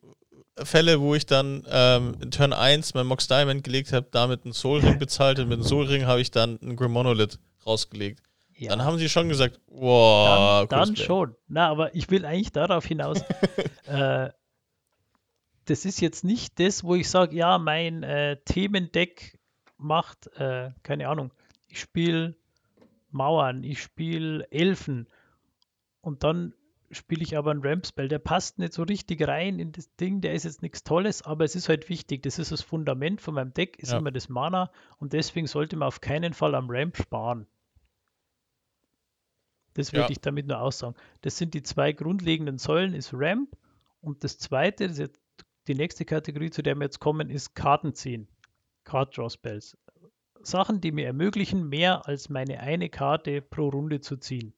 Fälle, 0.57 1.01
wo 1.01 1.15
ich 1.15 1.27
dann 1.27 1.65
ähm, 1.71 2.17
in 2.21 2.31
Turn 2.31 2.53
1 2.53 2.95
mein 2.95 3.07
Mox 3.07 3.27
Diamond 3.27 3.65
gelegt 3.65 3.93
habe, 3.93 4.07
damit 4.11 4.45
einen 4.45 4.53
Soul 4.53 4.81
Ring 4.81 4.99
bezahlt 4.99 5.39
und 5.39 5.49
mit 5.49 5.59
dem 5.59 5.65
Soul 5.65 5.87
Ring 5.87 6.07
habe 6.07 6.21
ich 6.21 6.31
dann 6.31 6.59
einen 6.61 6.77
Grim 6.77 6.93
Monolith 6.93 7.39
rausgelegt. 7.67 8.21
Ja. 8.55 8.71
Dann 8.71 8.85
haben 8.85 8.99
sie 8.99 9.09
schon 9.09 9.29
gesagt, 9.29 9.61
wow, 9.67 10.69
Dann, 10.69 10.87
dann 10.87 10.97
schon. 10.97 11.35
Na, 11.49 11.69
aber 11.69 11.95
ich 11.95 12.11
will 12.11 12.25
eigentlich 12.25 12.53
darauf 12.53 12.85
hinaus. 12.85 13.21
äh, 13.87 14.29
das 15.65 15.85
ist 15.85 16.01
jetzt 16.01 16.23
nicht 16.23 16.61
das, 16.61 16.85
wo 16.85 16.95
ich 16.95 17.09
sage, 17.09 17.35
ja, 17.35 17.59
mein 17.59 18.03
äh, 18.03 18.37
Themendeck 18.45 19.39
macht, 19.79 20.29
äh, 20.37 20.71
keine 20.83 21.09
Ahnung, 21.09 21.33
ich 21.67 21.81
spiele 21.81 22.37
Mauern, 23.11 23.65
ich 23.65 23.83
spiele 23.83 24.47
Elfen 24.51 25.09
und 26.01 26.25
dann 26.25 26.55
spiele 26.93 27.23
ich 27.23 27.37
aber 27.37 27.51
einen 27.51 27.65
Ramp-Spell. 27.65 28.09
Der 28.09 28.19
passt 28.19 28.59
nicht 28.59 28.73
so 28.73 28.83
richtig 28.83 29.27
rein 29.27 29.59
in 29.59 29.73
das 29.73 29.95
Ding, 29.97 30.21
der 30.21 30.35
ist 30.35 30.45
jetzt 30.45 30.63
nichts 30.63 30.85
Tolles, 30.85 31.23
aber 31.23 31.45
es 31.45 31.57
ist 31.57 31.69
halt 31.69 31.89
wichtig. 31.89 32.23
Das 32.23 32.39
ist 32.39 32.53
das 32.53 32.63
Fundament 32.63 33.21
von 33.21 33.35
meinem 33.35 33.53
Deck, 33.55 33.79
ist 33.79 33.93
ja. 33.93 33.99
immer 33.99 34.11
das 34.11 34.29
Mana 34.29 34.71
und 34.99 35.13
deswegen 35.13 35.47
sollte 35.47 35.77
man 35.77 35.89
auf 35.89 36.01
keinen 36.01 36.35
Fall 36.35 36.55
am 36.55 36.69
Ramp 36.71 36.97
sparen. 36.97 37.47
Das 39.75 39.93
würde 39.93 40.05
Ja. 40.05 40.11
ich 40.11 40.21
damit 40.21 40.47
nur 40.47 40.61
aussagen. 40.61 40.95
Das 41.23 41.39
sind 41.39 41.55
die 41.55 41.63
zwei 41.63 41.93
grundlegenden 41.93 42.59
Säulen, 42.59 42.95
ist 42.95 43.13
Ramp 43.15 43.57
und 44.01 44.23
das 44.23 44.39
zweite, 44.39 44.85
das 44.87 44.93
ist 44.95 44.99
jetzt 44.99 45.21
die 45.69 45.75
nächste 45.75 46.05
Kategorie, 46.05 46.51
zu 46.51 46.63
der 46.63 46.75
wir 46.75 46.85
jetzt 46.85 47.01
kommen, 47.01 47.31
ist 47.31 47.55
Karten 47.55 47.95
ziehen. 47.95 48.29
Card 48.85 49.17
Draw 49.17 49.31
Spells. 49.31 49.79
Sachen, 50.43 50.81
die 50.81 50.91
mir 50.91 51.07
ermöglichen, 51.07 51.69
mehr 51.69 52.07
als 52.09 52.29
meine 52.29 52.59
eine 52.61 52.89
Karte 52.91 53.41
pro 53.41 53.69
Runde 53.69 54.01
zu 54.01 54.17
ziehen. 54.17 54.53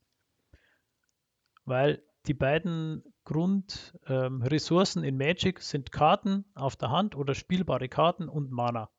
Weil 1.66 2.02
die 2.26 2.34
beiden 2.34 3.02
Grundressourcen 3.24 5.02
ähm, 5.02 5.08
in 5.08 5.16
Magic 5.16 5.60
sind 5.60 5.92
Karten 5.92 6.44
auf 6.54 6.76
der 6.76 6.90
Hand 6.90 7.16
oder 7.16 7.34
spielbare 7.34 7.88
Karten 7.88 8.28
und 8.28 8.50
Mana. 8.50 8.90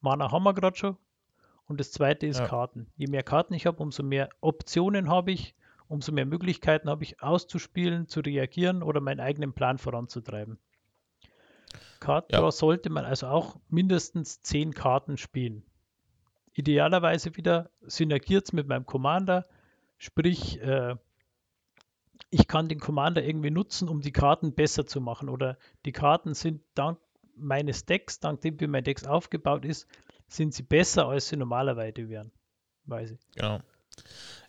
Mana 0.00 0.30
haben 0.30 0.44
wir 0.44 0.54
gerade 0.54 0.76
schon. 0.76 0.96
Und 1.66 1.80
das 1.80 1.92
zweite 1.92 2.26
ist 2.26 2.40
Ja. 2.40 2.46
Karten. 2.46 2.86
Je 2.96 3.06
mehr 3.06 3.22
Karten 3.22 3.52
ich 3.54 3.66
habe, 3.66 3.82
umso 3.82 4.02
mehr 4.02 4.30
Optionen 4.40 5.10
habe 5.10 5.32
ich, 5.32 5.54
umso 5.88 6.12
mehr 6.12 6.24
Möglichkeiten 6.26 6.88
habe 6.88 7.04
ich 7.04 7.22
auszuspielen, 7.22 8.08
zu 8.08 8.20
reagieren 8.20 8.82
oder 8.82 9.00
meinen 9.00 9.20
eigenen 9.20 9.52
Plan 9.52 9.78
voranzutreiben. 9.78 10.58
Card 12.00 12.32
Ja. 12.32 12.50
Sollte 12.50 12.90
man 12.90 13.04
also 13.04 13.26
auch 13.26 13.56
mindestens 13.68 14.40
10 14.42 14.72
Karten 14.72 15.16
spielen. 15.16 15.62
Idealerweise 16.54 17.36
wieder 17.36 17.70
synergiert 17.82 18.46
es 18.46 18.52
mit 18.52 18.66
meinem 18.66 18.86
Commander, 18.86 19.46
sprich, 19.98 20.60
äh, 20.60 20.96
ich 22.30 22.46
kann 22.46 22.68
den 22.68 22.80
Commander 22.80 23.22
irgendwie 23.22 23.50
nutzen, 23.50 23.88
um 23.88 24.00
die 24.00 24.12
Karten 24.12 24.54
besser 24.54 24.86
zu 24.86 25.00
machen. 25.00 25.28
Oder 25.28 25.58
die 25.84 25.92
Karten 25.92 26.34
sind 26.34 26.62
dank 26.74 26.98
meines 27.36 27.84
Decks, 27.86 28.20
dank 28.20 28.40
dem, 28.40 28.60
wie 28.60 28.66
mein 28.66 28.84
Deck 28.84 29.06
aufgebaut 29.06 29.64
ist, 29.64 29.86
sind 30.28 30.54
sie 30.54 30.62
besser, 30.62 31.06
als 31.06 31.28
sie 31.28 31.36
normalerweise 31.36 32.08
wären. 32.08 32.30
Weiß 32.84 33.12
ich. 33.12 33.18
Genau. 33.34 33.60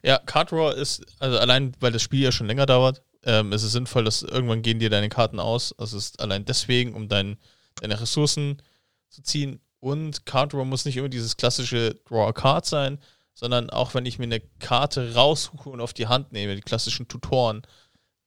Ja, 0.03 0.17
Card 0.19 0.51
Draw 0.51 0.73
ist, 0.73 1.05
also 1.19 1.37
allein, 1.37 1.73
weil 1.79 1.91
das 1.91 2.01
Spiel 2.01 2.21
ja 2.21 2.31
schon 2.31 2.47
länger 2.47 2.65
dauert, 2.65 3.01
ähm, 3.23 3.51
ist 3.51 3.63
es 3.63 3.71
sinnvoll, 3.71 4.03
dass 4.03 4.21
irgendwann 4.21 4.61
gehen 4.61 4.79
dir 4.79 4.89
deine 4.89 5.09
Karten 5.09 5.39
aus. 5.39 5.77
Also 5.77 5.97
es 5.97 6.05
ist 6.05 6.21
allein 6.21 6.45
deswegen, 6.45 6.93
um 6.93 7.07
dein, 7.07 7.37
deine 7.81 7.99
Ressourcen 7.99 8.61
zu 9.09 9.21
ziehen. 9.21 9.59
Und 9.79 10.25
Card 10.25 10.53
Draw 10.53 10.65
muss 10.65 10.85
nicht 10.85 10.97
immer 10.97 11.09
dieses 11.09 11.37
klassische 11.37 11.95
Draw 12.05 12.27
a 12.27 12.33
Card 12.33 12.65
sein, 12.65 12.99
sondern 13.39 13.69
auch 13.69 13.93
wenn 13.93 14.05
ich 14.05 14.19
mir 14.19 14.25
eine 14.25 14.41
Karte 14.59 15.13
raussuche 15.15 15.69
und 15.69 15.79
auf 15.79 15.93
die 15.93 16.07
Hand 16.07 16.33
nehme, 16.33 16.57
die 16.57 16.61
klassischen 16.61 17.07
Tutoren, 17.07 17.61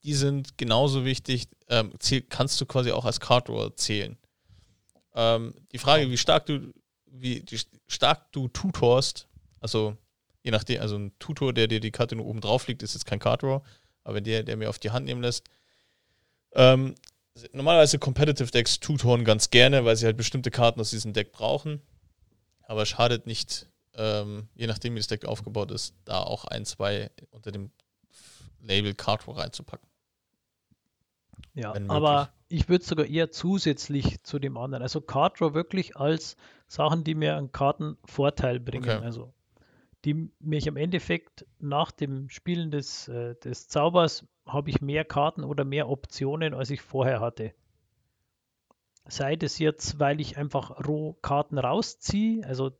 die 0.04 0.14
sind 0.14 0.56
genauso 0.56 1.04
wichtig, 1.04 1.48
ähm, 1.68 1.92
kannst 2.30 2.58
du 2.58 2.64
quasi 2.64 2.92
auch 2.92 3.04
als 3.04 3.20
Card 3.20 3.50
Draw 3.50 3.74
zählen. 3.76 4.16
Ähm, 5.14 5.54
die 5.72 5.76
Frage, 5.76 6.10
wie 6.10 6.16
stark 6.16 6.46
du, 6.46 6.72
wie 7.04 7.44
stark 7.88 8.32
du 8.32 8.48
tutorst, 8.48 9.28
also 9.60 9.98
je 10.44 10.50
nachdem, 10.50 10.80
also 10.80 10.96
ein 10.96 11.12
Tutor, 11.18 11.52
der 11.52 11.66
dir 11.66 11.80
die 11.80 11.90
Karte 11.90 12.16
nur 12.16 12.24
oben 12.24 12.40
drauf 12.40 12.66
liegt, 12.66 12.82
ist 12.82 12.94
jetzt 12.94 13.04
kein 13.04 13.18
Card 13.18 13.42
Draw, 13.42 13.60
aber 14.04 14.22
der, 14.22 14.44
der 14.44 14.56
mir 14.56 14.70
auf 14.70 14.78
die 14.78 14.92
Hand 14.92 15.04
nehmen 15.04 15.20
lässt. 15.20 15.44
Ähm, 16.54 16.94
normalerweise 17.52 17.98
Competitive 17.98 18.50
Decks 18.50 18.80
tutoren 18.80 19.26
ganz 19.26 19.50
gerne, 19.50 19.84
weil 19.84 19.96
sie 19.96 20.06
halt 20.06 20.16
bestimmte 20.16 20.50
Karten 20.50 20.80
aus 20.80 20.88
diesem 20.88 21.12
Deck 21.12 21.32
brauchen. 21.32 21.82
Aber 22.62 22.86
schadet 22.86 23.26
nicht, 23.26 23.68
ähm, 23.94 24.48
je 24.54 24.66
nachdem 24.66 24.94
wie 24.94 24.98
das 24.98 25.06
Deck 25.06 25.24
aufgebaut 25.24 25.70
ist, 25.70 25.94
da 26.04 26.22
auch 26.22 26.44
ein, 26.44 26.64
zwei 26.64 27.10
unter 27.30 27.52
dem 27.52 27.70
Label 28.60 28.94
Card 28.94 29.26
Draw 29.26 29.38
reinzupacken. 29.38 29.88
Ja, 31.54 31.74
aber 31.88 32.32
ich 32.48 32.68
würde 32.68 32.84
sogar 32.84 33.06
eher 33.06 33.30
zusätzlich 33.30 34.22
zu 34.22 34.38
dem 34.38 34.56
anderen. 34.56 34.82
Also 34.82 35.00
Card 35.00 35.40
Draw 35.40 35.54
wirklich 35.54 35.96
als 35.96 36.36
Sachen, 36.66 37.04
die 37.04 37.14
mir 37.14 37.36
einen 37.36 37.52
Kartenvorteil 37.52 38.60
bringen. 38.60 38.88
Okay. 38.88 39.04
Also 39.04 39.34
die 40.04 40.30
mich 40.40 40.66
im 40.66 40.76
Endeffekt 40.76 41.46
nach 41.58 41.90
dem 41.90 42.28
Spielen 42.28 42.70
des, 42.70 43.08
äh, 43.08 43.36
des 43.36 43.68
Zaubers 43.68 44.26
habe 44.46 44.70
ich 44.70 44.80
mehr 44.80 45.04
Karten 45.04 45.44
oder 45.44 45.64
mehr 45.64 45.88
Optionen, 45.88 46.54
als 46.54 46.70
ich 46.70 46.82
vorher 46.82 47.20
hatte. 47.20 47.54
Sei 49.06 49.36
das 49.36 49.58
jetzt, 49.58 50.00
weil 50.00 50.20
ich 50.20 50.36
einfach 50.36 50.86
roh 50.86 51.14
Karten 51.22 51.58
rausziehe, 51.58 52.44
also 52.46 52.72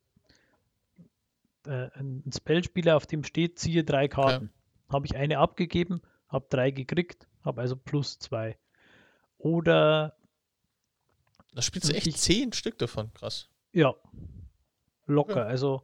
äh, 1.66 1.90
ein 1.94 2.24
Spellspieler, 2.34 2.96
auf 2.96 3.06
dem 3.06 3.24
steht, 3.24 3.58
ziehe 3.58 3.84
drei 3.84 4.08
Karten. 4.08 4.50
Habe 4.88 5.06
ich 5.06 5.16
eine 5.16 5.38
abgegeben, 5.38 6.02
habe 6.28 6.46
drei 6.50 6.70
gekriegt, 6.70 7.26
habe 7.44 7.60
also 7.60 7.76
plus 7.76 8.18
zwei. 8.18 8.58
Oder 9.38 10.16
Da 11.54 11.60
spielst 11.62 11.90
du 11.90 11.94
echt 11.94 12.06
Ich- 12.06 12.16
zehn 12.16 12.52
Stück 12.52 12.78
davon, 12.78 13.12
krass. 13.12 13.50
ja, 13.72 13.94
locker, 15.06 15.40
Ja. 15.40 15.46
also 15.46 15.82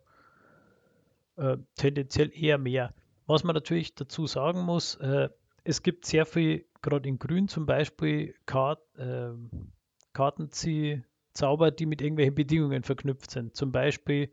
äh, 1.36 1.56
tendenziell 1.76 2.30
eher 2.34 2.58
mehr. 2.58 2.94
Was 3.26 3.44
man 3.44 3.54
natürlich 3.54 3.94
dazu 3.94 4.26
sagen 4.26 4.62
muss, 4.62 4.96
äh, 4.96 5.28
es 5.64 5.82
gibt 5.82 6.04
sehr 6.06 6.24
viel, 6.26 6.64
gerade 6.82 7.08
in 7.08 7.18
Grün 7.18 7.46
zum 7.48 7.64
Beispiel, 7.66 8.34
Kart, 8.46 8.80
ähm, 8.98 9.70
Kartenzieh-Zauber, 10.14 11.70
die 11.70 11.86
mit 11.86 12.00
irgendwelchen 12.00 12.34
Bedingungen 12.34 12.82
verknüpft 12.82 13.30
sind. 13.30 13.54
Zum 13.54 13.70
Beispiel 13.72 14.30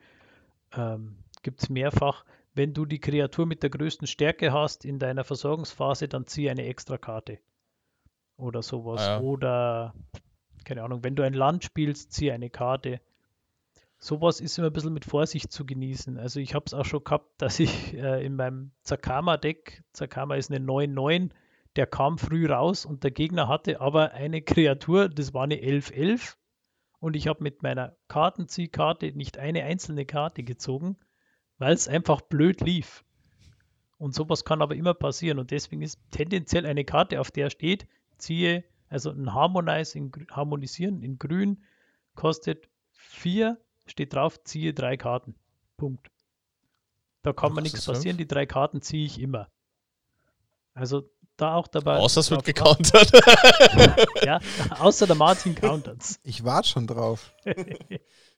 ähm, 0.73 1.17
gibt 1.45 1.61
es 1.61 1.69
mehrfach, 1.69 2.25
wenn 2.55 2.73
du 2.73 2.85
die 2.85 2.99
Kreatur 2.99 3.45
mit 3.45 3.61
der 3.61 3.69
größten 3.69 4.07
Stärke 4.07 4.51
hast 4.51 4.83
in 4.83 4.97
deiner 4.97 5.23
Versorgungsphase, 5.23 6.07
dann 6.07 6.25
zieh 6.25 6.49
eine 6.49 6.65
extra 6.65 6.97
Karte. 6.97 7.37
Oder 8.35 8.63
sowas. 8.63 9.01
Ah 9.01 9.05
ja. 9.05 9.21
Oder, 9.21 9.93
keine 10.63 10.81
Ahnung, 10.81 11.03
wenn 11.03 11.15
du 11.15 11.23
ein 11.23 11.35
Land 11.35 11.63
spielst, 11.63 12.13
zieh 12.13 12.31
eine 12.31 12.49
Karte. 12.49 12.99
Sowas 13.99 14.41
ist 14.41 14.57
immer 14.57 14.67
ein 14.67 14.73
bisschen 14.73 14.93
mit 14.93 15.05
Vorsicht 15.05 15.51
zu 15.51 15.67
genießen. 15.67 16.17
Also 16.17 16.39
ich 16.39 16.55
habe 16.55 16.65
es 16.65 16.73
auch 16.73 16.83
schon 16.83 17.03
gehabt, 17.03 17.29
dass 17.37 17.59
ich 17.59 17.93
äh, 17.93 18.25
in 18.25 18.35
meinem 18.35 18.71
Zakama-Deck, 18.81 19.83
Zakama 19.93 20.35
ist 20.35 20.51
eine 20.51 20.65
9-9, 20.65 21.29
der 21.75 21.85
kam 21.85 22.17
früh 22.17 22.47
raus 22.47 22.85
und 22.85 23.03
der 23.03 23.11
Gegner 23.11 23.47
hatte 23.47 23.81
aber 23.81 24.13
eine 24.13 24.41
Kreatur, 24.41 25.09
das 25.09 25.35
war 25.35 25.43
eine 25.43 25.57
11-11 25.57 26.37
und 26.99 27.15
ich 27.15 27.27
habe 27.27 27.43
mit 27.43 27.61
meiner 27.61 27.95
Kartenziehkarte 28.07 29.11
nicht 29.11 29.37
eine 29.37 29.63
einzelne 29.63 30.05
Karte 30.05 30.41
gezogen, 30.43 30.97
weil 31.57 31.73
es 31.73 31.87
einfach 31.87 32.21
blöd 32.21 32.61
lief. 32.61 33.03
Und 33.97 34.13
sowas 34.13 34.43
kann 34.43 34.61
aber 34.61 34.75
immer 34.75 34.93
passieren 34.93 35.39
und 35.39 35.51
deswegen 35.51 35.81
ist 35.81 35.99
tendenziell 36.11 36.65
eine 36.65 36.83
Karte, 36.83 37.21
auf 37.21 37.31
der 37.31 37.49
steht, 37.49 37.87
ziehe, 38.17 38.63
also 38.89 39.09
ein 39.11 39.33
Harmonize 39.33 39.97
in, 39.97 40.11
Harmonisieren 40.31 41.01
in 41.01 41.17
grün, 41.17 41.63
kostet 42.13 42.69
4, 42.91 43.57
steht 43.85 44.13
drauf, 44.13 44.43
ziehe 44.43 44.73
drei 44.73 44.97
Karten. 44.97 45.35
Punkt. 45.77 46.11
Da 47.21 47.33
kann 47.33 47.51
mir 47.51 47.61
kostet 47.61 47.73
nichts 47.73 47.85
passieren, 47.85 48.17
die 48.17 48.27
drei 48.27 48.45
Karten 48.45 48.81
ziehe 48.81 49.05
ich 49.05 49.19
immer. 49.19 49.49
Also 50.73 51.09
da 51.37 51.55
auch 51.55 51.67
dabei. 51.67 51.97
Außer 51.97 52.19
es 52.21 52.31
wird 52.31 52.45
gecountert. 52.45 53.11
Ja, 54.25 54.39
außer 54.79 55.05
der 55.05 55.15
Martin 55.15 55.53
counters. 55.61 56.19
Ich 56.23 56.43
warte 56.43 56.69
schon 56.69 56.87
drauf. 56.87 57.33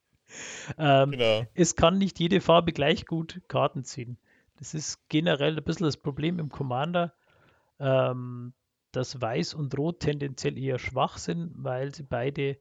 Ähm, 0.78 1.12
genau. 1.12 1.46
es 1.54 1.76
kann 1.76 1.98
nicht 1.98 2.20
jede 2.20 2.42
Farbe 2.42 2.74
gleich 2.74 3.06
gut 3.06 3.42
Karten 3.48 3.84
ziehen. 3.84 4.18
Das 4.58 4.74
ist 4.74 5.08
generell 5.10 5.58
ein 5.58 5.64
bisschen 5.64 5.86
das 5.86 5.98
Problem 5.98 6.40
im 6.40 6.50
Commander, 6.50 7.14
ähm, 7.80 8.54
dass 8.92 9.22
Weiß 9.22 9.54
und 9.54 9.78
Rot 9.78 10.02
tendenziell 10.02 10.58
eher 10.58 10.80
schwach 10.80 11.18
sind, 11.18 11.54
weil 11.56 11.94
sie 11.94 12.04
beide 12.04 12.58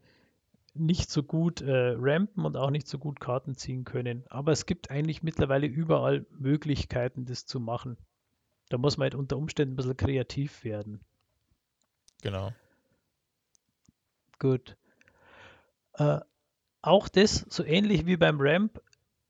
nicht 0.75 1.11
so 1.11 1.23
gut 1.23 1.63
äh, 1.63 1.95
rampen 1.97 2.45
und 2.45 2.57
auch 2.57 2.71
nicht 2.71 2.87
so 2.87 2.99
gut 2.99 3.19
Karten 3.19 3.55
ziehen 3.55 3.85
können. 3.85 4.25
Aber 4.29 4.53
es 4.53 4.67
gibt 4.67 4.91
eigentlich 4.91 5.23
mittlerweile 5.23 5.67
überall 5.67 6.27
Möglichkeiten, 6.31 7.25
das 7.25 7.47
zu 7.47 7.61
machen. 7.61 7.97
Da 8.69 8.79
muss 8.79 8.97
man 8.99 9.07
halt 9.07 9.15
unter 9.15 9.37
Umständen 9.37 9.73
ein 9.73 9.77
bisschen 9.77 9.97
kreativ 9.97 10.65
werden. 10.65 11.01
Genau. 12.23 12.53
Gut. 14.39 14.77
Äh, 15.95 16.21
auch 16.87 17.09
das, 17.09 17.47
so 17.49 17.65
ähnlich 17.65 18.07
wie 18.07 18.17
beim 18.17 18.41
Ramp, 18.41 18.81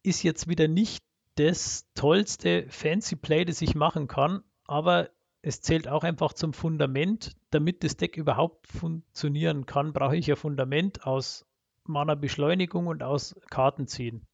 ist 0.03 0.23
jetzt 0.23 0.49
wieder 0.49 0.69
nicht 0.69 1.03
das 1.37 1.87
tollste 1.95 2.67
Fancy 2.69 3.17
Play, 3.17 3.45
das 3.45 3.63
ich 3.63 3.75
machen 3.75 4.09
kann, 4.09 4.43
aber 4.67 5.11
es 5.43 5.61
zählt 5.61 5.87
auch 5.87 6.03
einfach 6.03 6.33
zum 6.33 6.53
Fundament. 6.53 7.37
Damit 7.51 7.85
das 7.85 7.97
Deck 7.97 8.17
überhaupt 8.17 8.67
funktionieren 8.67 9.65
kann, 9.67 9.93
brauche 9.93 10.17
ich 10.17 10.31
ein 10.31 10.37
Fundament 10.37 11.07
aus 11.07 11.47
Mana-Beschleunigung 11.85 12.89
und 12.89 13.03
aus 13.03 13.37
Kartenziehen. 13.49 14.27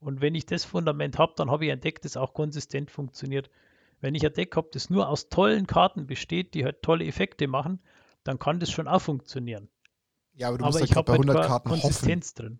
Und 0.00 0.20
wenn 0.20 0.34
ich 0.34 0.46
das 0.46 0.64
Fundament 0.64 1.18
habe, 1.18 1.32
dann 1.36 1.50
habe 1.50 1.66
ich 1.66 1.72
ein 1.72 1.80
Deck, 1.80 2.02
das 2.02 2.16
auch 2.16 2.34
konsistent 2.34 2.90
funktioniert. 2.90 3.50
Wenn 4.00 4.14
ich 4.14 4.24
ein 4.24 4.32
Deck 4.32 4.54
habe, 4.54 4.68
das 4.72 4.90
nur 4.90 5.08
aus 5.08 5.28
tollen 5.28 5.66
Karten 5.66 6.06
besteht, 6.06 6.54
die 6.54 6.64
halt 6.64 6.82
tolle 6.82 7.06
Effekte 7.06 7.48
machen, 7.48 7.80
dann 8.22 8.38
kann 8.38 8.60
das 8.60 8.70
schon 8.70 8.86
auch 8.86 9.00
funktionieren. 9.00 9.68
Ja, 10.36 10.48
aber 10.48 10.58
du 10.58 10.64
Aber 10.64 10.70
musst 10.70 10.80
halt 10.80 10.90
ich 10.90 10.94
gerade 10.94 11.04
bei 11.04 11.12
halt 11.12 11.20
100 11.20 11.36
keine 11.36 11.48
Karten 11.48 11.70
hoffen. 11.70 11.82
Konsistenz 11.82 12.34
drin. 12.34 12.58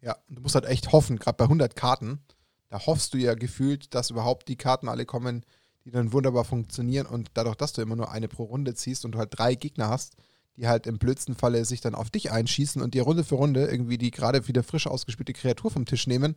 Ja, 0.00 0.16
du 0.28 0.42
musst 0.42 0.54
halt 0.54 0.66
echt 0.66 0.92
hoffen, 0.92 1.18
gerade 1.18 1.36
bei 1.36 1.44
100 1.44 1.74
Karten. 1.74 2.20
Da 2.68 2.86
hoffst 2.86 3.14
du 3.14 3.18
ja 3.18 3.34
gefühlt, 3.34 3.94
dass 3.94 4.10
überhaupt 4.10 4.48
die 4.48 4.56
Karten 4.56 4.88
alle 4.88 5.06
kommen, 5.06 5.44
die 5.84 5.90
dann 5.90 6.12
wunderbar 6.12 6.44
funktionieren. 6.44 7.06
Und 7.06 7.30
dadurch, 7.34 7.56
dass 7.56 7.72
du 7.72 7.82
immer 7.82 7.96
nur 7.96 8.12
eine 8.12 8.28
pro 8.28 8.44
Runde 8.44 8.74
ziehst 8.74 9.04
und 9.04 9.12
du 9.12 9.18
halt 9.18 9.30
drei 9.32 9.54
Gegner 9.54 9.88
hast, 9.88 10.16
die 10.56 10.68
halt 10.68 10.86
im 10.86 10.98
blödsten 10.98 11.34
Falle 11.34 11.64
sich 11.64 11.80
dann 11.80 11.94
auf 11.94 12.10
dich 12.10 12.30
einschießen 12.30 12.82
und 12.82 12.94
dir 12.94 13.04
Runde 13.04 13.24
für 13.24 13.36
Runde 13.36 13.66
irgendwie 13.66 13.96
die 13.96 14.10
gerade 14.10 14.48
wieder 14.48 14.62
frisch 14.62 14.86
ausgespielte 14.86 15.32
Kreatur 15.32 15.70
vom 15.70 15.86
Tisch 15.86 16.06
nehmen, 16.06 16.34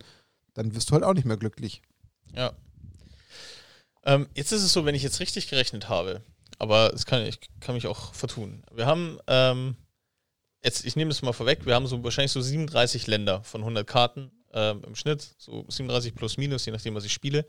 dann 0.54 0.74
wirst 0.74 0.90
du 0.90 0.94
halt 0.94 1.04
auch 1.04 1.14
nicht 1.14 1.24
mehr 1.24 1.36
glücklich. 1.36 1.82
Ja. 2.34 2.52
Ähm, 4.04 4.28
jetzt 4.34 4.52
ist 4.52 4.62
es 4.62 4.72
so, 4.72 4.84
wenn 4.84 4.94
ich 4.94 5.02
jetzt 5.02 5.20
richtig 5.20 5.48
gerechnet 5.48 5.88
habe, 5.88 6.22
aber 6.58 6.92
es 6.94 7.04
kann, 7.04 7.22
ich 7.22 7.40
kann 7.60 7.74
mich 7.74 7.86
auch 7.86 8.14
vertun. 8.14 8.62
Wir 8.72 8.86
haben, 8.86 9.18
ähm, 9.26 9.76
jetzt, 10.62 10.84
ich 10.84 10.96
nehme 10.96 11.10
das 11.10 11.22
mal 11.22 11.32
vorweg, 11.32 11.66
wir 11.66 11.74
haben 11.74 11.86
so 11.86 12.02
wahrscheinlich 12.02 12.32
so 12.32 12.40
37 12.40 13.06
Länder 13.06 13.42
von 13.42 13.62
100 13.62 13.86
Karten 13.86 14.30
ähm, 14.52 14.82
im 14.86 14.94
Schnitt, 14.94 15.34
so 15.38 15.64
37 15.68 16.14
plus 16.14 16.36
minus, 16.36 16.66
je 16.66 16.72
nachdem, 16.72 16.94
was 16.94 17.04
ich 17.04 17.12
spiele. 17.12 17.46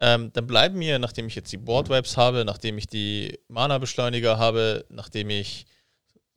Ähm, 0.00 0.32
dann 0.32 0.46
bleiben 0.46 0.78
mir, 0.78 0.98
nachdem 0.98 1.28
ich 1.28 1.34
jetzt 1.34 1.52
die 1.52 1.56
Boardwipes 1.56 2.16
habe, 2.16 2.44
nachdem 2.44 2.78
ich 2.78 2.86
die 2.86 3.38
Mana-Beschleuniger 3.48 4.38
habe, 4.38 4.84
nachdem 4.88 5.30
ich 5.30 5.66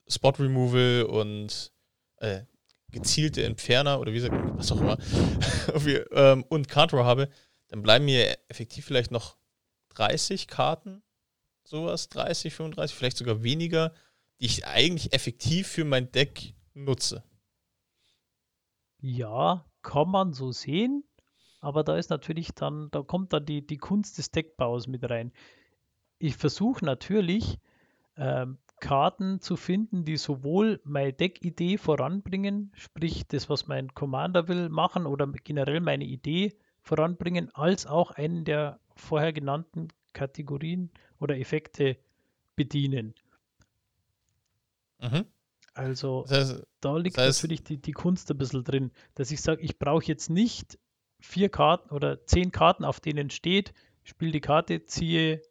Spot 0.08 0.30
Removal 0.30 1.04
und 1.04 1.72
äh, 2.18 2.42
gezielte 2.92 3.44
Entferner 3.44 4.00
oder 4.00 4.12
wie 4.12 4.18
gesagt, 4.18 4.36
was 4.58 4.72
auch 4.72 4.80
immer, 4.80 4.98
ähm, 6.12 6.44
und 6.50 6.70
Card 6.70 6.94
Draw 6.94 7.04
habe, 7.04 7.30
dann 7.68 7.82
bleiben 7.82 8.06
mir 8.06 8.38
effektiv 8.48 8.86
vielleicht 8.86 9.12
noch 9.12 9.38
30 9.96 10.48
Karten, 10.48 11.02
sowas, 11.64 12.10
30, 12.10 12.54
35, 12.54 12.96
vielleicht 12.96 13.18
sogar 13.18 13.44
weniger, 13.44 13.92
die 14.40 14.46
ich 14.46 14.66
eigentlich 14.66 15.14
effektiv 15.14 15.68
für 15.68 15.86
mein 15.86 16.12
Deck 16.12 16.54
nutze. 16.74 17.24
Ja, 19.00 19.66
kann 19.82 20.10
man 20.10 20.34
so 20.34 20.52
sehen, 20.52 21.04
aber 21.60 21.84
da 21.84 21.98
ist 21.98 22.10
natürlich 22.10 22.54
dann, 22.54 22.90
da 22.92 23.02
kommt 23.02 23.34
dann 23.34 23.46
die, 23.46 23.66
die 23.66 23.78
Kunst 23.78 24.18
des 24.18 24.32
Deckbaus 24.32 24.88
mit 24.88 25.10
rein. 25.10 25.32
Ich 26.20 26.36
versuche 26.36 26.84
natürlich, 26.84 27.60
ähm, 28.16 28.58
Karten 28.80 29.42
zu 29.42 29.56
finden, 29.56 30.06
die 30.06 30.18
sowohl 30.18 30.80
meine 30.84 31.14
Deck-Idee 31.14 31.78
voranbringen, 31.78 32.72
sprich 32.76 33.28
das, 33.28 33.50
was 33.50 33.68
mein 33.68 33.94
Commander 33.94 34.48
will 34.48 34.70
machen 34.70 35.08
oder 35.08 35.28
generell 35.44 35.80
meine 35.80 36.06
Idee 36.06 36.56
voranbringen, 36.82 37.50
als 37.56 37.88
auch 37.88 38.12
einen 38.12 38.46
der 38.46 38.80
vorher 38.96 39.34
genannten 39.34 39.88
Kategorien 40.14 40.92
oder 41.20 41.38
Effekte 41.38 41.98
bedienen. 42.56 43.16
Mhm. 45.00 45.26
Also 45.74 46.26
das 46.28 46.50
heißt, 46.50 46.68
da 46.82 46.98
liegt 46.98 47.18
das 47.18 47.26
heißt, 47.26 47.44
natürlich 47.44 47.64
die, 47.64 47.78
die 47.78 47.92
Kunst 47.92 48.32
ein 48.32 48.38
bisschen 48.38 48.64
drin, 48.64 48.92
dass 49.14 49.32
ich 49.32 49.42
sage, 49.42 49.62
ich 49.62 49.78
brauche 49.78 50.06
jetzt 50.06 50.30
nicht 50.30 50.80
vier 51.20 51.50
Karten 51.50 51.92
oder 51.92 52.26
zehn 52.26 52.52
Karten, 52.52 52.84
auf 52.84 53.00
denen 53.00 53.30
steht, 53.30 53.74
spiele 54.04 54.32
die 54.32 54.42
Karte, 54.42 54.86
ziehe 54.86 55.42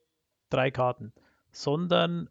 drei 0.51 0.71
Karten, 0.71 1.13
sondern 1.53 2.29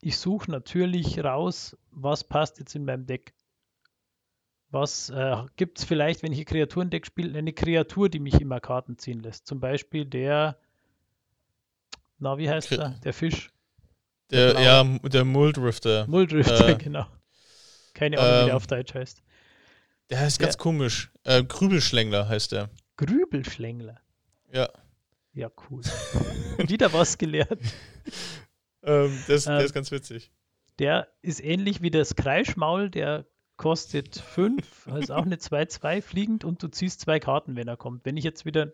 ich 0.00 0.18
suche 0.18 0.50
natürlich 0.50 1.22
raus, 1.22 1.76
was 1.90 2.24
passt 2.24 2.58
jetzt 2.58 2.74
in 2.74 2.84
meinem 2.84 3.06
Deck. 3.06 3.34
Was 4.70 5.10
äh, 5.10 5.36
gibt 5.56 5.78
es 5.78 5.84
vielleicht, 5.84 6.22
wenn 6.22 6.32
ich 6.32 6.38
ein 6.40 6.44
Kreaturendeck 6.46 7.06
spiele, 7.06 7.38
eine 7.38 7.52
Kreatur, 7.52 8.08
die 8.08 8.18
mich 8.18 8.40
immer 8.40 8.58
Karten 8.58 8.96
ziehen 8.96 9.20
lässt? 9.20 9.46
Zum 9.46 9.60
Beispiel 9.60 10.06
der, 10.06 10.58
na, 12.18 12.38
wie 12.38 12.48
heißt 12.48 12.68
Kri 12.68 12.76
der? 12.78 12.88
Der 13.04 13.12
Fisch. 13.12 13.51
Der, 14.30 14.54
der 14.54 14.62
ja, 14.62 14.84
der 14.84 15.24
Muldrifter. 15.24 16.06
Muldrifter, 16.06 16.68
äh, 16.68 16.74
genau. 16.78 17.06
Keine 17.94 18.18
Ahnung, 18.18 18.30
ähm, 18.30 18.40
wie 18.40 18.44
der 18.44 18.50
ähm, 18.50 18.56
auf 18.56 18.66
Deutsch 18.66 18.94
heißt. 18.94 19.22
Der 20.10 20.20
heißt 20.20 20.40
der, 20.40 20.46
ganz 20.46 20.58
komisch. 20.58 21.10
Äh, 21.24 21.44
Grübelschlängler 21.44 22.28
heißt 22.28 22.52
der. 22.52 22.70
Grübelschlängler? 22.96 24.00
Ja. 24.52 24.68
Ja, 25.34 25.50
cool. 25.70 25.82
Wieder 26.68 26.92
was 26.92 27.16
gelernt. 27.16 27.60
Ähm, 28.82 29.18
das, 29.26 29.46
ähm, 29.46 29.56
der 29.56 29.64
ist 29.64 29.72
ganz 29.72 29.90
witzig. 29.90 30.30
Der 30.78 31.08
ist 31.22 31.42
ähnlich 31.42 31.82
wie 31.82 31.90
das 31.90 32.16
Kreischmaul, 32.16 32.90
der 32.90 33.26
kostet 33.56 34.16
5, 34.16 34.88
also 34.88 35.14
auch 35.14 35.24
eine 35.24 35.36
2-2 35.36 36.02
fliegend 36.02 36.44
und 36.44 36.62
du 36.62 36.68
ziehst 36.68 37.00
zwei 37.00 37.20
Karten, 37.20 37.54
wenn 37.54 37.68
er 37.68 37.76
kommt. 37.76 38.04
Wenn 38.04 38.16
ich 38.16 38.24
jetzt 38.24 38.44
wieder 38.44 38.72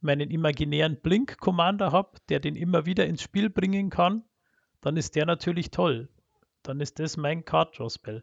meinen 0.00 0.30
imaginären 0.30 0.96
Blink-Commander 1.00 1.92
habe, 1.92 2.18
der 2.28 2.40
den 2.40 2.56
immer 2.56 2.86
wieder 2.86 3.06
ins 3.06 3.22
Spiel 3.22 3.50
bringen 3.50 3.90
kann, 3.90 4.24
dann 4.82 4.96
ist 4.96 5.14
der 5.14 5.24
natürlich 5.24 5.70
toll. 5.70 6.08
Dann 6.62 6.80
ist 6.80 6.98
das 6.98 7.16
mein 7.16 7.44
Card 7.44 7.78
Draw 7.78 7.88
Spell. 7.90 8.22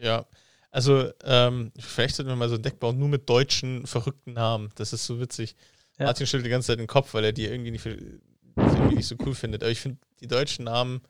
Ja, 0.00 0.26
also 0.70 1.10
ähm, 1.24 1.72
vielleicht 1.78 2.16
sollten 2.16 2.30
wir 2.30 2.36
mal 2.36 2.48
so 2.48 2.56
ein 2.56 2.62
Deck 2.62 2.80
bauen, 2.80 2.98
nur 2.98 3.08
mit 3.08 3.28
deutschen 3.28 3.86
verrückten 3.86 4.32
Namen. 4.32 4.70
Das 4.76 4.92
ist 4.92 5.06
so 5.06 5.20
witzig. 5.20 5.56
Ja. 5.98 6.06
Martin 6.06 6.26
stellt 6.26 6.44
die 6.44 6.50
ganze 6.50 6.68
Zeit 6.68 6.78
den 6.78 6.86
Kopf, 6.86 7.14
weil 7.14 7.24
er 7.24 7.32
die 7.32 7.46
irgendwie 7.46 7.70
nicht, 7.70 7.86
irgendwie 7.86 8.94
nicht 8.94 9.06
so 9.06 9.16
cool 9.24 9.34
findet. 9.34 9.62
Aber 9.62 9.70
ich 9.70 9.80
finde 9.80 9.98
die 10.20 10.28
deutschen 10.28 10.64
Namen. 10.64 11.02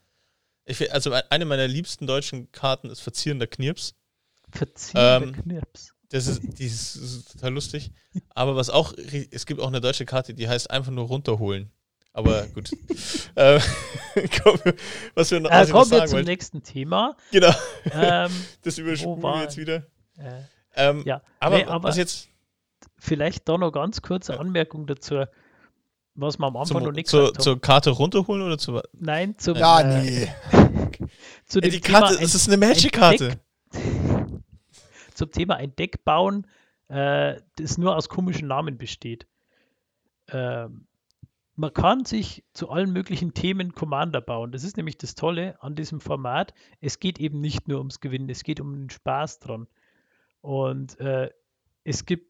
Ich, 0.65 0.93
also 0.93 1.13
eine 1.13 1.45
meiner 1.45 1.67
liebsten 1.67 2.07
deutschen 2.07 2.53
Karten 2.53 2.91
ist 2.91 3.01
Verzierender 3.01 3.47
Knirps. 3.47 3.95
Verzierender 4.51 5.29
ähm, 5.29 5.43
Knirps. 5.43 5.95
Das 6.11 6.27
ist, 6.27 6.41
die 6.59 6.65
ist 6.65 7.33
total 7.33 7.53
lustig. 7.53 7.91
Aber 8.31 8.57
was 8.57 8.71
auch, 8.71 8.95
es 9.31 9.45
gibt 9.45 9.61
auch 9.61 9.69
eine 9.69 9.81
deutsche 9.81 10.07
Karte, 10.07 10.33
die 10.33 10.49
heißt 10.49 10.71
einfach 10.71 10.93
nur 10.93 11.07
runterholen. 11.07 11.71
Aber 12.13 12.47
gut. 12.49 12.71
äh, 13.35 13.61
komm, 14.43 14.59
was 15.15 15.31
wir 15.31 15.41
noch, 15.41 15.51
äh, 15.51 15.61
was 15.61 15.71
kommen 15.71 15.91
wir 15.91 16.05
zum 16.07 16.13
wollte. 16.19 16.31
nächsten 16.31 16.63
Thema. 16.63 17.17
Genau. 17.31 17.53
Ähm, 17.93 18.31
das 18.63 18.79
überspringen 18.79 19.23
wir 19.23 19.43
jetzt 19.43 19.57
wieder. 19.57 19.87
Äh, 20.17 20.43
ähm, 20.75 21.03
ja, 21.05 21.23
aber, 21.39 21.59
nee, 21.59 21.65
aber 21.65 21.89
was 21.89 21.97
jetzt? 21.97 22.29
Vielleicht 23.01 23.49
da 23.49 23.57
noch 23.59 23.71
ganz 23.71 24.03
kurze 24.03 24.41
Anmerkung 24.41 24.87
dazu 24.87 25.25
was 26.21 26.39
man 26.39 26.49
am 26.49 26.57
Anfang 26.57 26.79
zum, 26.79 26.87
noch 26.87 26.93
nicht 26.93 27.07
zur, 27.07 27.27
gesagt 27.27 27.43
Zur 27.43 27.61
Karte 27.61 27.91
runterholen 27.91 28.43
oder 28.43 28.59
zu 28.59 28.81
Nein, 28.93 29.39
zum 29.39 29.57
Ja, 29.57 29.81
äh, 29.81 30.03
nee. 30.03 30.29
zu 31.47 31.61
Ey, 31.61 31.71
die 31.71 31.81
Karte, 31.81 32.15
Thema, 32.15 32.25
es 32.25 32.35
ist 32.35 32.49
eine 32.49 32.57
Magic-Karte. 32.57 33.39
zum 35.15 35.31
Thema 35.31 35.55
ein 35.55 35.77
Deck 35.77 36.05
bauen, 36.05 36.45
äh, 36.89 37.37
das 37.57 37.79
nur 37.79 37.95
aus 37.95 38.09
komischen 38.09 38.49
Namen 38.49 38.79
besteht. 38.79 39.29
Ähm, 40.31 40.88
man 41.59 41.75
kann 41.75 42.05
sich 42.05 42.45
zu 42.53 42.71
allen 42.71 42.93
möglichen 42.93 43.35
Themen 43.35 43.73
Commander 43.73 44.21
bauen. 44.21 44.53
Das 44.53 44.63
ist 44.63 44.77
nämlich 44.77 44.97
das 44.97 45.17
Tolle 45.17 45.61
an 45.61 45.75
diesem 45.75 46.01
Format. 46.01 46.55
Es 46.81 47.01
geht 47.01 47.19
eben 47.19 47.41
nicht 47.41 47.67
nur 47.67 47.79
ums 47.79 47.99
Gewinnen, 48.01 48.31
es 48.31 48.45
geht 48.45 48.61
um 48.61 48.73
den 48.75 48.91
Spaß 48.91 49.41
dran. 49.41 49.67
Und 50.41 50.99
äh, 51.01 51.31
es 51.83 52.07
gibt 52.07 52.29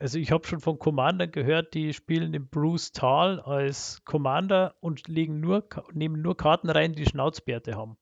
also 0.00 0.18
ich 0.18 0.32
habe 0.32 0.46
schon 0.46 0.60
von 0.60 0.78
Commandern 0.78 1.30
gehört, 1.30 1.72
die 1.72 1.94
spielen 1.94 2.32
den 2.32 2.48
Bruce 2.48 2.92
Tal 2.92 3.40
als 3.40 4.02
Commander 4.04 4.74
und 4.80 5.06
legen 5.08 5.40
nur, 5.40 5.66
nehmen 5.92 6.20
nur 6.20 6.36
Karten 6.36 6.68
rein, 6.68 6.92
die 6.92 7.06
Schnauzbärte 7.06 7.76
haben. 7.76 7.96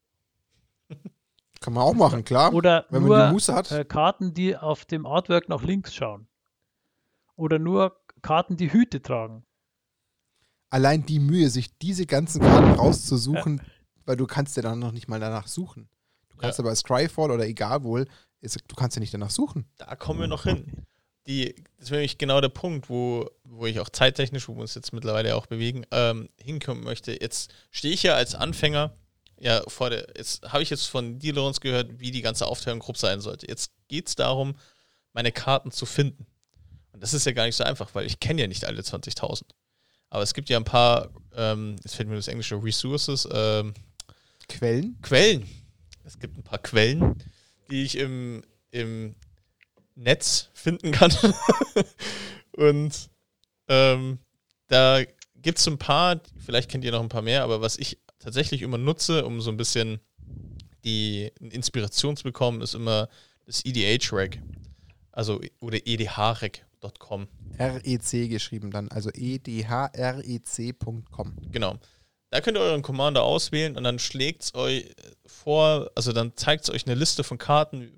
Kann 1.61 1.75
man 1.75 1.85
auch 1.85 1.95
machen, 1.95 2.25
klar. 2.25 2.53
Oder 2.55 2.87
wenn 2.89 3.05
nur, 3.05 3.18
man 3.18 3.29
die 3.29 3.35
Muße 3.35 3.55
hat. 3.55 3.70
Äh, 3.70 3.85
Karten, 3.85 4.33
die 4.35 4.57
auf 4.57 4.85
dem 4.87 5.07
Artwork 5.07 5.49
nach 5.49 5.62
links 5.62 5.95
schauen. 5.95 6.27
Oder 7.37 7.59
nur 7.59 8.01
Karten, 8.23 8.57
die 8.57 8.73
Hüte 8.73 9.01
tragen. 9.03 9.45
Allein 10.73 11.05
die 11.05 11.18
Mühe, 11.18 11.51
sich 11.51 11.77
diese 11.79 12.07
ganzen 12.07 12.41
Karten 12.41 12.73
rauszusuchen, 12.73 13.59
ja. 13.59 13.64
weil 14.07 14.16
du 14.16 14.27
kannst 14.27 14.57
ja 14.57 14.62
dann 14.62 14.79
noch 14.79 14.93
nicht 14.93 15.09
mal 15.09 15.20
danach 15.20 15.47
suchen. 15.47 15.89
Du 16.31 16.37
kannst 16.37 16.59
ja. 16.59 16.64
aber 16.64 16.75
Scryfall 16.75 17.31
oder 17.31 17.47
egal 17.47 17.85
wohl, 17.85 18.07
du 18.41 18.75
kannst 18.75 18.97
ja 18.97 19.01
nicht 19.01 19.14
danach 19.14 19.31
suchen. 19.31 19.66
Da 19.77 19.95
kommen 19.97 20.20
wir 20.20 20.27
noch 20.27 20.45
hin 20.45 20.87
die, 21.27 21.55
das 21.79 21.91
wäre 21.91 22.01
nämlich 22.01 22.18
genau 22.18 22.41
der 22.41 22.49
Punkt, 22.49 22.89
wo, 22.89 23.29
wo 23.45 23.66
ich 23.66 23.79
auch 23.81 23.89
zeittechnisch, 23.89 24.49
wo 24.49 24.55
wir 24.55 24.62
uns 24.62 24.74
jetzt 24.74 24.93
mittlerweile 24.93 25.36
auch 25.36 25.47
bewegen, 25.47 25.85
ähm, 25.90 26.28
hinkommen 26.36 26.82
möchte. 26.82 27.20
Jetzt 27.20 27.53
stehe 27.70 27.94
ich 27.94 28.03
ja 28.03 28.15
als 28.15 28.35
Anfänger, 28.35 28.93
ja, 29.39 29.62
vor 29.69 29.90
der, 29.90 30.09
jetzt 30.16 30.43
habe 30.53 30.62
ich 30.62 30.70
jetzt 30.70 30.86
von 30.86 31.19
dir, 31.19 31.32
Lorenz, 31.32 31.61
gehört, 31.61 32.01
wie 32.01 32.11
die 32.11 32.23
ganze 32.23 32.47
Aufteilung 32.47 32.81
grob 32.81 32.97
sein 32.97 33.20
sollte. 33.20 33.47
Jetzt 33.49 33.73
geht 33.89 34.09
es 34.09 34.15
darum, 34.15 34.55
meine 35.12 35.32
Karten 35.32 35.70
zu 35.70 35.86
finden. 35.86 36.27
Und 36.93 37.03
das 37.03 37.15
ist 37.15 37.27
ja 37.27 37.32
gar 37.32 37.47
nicht 37.47 37.57
so 37.57 37.65
einfach, 37.65 37.94
weil 37.94 38.07
ich 38.07 38.20
kenne 38.20 38.43
ja 38.43 38.47
nicht 38.49 38.65
alle 38.65 38.82
20.000. 38.82 39.43
Aber 40.12 40.22
es 40.22 40.34
gibt 40.34 40.51
ja 40.51 40.59
ein 40.59 40.64
paar, 40.64 41.09
ähm, 41.34 41.76
jetzt 41.82 41.97
fällt 41.97 42.06
mir 42.06 42.16
das 42.16 42.28
englische 42.28 42.62
Resources, 42.62 43.26
ähm, 43.32 43.72
Quellen? 44.47 44.98
Quellen. 45.01 45.48
Es 46.05 46.18
gibt 46.18 46.36
ein 46.36 46.43
paar 46.43 46.59
Quellen, 46.59 47.16
die 47.70 47.82
ich 47.82 47.97
im, 47.97 48.43
im 48.72 49.14
Netz 49.94 50.51
finden 50.52 50.93
kann. 50.93 51.10
und 52.59 53.09
ähm, 53.68 54.18
da 54.66 55.02
gibt 55.36 55.59
es 55.59 55.66
ein 55.66 55.78
paar, 55.78 56.20
vielleicht 56.44 56.70
kennt 56.70 56.84
ihr 56.84 56.93
noch 56.93 57.01
ein 57.01 57.09
paar 57.09 57.22
mehr, 57.22 57.43
aber 57.43 57.62
was 57.62 57.78
ich 57.78 57.98
tatsächlich 58.18 58.60
immer 58.60 58.76
nutze, 58.76 59.24
um 59.24 59.40
so 59.40 59.51
ein 59.51 59.56
bisschen 59.56 59.98
die 60.84 61.32
Inspiration 61.40 62.18
zu 62.18 62.24
bekommen, 62.24 62.60
ist 62.60 62.74
immer 62.74 63.09
das 63.47 63.64
EDH-Reg. 63.64 64.43
Also 65.10 65.40
oder 65.60 65.78
edhrec.com. 66.82 67.28
REC 67.59 68.28
geschrieben 68.28 68.70
dann, 68.70 68.88
also 68.88 69.10
edhrec.com. 69.10 71.06
Genau. 71.50 71.78
Da 72.30 72.40
könnt 72.40 72.56
ihr 72.56 72.62
euren 72.62 72.82
Commander 72.82 73.22
auswählen 73.22 73.76
und 73.76 73.84
dann 73.84 73.98
schlägt 73.98 74.44
es 74.44 74.54
euch 74.54 74.90
vor, 75.26 75.90
also 75.94 76.12
dann 76.12 76.34
zeigt 76.36 76.64
es 76.64 76.70
euch 76.70 76.86
eine 76.86 76.94
Liste 76.94 77.24
von 77.24 77.36
Karten, 77.38 77.92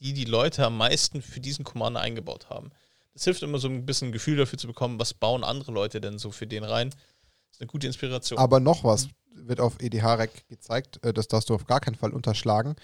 die 0.00 0.12
die 0.12 0.24
Leute 0.24 0.66
am 0.66 0.76
meisten 0.76 1.22
für 1.22 1.40
diesen 1.40 1.64
Commander 1.64 2.00
eingebaut 2.00 2.50
haben. 2.50 2.70
Das 3.14 3.22
hilft 3.24 3.42
immer 3.42 3.58
so 3.58 3.68
ein 3.68 3.86
bisschen 3.86 4.08
ein 4.08 4.12
Gefühl 4.12 4.36
dafür 4.36 4.58
zu 4.58 4.66
bekommen, 4.66 4.98
was 4.98 5.14
bauen 5.14 5.44
andere 5.44 5.70
Leute 5.70 6.00
denn 6.00 6.18
so 6.18 6.32
für 6.32 6.46
den 6.46 6.64
rein. 6.64 6.90
Das 6.90 6.98
ist 7.52 7.60
eine 7.60 7.68
gute 7.68 7.86
Inspiration. 7.86 8.38
Aber 8.38 8.58
noch 8.58 8.82
was 8.84 9.08
wird 9.34 9.60
auf 9.60 9.80
EDH-Rec 9.80 10.48
gezeigt, 10.48 10.98
äh, 11.04 11.12
das 11.12 11.28
darfst 11.28 11.50
du 11.50 11.54
auf 11.54 11.66
gar 11.66 11.80
keinen 11.80 11.94
Fall 11.94 12.12
unterschlagen. 12.12 12.74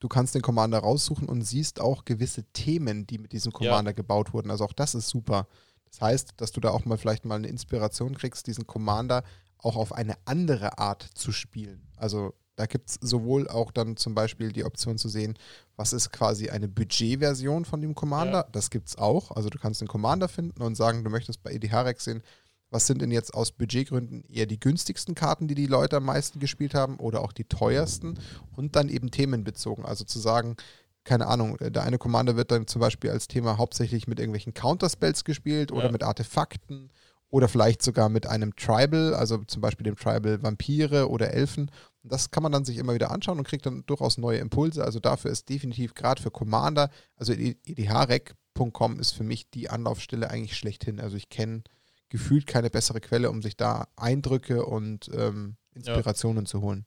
Du 0.00 0.08
kannst 0.08 0.34
den 0.34 0.42
Commander 0.42 0.78
raussuchen 0.78 1.28
und 1.28 1.42
siehst 1.42 1.80
auch 1.80 2.04
gewisse 2.04 2.44
Themen, 2.52 3.06
die 3.06 3.18
mit 3.18 3.32
diesem 3.32 3.52
Commander 3.52 3.90
ja. 3.90 3.96
gebaut 3.96 4.32
wurden. 4.32 4.50
Also 4.50 4.64
auch 4.64 4.72
das 4.72 4.94
ist 4.94 5.08
super. 5.08 5.46
Das 5.90 6.00
heißt, 6.00 6.32
dass 6.36 6.52
du 6.52 6.60
da 6.60 6.70
auch 6.70 6.84
mal 6.84 6.98
vielleicht 6.98 7.24
mal 7.24 7.36
eine 7.36 7.48
Inspiration 7.48 8.14
kriegst, 8.14 8.46
diesen 8.46 8.66
Commander 8.66 9.24
auch 9.58 9.76
auf 9.76 9.92
eine 9.92 10.14
andere 10.24 10.78
Art 10.78 11.02
zu 11.14 11.32
spielen. 11.32 11.88
Also 11.96 12.34
da 12.58 12.66
gibt 12.66 12.90
es 12.90 12.98
sowohl 13.00 13.48
auch 13.48 13.70
dann 13.70 13.96
zum 13.96 14.14
Beispiel 14.14 14.52
die 14.52 14.64
Option 14.64 14.98
zu 14.98 15.08
sehen, 15.08 15.38
was 15.76 15.92
ist 15.92 16.12
quasi 16.12 16.50
eine 16.50 16.68
Budgetversion 16.68 17.64
von 17.64 17.80
dem 17.80 17.94
Commander. 17.94 18.40
Ja. 18.40 18.48
Das 18.50 18.70
gibt 18.70 18.88
es 18.88 18.98
auch. 18.98 19.30
Also 19.30 19.48
du 19.48 19.58
kannst 19.58 19.80
den 19.80 19.88
Commander 19.88 20.28
finden 20.28 20.62
und 20.62 20.76
sagen, 20.76 21.04
du 21.04 21.10
möchtest 21.10 21.42
bei 21.42 21.52
EDH-Rex 21.52 22.04
sehen, 22.04 22.22
was 22.70 22.86
sind 22.86 23.00
denn 23.00 23.10
jetzt 23.10 23.34
aus 23.34 23.52
Budgetgründen 23.52 24.24
eher 24.28 24.46
die 24.46 24.60
günstigsten 24.60 25.14
Karten, 25.14 25.48
die 25.48 25.54
die 25.54 25.66
Leute 25.66 25.96
am 25.96 26.04
meisten 26.04 26.38
gespielt 26.38 26.74
haben 26.74 26.96
oder 26.98 27.22
auch 27.22 27.32
die 27.32 27.44
teuersten 27.44 28.18
und 28.56 28.76
dann 28.76 28.88
eben 28.88 29.10
themenbezogen. 29.10 29.84
Also 29.84 30.04
zu 30.04 30.18
sagen, 30.18 30.56
keine 31.04 31.26
Ahnung, 31.28 31.56
der 31.58 31.84
eine 31.84 31.96
Commander 31.98 32.36
wird 32.36 32.50
dann 32.50 32.66
zum 32.66 32.80
Beispiel 32.80 33.10
als 33.10 33.28
Thema 33.28 33.56
hauptsächlich 33.56 34.06
mit 34.06 34.18
irgendwelchen 34.20 34.52
Counterspells 34.52 35.24
gespielt 35.24 35.72
oder 35.72 35.86
Ja. 35.86 35.92
mit 35.92 36.02
Artefakten 36.02 36.90
oder 37.30 37.48
vielleicht 37.48 37.82
sogar 37.82 38.08
mit 38.10 38.26
einem 38.26 38.54
Tribal, 38.56 39.14
also 39.14 39.38
zum 39.44 39.62
Beispiel 39.62 39.84
dem 39.84 39.96
Tribal 39.96 40.42
Vampire 40.42 41.08
oder 41.08 41.30
Elfen. 41.32 41.70
Das 42.02 42.30
kann 42.30 42.42
man 42.42 42.52
dann 42.52 42.64
sich 42.64 42.76
immer 42.76 42.94
wieder 42.94 43.10
anschauen 43.10 43.38
und 43.38 43.46
kriegt 43.46 43.64
dann 43.66 43.84
durchaus 43.86 44.18
neue 44.18 44.38
Impulse. 44.38 44.84
Also 44.84 45.00
dafür 45.00 45.30
ist 45.30 45.48
definitiv 45.48 45.94
gerade 45.94 46.22
für 46.22 46.30
Commander, 46.30 46.90
also 47.16 47.32
edhrec.com 47.32 48.98
ist 49.00 49.12
für 49.12 49.24
mich 49.24 49.50
die 49.50 49.70
Anlaufstelle 49.70 50.30
eigentlich 50.30 50.56
schlechthin. 50.56 51.00
Also 51.00 51.16
ich 51.16 51.28
kenne 51.28 51.62
gefühlt 52.08 52.46
keine 52.46 52.70
bessere 52.70 53.00
Quelle, 53.00 53.30
um 53.30 53.42
sich 53.42 53.56
da 53.56 53.88
Eindrücke 53.96 54.64
und 54.64 55.10
ähm, 55.12 55.56
Inspirationen 55.74 56.46
zu 56.46 56.60
holen. 56.60 56.86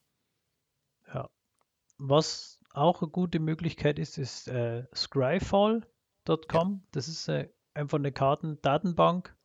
Ja. 1.14 1.30
Was 1.98 2.60
auch 2.74 3.02
eine 3.02 3.12
gute 3.12 3.40
Möglichkeit 3.40 4.00
ist, 4.00 4.18
ist 4.18 4.48
äh, 4.48 4.86
scryfall.com. 4.96 6.84
Das 6.92 7.08
ist 7.08 7.28
äh, 7.28 7.50
einfach 7.74 7.98
eine 7.98 8.12
Kartendatenbank. 8.12 9.36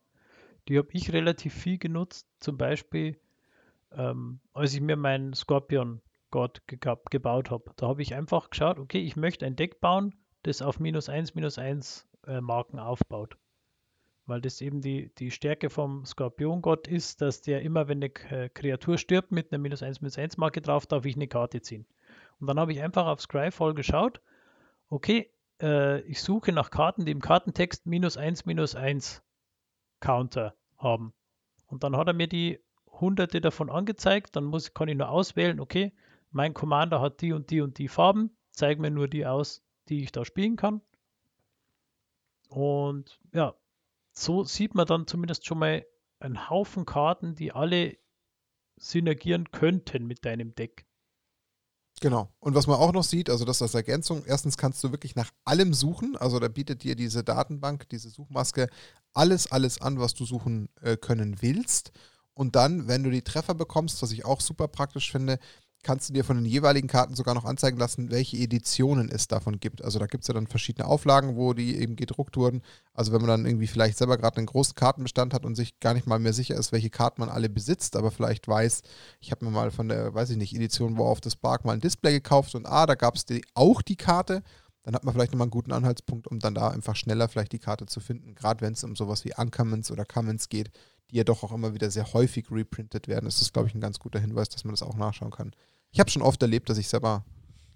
Die 0.67 0.77
habe 0.77 0.89
ich 0.91 1.13
relativ 1.13 1.53
viel 1.53 1.77
genutzt. 1.77 2.27
Zum 2.39 2.57
Beispiel, 2.57 3.19
ähm, 3.91 4.39
als 4.53 4.73
ich 4.73 4.81
mir 4.81 4.97
meinen 4.97 5.33
Scorpion 5.33 6.01
God 6.31 6.61
gegab, 6.67 7.09
gebaut 7.09 7.51
habe. 7.51 7.71
Da 7.77 7.87
habe 7.87 8.01
ich 8.01 8.13
einfach 8.13 8.49
geschaut, 8.49 8.79
okay, 8.79 8.99
ich 8.99 9.15
möchte 9.15 9.45
ein 9.45 9.55
Deck 9.55 9.79
bauen, 9.79 10.15
das 10.43 10.61
auf 10.61 10.79
minus 10.79 11.09
1, 11.09 11.35
minus 11.35 11.57
1 11.57 12.07
äh, 12.25 12.41
Marken 12.41 12.79
aufbaut. 12.79 13.37
Weil 14.27 14.41
das 14.41 14.61
eben 14.61 14.81
die, 14.81 15.09
die 15.15 15.31
Stärke 15.31 15.69
vom 15.69 16.05
Skorpiongott 16.05 16.87
ist, 16.87 17.21
dass 17.21 17.41
der 17.41 17.61
immer, 17.61 17.87
wenn 17.87 18.03
eine 18.03 18.09
Kreatur 18.09 18.97
stirbt 18.97 19.31
mit 19.31 19.51
einer 19.51 19.57
minus 19.57 19.81
1, 19.81 20.01
minus 20.01 20.17
1 20.17 20.37
Marke 20.37 20.61
drauf, 20.61 20.85
darf 20.85 21.05
ich 21.05 21.15
eine 21.15 21.27
Karte 21.29 21.61
ziehen. 21.61 21.85
Und 22.39 22.47
dann 22.47 22.59
habe 22.59 22.73
ich 22.73 22.81
einfach 22.81 23.07
auf 23.07 23.21
Scryfall 23.21 23.73
geschaut, 23.73 24.21
okay, 24.89 25.31
äh, 25.61 26.01
ich 26.01 26.21
suche 26.21 26.51
nach 26.51 26.69
Karten, 26.71 27.05
die 27.05 27.11
im 27.11 27.21
Kartentext 27.21 27.85
minus 27.85 28.17
1, 28.17 28.45
minus 28.45 28.75
1 28.75 29.23
Counter 30.01 30.53
haben. 30.77 31.13
Und 31.67 31.83
dann 31.83 31.95
hat 31.95 32.07
er 32.07 32.13
mir 32.13 32.27
die 32.27 32.59
hunderte 32.87 33.41
davon 33.41 33.69
angezeigt, 33.69 34.35
dann 34.35 34.43
muss, 34.43 34.73
kann 34.73 34.89
ich 34.89 34.97
nur 34.97 35.09
auswählen, 35.09 35.59
okay, 35.59 35.93
mein 36.31 36.53
Commander 36.53 36.99
hat 36.99 37.21
die 37.21 37.33
und 37.33 37.49
die 37.49 37.61
und 37.61 37.77
die 37.77 37.87
Farben, 37.87 38.35
zeig 38.51 38.79
mir 38.79 38.91
nur 38.91 39.07
die 39.07 39.25
aus, 39.25 39.63
die 39.89 40.03
ich 40.03 40.11
da 40.11 40.25
spielen 40.25 40.55
kann. 40.55 40.81
Und 42.49 43.19
ja, 43.33 43.55
so 44.17 44.43
sieht 44.43 44.73
man 44.73 44.87
dann 44.87 45.07
zumindest 45.07 45.45
schon 45.45 45.59
mal 45.59 45.85
einen 46.19 46.49
Haufen 46.49 46.85
Karten, 46.85 47.35
die 47.35 47.51
alle 47.51 47.97
synergieren 48.75 49.51
könnten 49.51 50.05
mit 50.05 50.25
deinem 50.25 50.55
Deck. 50.55 50.85
Genau. 51.99 52.31
Und 52.39 52.53
was 52.53 52.67
man 52.67 52.77
auch 52.77 52.93
noch 52.93 53.03
sieht, 53.03 53.29
also 53.29 53.43
das 53.43 53.61
als 53.61 53.73
Ergänzung, 53.73 54.23
erstens 54.25 54.57
kannst 54.57 54.83
du 54.83 54.91
wirklich 54.91 55.15
nach 55.15 55.31
allem 55.45 55.73
suchen. 55.73 56.15
Also 56.15 56.39
da 56.39 56.47
bietet 56.47 56.83
dir 56.83 56.95
diese 56.95 57.23
Datenbank, 57.23 57.89
diese 57.89 58.09
Suchmaske 58.09 58.69
alles, 59.13 59.51
alles 59.51 59.81
an, 59.81 59.99
was 59.99 60.13
du 60.13 60.25
suchen 60.25 60.69
äh, 60.81 60.95
können 60.97 61.41
willst. 61.41 61.91
Und 62.33 62.55
dann, 62.55 62.87
wenn 62.87 63.03
du 63.03 63.09
die 63.09 63.23
Treffer 63.23 63.55
bekommst, 63.55 64.01
was 64.03 64.11
ich 64.11 64.25
auch 64.25 64.41
super 64.41 64.67
praktisch 64.67 65.11
finde, 65.11 65.39
kannst 65.83 66.09
du 66.09 66.13
dir 66.13 66.23
von 66.23 66.37
den 66.37 66.45
jeweiligen 66.45 66.87
Karten 66.87 67.15
sogar 67.15 67.33
noch 67.33 67.45
anzeigen 67.45 67.77
lassen, 67.77 68.11
welche 68.11 68.37
Editionen 68.37 69.09
es 69.09 69.27
davon 69.27 69.59
gibt. 69.59 69.83
Also 69.83 69.99
da 69.99 70.05
gibt 70.05 70.23
es 70.23 70.27
ja 70.27 70.33
dann 70.33 70.47
verschiedene 70.47 70.87
Auflagen, 70.87 71.35
wo 71.35 71.53
die 71.53 71.77
eben 71.77 71.95
gedruckt 71.95 72.35
wurden. 72.37 72.61
Also 72.93 73.11
wenn 73.11 73.21
man 73.21 73.29
dann 73.29 73.45
irgendwie 73.45 73.67
vielleicht 73.67 73.97
selber 73.97 74.17
gerade 74.17 74.37
einen 74.37 74.47
großen 74.47 74.75
Kartenbestand 74.75 75.33
hat 75.33 75.45
und 75.45 75.55
sich 75.55 75.79
gar 75.79 75.93
nicht 75.93 76.07
mal 76.07 76.19
mehr 76.19 76.33
sicher 76.33 76.55
ist, 76.55 76.71
welche 76.71 76.89
Karten 76.89 77.21
man 77.21 77.29
alle 77.29 77.49
besitzt, 77.49 77.95
aber 77.95 78.11
vielleicht 78.11 78.47
weiß, 78.47 78.81
ich 79.19 79.31
habe 79.31 79.45
mir 79.45 79.51
mal 79.51 79.71
von 79.71 79.87
der, 79.87 80.13
weiß 80.13 80.31
ich 80.31 80.37
nicht, 80.37 80.55
Edition 80.55 80.97
War 80.97 81.11
of 81.11 81.19
the 81.23 81.29
Spark 81.29 81.63
mal 81.63 81.73
ein 81.73 81.81
Display 81.81 82.13
gekauft 82.13 82.55
und 82.55 82.65
ah, 82.65 82.85
da 82.85 82.95
gab 82.95 83.15
es 83.15 83.25
auch 83.53 83.81
die 83.81 83.95
Karte. 83.97 84.43
Dann 84.83 84.95
hat 84.95 85.03
man 85.03 85.13
vielleicht 85.13 85.33
nochmal 85.33 85.45
einen 85.45 85.51
guten 85.51 85.73
Anhaltspunkt, 85.73 86.27
um 86.27 86.39
dann 86.39 86.55
da 86.55 86.69
einfach 86.69 86.95
schneller 86.95 87.27
vielleicht 87.27 87.51
die 87.51 87.59
Karte 87.59 87.87
zu 87.87 87.99
finden. 87.99 88.35
Gerade 88.35 88.61
wenn 88.61 88.71
es 88.71 88.85
um 88.85 88.95
sowas 88.95 89.25
wie 89.25 89.33
Uncommons 89.35 89.91
oder 89.91 90.05
Commons 90.05 90.47
geht, 90.47 90.71
die 91.11 91.17
ja 91.17 91.23
doch 91.23 91.43
auch 91.43 91.51
immer 91.51 91.73
wieder 91.73 91.89
sehr 91.89 92.13
häufig 92.13 92.51
reprintet 92.51 93.07
werden, 93.07 93.27
ist 93.27 93.41
das, 93.41 93.53
glaube 93.53 93.67
ich, 93.67 93.75
ein 93.75 93.81
ganz 93.81 93.99
guter 93.99 94.19
Hinweis, 94.19 94.49
dass 94.49 94.63
man 94.63 94.73
das 94.73 94.83
auch 94.83 94.95
nachschauen 94.95 95.31
kann. 95.31 95.55
Ich 95.91 95.99
habe 95.99 96.09
schon 96.09 96.21
oft 96.21 96.41
erlebt, 96.41 96.69
dass 96.69 96.77
ich 96.77 96.89
selber 96.89 97.25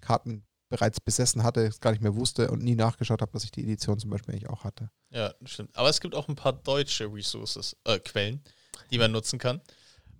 Karten 0.00 0.44
bereits 0.68 1.00
besessen 1.00 1.42
hatte, 1.42 1.70
gar 1.80 1.90
nicht 1.90 2.02
mehr 2.02 2.16
wusste 2.16 2.50
und 2.50 2.62
nie 2.62 2.74
nachgeschaut 2.74 3.20
habe, 3.20 3.32
dass 3.32 3.44
ich 3.44 3.50
die 3.50 3.62
Edition 3.62 3.98
zum 3.98 4.10
Beispiel 4.10 4.34
eigentlich 4.34 4.48
auch 4.48 4.64
hatte. 4.64 4.90
Ja, 5.10 5.34
stimmt. 5.44 5.76
Aber 5.76 5.90
es 5.90 6.00
gibt 6.00 6.14
auch 6.14 6.28
ein 6.28 6.34
paar 6.34 6.54
deutsche 6.54 7.12
Resources, 7.12 7.76
äh, 7.84 7.98
Quellen, 7.98 8.42
die 8.90 8.96
man 8.98 9.12
nutzen 9.12 9.38
kann. 9.38 9.60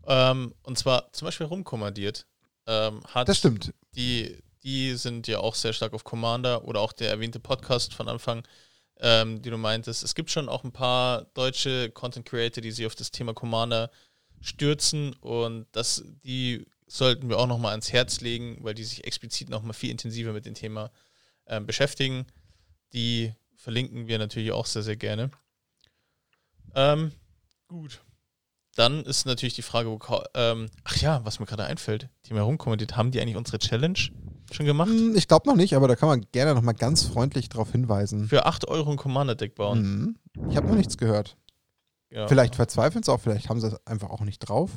Ähm, 0.06 0.54
und 0.62 0.78
zwar 0.78 1.10
zum 1.12 1.26
Beispiel 1.26 1.46
rumkommandiert. 1.46 2.26
Ähm, 2.66 3.02
hat 3.06 3.28
Das 3.28 3.38
stimmt. 3.38 3.72
Die, 3.94 4.42
die 4.62 4.94
sind 4.94 5.26
ja 5.26 5.38
auch 5.38 5.54
sehr 5.54 5.72
stark 5.72 5.94
auf 5.94 6.04
Commander 6.04 6.64
oder 6.64 6.80
auch 6.80 6.92
der 6.92 7.10
erwähnte 7.10 7.40
Podcast 7.40 7.94
von 7.94 8.08
Anfang, 8.08 8.46
ähm, 9.02 9.42
die 9.42 9.50
du 9.50 9.58
meintest. 9.58 10.04
Es 10.04 10.14
gibt 10.14 10.30
schon 10.30 10.48
auch 10.48 10.64
ein 10.64 10.72
paar 10.72 11.24
deutsche 11.34 11.90
Content 11.90 12.24
Creator, 12.24 12.62
die 12.62 12.70
sich 12.70 12.86
auf 12.86 12.94
das 12.94 13.10
Thema 13.10 13.34
Commander 13.34 13.90
stürzen 14.40 15.12
und 15.14 15.66
das, 15.72 16.04
die 16.24 16.64
sollten 16.86 17.28
wir 17.28 17.38
auch 17.38 17.46
nochmal 17.46 17.72
ans 17.72 17.92
Herz 17.92 18.20
legen, 18.20 18.58
weil 18.60 18.74
die 18.74 18.84
sich 18.84 19.04
explizit 19.04 19.48
nochmal 19.48 19.74
viel 19.74 19.90
intensiver 19.90 20.32
mit 20.32 20.46
dem 20.46 20.54
Thema 20.54 20.90
ähm, 21.46 21.66
beschäftigen. 21.66 22.26
Die 22.92 23.34
verlinken 23.56 24.06
wir 24.06 24.18
natürlich 24.18 24.52
auch 24.52 24.66
sehr, 24.66 24.82
sehr 24.82 24.96
gerne. 24.96 25.30
Ähm, 26.74 27.12
gut. 27.66 28.00
Dann 28.74 29.04
ist 29.04 29.26
natürlich 29.26 29.54
die 29.54 29.62
Frage, 29.62 29.90
wo, 29.90 30.22
ähm, 30.34 30.70
ach 30.84 30.96
ja, 30.96 31.24
was 31.24 31.40
mir 31.40 31.46
gerade 31.46 31.64
einfällt, 31.64 32.08
die 32.26 32.34
mir 32.34 32.40
herumkommentiert, 32.40 32.96
haben 32.96 33.10
die 33.10 33.20
eigentlich 33.20 33.36
unsere 33.36 33.58
Challenge 33.58 33.98
schon 34.54 34.66
gemacht? 34.66 34.88
Hm, 34.90 35.14
Ich 35.16 35.28
glaube 35.28 35.48
noch 35.48 35.56
nicht, 35.56 35.74
aber 35.74 35.88
da 35.88 35.96
kann 35.96 36.08
man 36.08 36.26
gerne 36.32 36.54
nochmal 36.54 36.74
ganz 36.74 37.02
freundlich 37.04 37.48
darauf 37.48 37.72
hinweisen. 37.72 38.28
Für 38.28 38.46
8 38.46 38.68
Euro 38.68 38.90
ein 38.90 38.96
Commander-Deck 38.96 39.54
bauen. 39.54 39.82
Mhm. 40.36 40.48
Ich 40.50 40.56
habe 40.56 40.66
noch 40.68 40.74
nichts 40.76 40.96
gehört. 40.98 41.36
Ja. 42.10 42.28
Vielleicht 42.28 42.54
verzweifeln 42.56 43.02
sie 43.02 43.12
auch, 43.12 43.20
vielleicht 43.20 43.48
haben 43.48 43.60
sie 43.60 43.68
es 43.68 43.86
einfach 43.86 44.10
auch 44.10 44.20
nicht 44.20 44.38
drauf. 44.40 44.70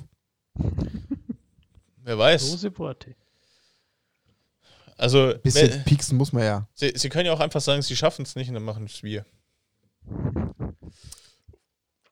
Wer 2.04 2.18
weiß. 2.18 2.50
Große 2.50 2.78
Worte. 2.78 3.16
Also, 4.98 5.34
Bisschen 5.44 5.70
wer- 5.70 5.78
pieksen 5.80 6.18
muss 6.18 6.32
man 6.32 6.44
ja. 6.44 6.68
sie, 6.74 6.94
sie 6.96 7.10
können 7.10 7.26
ja 7.26 7.34
auch 7.34 7.42
einfach 7.42 7.60
sagen, 7.60 7.82
sie 7.82 7.96
schaffen 7.98 8.22
es 8.24 8.36
nicht 8.36 8.48
und 8.48 8.54
dann 8.54 8.64
machen 8.64 8.86
es 8.86 9.04
wir. 9.04 9.26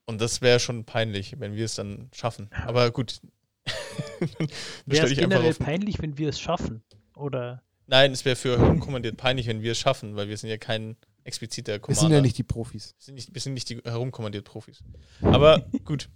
Und 0.06 0.20
das 0.20 0.42
wäre 0.42 0.60
schon 0.60 0.84
peinlich, 0.84 1.40
wenn 1.40 1.56
wir 1.56 1.64
es 1.66 1.76
dann 1.76 2.10
schaffen. 2.14 2.50
Aber 2.66 2.92
gut. 2.92 3.22
Wäre 4.86 5.08
es 5.08 5.18
generell 5.18 5.54
peinlich, 5.54 6.02
wenn 6.02 6.18
wir 6.18 6.28
es 6.30 6.40
schaffen? 6.42 6.84
Oder 7.16 7.64
Nein, 7.88 8.12
es 8.12 8.24
wäre 8.26 8.36
für 8.36 8.58
herumkommandiert 8.58 9.18
peinlich, 9.18 9.48
wenn 9.48 9.62
wir 9.62 9.74
es 9.74 9.80
schaffen, 9.80 10.16
weil 10.16 10.30
wir 10.30 10.38
sind 10.38 10.50
ja 10.50 10.58
kein 10.58 10.96
expliziter 11.24 11.74
Wir 11.74 11.80
Commander. 11.80 12.02
sind 12.02 12.12
ja 12.12 12.22
nicht 12.22 12.38
die 12.38 12.44
Profis. 12.44 12.96
Wir 12.98 13.04
sind 13.04 13.16
nicht, 13.16 13.34
wir 13.34 13.42
sind 13.42 13.54
nicht 13.54 13.70
die 13.70 13.82
herumkommandiert 13.84 14.46
Profis. 14.46 14.80
Aber 15.22 15.66
gut. 15.86 16.10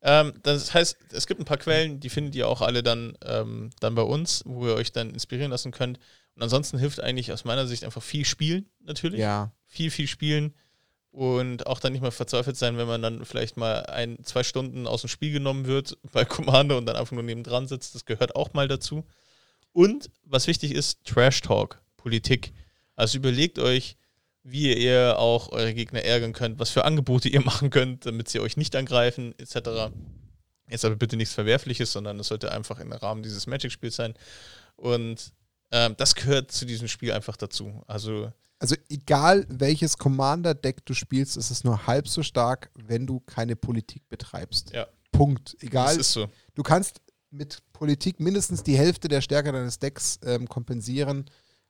Ähm, 0.00 0.32
das 0.42 0.74
heißt, 0.74 0.96
es 1.12 1.26
gibt 1.26 1.40
ein 1.40 1.44
paar 1.44 1.56
Quellen, 1.56 2.00
die 2.00 2.08
findet 2.08 2.34
ihr 2.34 2.48
auch 2.48 2.62
alle 2.62 2.82
dann, 2.82 3.16
ähm, 3.24 3.70
dann 3.80 3.94
bei 3.94 4.02
uns, 4.02 4.42
wo 4.46 4.66
ihr 4.66 4.74
euch 4.74 4.92
dann 4.92 5.10
inspirieren 5.10 5.50
lassen 5.50 5.72
könnt. 5.72 5.98
Und 6.34 6.42
ansonsten 6.42 6.78
hilft 6.78 7.00
eigentlich 7.00 7.32
aus 7.32 7.44
meiner 7.44 7.66
Sicht 7.66 7.84
einfach 7.84 8.02
viel 8.02 8.24
spielen, 8.24 8.68
natürlich. 8.80 9.18
Ja. 9.20 9.52
Viel, 9.66 9.90
viel 9.90 10.06
spielen. 10.06 10.54
Und 11.10 11.66
auch 11.66 11.80
dann 11.80 11.92
nicht 11.92 12.02
mal 12.02 12.12
verzweifelt 12.12 12.56
sein, 12.56 12.76
wenn 12.76 12.86
man 12.86 13.02
dann 13.02 13.24
vielleicht 13.24 13.56
mal 13.56 13.86
ein, 13.86 14.22
zwei 14.22 14.44
Stunden 14.44 14.86
aus 14.86 15.00
dem 15.00 15.08
Spiel 15.08 15.32
genommen 15.32 15.66
wird 15.66 15.96
bei 16.12 16.24
Commander 16.24 16.76
und 16.76 16.86
dann 16.86 16.96
einfach 16.96 17.12
nur 17.12 17.24
nebendran 17.24 17.66
sitzt. 17.66 17.94
Das 17.94 18.04
gehört 18.04 18.36
auch 18.36 18.52
mal 18.52 18.68
dazu. 18.68 19.04
Und 19.72 20.10
was 20.24 20.46
wichtig 20.46 20.72
ist, 20.72 21.04
Trash 21.04 21.40
Talk, 21.40 21.80
Politik. 21.96 22.52
Also 22.96 23.18
überlegt 23.18 23.58
euch, 23.58 23.96
wie 24.42 24.74
ihr 24.76 25.18
auch 25.18 25.52
eure 25.52 25.74
Gegner 25.74 26.02
ärgern 26.02 26.32
könnt, 26.32 26.58
was 26.58 26.70
für 26.70 26.84
Angebote 26.84 27.28
ihr 27.28 27.40
machen 27.44 27.70
könnt, 27.70 28.06
damit 28.06 28.28
sie 28.28 28.40
euch 28.40 28.56
nicht 28.56 28.74
angreifen, 28.76 29.34
etc. 29.38 29.92
Jetzt 30.68 30.84
aber 30.84 30.96
bitte 30.96 31.16
nichts 31.16 31.34
Verwerfliches, 31.34 31.92
sondern 31.92 32.18
es 32.20 32.28
sollte 32.28 32.52
einfach 32.52 32.80
im 32.80 32.92
Rahmen 32.92 33.22
dieses 33.22 33.46
Magic-Spiels 33.46 33.96
sein. 33.96 34.14
Und 34.76 35.32
ähm, 35.70 35.94
das 35.98 36.14
gehört 36.14 36.50
zu 36.50 36.64
diesem 36.64 36.88
Spiel 36.88 37.12
einfach 37.12 37.36
dazu. 37.36 37.82
Also 37.86 38.32
Also 38.58 38.74
egal 38.88 39.46
welches 39.48 39.98
Commander-Deck 39.98 40.84
du 40.86 40.94
spielst, 40.94 41.36
ist 41.36 41.50
es 41.50 41.64
nur 41.64 41.86
halb 41.86 42.08
so 42.08 42.22
stark, 42.22 42.70
wenn 42.74 43.06
du 43.06 43.20
keine 43.20 43.54
Politik 43.54 44.08
betreibst. 44.08 44.72
Ja. 44.72 44.86
Punkt. 45.12 45.54
das 45.54 45.62
Egal. 45.62 45.96
ist 45.98 46.12
so. 46.12 46.28
Du 46.54 46.62
kannst 46.62 47.00
mit 47.30 47.62
Politik 47.72 48.20
mindestens 48.20 48.62
die 48.62 48.76
Hälfte 48.76 49.08
der 49.08 49.20
Stärke 49.20 49.52
deines 49.52 49.78
Decks 49.78 50.18
ähm, 50.24 50.48
kompensieren, 50.48 51.26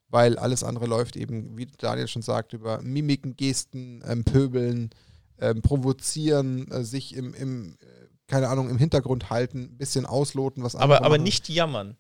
weil 0.09 0.39
alles 0.39 0.65
andere 0.65 0.87
läuft 0.87 1.17
eben, 1.17 1.57
wie 1.57 1.67
Daniel 1.67 2.09
schon 2.09 2.23
sagt, 2.23 2.53
über 2.53 2.81
Mimiken, 2.83 3.37
Gesten, 3.37 4.03
ähm, 4.07 4.25
Pöbeln, 4.25 4.91
ähm, 5.41 5.63
provozieren, 5.63 6.71
äh, 6.71 6.85
sich 6.85 7.15
im, 7.15 7.35
im, 7.35 7.77
äh, 7.81 8.07
keine 8.27 8.49
Ahnung, 8.49 8.69
im 8.71 8.79
Hintergrund 8.79 9.31
halten, 9.31 9.71
ein 9.73 9.79
bisschen 9.79 10.07
ausloten, 10.07 10.63
was 10.63 10.77
Aber, 10.77 11.05
aber 11.05 11.19
nicht 11.19 11.49
jammern. 11.49 11.97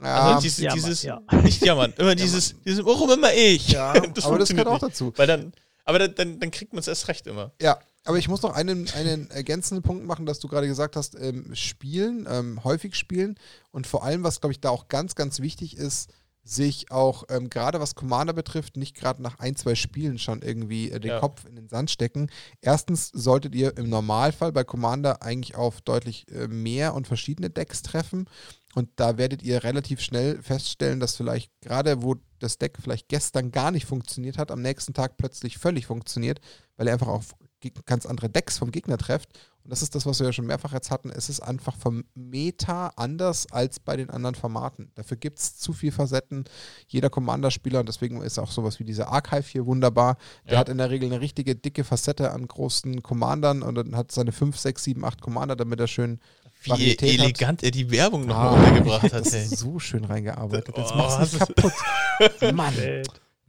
Ja, 0.00 0.34
Also 0.34 0.42
diese, 0.42 0.62
Jammern, 0.62 0.76
dieses, 0.76 1.02
ja. 1.02 1.22
nicht 1.42 1.64
jammern. 1.64 1.92
Immer 1.98 2.14
dieses, 2.14 2.54
dieses, 2.64 2.84
warum 2.84 3.10
immer 3.10 3.32
ich? 3.34 3.68
ja, 3.68 3.90
aber 3.90 4.08
das 4.08 4.24
funktioniert 4.24 4.48
gehört 4.48 4.68
auch 4.68 4.72
nicht. 4.72 4.82
dazu. 4.94 5.12
Weil 5.16 5.26
dann, 5.26 5.52
aber 5.84 5.98
dann, 5.98 6.14
dann, 6.14 6.40
dann 6.40 6.50
kriegt 6.50 6.72
man 6.72 6.80
es 6.80 6.88
erst 6.88 7.08
recht 7.08 7.26
immer. 7.26 7.52
Ja, 7.60 7.78
aber 8.04 8.18
ich 8.18 8.28
muss 8.28 8.42
noch 8.42 8.54
einen, 8.54 8.88
einen 8.90 9.30
ergänzenden 9.30 9.82
Punkt 9.82 10.04
machen, 10.04 10.26
dass 10.26 10.38
du 10.38 10.48
gerade 10.48 10.66
gesagt 10.66 10.96
hast, 10.96 11.14
ähm, 11.20 11.54
spielen, 11.54 12.26
ähm, 12.30 12.64
häufig 12.64 12.94
spielen 12.94 13.38
und 13.70 13.86
vor 13.86 14.04
allem, 14.04 14.22
was 14.22 14.40
glaube 14.40 14.52
ich 14.52 14.60
da 14.60 14.70
auch 14.70 14.88
ganz, 14.88 15.14
ganz 15.14 15.40
wichtig 15.40 15.76
ist, 15.76 16.10
sich 16.48 16.90
auch 16.90 17.24
ähm, 17.28 17.50
gerade 17.50 17.78
was 17.78 17.94
Commander 17.94 18.32
betrifft, 18.32 18.76
nicht 18.76 18.96
gerade 18.96 19.22
nach 19.22 19.38
ein, 19.38 19.54
zwei 19.54 19.74
Spielen 19.74 20.18
schon 20.18 20.40
irgendwie 20.40 20.90
äh, 20.90 20.98
den 20.98 21.10
Ja. 21.10 21.20
Kopf 21.20 21.44
in 21.44 21.56
den 21.56 21.68
Sand 21.68 21.90
stecken. 21.90 22.30
Erstens 22.62 23.10
solltet 23.12 23.54
ihr 23.54 23.76
im 23.76 23.90
Normalfall 23.90 24.52
bei 24.52 24.64
Commander 24.64 25.22
eigentlich 25.22 25.56
auf 25.56 25.82
deutlich 25.82 26.26
äh, 26.32 26.48
mehr 26.48 26.94
und 26.94 27.06
verschiedene 27.06 27.50
Decks 27.50 27.82
treffen. 27.82 28.28
Und 28.74 28.88
da 28.96 29.18
werdet 29.18 29.42
ihr 29.42 29.62
relativ 29.64 30.00
schnell 30.00 30.42
feststellen, 30.42 31.00
dass 31.00 31.16
vielleicht 31.16 31.52
gerade 31.60 32.02
wo 32.02 32.16
das 32.38 32.58
Deck 32.58 32.78
vielleicht 32.80 33.08
gestern 33.08 33.50
gar 33.50 33.70
nicht 33.70 33.86
funktioniert 33.86 34.38
hat, 34.38 34.50
am 34.50 34.62
nächsten 34.62 34.94
Tag 34.94 35.16
plötzlich 35.16 35.58
völlig 35.58 35.86
funktioniert, 35.86 36.40
weil 36.76 36.86
ihr 36.86 36.92
einfach 36.92 37.08
auf 37.08 37.34
ganz 37.86 38.06
andere 38.06 38.28
Decks 38.30 38.58
vom 38.58 38.70
Gegner 38.70 38.98
trefft. 38.98 39.30
Und 39.64 39.70
das 39.72 39.82
ist 39.82 39.94
das, 39.94 40.06
was 40.06 40.18
wir 40.20 40.26
ja 40.26 40.32
schon 40.32 40.46
mehrfach 40.46 40.72
jetzt 40.72 40.90
hatten. 40.90 41.10
Es 41.10 41.28
ist 41.28 41.40
einfach 41.40 41.76
vom 41.76 42.04
Meta 42.14 42.92
anders 42.96 43.46
als 43.52 43.80
bei 43.80 43.96
den 43.96 44.08
anderen 44.08 44.34
Formaten. 44.34 44.90
Dafür 44.94 45.16
gibt 45.18 45.38
es 45.38 45.58
zu 45.58 45.72
viel 45.74 45.92
Facetten. 45.92 46.44
Jeder 46.86 47.10
Commander-Spieler, 47.10 47.80
und 47.80 47.88
deswegen 47.88 48.22
ist 48.22 48.38
auch 48.38 48.50
sowas 48.50 48.78
wie 48.78 48.84
dieser 48.84 49.08
Archive 49.08 49.42
hier 49.46 49.66
wunderbar. 49.66 50.16
Der 50.46 50.54
Ja. 50.54 50.58
hat 50.60 50.68
in 50.70 50.78
der 50.78 50.88
Regel 50.88 51.10
eine 51.12 51.20
richtige 51.20 51.54
dicke 51.54 51.84
Facette 51.84 52.30
an 52.32 52.46
großen 52.48 53.02
Commandern 53.02 53.62
und 53.62 53.74
dann 53.74 53.94
hat 53.94 54.10
seine 54.10 54.32
5, 54.32 54.56
6, 54.56 54.84
7, 54.84 55.04
8 55.04 55.20
Commander, 55.20 55.54
damit 55.56 55.78
er 55.80 55.86
schön 55.86 56.18
Wie 56.62 56.70
Varietät 56.70 57.18
hat. 57.18 57.24
elegant 57.26 57.62
er 57.62 57.70
die 57.70 57.90
Werbung 57.90 58.22
Ah, 58.22 58.26
nochmal 58.26 58.54
untergebracht 58.68 59.02
hat. 59.12 59.26
Das 59.26 59.34
ey. 59.34 59.42
ist 59.42 59.58
so 59.58 59.78
schön 59.78 60.04
reingearbeitet. 60.06 60.78
Jetzt 60.78 60.92
Oh, 60.94 60.96
machst 60.96 61.34
du 61.34 61.38
kaputt. 61.38 61.72
Mann, 62.54 62.74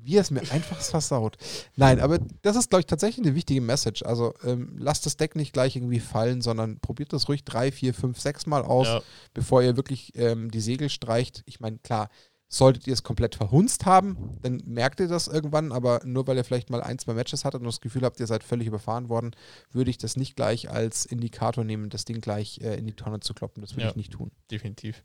wie 0.02 0.16
er 0.16 0.22
es 0.22 0.32
mir 0.32 0.42
einfach 0.52 0.80
versaut. 0.82 1.38
Nein, 1.76 2.00
aber 2.00 2.20
das 2.42 2.56
ist, 2.56 2.70
glaube 2.70 2.82
ich, 2.82 2.86
tatsächlich 2.88 3.26
eine 3.26 3.36
wichtige 3.36 3.62
Message. 3.62 4.04
Also 4.04 4.34
ähm, 4.44 4.76
lasst 4.78 5.06
das 5.06 5.18
Deck 5.18 5.36
nicht 5.36 5.54
gleich 5.54 5.76
irgendwie 5.76 6.00
fallen, 6.00 6.42
sondern 6.42 6.80
probiert 6.80 7.14
das 7.14 7.28
ruhig 7.30 7.44
drei, 7.44 7.72
vier, 7.72 7.94
fünf, 7.94 8.20
sechs 8.20 8.46
Mal 8.46 8.64
aus, 8.64 8.88
Ja. 8.88 9.02
bevor 9.34 9.62
ihr 9.62 9.76
wirklich 9.78 10.14
ähm, 10.16 10.50
die 10.52 10.62
Segel 10.62 10.90
streicht. 10.90 11.44
Ich 11.46 11.60
meine, 11.60 11.78
klar, 11.80 12.10
solltet 12.52 12.88
ihr 12.88 12.94
es 12.94 13.04
komplett 13.04 13.36
verhunzt 13.36 13.86
haben, 13.86 14.38
dann 14.42 14.64
merkt 14.66 15.00
ihr 15.00 15.08
das 15.08 15.28
irgendwann, 15.28 15.72
aber 15.72 16.02
nur 16.04 16.26
weil 16.26 16.36
ihr 16.38 16.44
vielleicht 16.44 16.72
mal 16.72 16.82
ein, 16.82 16.98
zwei 16.98 17.14
Matches 17.14 17.46
hattet 17.46 17.62
und 17.62 17.68
das 17.68 17.80
Gefühl 17.80 18.02
habt, 18.02 18.20
ihr 18.20 18.26
seid 18.26 18.44
völlig 18.44 18.66
überfahren 18.68 19.08
worden, 19.08 19.36
würde 19.72 19.92
ich 19.92 20.00
das 20.00 20.18
nicht 20.18 20.36
gleich 20.36 20.68
als 20.72 21.06
Indikator 21.06 21.64
nehmen, 21.64 21.90
das 21.92 22.06
Ding 22.06 22.22
gleich 22.22 22.60
äh, 22.62 22.76
in 22.76 22.88
die 22.88 22.96
Tonne 22.96 23.20
zu 23.20 23.36
kloppen. 23.36 23.62
Das 23.62 23.74
würde 23.74 23.84
Ja. 23.84 23.90
ich 23.92 23.96
nicht 23.98 24.14
tun. 24.14 24.32
Definitiv. 24.50 25.04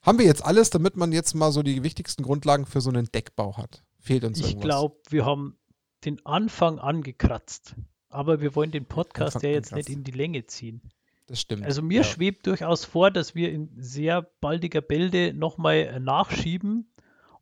Haben 0.00 0.18
wir 0.18 0.24
jetzt 0.24 0.44
alles, 0.44 0.70
damit 0.70 0.96
man 0.96 1.12
jetzt 1.12 1.34
mal 1.34 1.52
so 1.52 1.62
die 1.62 1.82
wichtigsten 1.82 2.22
Grundlagen 2.22 2.64
für 2.64 2.80
so 2.80 2.88
einen 2.88 3.06
Deckbau 3.12 3.56
hat? 3.58 3.82
Fehlt 4.06 4.24
uns 4.24 4.38
ich 4.38 4.46
irgendwas? 4.50 4.68
glaube, 4.68 4.96
wir 5.10 5.24
haben 5.26 5.58
den 6.04 6.24
Anfang 6.24 6.78
angekratzt. 6.78 7.74
Aber 8.08 8.40
wir 8.40 8.54
wollen 8.54 8.70
den 8.70 8.86
Podcast 8.86 9.36
Anfang 9.36 9.50
ja 9.50 9.56
jetzt 9.56 9.72
angekratzt. 9.72 9.88
nicht 9.90 9.98
in 9.98 10.04
die 10.04 10.12
Länge 10.16 10.46
ziehen. 10.46 10.80
Das 11.26 11.40
stimmt. 11.40 11.64
Also 11.64 11.82
mir 11.82 11.98
Ja. 11.98 12.04
schwebt 12.04 12.46
durchaus 12.46 12.84
vor, 12.84 13.10
dass 13.10 13.34
wir 13.34 13.50
in 13.50 13.68
sehr 13.76 14.22
baldiger 14.40 14.80
Bälde 14.80 15.34
nochmal 15.34 15.98
nachschieben 15.98 16.88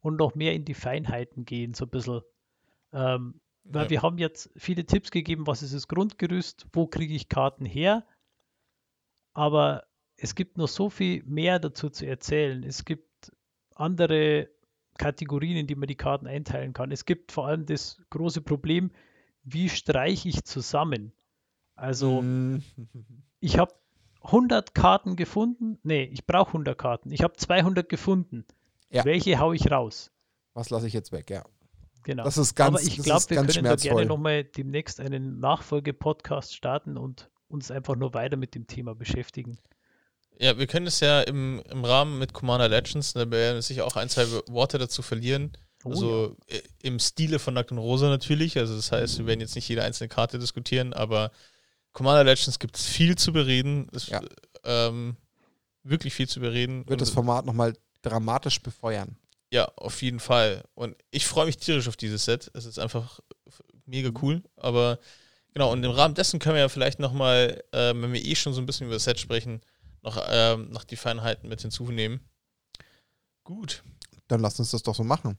und 0.00 0.16
noch 0.16 0.34
mehr 0.34 0.54
in 0.54 0.64
die 0.64 0.72
Feinheiten 0.74 1.44
gehen, 1.44 1.74
so 1.74 1.84
ein 1.84 1.90
bisschen. 1.90 2.22
Ähm, 2.92 3.40
weil 3.64 3.84
Ja. 3.84 3.90
wir 3.90 4.02
haben 4.02 4.16
jetzt 4.18 4.50
viele 4.56 4.86
Tipps 4.86 5.10
gegeben, 5.10 5.46
was 5.46 5.62
ist 5.62 5.74
das 5.74 5.86
Grundgerüst, 5.88 6.66
wo 6.72 6.86
kriege 6.86 7.14
ich 7.14 7.28
Karten 7.28 7.66
her. 7.66 8.06
Aber 9.34 9.84
es 10.16 10.34
gibt 10.34 10.56
noch 10.58 10.68
so 10.68 10.88
viel 10.90 11.22
mehr 11.24 11.58
dazu 11.58 11.90
zu 11.90 12.06
erzählen. 12.06 12.62
Es 12.62 12.84
gibt 12.84 13.32
andere 13.74 14.48
Kategorien, 14.98 15.56
in 15.56 15.66
die 15.66 15.74
man 15.74 15.88
die 15.88 15.96
Karten 15.96 16.26
einteilen 16.26 16.72
kann. 16.72 16.92
Es 16.92 17.04
gibt 17.04 17.32
vor 17.32 17.46
allem 17.46 17.66
das 17.66 18.00
große 18.10 18.40
Problem, 18.40 18.90
wie 19.42 19.68
streiche 19.68 20.28
ich 20.28 20.44
zusammen? 20.44 21.12
Also 21.76 22.22
Mm, 22.22 22.62
ich 23.40 23.58
habe 23.58 23.74
100 24.22 24.74
Karten 24.74 25.16
gefunden. 25.16 25.78
Nee, 25.82 26.04
ich 26.04 26.24
brauche 26.26 26.48
100 26.48 26.78
Karten. 26.78 27.10
Ich 27.10 27.22
habe 27.22 27.34
200 27.36 27.88
gefunden. 27.88 28.46
Ja. 28.90 29.04
Welche 29.04 29.38
haue 29.38 29.56
ich 29.56 29.70
raus? 29.70 30.12
Was 30.54 30.70
lasse 30.70 30.86
ich 30.86 30.92
jetzt 30.92 31.12
weg? 31.12 31.30
Ja. 31.30 31.44
Genau. 32.04 32.24
Das 32.24 32.38
ist 32.38 32.54
ganz, 32.54 32.76
Aber 32.76 32.82
ich 32.82 33.02
glaube, 33.02 33.24
wir 33.28 33.44
können 33.44 33.64
da 33.64 33.76
gerne 33.76 34.06
nochmal 34.06 34.44
demnächst 34.44 35.00
einen 35.00 35.40
Nachfolge-Podcast 35.40 36.54
starten 36.54 36.96
und 36.96 37.30
uns 37.48 37.70
einfach 37.70 37.96
nur 37.96 38.14
weiter 38.14 38.36
mit 38.36 38.54
dem 38.54 38.66
Thema 38.66 38.94
beschäftigen. 38.94 39.58
Ja, 40.38 40.58
wir 40.58 40.66
können 40.66 40.86
es 40.86 41.00
ja 41.00 41.22
im, 41.22 41.62
im 41.70 41.84
Rahmen 41.84 42.18
mit 42.18 42.32
Commander 42.32 42.68
Legends, 42.68 43.12
da 43.12 43.30
werden 43.30 43.56
wir 43.56 43.62
sicher 43.62 43.86
auch 43.86 43.96
ein, 43.96 44.08
zwei 44.08 44.26
Worte 44.48 44.78
dazu 44.78 45.02
verlieren. 45.02 45.52
Oh 45.84 45.90
also 45.90 46.36
äh, 46.48 46.60
im 46.82 46.98
Stile 46.98 47.38
von 47.38 47.54
Nackt 47.54 47.70
und 47.70 47.78
Rosa 47.78 48.08
natürlich. 48.08 48.58
Also 48.58 48.74
das 48.74 48.90
heißt, 48.90 49.18
wir 49.18 49.26
werden 49.26 49.40
jetzt 49.40 49.54
nicht 49.54 49.68
jede 49.68 49.82
einzelne 49.84 50.08
Karte 50.08 50.38
diskutieren, 50.38 50.92
aber 50.92 51.30
Commander 51.92 52.24
Legends 52.24 52.58
gibt 52.58 52.76
es 52.76 52.86
viel 52.86 53.16
zu 53.16 53.32
bereden. 53.32 53.88
Es, 53.92 54.08
Ja. 54.08 54.20
ähm, 54.64 55.16
wirklich 55.82 56.14
viel 56.14 56.28
zu 56.28 56.40
bereden. 56.40 56.88
Wird 56.88 57.00
das 57.00 57.10
Format 57.10 57.44
nochmal 57.44 57.74
dramatisch 58.02 58.60
befeuern. 58.60 59.16
Ja, 59.52 59.66
auf 59.76 60.02
jeden 60.02 60.20
Fall. 60.20 60.64
Und 60.74 60.96
ich 61.10 61.26
freue 61.26 61.46
mich 61.46 61.58
tierisch 61.58 61.86
auf 61.86 61.96
dieses 61.96 62.24
Set. 62.24 62.50
Es 62.54 62.64
ist 62.64 62.78
einfach 62.78 63.20
mega 63.86 64.10
cool. 64.22 64.42
Aber 64.56 64.98
genau, 65.52 65.70
und 65.70 65.84
im 65.84 65.90
Rahmen 65.90 66.14
dessen 66.14 66.40
können 66.40 66.54
wir 66.56 66.62
ja 66.62 66.68
vielleicht 66.68 66.98
nochmal, 66.98 67.62
äh, 67.72 67.92
wenn 67.94 68.12
wir 68.12 68.24
eh 68.24 68.34
schon 68.34 68.54
so 68.54 68.60
ein 68.60 68.66
bisschen 68.66 68.86
über 68.86 68.96
das 68.96 69.04
Set 69.04 69.20
sprechen, 69.20 69.60
noch, 70.04 70.22
ähm, 70.30 70.70
noch 70.70 70.84
die 70.84 70.96
Feinheiten 70.96 71.48
mit 71.48 71.62
hinzunehmen. 71.62 72.20
Gut. 73.42 73.82
Dann 74.28 74.40
lasst 74.40 74.58
uns 74.58 74.70
das 74.70 74.82
doch 74.82 74.94
so 74.94 75.04
machen. 75.04 75.36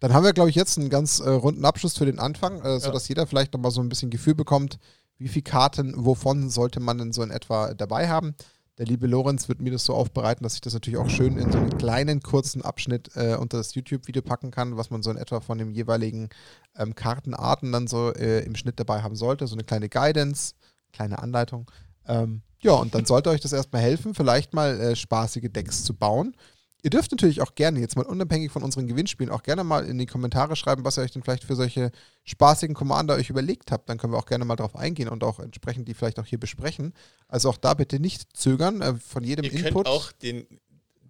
Dann 0.00 0.12
haben 0.12 0.24
wir, 0.24 0.32
glaube 0.32 0.50
ich, 0.50 0.56
jetzt 0.56 0.78
einen 0.78 0.90
ganz 0.90 1.20
äh, 1.20 1.28
runden 1.30 1.64
Abschluss 1.64 1.96
für 1.96 2.04
den 2.04 2.18
Anfang, 2.18 2.60
äh, 2.60 2.72
Ja. 2.72 2.80
sodass 2.80 3.08
jeder 3.08 3.26
vielleicht 3.26 3.52
nochmal 3.54 3.70
so 3.70 3.80
ein 3.80 3.88
bisschen 3.88 4.10
Gefühl 4.10 4.34
bekommt, 4.34 4.78
wie 5.18 5.28
viele 5.28 5.44
Karten, 5.44 5.94
wovon 5.96 6.50
sollte 6.50 6.80
man 6.80 6.98
denn 6.98 7.12
so 7.12 7.22
in 7.22 7.30
etwa 7.30 7.72
dabei 7.72 8.08
haben. 8.08 8.34
Der 8.76 8.84
liebe 8.84 9.06
Lorenz 9.06 9.48
wird 9.48 9.62
mir 9.62 9.70
das 9.70 9.86
so 9.86 9.94
aufbereiten, 9.94 10.42
dass 10.42 10.54
ich 10.54 10.60
das 10.60 10.74
natürlich 10.74 10.98
auch 10.98 11.08
schön 11.08 11.38
in 11.38 11.50
so 11.50 11.56
einen 11.56 11.78
kleinen, 11.78 12.20
kurzen 12.22 12.60
Abschnitt 12.60 13.10
äh, 13.16 13.34
unter 13.36 13.56
das 13.56 13.74
YouTube-Video 13.74 14.20
packen 14.20 14.50
kann, 14.50 14.76
was 14.76 14.90
man 14.90 15.02
so 15.02 15.10
in 15.10 15.16
etwa 15.16 15.40
von 15.40 15.56
den 15.56 15.72
jeweiligen 15.72 16.28
ähm, 16.76 16.94
Kartenarten 16.94 17.72
dann 17.72 17.86
so 17.86 18.12
äh, 18.12 18.44
im 18.44 18.54
Schnitt 18.54 18.78
dabei 18.78 19.02
haben 19.02 19.16
sollte. 19.16 19.46
So 19.46 19.54
eine 19.54 19.64
kleine 19.64 19.88
Guidance, 19.88 20.52
kleine 20.92 21.20
Anleitung. 21.20 21.70
Ähm, 22.06 22.42
ja, 22.66 22.72
und 22.74 22.94
dann 22.94 23.04
sollte 23.06 23.30
euch 23.30 23.40
das 23.40 23.52
erstmal 23.52 23.80
helfen, 23.82 24.14
vielleicht 24.14 24.52
mal 24.54 24.78
äh, 24.80 24.96
spaßige 24.96 25.50
Decks 25.50 25.84
zu 25.84 25.94
bauen. 25.94 26.36
Ihr 26.82 26.90
dürft 26.90 27.10
natürlich 27.10 27.40
auch 27.40 27.54
gerne, 27.56 27.80
jetzt 27.80 27.96
mal 27.96 28.04
unabhängig 28.06 28.52
von 28.52 28.62
unseren 28.62 28.86
Gewinnspielen, 28.86 29.32
auch 29.32 29.42
gerne 29.42 29.64
mal 29.64 29.84
in 29.86 29.98
die 29.98 30.06
Kommentare 30.06 30.54
schreiben, 30.54 30.84
was 30.84 30.98
ihr 30.98 31.02
euch 31.02 31.10
denn 31.10 31.22
vielleicht 31.22 31.42
für 31.44 31.56
solche 31.56 31.90
spaßigen 32.24 32.74
Commander 32.76 33.14
euch 33.14 33.28
überlegt 33.30 33.72
habt. 33.72 33.88
Dann 33.88 33.98
können 33.98 34.12
wir 34.12 34.18
auch 34.18 34.26
gerne 34.26 34.44
mal 34.44 34.54
drauf 34.56 34.76
eingehen 34.76 35.08
und 35.08 35.24
auch 35.24 35.40
entsprechend 35.40 35.88
die 35.88 35.94
vielleicht 35.94 36.20
auch 36.20 36.26
hier 36.26 36.38
besprechen. 36.38 36.92
Also 37.26 37.48
auch 37.50 37.56
da 37.56 37.74
bitte 37.74 37.98
nicht 37.98 38.36
zögern, 38.36 38.82
äh, 38.82 38.94
von 38.94 39.24
jedem 39.24 39.44
Ihr 39.46 39.52
Input. 39.54 39.72
könnt 39.72 39.86
auch 39.88 40.12
den, 40.12 40.46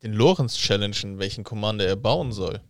den 0.03 0.13
Lorenz 0.15 0.57
challengen, 0.57 1.19
welchen 1.19 1.45
Commander 1.45 1.85
er 1.87 1.97
bauen 1.97 2.33
soll. 2.33 2.61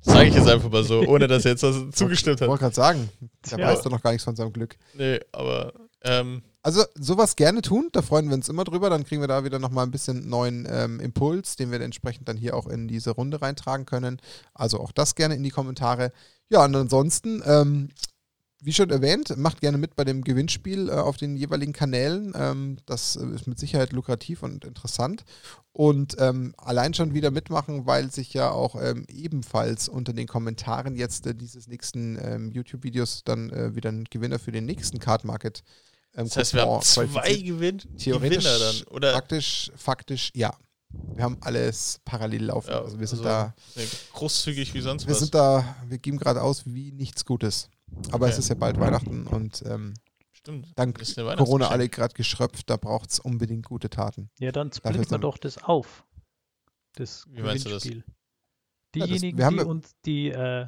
Sage 0.00 0.28
ich 0.28 0.34
jetzt 0.36 0.48
einfach 0.48 0.70
mal 0.70 0.84
so, 0.84 1.00
ohne 1.02 1.26
dass 1.26 1.44
er 1.44 1.52
jetzt 1.52 1.62
was 1.64 1.76
zugestimmt 1.92 2.40
Ich 2.40 2.46
wollte 2.48 2.64
hat. 2.66 2.74
gerade 2.74 2.74
sagen, 2.74 3.08
der 3.50 3.58
Ja. 3.58 3.66
weiß 3.66 3.82
doch 3.82 3.90
noch 3.90 4.00
gar 4.02 4.12
nichts 4.12 4.24
von 4.24 4.36
seinem 4.36 4.52
Glück. 4.52 4.76
Nee, 4.94 5.18
aber 5.32 5.72
ähm, 6.04 6.42
Also 6.68 6.84
sowas 6.96 7.34
gerne 7.34 7.62
tun, 7.62 7.88
da 7.92 8.02
freuen 8.02 8.28
wir 8.28 8.34
uns 8.34 8.50
immer 8.50 8.62
drüber. 8.62 8.90
Dann 8.90 9.04
kriegen 9.04 9.22
wir 9.22 9.26
da 9.26 9.42
wieder 9.42 9.58
nochmal 9.58 9.86
ein 9.86 9.90
bisschen 9.90 10.28
neuen 10.28 10.68
ähm, 10.70 11.00
Impuls, 11.00 11.56
den 11.56 11.70
wir 11.70 11.80
entsprechend 11.80 12.28
dann 12.28 12.36
hier 12.36 12.54
auch 12.54 12.66
in 12.66 12.88
diese 12.88 13.12
Runde 13.12 13.40
reintragen 13.40 13.86
können. 13.86 14.20
Also 14.52 14.78
auch 14.78 14.92
das 14.92 15.14
gerne 15.14 15.34
in 15.34 15.42
die 15.42 15.48
Kommentare. 15.48 16.12
Ja, 16.50 16.62
und 16.66 16.76
ansonsten, 16.76 17.42
ähm, 17.46 17.88
wie 18.60 18.74
schon 18.74 18.90
erwähnt, 18.90 19.34
macht 19.38 19.62
gerne 19.62 19.78
mit 19.78 19.96
bei 19.96 20.04
dem 20.04 20.22
Gewinnspiel 20.22 20.90
äh, 20.90 20.92
auf 20.92 21.16
den 21.16 21.38
jeweiligen 21.38 21.72
Kanälen. 21.72 22.34
Ähm, 22.36 22.76
das 22.84 23.16
äh, 23.16 23.24
ist 23.28 23.46
mit 23.46 23.58
Sicherheit 23.58 23.94
lukrativ 23.94 24.42
und 24.42 24.66
interessant. 24.66 25.24
Und 25.72 26.16
ähm, 26.18 26.52
allein 26.58 26.92
schon 26.92 27.14
wieder 27.14 27.30
mitmachen, 27.30 27.86
weil 27.86 28.12
sich 28.12 28.34
ja 28.34 28.50
auch 28.50 28.76
ähm, 28.78 29.06
ebenfalls 29.08 29.88
unter 29.88 30.12
den 30.12 30.26
Kommentaren 30.26 30.96
jetzt 30.96 31.26
äh, 31.26 31.34
dieses 31.34 31.66
nächsten 31.66 32.18
ähm, 32.20 32.50
YouTube-Videos 32.50 33.22
dann 33.24 33.48
äh, 33.48 33.74
wieder 33.74 33.90
ein 33.90 34.04
Gewinner 34.04 34.38
für 34.38 34.52
den 34.52 34.66
nächsten 34.66 34.98
Card 34.98 35.24
Market 35.24 35.62
ähm, 36.18 36.24
das 36.26 36.36
heißt, 36.36 36.54
wir 36.54 36.62
haben 36.62 36.82
zwei 36.82 37.06
qualifiziert. 37.06 37.46
Gewinn 37.46 37.78
Theoretisch, 37.96 38.44
Gewinner 38.44 38.58
dann. 38.58 38.82
Oder 38.94 39.12
praktisch, 39.12 39.70
faktisch, 39.76 40.30
ja. 40.34 40.54
Wir 40.90 41.22
haben 41.24 41.36
alles 41.42 42.00
parallel 42.04 42.44
laufen. 42.46 42.70
Ja, 42.70 42.80
also 42.82 42.98
wir 42.98 43.06
sind 43.06 43.18
also 43.18 43.28
da, 43.28 43.54
großzügig 44.14 44.72
wie 44.74 44.80
sonst 44.80 45.06
wir 45.06 45.12
was. 45.12 45.20
sind 45.20 45.34
da, 45.34 45.76
wir 45.86 45.98
geben 45.98 46.16
gerade 46.18 46.42
aus 46.42 46.64
wie 46.66 46.92
nichts 46.92 47.24
Gutes. 47.26 47.68
Aber 48.10 48.24
Okay. 48.26 48.32
es 48.32 48.38
ist 48.38 48.48
ja 48.48 48.54
bald 48.54 48.78
Weihnachten 48.80 49.26
und 49.26 49.62
ähm, 49.66 49.94
Stimmt. 50.32 50.68
dank 50.76 50.98
Corona 51.36 51.68
alle 51.68 51.88
gerade 51.90 52.14
geschröpft, 52.14 52.70
da 52.70 52.76
braucht 52.78 53.10
es 53.10 53.18
unbedingt 53.20 53.66
gute 53.66 53.90
Taten. 53.90 54.30
Ja, 54.38 54.50
dann 54.50 54.72
splitten 54.72 55.10
wir 55.10 55.18
doch 55.18 55.36
das 55.36 55.58
auf. 55.62 56.04
Das 56.94 57.26
Wie 57.28 57.42
meinst 57.42 57.66
du 57.66 57.70
das? 57.70 57.82
Gewinnspiel. 57.82 58.04
Ja, 58.96 59.06
das- 59.06 59.08
Diejenigen, 59.08 59.38
wir 59.38 59.44
haben 59.44 59.58
die 59.58 59.64
uns 59.64 59.90
die 60.06 60.28
äh, 60.30 60.66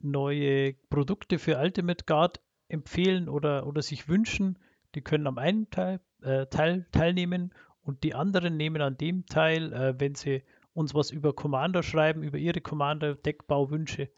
neue 0.00 0.74
Produkte 0.90 1.38
für 1.38 1.58
Ultimate 1.58 2.04
Guard 2.04 2.40
empfehlen 2.68 3.28
oder, 3.30 3.66
oder 3.66 3.80
sich 3.82 4.08
wünschen, 4.08 4.58
die 4.94 5.02
können 5.02 5.26
am 5.26 5.38
einen 5.38 5.70
Teil, 5.70 6.00
äh, 6.22 6.46
Teil 6.46 6.86
teilnehmen 6.92 7.52
und 7.82 8.02
die 8.02 8.14
anderen 8.14 8.56
nehmen 8.56 8.80
an 8.82 8.96
dem 8.96 9.26
teil, 9.26 9.72
äh, 9.72 9.94
wenn 9.98 10.14
sie 10.14 10.42
uns 10.72 10.94
was 10.94 11.10
über 11.10 11.34
Commander 11.34 11.82
schreiben, 11.82 12.22
über 12.22 12.38
ihre 12.38 12.60
Commander-Deckbauwünsche. 12.60 14.08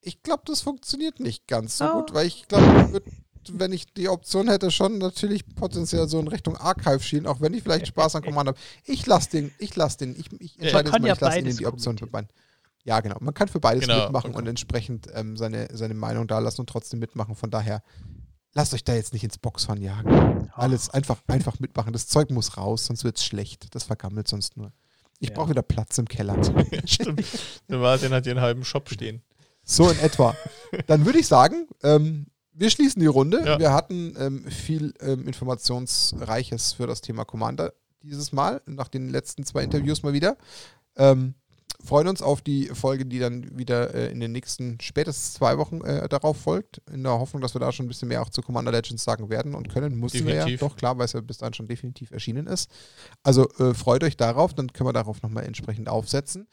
Ich 0.00 0.22
glaube, 0.22 0.42
das 0.46 0.60
funktioniert 0.60 1.18
nicht 1.20 1.48
ganz 1.48 1.78
so 1.78 1.84
Oh. 1.86 1.92
gut, 2.00 2.14
weil 2.14 2.26
ich 2.26 2.46
glaube, 2.46 3.02
wenn 3.52 3.72
ich 3.72 3.92
die 3.94 4.08
Option 4.08 4.48
hätte, 4.48 4.70
schon 4.70 4.98
natürlich 4.98 5.46
potenziell 5.54 6.08
so 6.08 6.20
in 6.20 6.28
Richtung 6.28 6.56
Archive 6.56 7.00
schielen, 7.00 7.26
auch 7.26 7.40
wenn 7.40 7.54
ich 7.54 7.62
vielleicht 7.62 7.88
Spaß 7.88 8.16
an 8.16 8.22
Commander 8.22 8.52
habe. 8.52 8.60
Ich 8.84 9.06
lasse 9.06 9.30
den, 9.30 9.52
ich 9.58 9.74
lasse 9.74 9.98
den, 9.98 10.18
ich, 10.18 10.30
ich 10.40 10.58
entscheide 10.60 10.90
jetzt 10.90 11.00
mal, 11.00 11.06
ja 11.08 11.14
ich 11.14 11.20
lasse 11.20 11.38
Ihnen 11.38 11.56
die 11.56 11.66
Option 11.66 11.98
für 11.98 12.06
beiden. 12.06 12.28
Ja, 12.84 13.00
genau. 13.00 13.16
Man 13.20 13.34
kann 13.34 13.48
für 13.48 13.58
beides 13.58 13.86
Genau, 13.88 14.04
mitmachen 14.04 14.30
okay. 14.30 14.38
und 14.38 14.46
entsprechend 14.46 15.08
ähm, 15.12 15.36
seine, 15.36 15.68
seine 15.72 15.94
Meinung 15.94 16.28
da 16.28 16.38
lassen 16.38 16.60
und 16.60 16.68
trotzdem 16.68 17.00
mitmachen. 17.00 17.34
Von 17.34 17.50
daher, 17.50 17.82
lasst 18.56 18.74
euch 18.74 18.82
da 18.82 18.94
jetzt 18.94 19.12
nicht 19.12 19.22
ins 19.22 19.38
Boxhorn 19.38 19.80
jagen. 19.80 20.50
Alles 20.54 20.90
einfach, 20.90 21.18
einfach 21.28 21.60
mitmachen. 21.60 21.92
Das 21.92 22.08
Zeug 22.08 22.30
muss 22.30 22.56
raus, 22.56 22.86
sonst 22.86 23.04
wird 23.04 23.18
es 23.18 23.24
schlecht. 23.24 23.74
Das 23.74 23.84
vergammelt 23.84 24.26
sonst 24.26 24.56
nur. 24.56 24.72
Ich 25.20 25.28
Ja. 25.28 25.34
brauche 25.36 25.50
wieder 25.50 25.62
Platz 25.62 25.98
im 25.98 26.08
Keller. 26.08 26.36
Stimmt. 26.86 27.24
Der 27.68 27.78
Martin 27.78 28.12
hat 28.12 28.24
hier 28.24 28.32
einen 28.32 28.40
halben 28.40 28.64
Shop 28.64 28.88
stehen. 28.90 29.22
So 29.62 29.88
in 29.90 29.98
etwa. 30.00 30.34
Dann 30.86 31.04
würde 31.04 31.18
ich 31.18 31.26
sagen, 31.26 31.66
ähm, 31.82 32.26
wir 32.52 32.70
schließen 32.70 33.00
die 33.00 33.06
Runde. 33.06 33.42
Ja. 33.44 33.58
Wir 33.58 33.72
hatten 33.72 34.14
ähm, 34.18 34.44
viel 34.50 34.94
ähm, 35.00 35.26
Informationsreiches 35.26 36.72
für 36.72 36.86
das 36.86 37.00
Thema 37.02 37.24
Commander 37.24 37.72
dieses 38.02 38.32
Mal, 38.32 38.62
nach 38.66 38.88
den 38.88 39.08
letzten 39.10 39.44
zwei 39.44 39.64
Interviews 39.64 40.02
mal 40.02 40.12
wieder. 40.12 40.36
Ähm, 40.96 41.34
freuen 41.84 42.08
uns 42.08 42.22
auf 42.22 42.40
die 42.42 42.66
Folge, 42.66 43.06
die 43.06 43.18
dann 43.18 43.56
wieder 43.58 43.94
äh, 43.94 44.10
in 44.10 44.20
den 44.20 44.32
nächsten 44.32 44.78
spätestens 44.80 45.34
zwei 45.34 45.58
Wochen 45.58 45.80
äh, 45.82 46.08
darauf 46.08 46.36
folgt, 46.36 46.80
in 46.92 47.02
der 47.02 47.12
Hoffnung, 47.18 47.40
dass 47.42 47.54
wir 47.54 47.60
da 47.60 47.72
schon 47.72 47.86
ein 47.86 47.88
bisschen 47.88 48.08
mehr 48.08 48.22
auch 48.22 48.30
zu 48.30 48.42
Commander 48.42 48.72
Legends 48.72 49.04
sagen 49.04 49.28
werden 49.30 49.54
und 49.54 49.68
können. 49.68 49.96
Mussten 49.96 50.26
wir 50.26 50.34
ja 50.34 50.44
Definitiv. 50.44 50.60
doch, 50.60 50.76
klar, 50.76 50.98
weil 50.98 51.04
es 51.06 51.12
ja 51.12 51.20
bis 51.20 51.38
dahin 51.38 51.54
schon 51.54 51.68
definitiv 51.68 52.10
erschienen 52.10 52.46
ist. 52.46 52.70
Also 53.22 53.48
äh, 53.58 53.74
freut 53.74 54.02
euch 54.04 54.16
darauf, 54.16 54.54
dann 54.54 54.72
können 54.72 54.88
wir 54.88 54.92
darauf 54.92 55.22
nochmal 55.22 55.44
entsprechend 55.44 55.88
aufsetzen. 55.88 56.46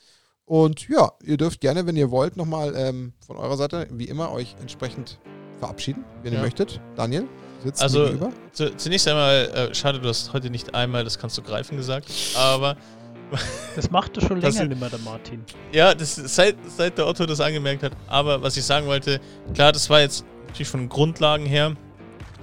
Und 0.45 0.89
ja, 0.89 1.11
ihr 1.23 1.37
dürft 1.37 1.61
gerne, 1.61 1.85
wenn 1.87 1.95
ihr 1.95 2.11
wollt, 2.11 2.35
nochmal 2.35 2.73
ähm, 2.75 3.13
von 3.25 3.37
eurer 3.37 3.55
Seite, 3.55 3.87
wie 3.91 4.05
immer, 4.05 4.31
euch 4.31 4.55
entsprechend 4.59 5.19
verabschieden, 5.59 6.03
wenn 6.21 6.33
ihr 6.33 6.39
Ja. 6.39 6.43
möchtet. 6.43 6.81
Daniel, 6.97 7.25
sitzt 7.63 7.81
Also- 7.81 8.03
gegenüber. 8.03 8.31
Zu, 8.51 8.75
zunächst 8.75 9.07
einmal, 9.07 9.45
äh, 9.71 9.73
schade, 9.73 10.01
du 10.01 10.09
hast 10.09 10.33
heute 10.33 10.49
nicht 10.49 10.75
einmal, 10.75 11.05
das 11.05 11.17
kannst 11.17 11.37
du 11.37 11.41
greifen 11.41 11.77
gesagt, 11.77 12.11
aber 12.35 12.75
Das 13.75 13.89
macht 13.89 14.15
er 14.17 14.27
schon 14.27 14.39
länger 14.39 14.65
nicht 14.65 14.79
mehr, 14.79 14.89
der 14.89 14.99
Martin. 14.99 15.43
Ja, 15.71 15.95
das 15.95 16.15
seit, 16.15 16.55
seit 16.67 16.97
der 16.97 17.07
Otto 17.07 17.25
das 17.25 17.39
angemerkt 17.39 17.83
hat. 17.83 17.93
Aber 18.07 18.41
was 18.41 18.55
ich 18.57 18.63
sagen 18.63 18.85
wollte, 18.85 19.19
klar, 19.53 19.71
das 19.71 19.89
war 19.89 20.01
jetzt 20.01 20.25
natürlich 20.47 20.67
von 20.67 20.89
Grundlagen 20.89 21.45
her. 21.45 21.75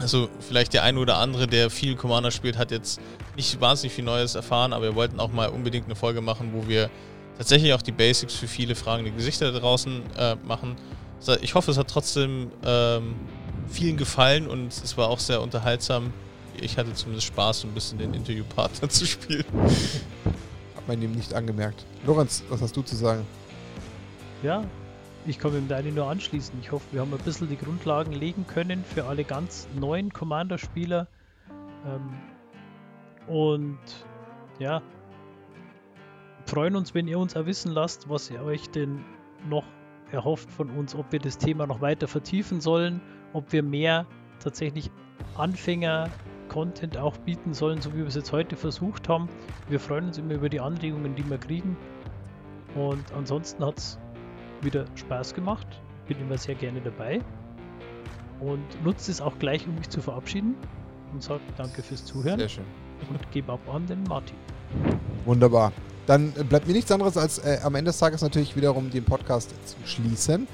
Also 0.01 0.29
vielleicht 0.41 0.73
der 0.73 0.83
eine 0.83 0.99
oder 0.99 1.19
andere, 1.19 1.47
der 1.47 1.71
viel 1.71 1.95
Commander 1.95 2.31
spielt, 2.31 2.57
hat 2.57 2.71
jetzt 2.71 3.01
nicht 3.37 3.61
wahnsinnig 3.61 3.93
viel 3.93 4.05
Neues 4.05 4.35
erfahren, 4.35 4.73
aber 4.73 4.85
wir 4.85 4.95
wollten 4.95 5.21
auch 5.21 5.31
mal 5.31 5.49
unbedingt 5.51 5.87
eine 5.87 5.95
Folge 5.95 6.21
machen, 6.21 6.51
wo 6.53 6.67
wir 6.67 6.91
tatsächlich 7.37 7.73
auch 7.75 7.83
die 7.83 7.93
Basics 7.93 8.35
für 8.35 8.49
viele 8.49 8.75
fragende 8.75 9.11
Gesichter 9.11 9.53
da 9.53 9.59
draußen 9.59 10.03
äh, 10.17 10.37
machen. 10.47 10.77
Ich 11.43 11.55
hoffe, 11.55 11.71
es 11.71 11.79
hat 11.79 11.89
trotzdem 11.89 12.51
ähm, 12.65 13.15
vielen 13.69 13.97
gefallen 13.97 14.47
und 14.47 14.69
es 14.73 14.97
war 14.97 15.09
auch 15.09 15.19
sehr 15.19 15.43
unterhaltsam. 15.43 16.13
Ich 16.61 16.77
hatte 16.77 16.93
zumindest 16.95 17.27
Spaß, 17.29 17.61
so 17.61 17.69
ein 17.69 17.75
bisschen 17.75 17.99
den 17.99 18.15
Interviewpartner 18.15 18.89
zu 18.91 19.07
spielen. 19.07 19.45
Man 20.91 21.01
ihm 21.03 21.13
nicht 21.13 21.35
angemerkt. 21.35 21.87
Lorenz, 22.05 22.43
was 22.49 22.61
hast 22.63 22.77
du 22.77 22.83
zu 22.83 22.97
sagen? 22.97 23.25
Ja, 24.43 24.65
ich 25.25 25.39
kann 25.39 25.53
mit 25.53 25.71
Dani 25.71 25.93
nur 25.93 26.09
anschließen. 26.09 26.53
Ich 26.61 26.73
hoffe, 26.73 26.85
wir 26.91 27.01
haben 27.01 27.15
ein 27.15 27.21
bisschen 27.21 27.49
die 27.49 27.57
Grundlagen 27.57 28.11
legen 28.11 28.45
können 28.49 28.83
für 28.83 29.05
alle 29.05 29.23
ganz 29.23 29.69
neuen 29.79 30.13
Commander-Spieler. 30.13 31.07
Ähm, 31.87 32.09
und 33.29 33.79
ja, 34.59 34.83
freuen 36.47 36.75
uns, 36.75 36.93
wenn 36.93 37.07
ihr 37.07 37.21
uns 37.21 37.37
auch 37.37 37.47
wissen 37.47 37.71
lasst, 37.71 38.09
was 38.09 38.29
ihr 38.29 38.43
euch 38.43 38.69
denn 38.71 39.05
noch 39.49 39.67
erhofft 40.11 40.51
von 40.51 40.71
uns, 40.71 40.97
ob 40.97 41.13
wir 41.13 41.21
das 41.21 41.39
Thema 41.39 41.69
noch 41.69 41.81
weiter 41.81 42.09
vertiefen 42.09 42.61
sollen, 42.61 43.01
ob 43.33 43.53
wir 43.53 43.63
mehr 43.63 44.07
tatsächlich 44.41 44.91
Anfänger-Content 46.51 46.97
auch 46.97 47.17
bieten 47.19 47.55
sollen, 47.55 47.81
so 47.81 47.93
wie 47.93 47.99
wir 47.99 48.07
es 48.07 48.15
jetzt 48.15 48.33
heute 48.33 48.57
versucht 48.57 49.09
haben. 49.09 49.29
Wir 49.69 49.81
freuen 49.81 50.07
uns 50.07 50.19
immer 50.19 50.35
über 50.35 50.49
die 50.49 50.61
Anregungen, 50.61 51.15
die 51.15 51.29
wir 51.29 51.39
kriegen. 51.39 51.77
Und 52.75 53.05
ansonsten 53.17 53.65
hat 53.65 53.79
es 53.79 53.99
wieder 54.61 54.85
Spaß 54.95 55.35
gemacht. 55.35 55.67
Bin 56.09 56.21
immer 56.21 56.39
sehr 56.39 56.55
gerne 56.55 56.81
dabei. 56.81 57.21
Und 58.41 58.65
nutzt 58.85 59.09
es 59.09 59.21
auch 59.21 59.39
gleich, 59.39 59.67
um 59.67 59.75
mich 59.77 59.89
zu 59.89 60.01
verabschieden. 60.01 60.55
Und 61.13 61.23
sagt 61.23 61.43
danke 61.57 61.83
fürs 61.83 62.05
Zuhören 62.05 62.39
Sehr 62.39 62.49
schön. 62.49 62.65
und 63.09 63.33
gebe 63.33 63.53
ab 63.53 63.61
an 63.73 63.87
den 63.87 64.03
Martin. 64.05 64.37
Wunderbar. 65.25 65.73
Dann 66.07 66.33
äh, 66.37 66.45
bleibt 66.45 66.67
mir 66.67 66.73
nichts 66.73 66.91
anderes, 66.93 67.17
als 67.17 67.39
äh, 67.39 67.59
am 67.63 67.75
Ende 67.75 67.91
des 67.91 67.99
Tages 67.99 68.23
natürlich 68.23 68.55
wiederum 68.57 68.91
den 68.91 69.05
Podcast 69.05 69.53
zu 69.67 69.77
schließen. 69.85 70.47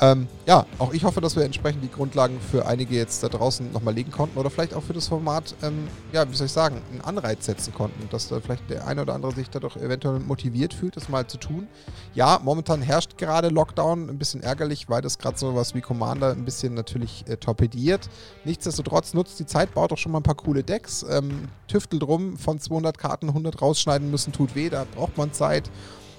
Ähm, 0.00 0.28
ja, 0.46 0.66
auch 0.78 0.92
ich 0.92 1.04
hoffe, 1.04 1.20
dass 1.20 1.36
wir 1.36 1.44
entsprechend 1.44 1.82
die 1.82 1.90
Grundlagen 1.90 2.38
für 2.40 2.66
einige 2.66 2.94
jetzt 2.94 3.22
da 3.22 3.28
draußen 3.28 3.72
nochmal 3.72 3.94
legen 3.94 4.10
konnten 4.10 4.38
oder 4.38 4.50
vielleicht 4.50 4.74
auch 4.74 4.82
für 4.82 4.92
das 4.92 5.08
Format, 5.08 5.54
ähm, 5.62 5.88
ja, 6.12 6.30
wie 6.30 6.36
soll 6.36 6.46
ich 6.46 6.52
sagen, 6.52 6.82
einen 6.90 7.00
Anreiz 7.00 7.46
setzen 7.46 7.72
konnten, 7.72 8.08
dass 8.10 8.28
da 8.28 8.40
vielleicht 8.40 8.68
der 8.68 8.86
eine 8.86 9.02
oder 9.02 9.14
andere 9.14 9.34
sich 9.34 9.48
dadurch 9.48 9.76
eventuell 9.76 10.20
motiviert 10.20 10.74
fühlt, 10.74 10.96
das 10.96 11.08
mal 11.08 11.26
zu 11.26 11.38
tun. 11.38 11.66
Ja, 12.14 12.40
momentan 12.44 12.82
herrscht 12.82 13.16
gerade 13.16 13.48
Lockdown, 13.48 14.10
ein 14.10 14.18
bisschen 14.18 14.42
ärgerlich, 14.42 14.88
weil 14.90 15.00
das 15.00 15.18
gerade 15.18 15.38
sowas 15.38 15.74
wie 15.74 15.80
Commander 15.80 16.32
ein 16.32 16.44
bisschen 16.44 16.74
natürlich 16.74 17.24
äh, 17.26 17.38
torpediert. 17.38 18.08
Nichtsdestotrotz 18.44 19.14
nutzt 19.14 19.40
die 19.40 19.46
Zeit, 19.46 19.72
baut 19.72 19.92
doch 19.92 19.98
schon 19.98 20.12
mal 20.12 20.20
ein 20.20 20.24
paar 20.24 20.34
coole 20.34 20.62
Decks, 20.62 21.06
ähm, 21.08 21.48
tüftelt 21.68 22.02
rum, 22.02 22.36
von 22.36 22.60
200 22.60 22.98
Karten 22.98 23.28
100 23.28 23.62
rausschneiden 23.62 24.10
müssen, 24.10 24.32
tut 24.32 24.54
weh, 24.54 24.68
da 24.68 24.84
braucht 24.94 25.16
man 25.16 25.32
Zeit. 25.32 25.70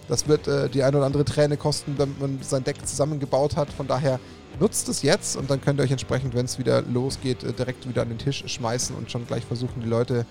Das 0.08 0.28
wird 0.28 0.48
äh, 0.48 0.70
die 0.70 0.84
ein 0.84 0.96
oder 0.96 1.06
andere 1.06 1.26
Träne 1.26 1.58
kosten, 1.58 1.96
damit 1.98 2.20
man 2.20 2.40
sein 2.42 2.64
Deck 2.64 2.86
zusammengebaut 2.86 3.56
hat. 3.56 3.72
Von 3.72 3.88
daher 3.88 4.20
nutzt 4.60 4.88
es 4.90 5.02
jetzt 5.02 5.36
und 5.36 5.50
dann 5.50 5.62
könnt 5.62 5.80
ihr 5.80 5.84
euch 5.84 5.92
entsprechend, 5.92 6.34
wenn 6.34 6.46
es 6.46 6.58
wieder 6.58 6.82
losgeht, 6.82 7.44
äh, 7.44 7.54
direkt 7.54 7.88
wieder 7.88 8.02
an 8.02 8.10
den 8.10 8.18
Tisch 8.18 8.44
schmeißen 8.48 8.96
und 8.96 9.12
schon 9.12 9.28
gleich 9.28 9.46
versuchen, 9.46 9.82
die 9.82 9.90
Leute 9.90 10.26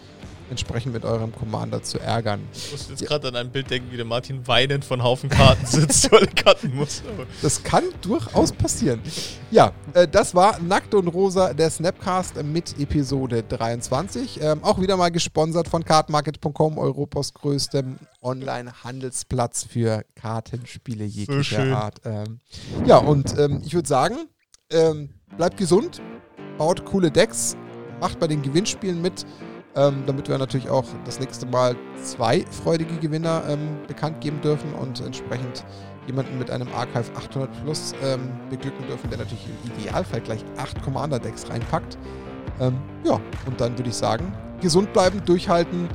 entsprechend 0.50 0.92
mit 0.92 1.04
eurem 1.04 1.32
Commander 1.34 1.82
zu 1.82 1.98
ärgern. 1.98 2.40
Ich 2.52 2.72
muss 2.72 2.88
jetzt 2.88 3.00
Ja. 3.00 3.08
gerade 3.08 3.28
an 3.28 3.36
ein 3.36 3.50
Bild 3.50 3.70
denken, 3.70 3.90
wie 3.90 3.96
der 3.96 4.04
Martin 4.06 4.46
weinend 4.46 4.84
von 4.84 5.02
Haufen 5.02 5.28
Karten 5.30 5.64
sitzt, 5.66 6.10
weil 6.12 6.22
er 6.22 6.34
cutten 6.44 6.74
muss. 6.74 7.02
Das 7.42 7.62
kann 7.62 7.84
durchaus 8.02 8.52
passieren. 8.52 9.00
Ja, 9.50 9.72
äh, 9.94 10.06
das 10.08 10.34
war 10.34 10.58
Nackt 10.60 10.94
und 10.94 11.08
Rosa, 11.08 11.54
der 11.54 11.70
Snapcast 11.70 12.42
mit 12.44 12.78
Episode 12.78 13.42
23. 13.42 14.40
Ähm, 14.42 14.62
auch 14.64 14.80
wieder 14.80 14.96
mal 14.96 15.10
gesponsert 15.10 15.68
von 15.68 15.84
cardmarket.com, 15.84 16.78
Europas 16.78 17.32
größtem 17.34 17.98
Online-Handelsplatz 18.22 19.64
für 19.64 20.04
Kartenspiele 20.14 21.04
jeglicher 21.04 21.62
schön. 21.62 21.72
Art. 21.72 22.00
Ähm, 22.04 22.40
ja, 22.84 22.98
und 22.98 23.38
ähm, 23.38 23.62
ich 23.64 23.74
würde 23.74 23.88
sagen, 23.88 24.16
ähm, 24.70 25.10
bleibt 25.36 25.56
gesund, 25.56 26.00
baut 26.58 26.84
coole 26.84 27.10
Decks, 27.10 27.56
macht 28.00 28.18
bei 28.18 28.26
den 28.26 28.42
Gewinnspielen 28.42 29.00
mit, 29.00 29.24
ähm, 29.76 30.02
damit 30.06 30.28
wir 30.28 30.38
natürlich 30.38 30.68
auch 30.68 30.84
das 31.04 31.20
nächste 31.20 31.46
Mal 31.46 31.76
zwei 32.02 32.44
freudige 32.50 32.96
Gewinner 32.96 33.42
ähm, 33.48 33.78
bekannt 33.86 34.20
geben 34.20 34.40
dürfen 34.40 34.72
und 34.74 35.00
entsprechend 35.00 35.64
jemanden 36.06 36.38
mit 36.38 36.50
einem 36.50 36.68
Archive 36.74 37.14
800 37.16 37.50
Plus 37.62 37.94
ähm, 38.02 38.30
beglücken 38.48 38.86
dürfen, 38.86 39.10
der 39.10 39.18
natürlich 39.18 39.46
im 39.64 39.72
Idealfall 39.72 40.20
gleich 40.20 40.44
acht 40.56 40.80
Commander-Decks 40.82 41.48
reinpackt. 41.50 41.98
Ähm, 42.60 42.78
ja, 43.04 43.20
und 43.46 43.60
dann 43.60 43.76
würde 43.76 43.90
ich 43.90 43.96
sagen, 43.96 44.32
gesund 44.60 44.92
bleiben, 44.92 45.20
durchhalten 45.24 45.88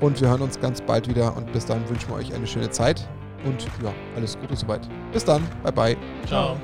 und 0.00 0.20
wir 0.20 0.28
hören 0.28 0.42
uns 0.42 0.60
ganz 0.60 0.80
bald 0.80 1.08
wieder 1.08 1.36
und 1.36 1.50
bis 1.52 1.66
dahin 1.66 1.88
wünschen 1.88 2.08
wir 2.10 2.16
euch 2.16 2.34
eine 2.34 2.46
schöne 2.46 2.70
Zeit 2.70 3.08
und 3.44 3.62
ja, 3.82 3.92
alles 4.16 4.38
Gute 4.38 4.56
soweit. 4.56 4.86
Bis 5.12 5.24
dann, 5.24 5.42
bye 5.62 5.72
bye. 5.72 5.96
Ciao. 6.26 6.56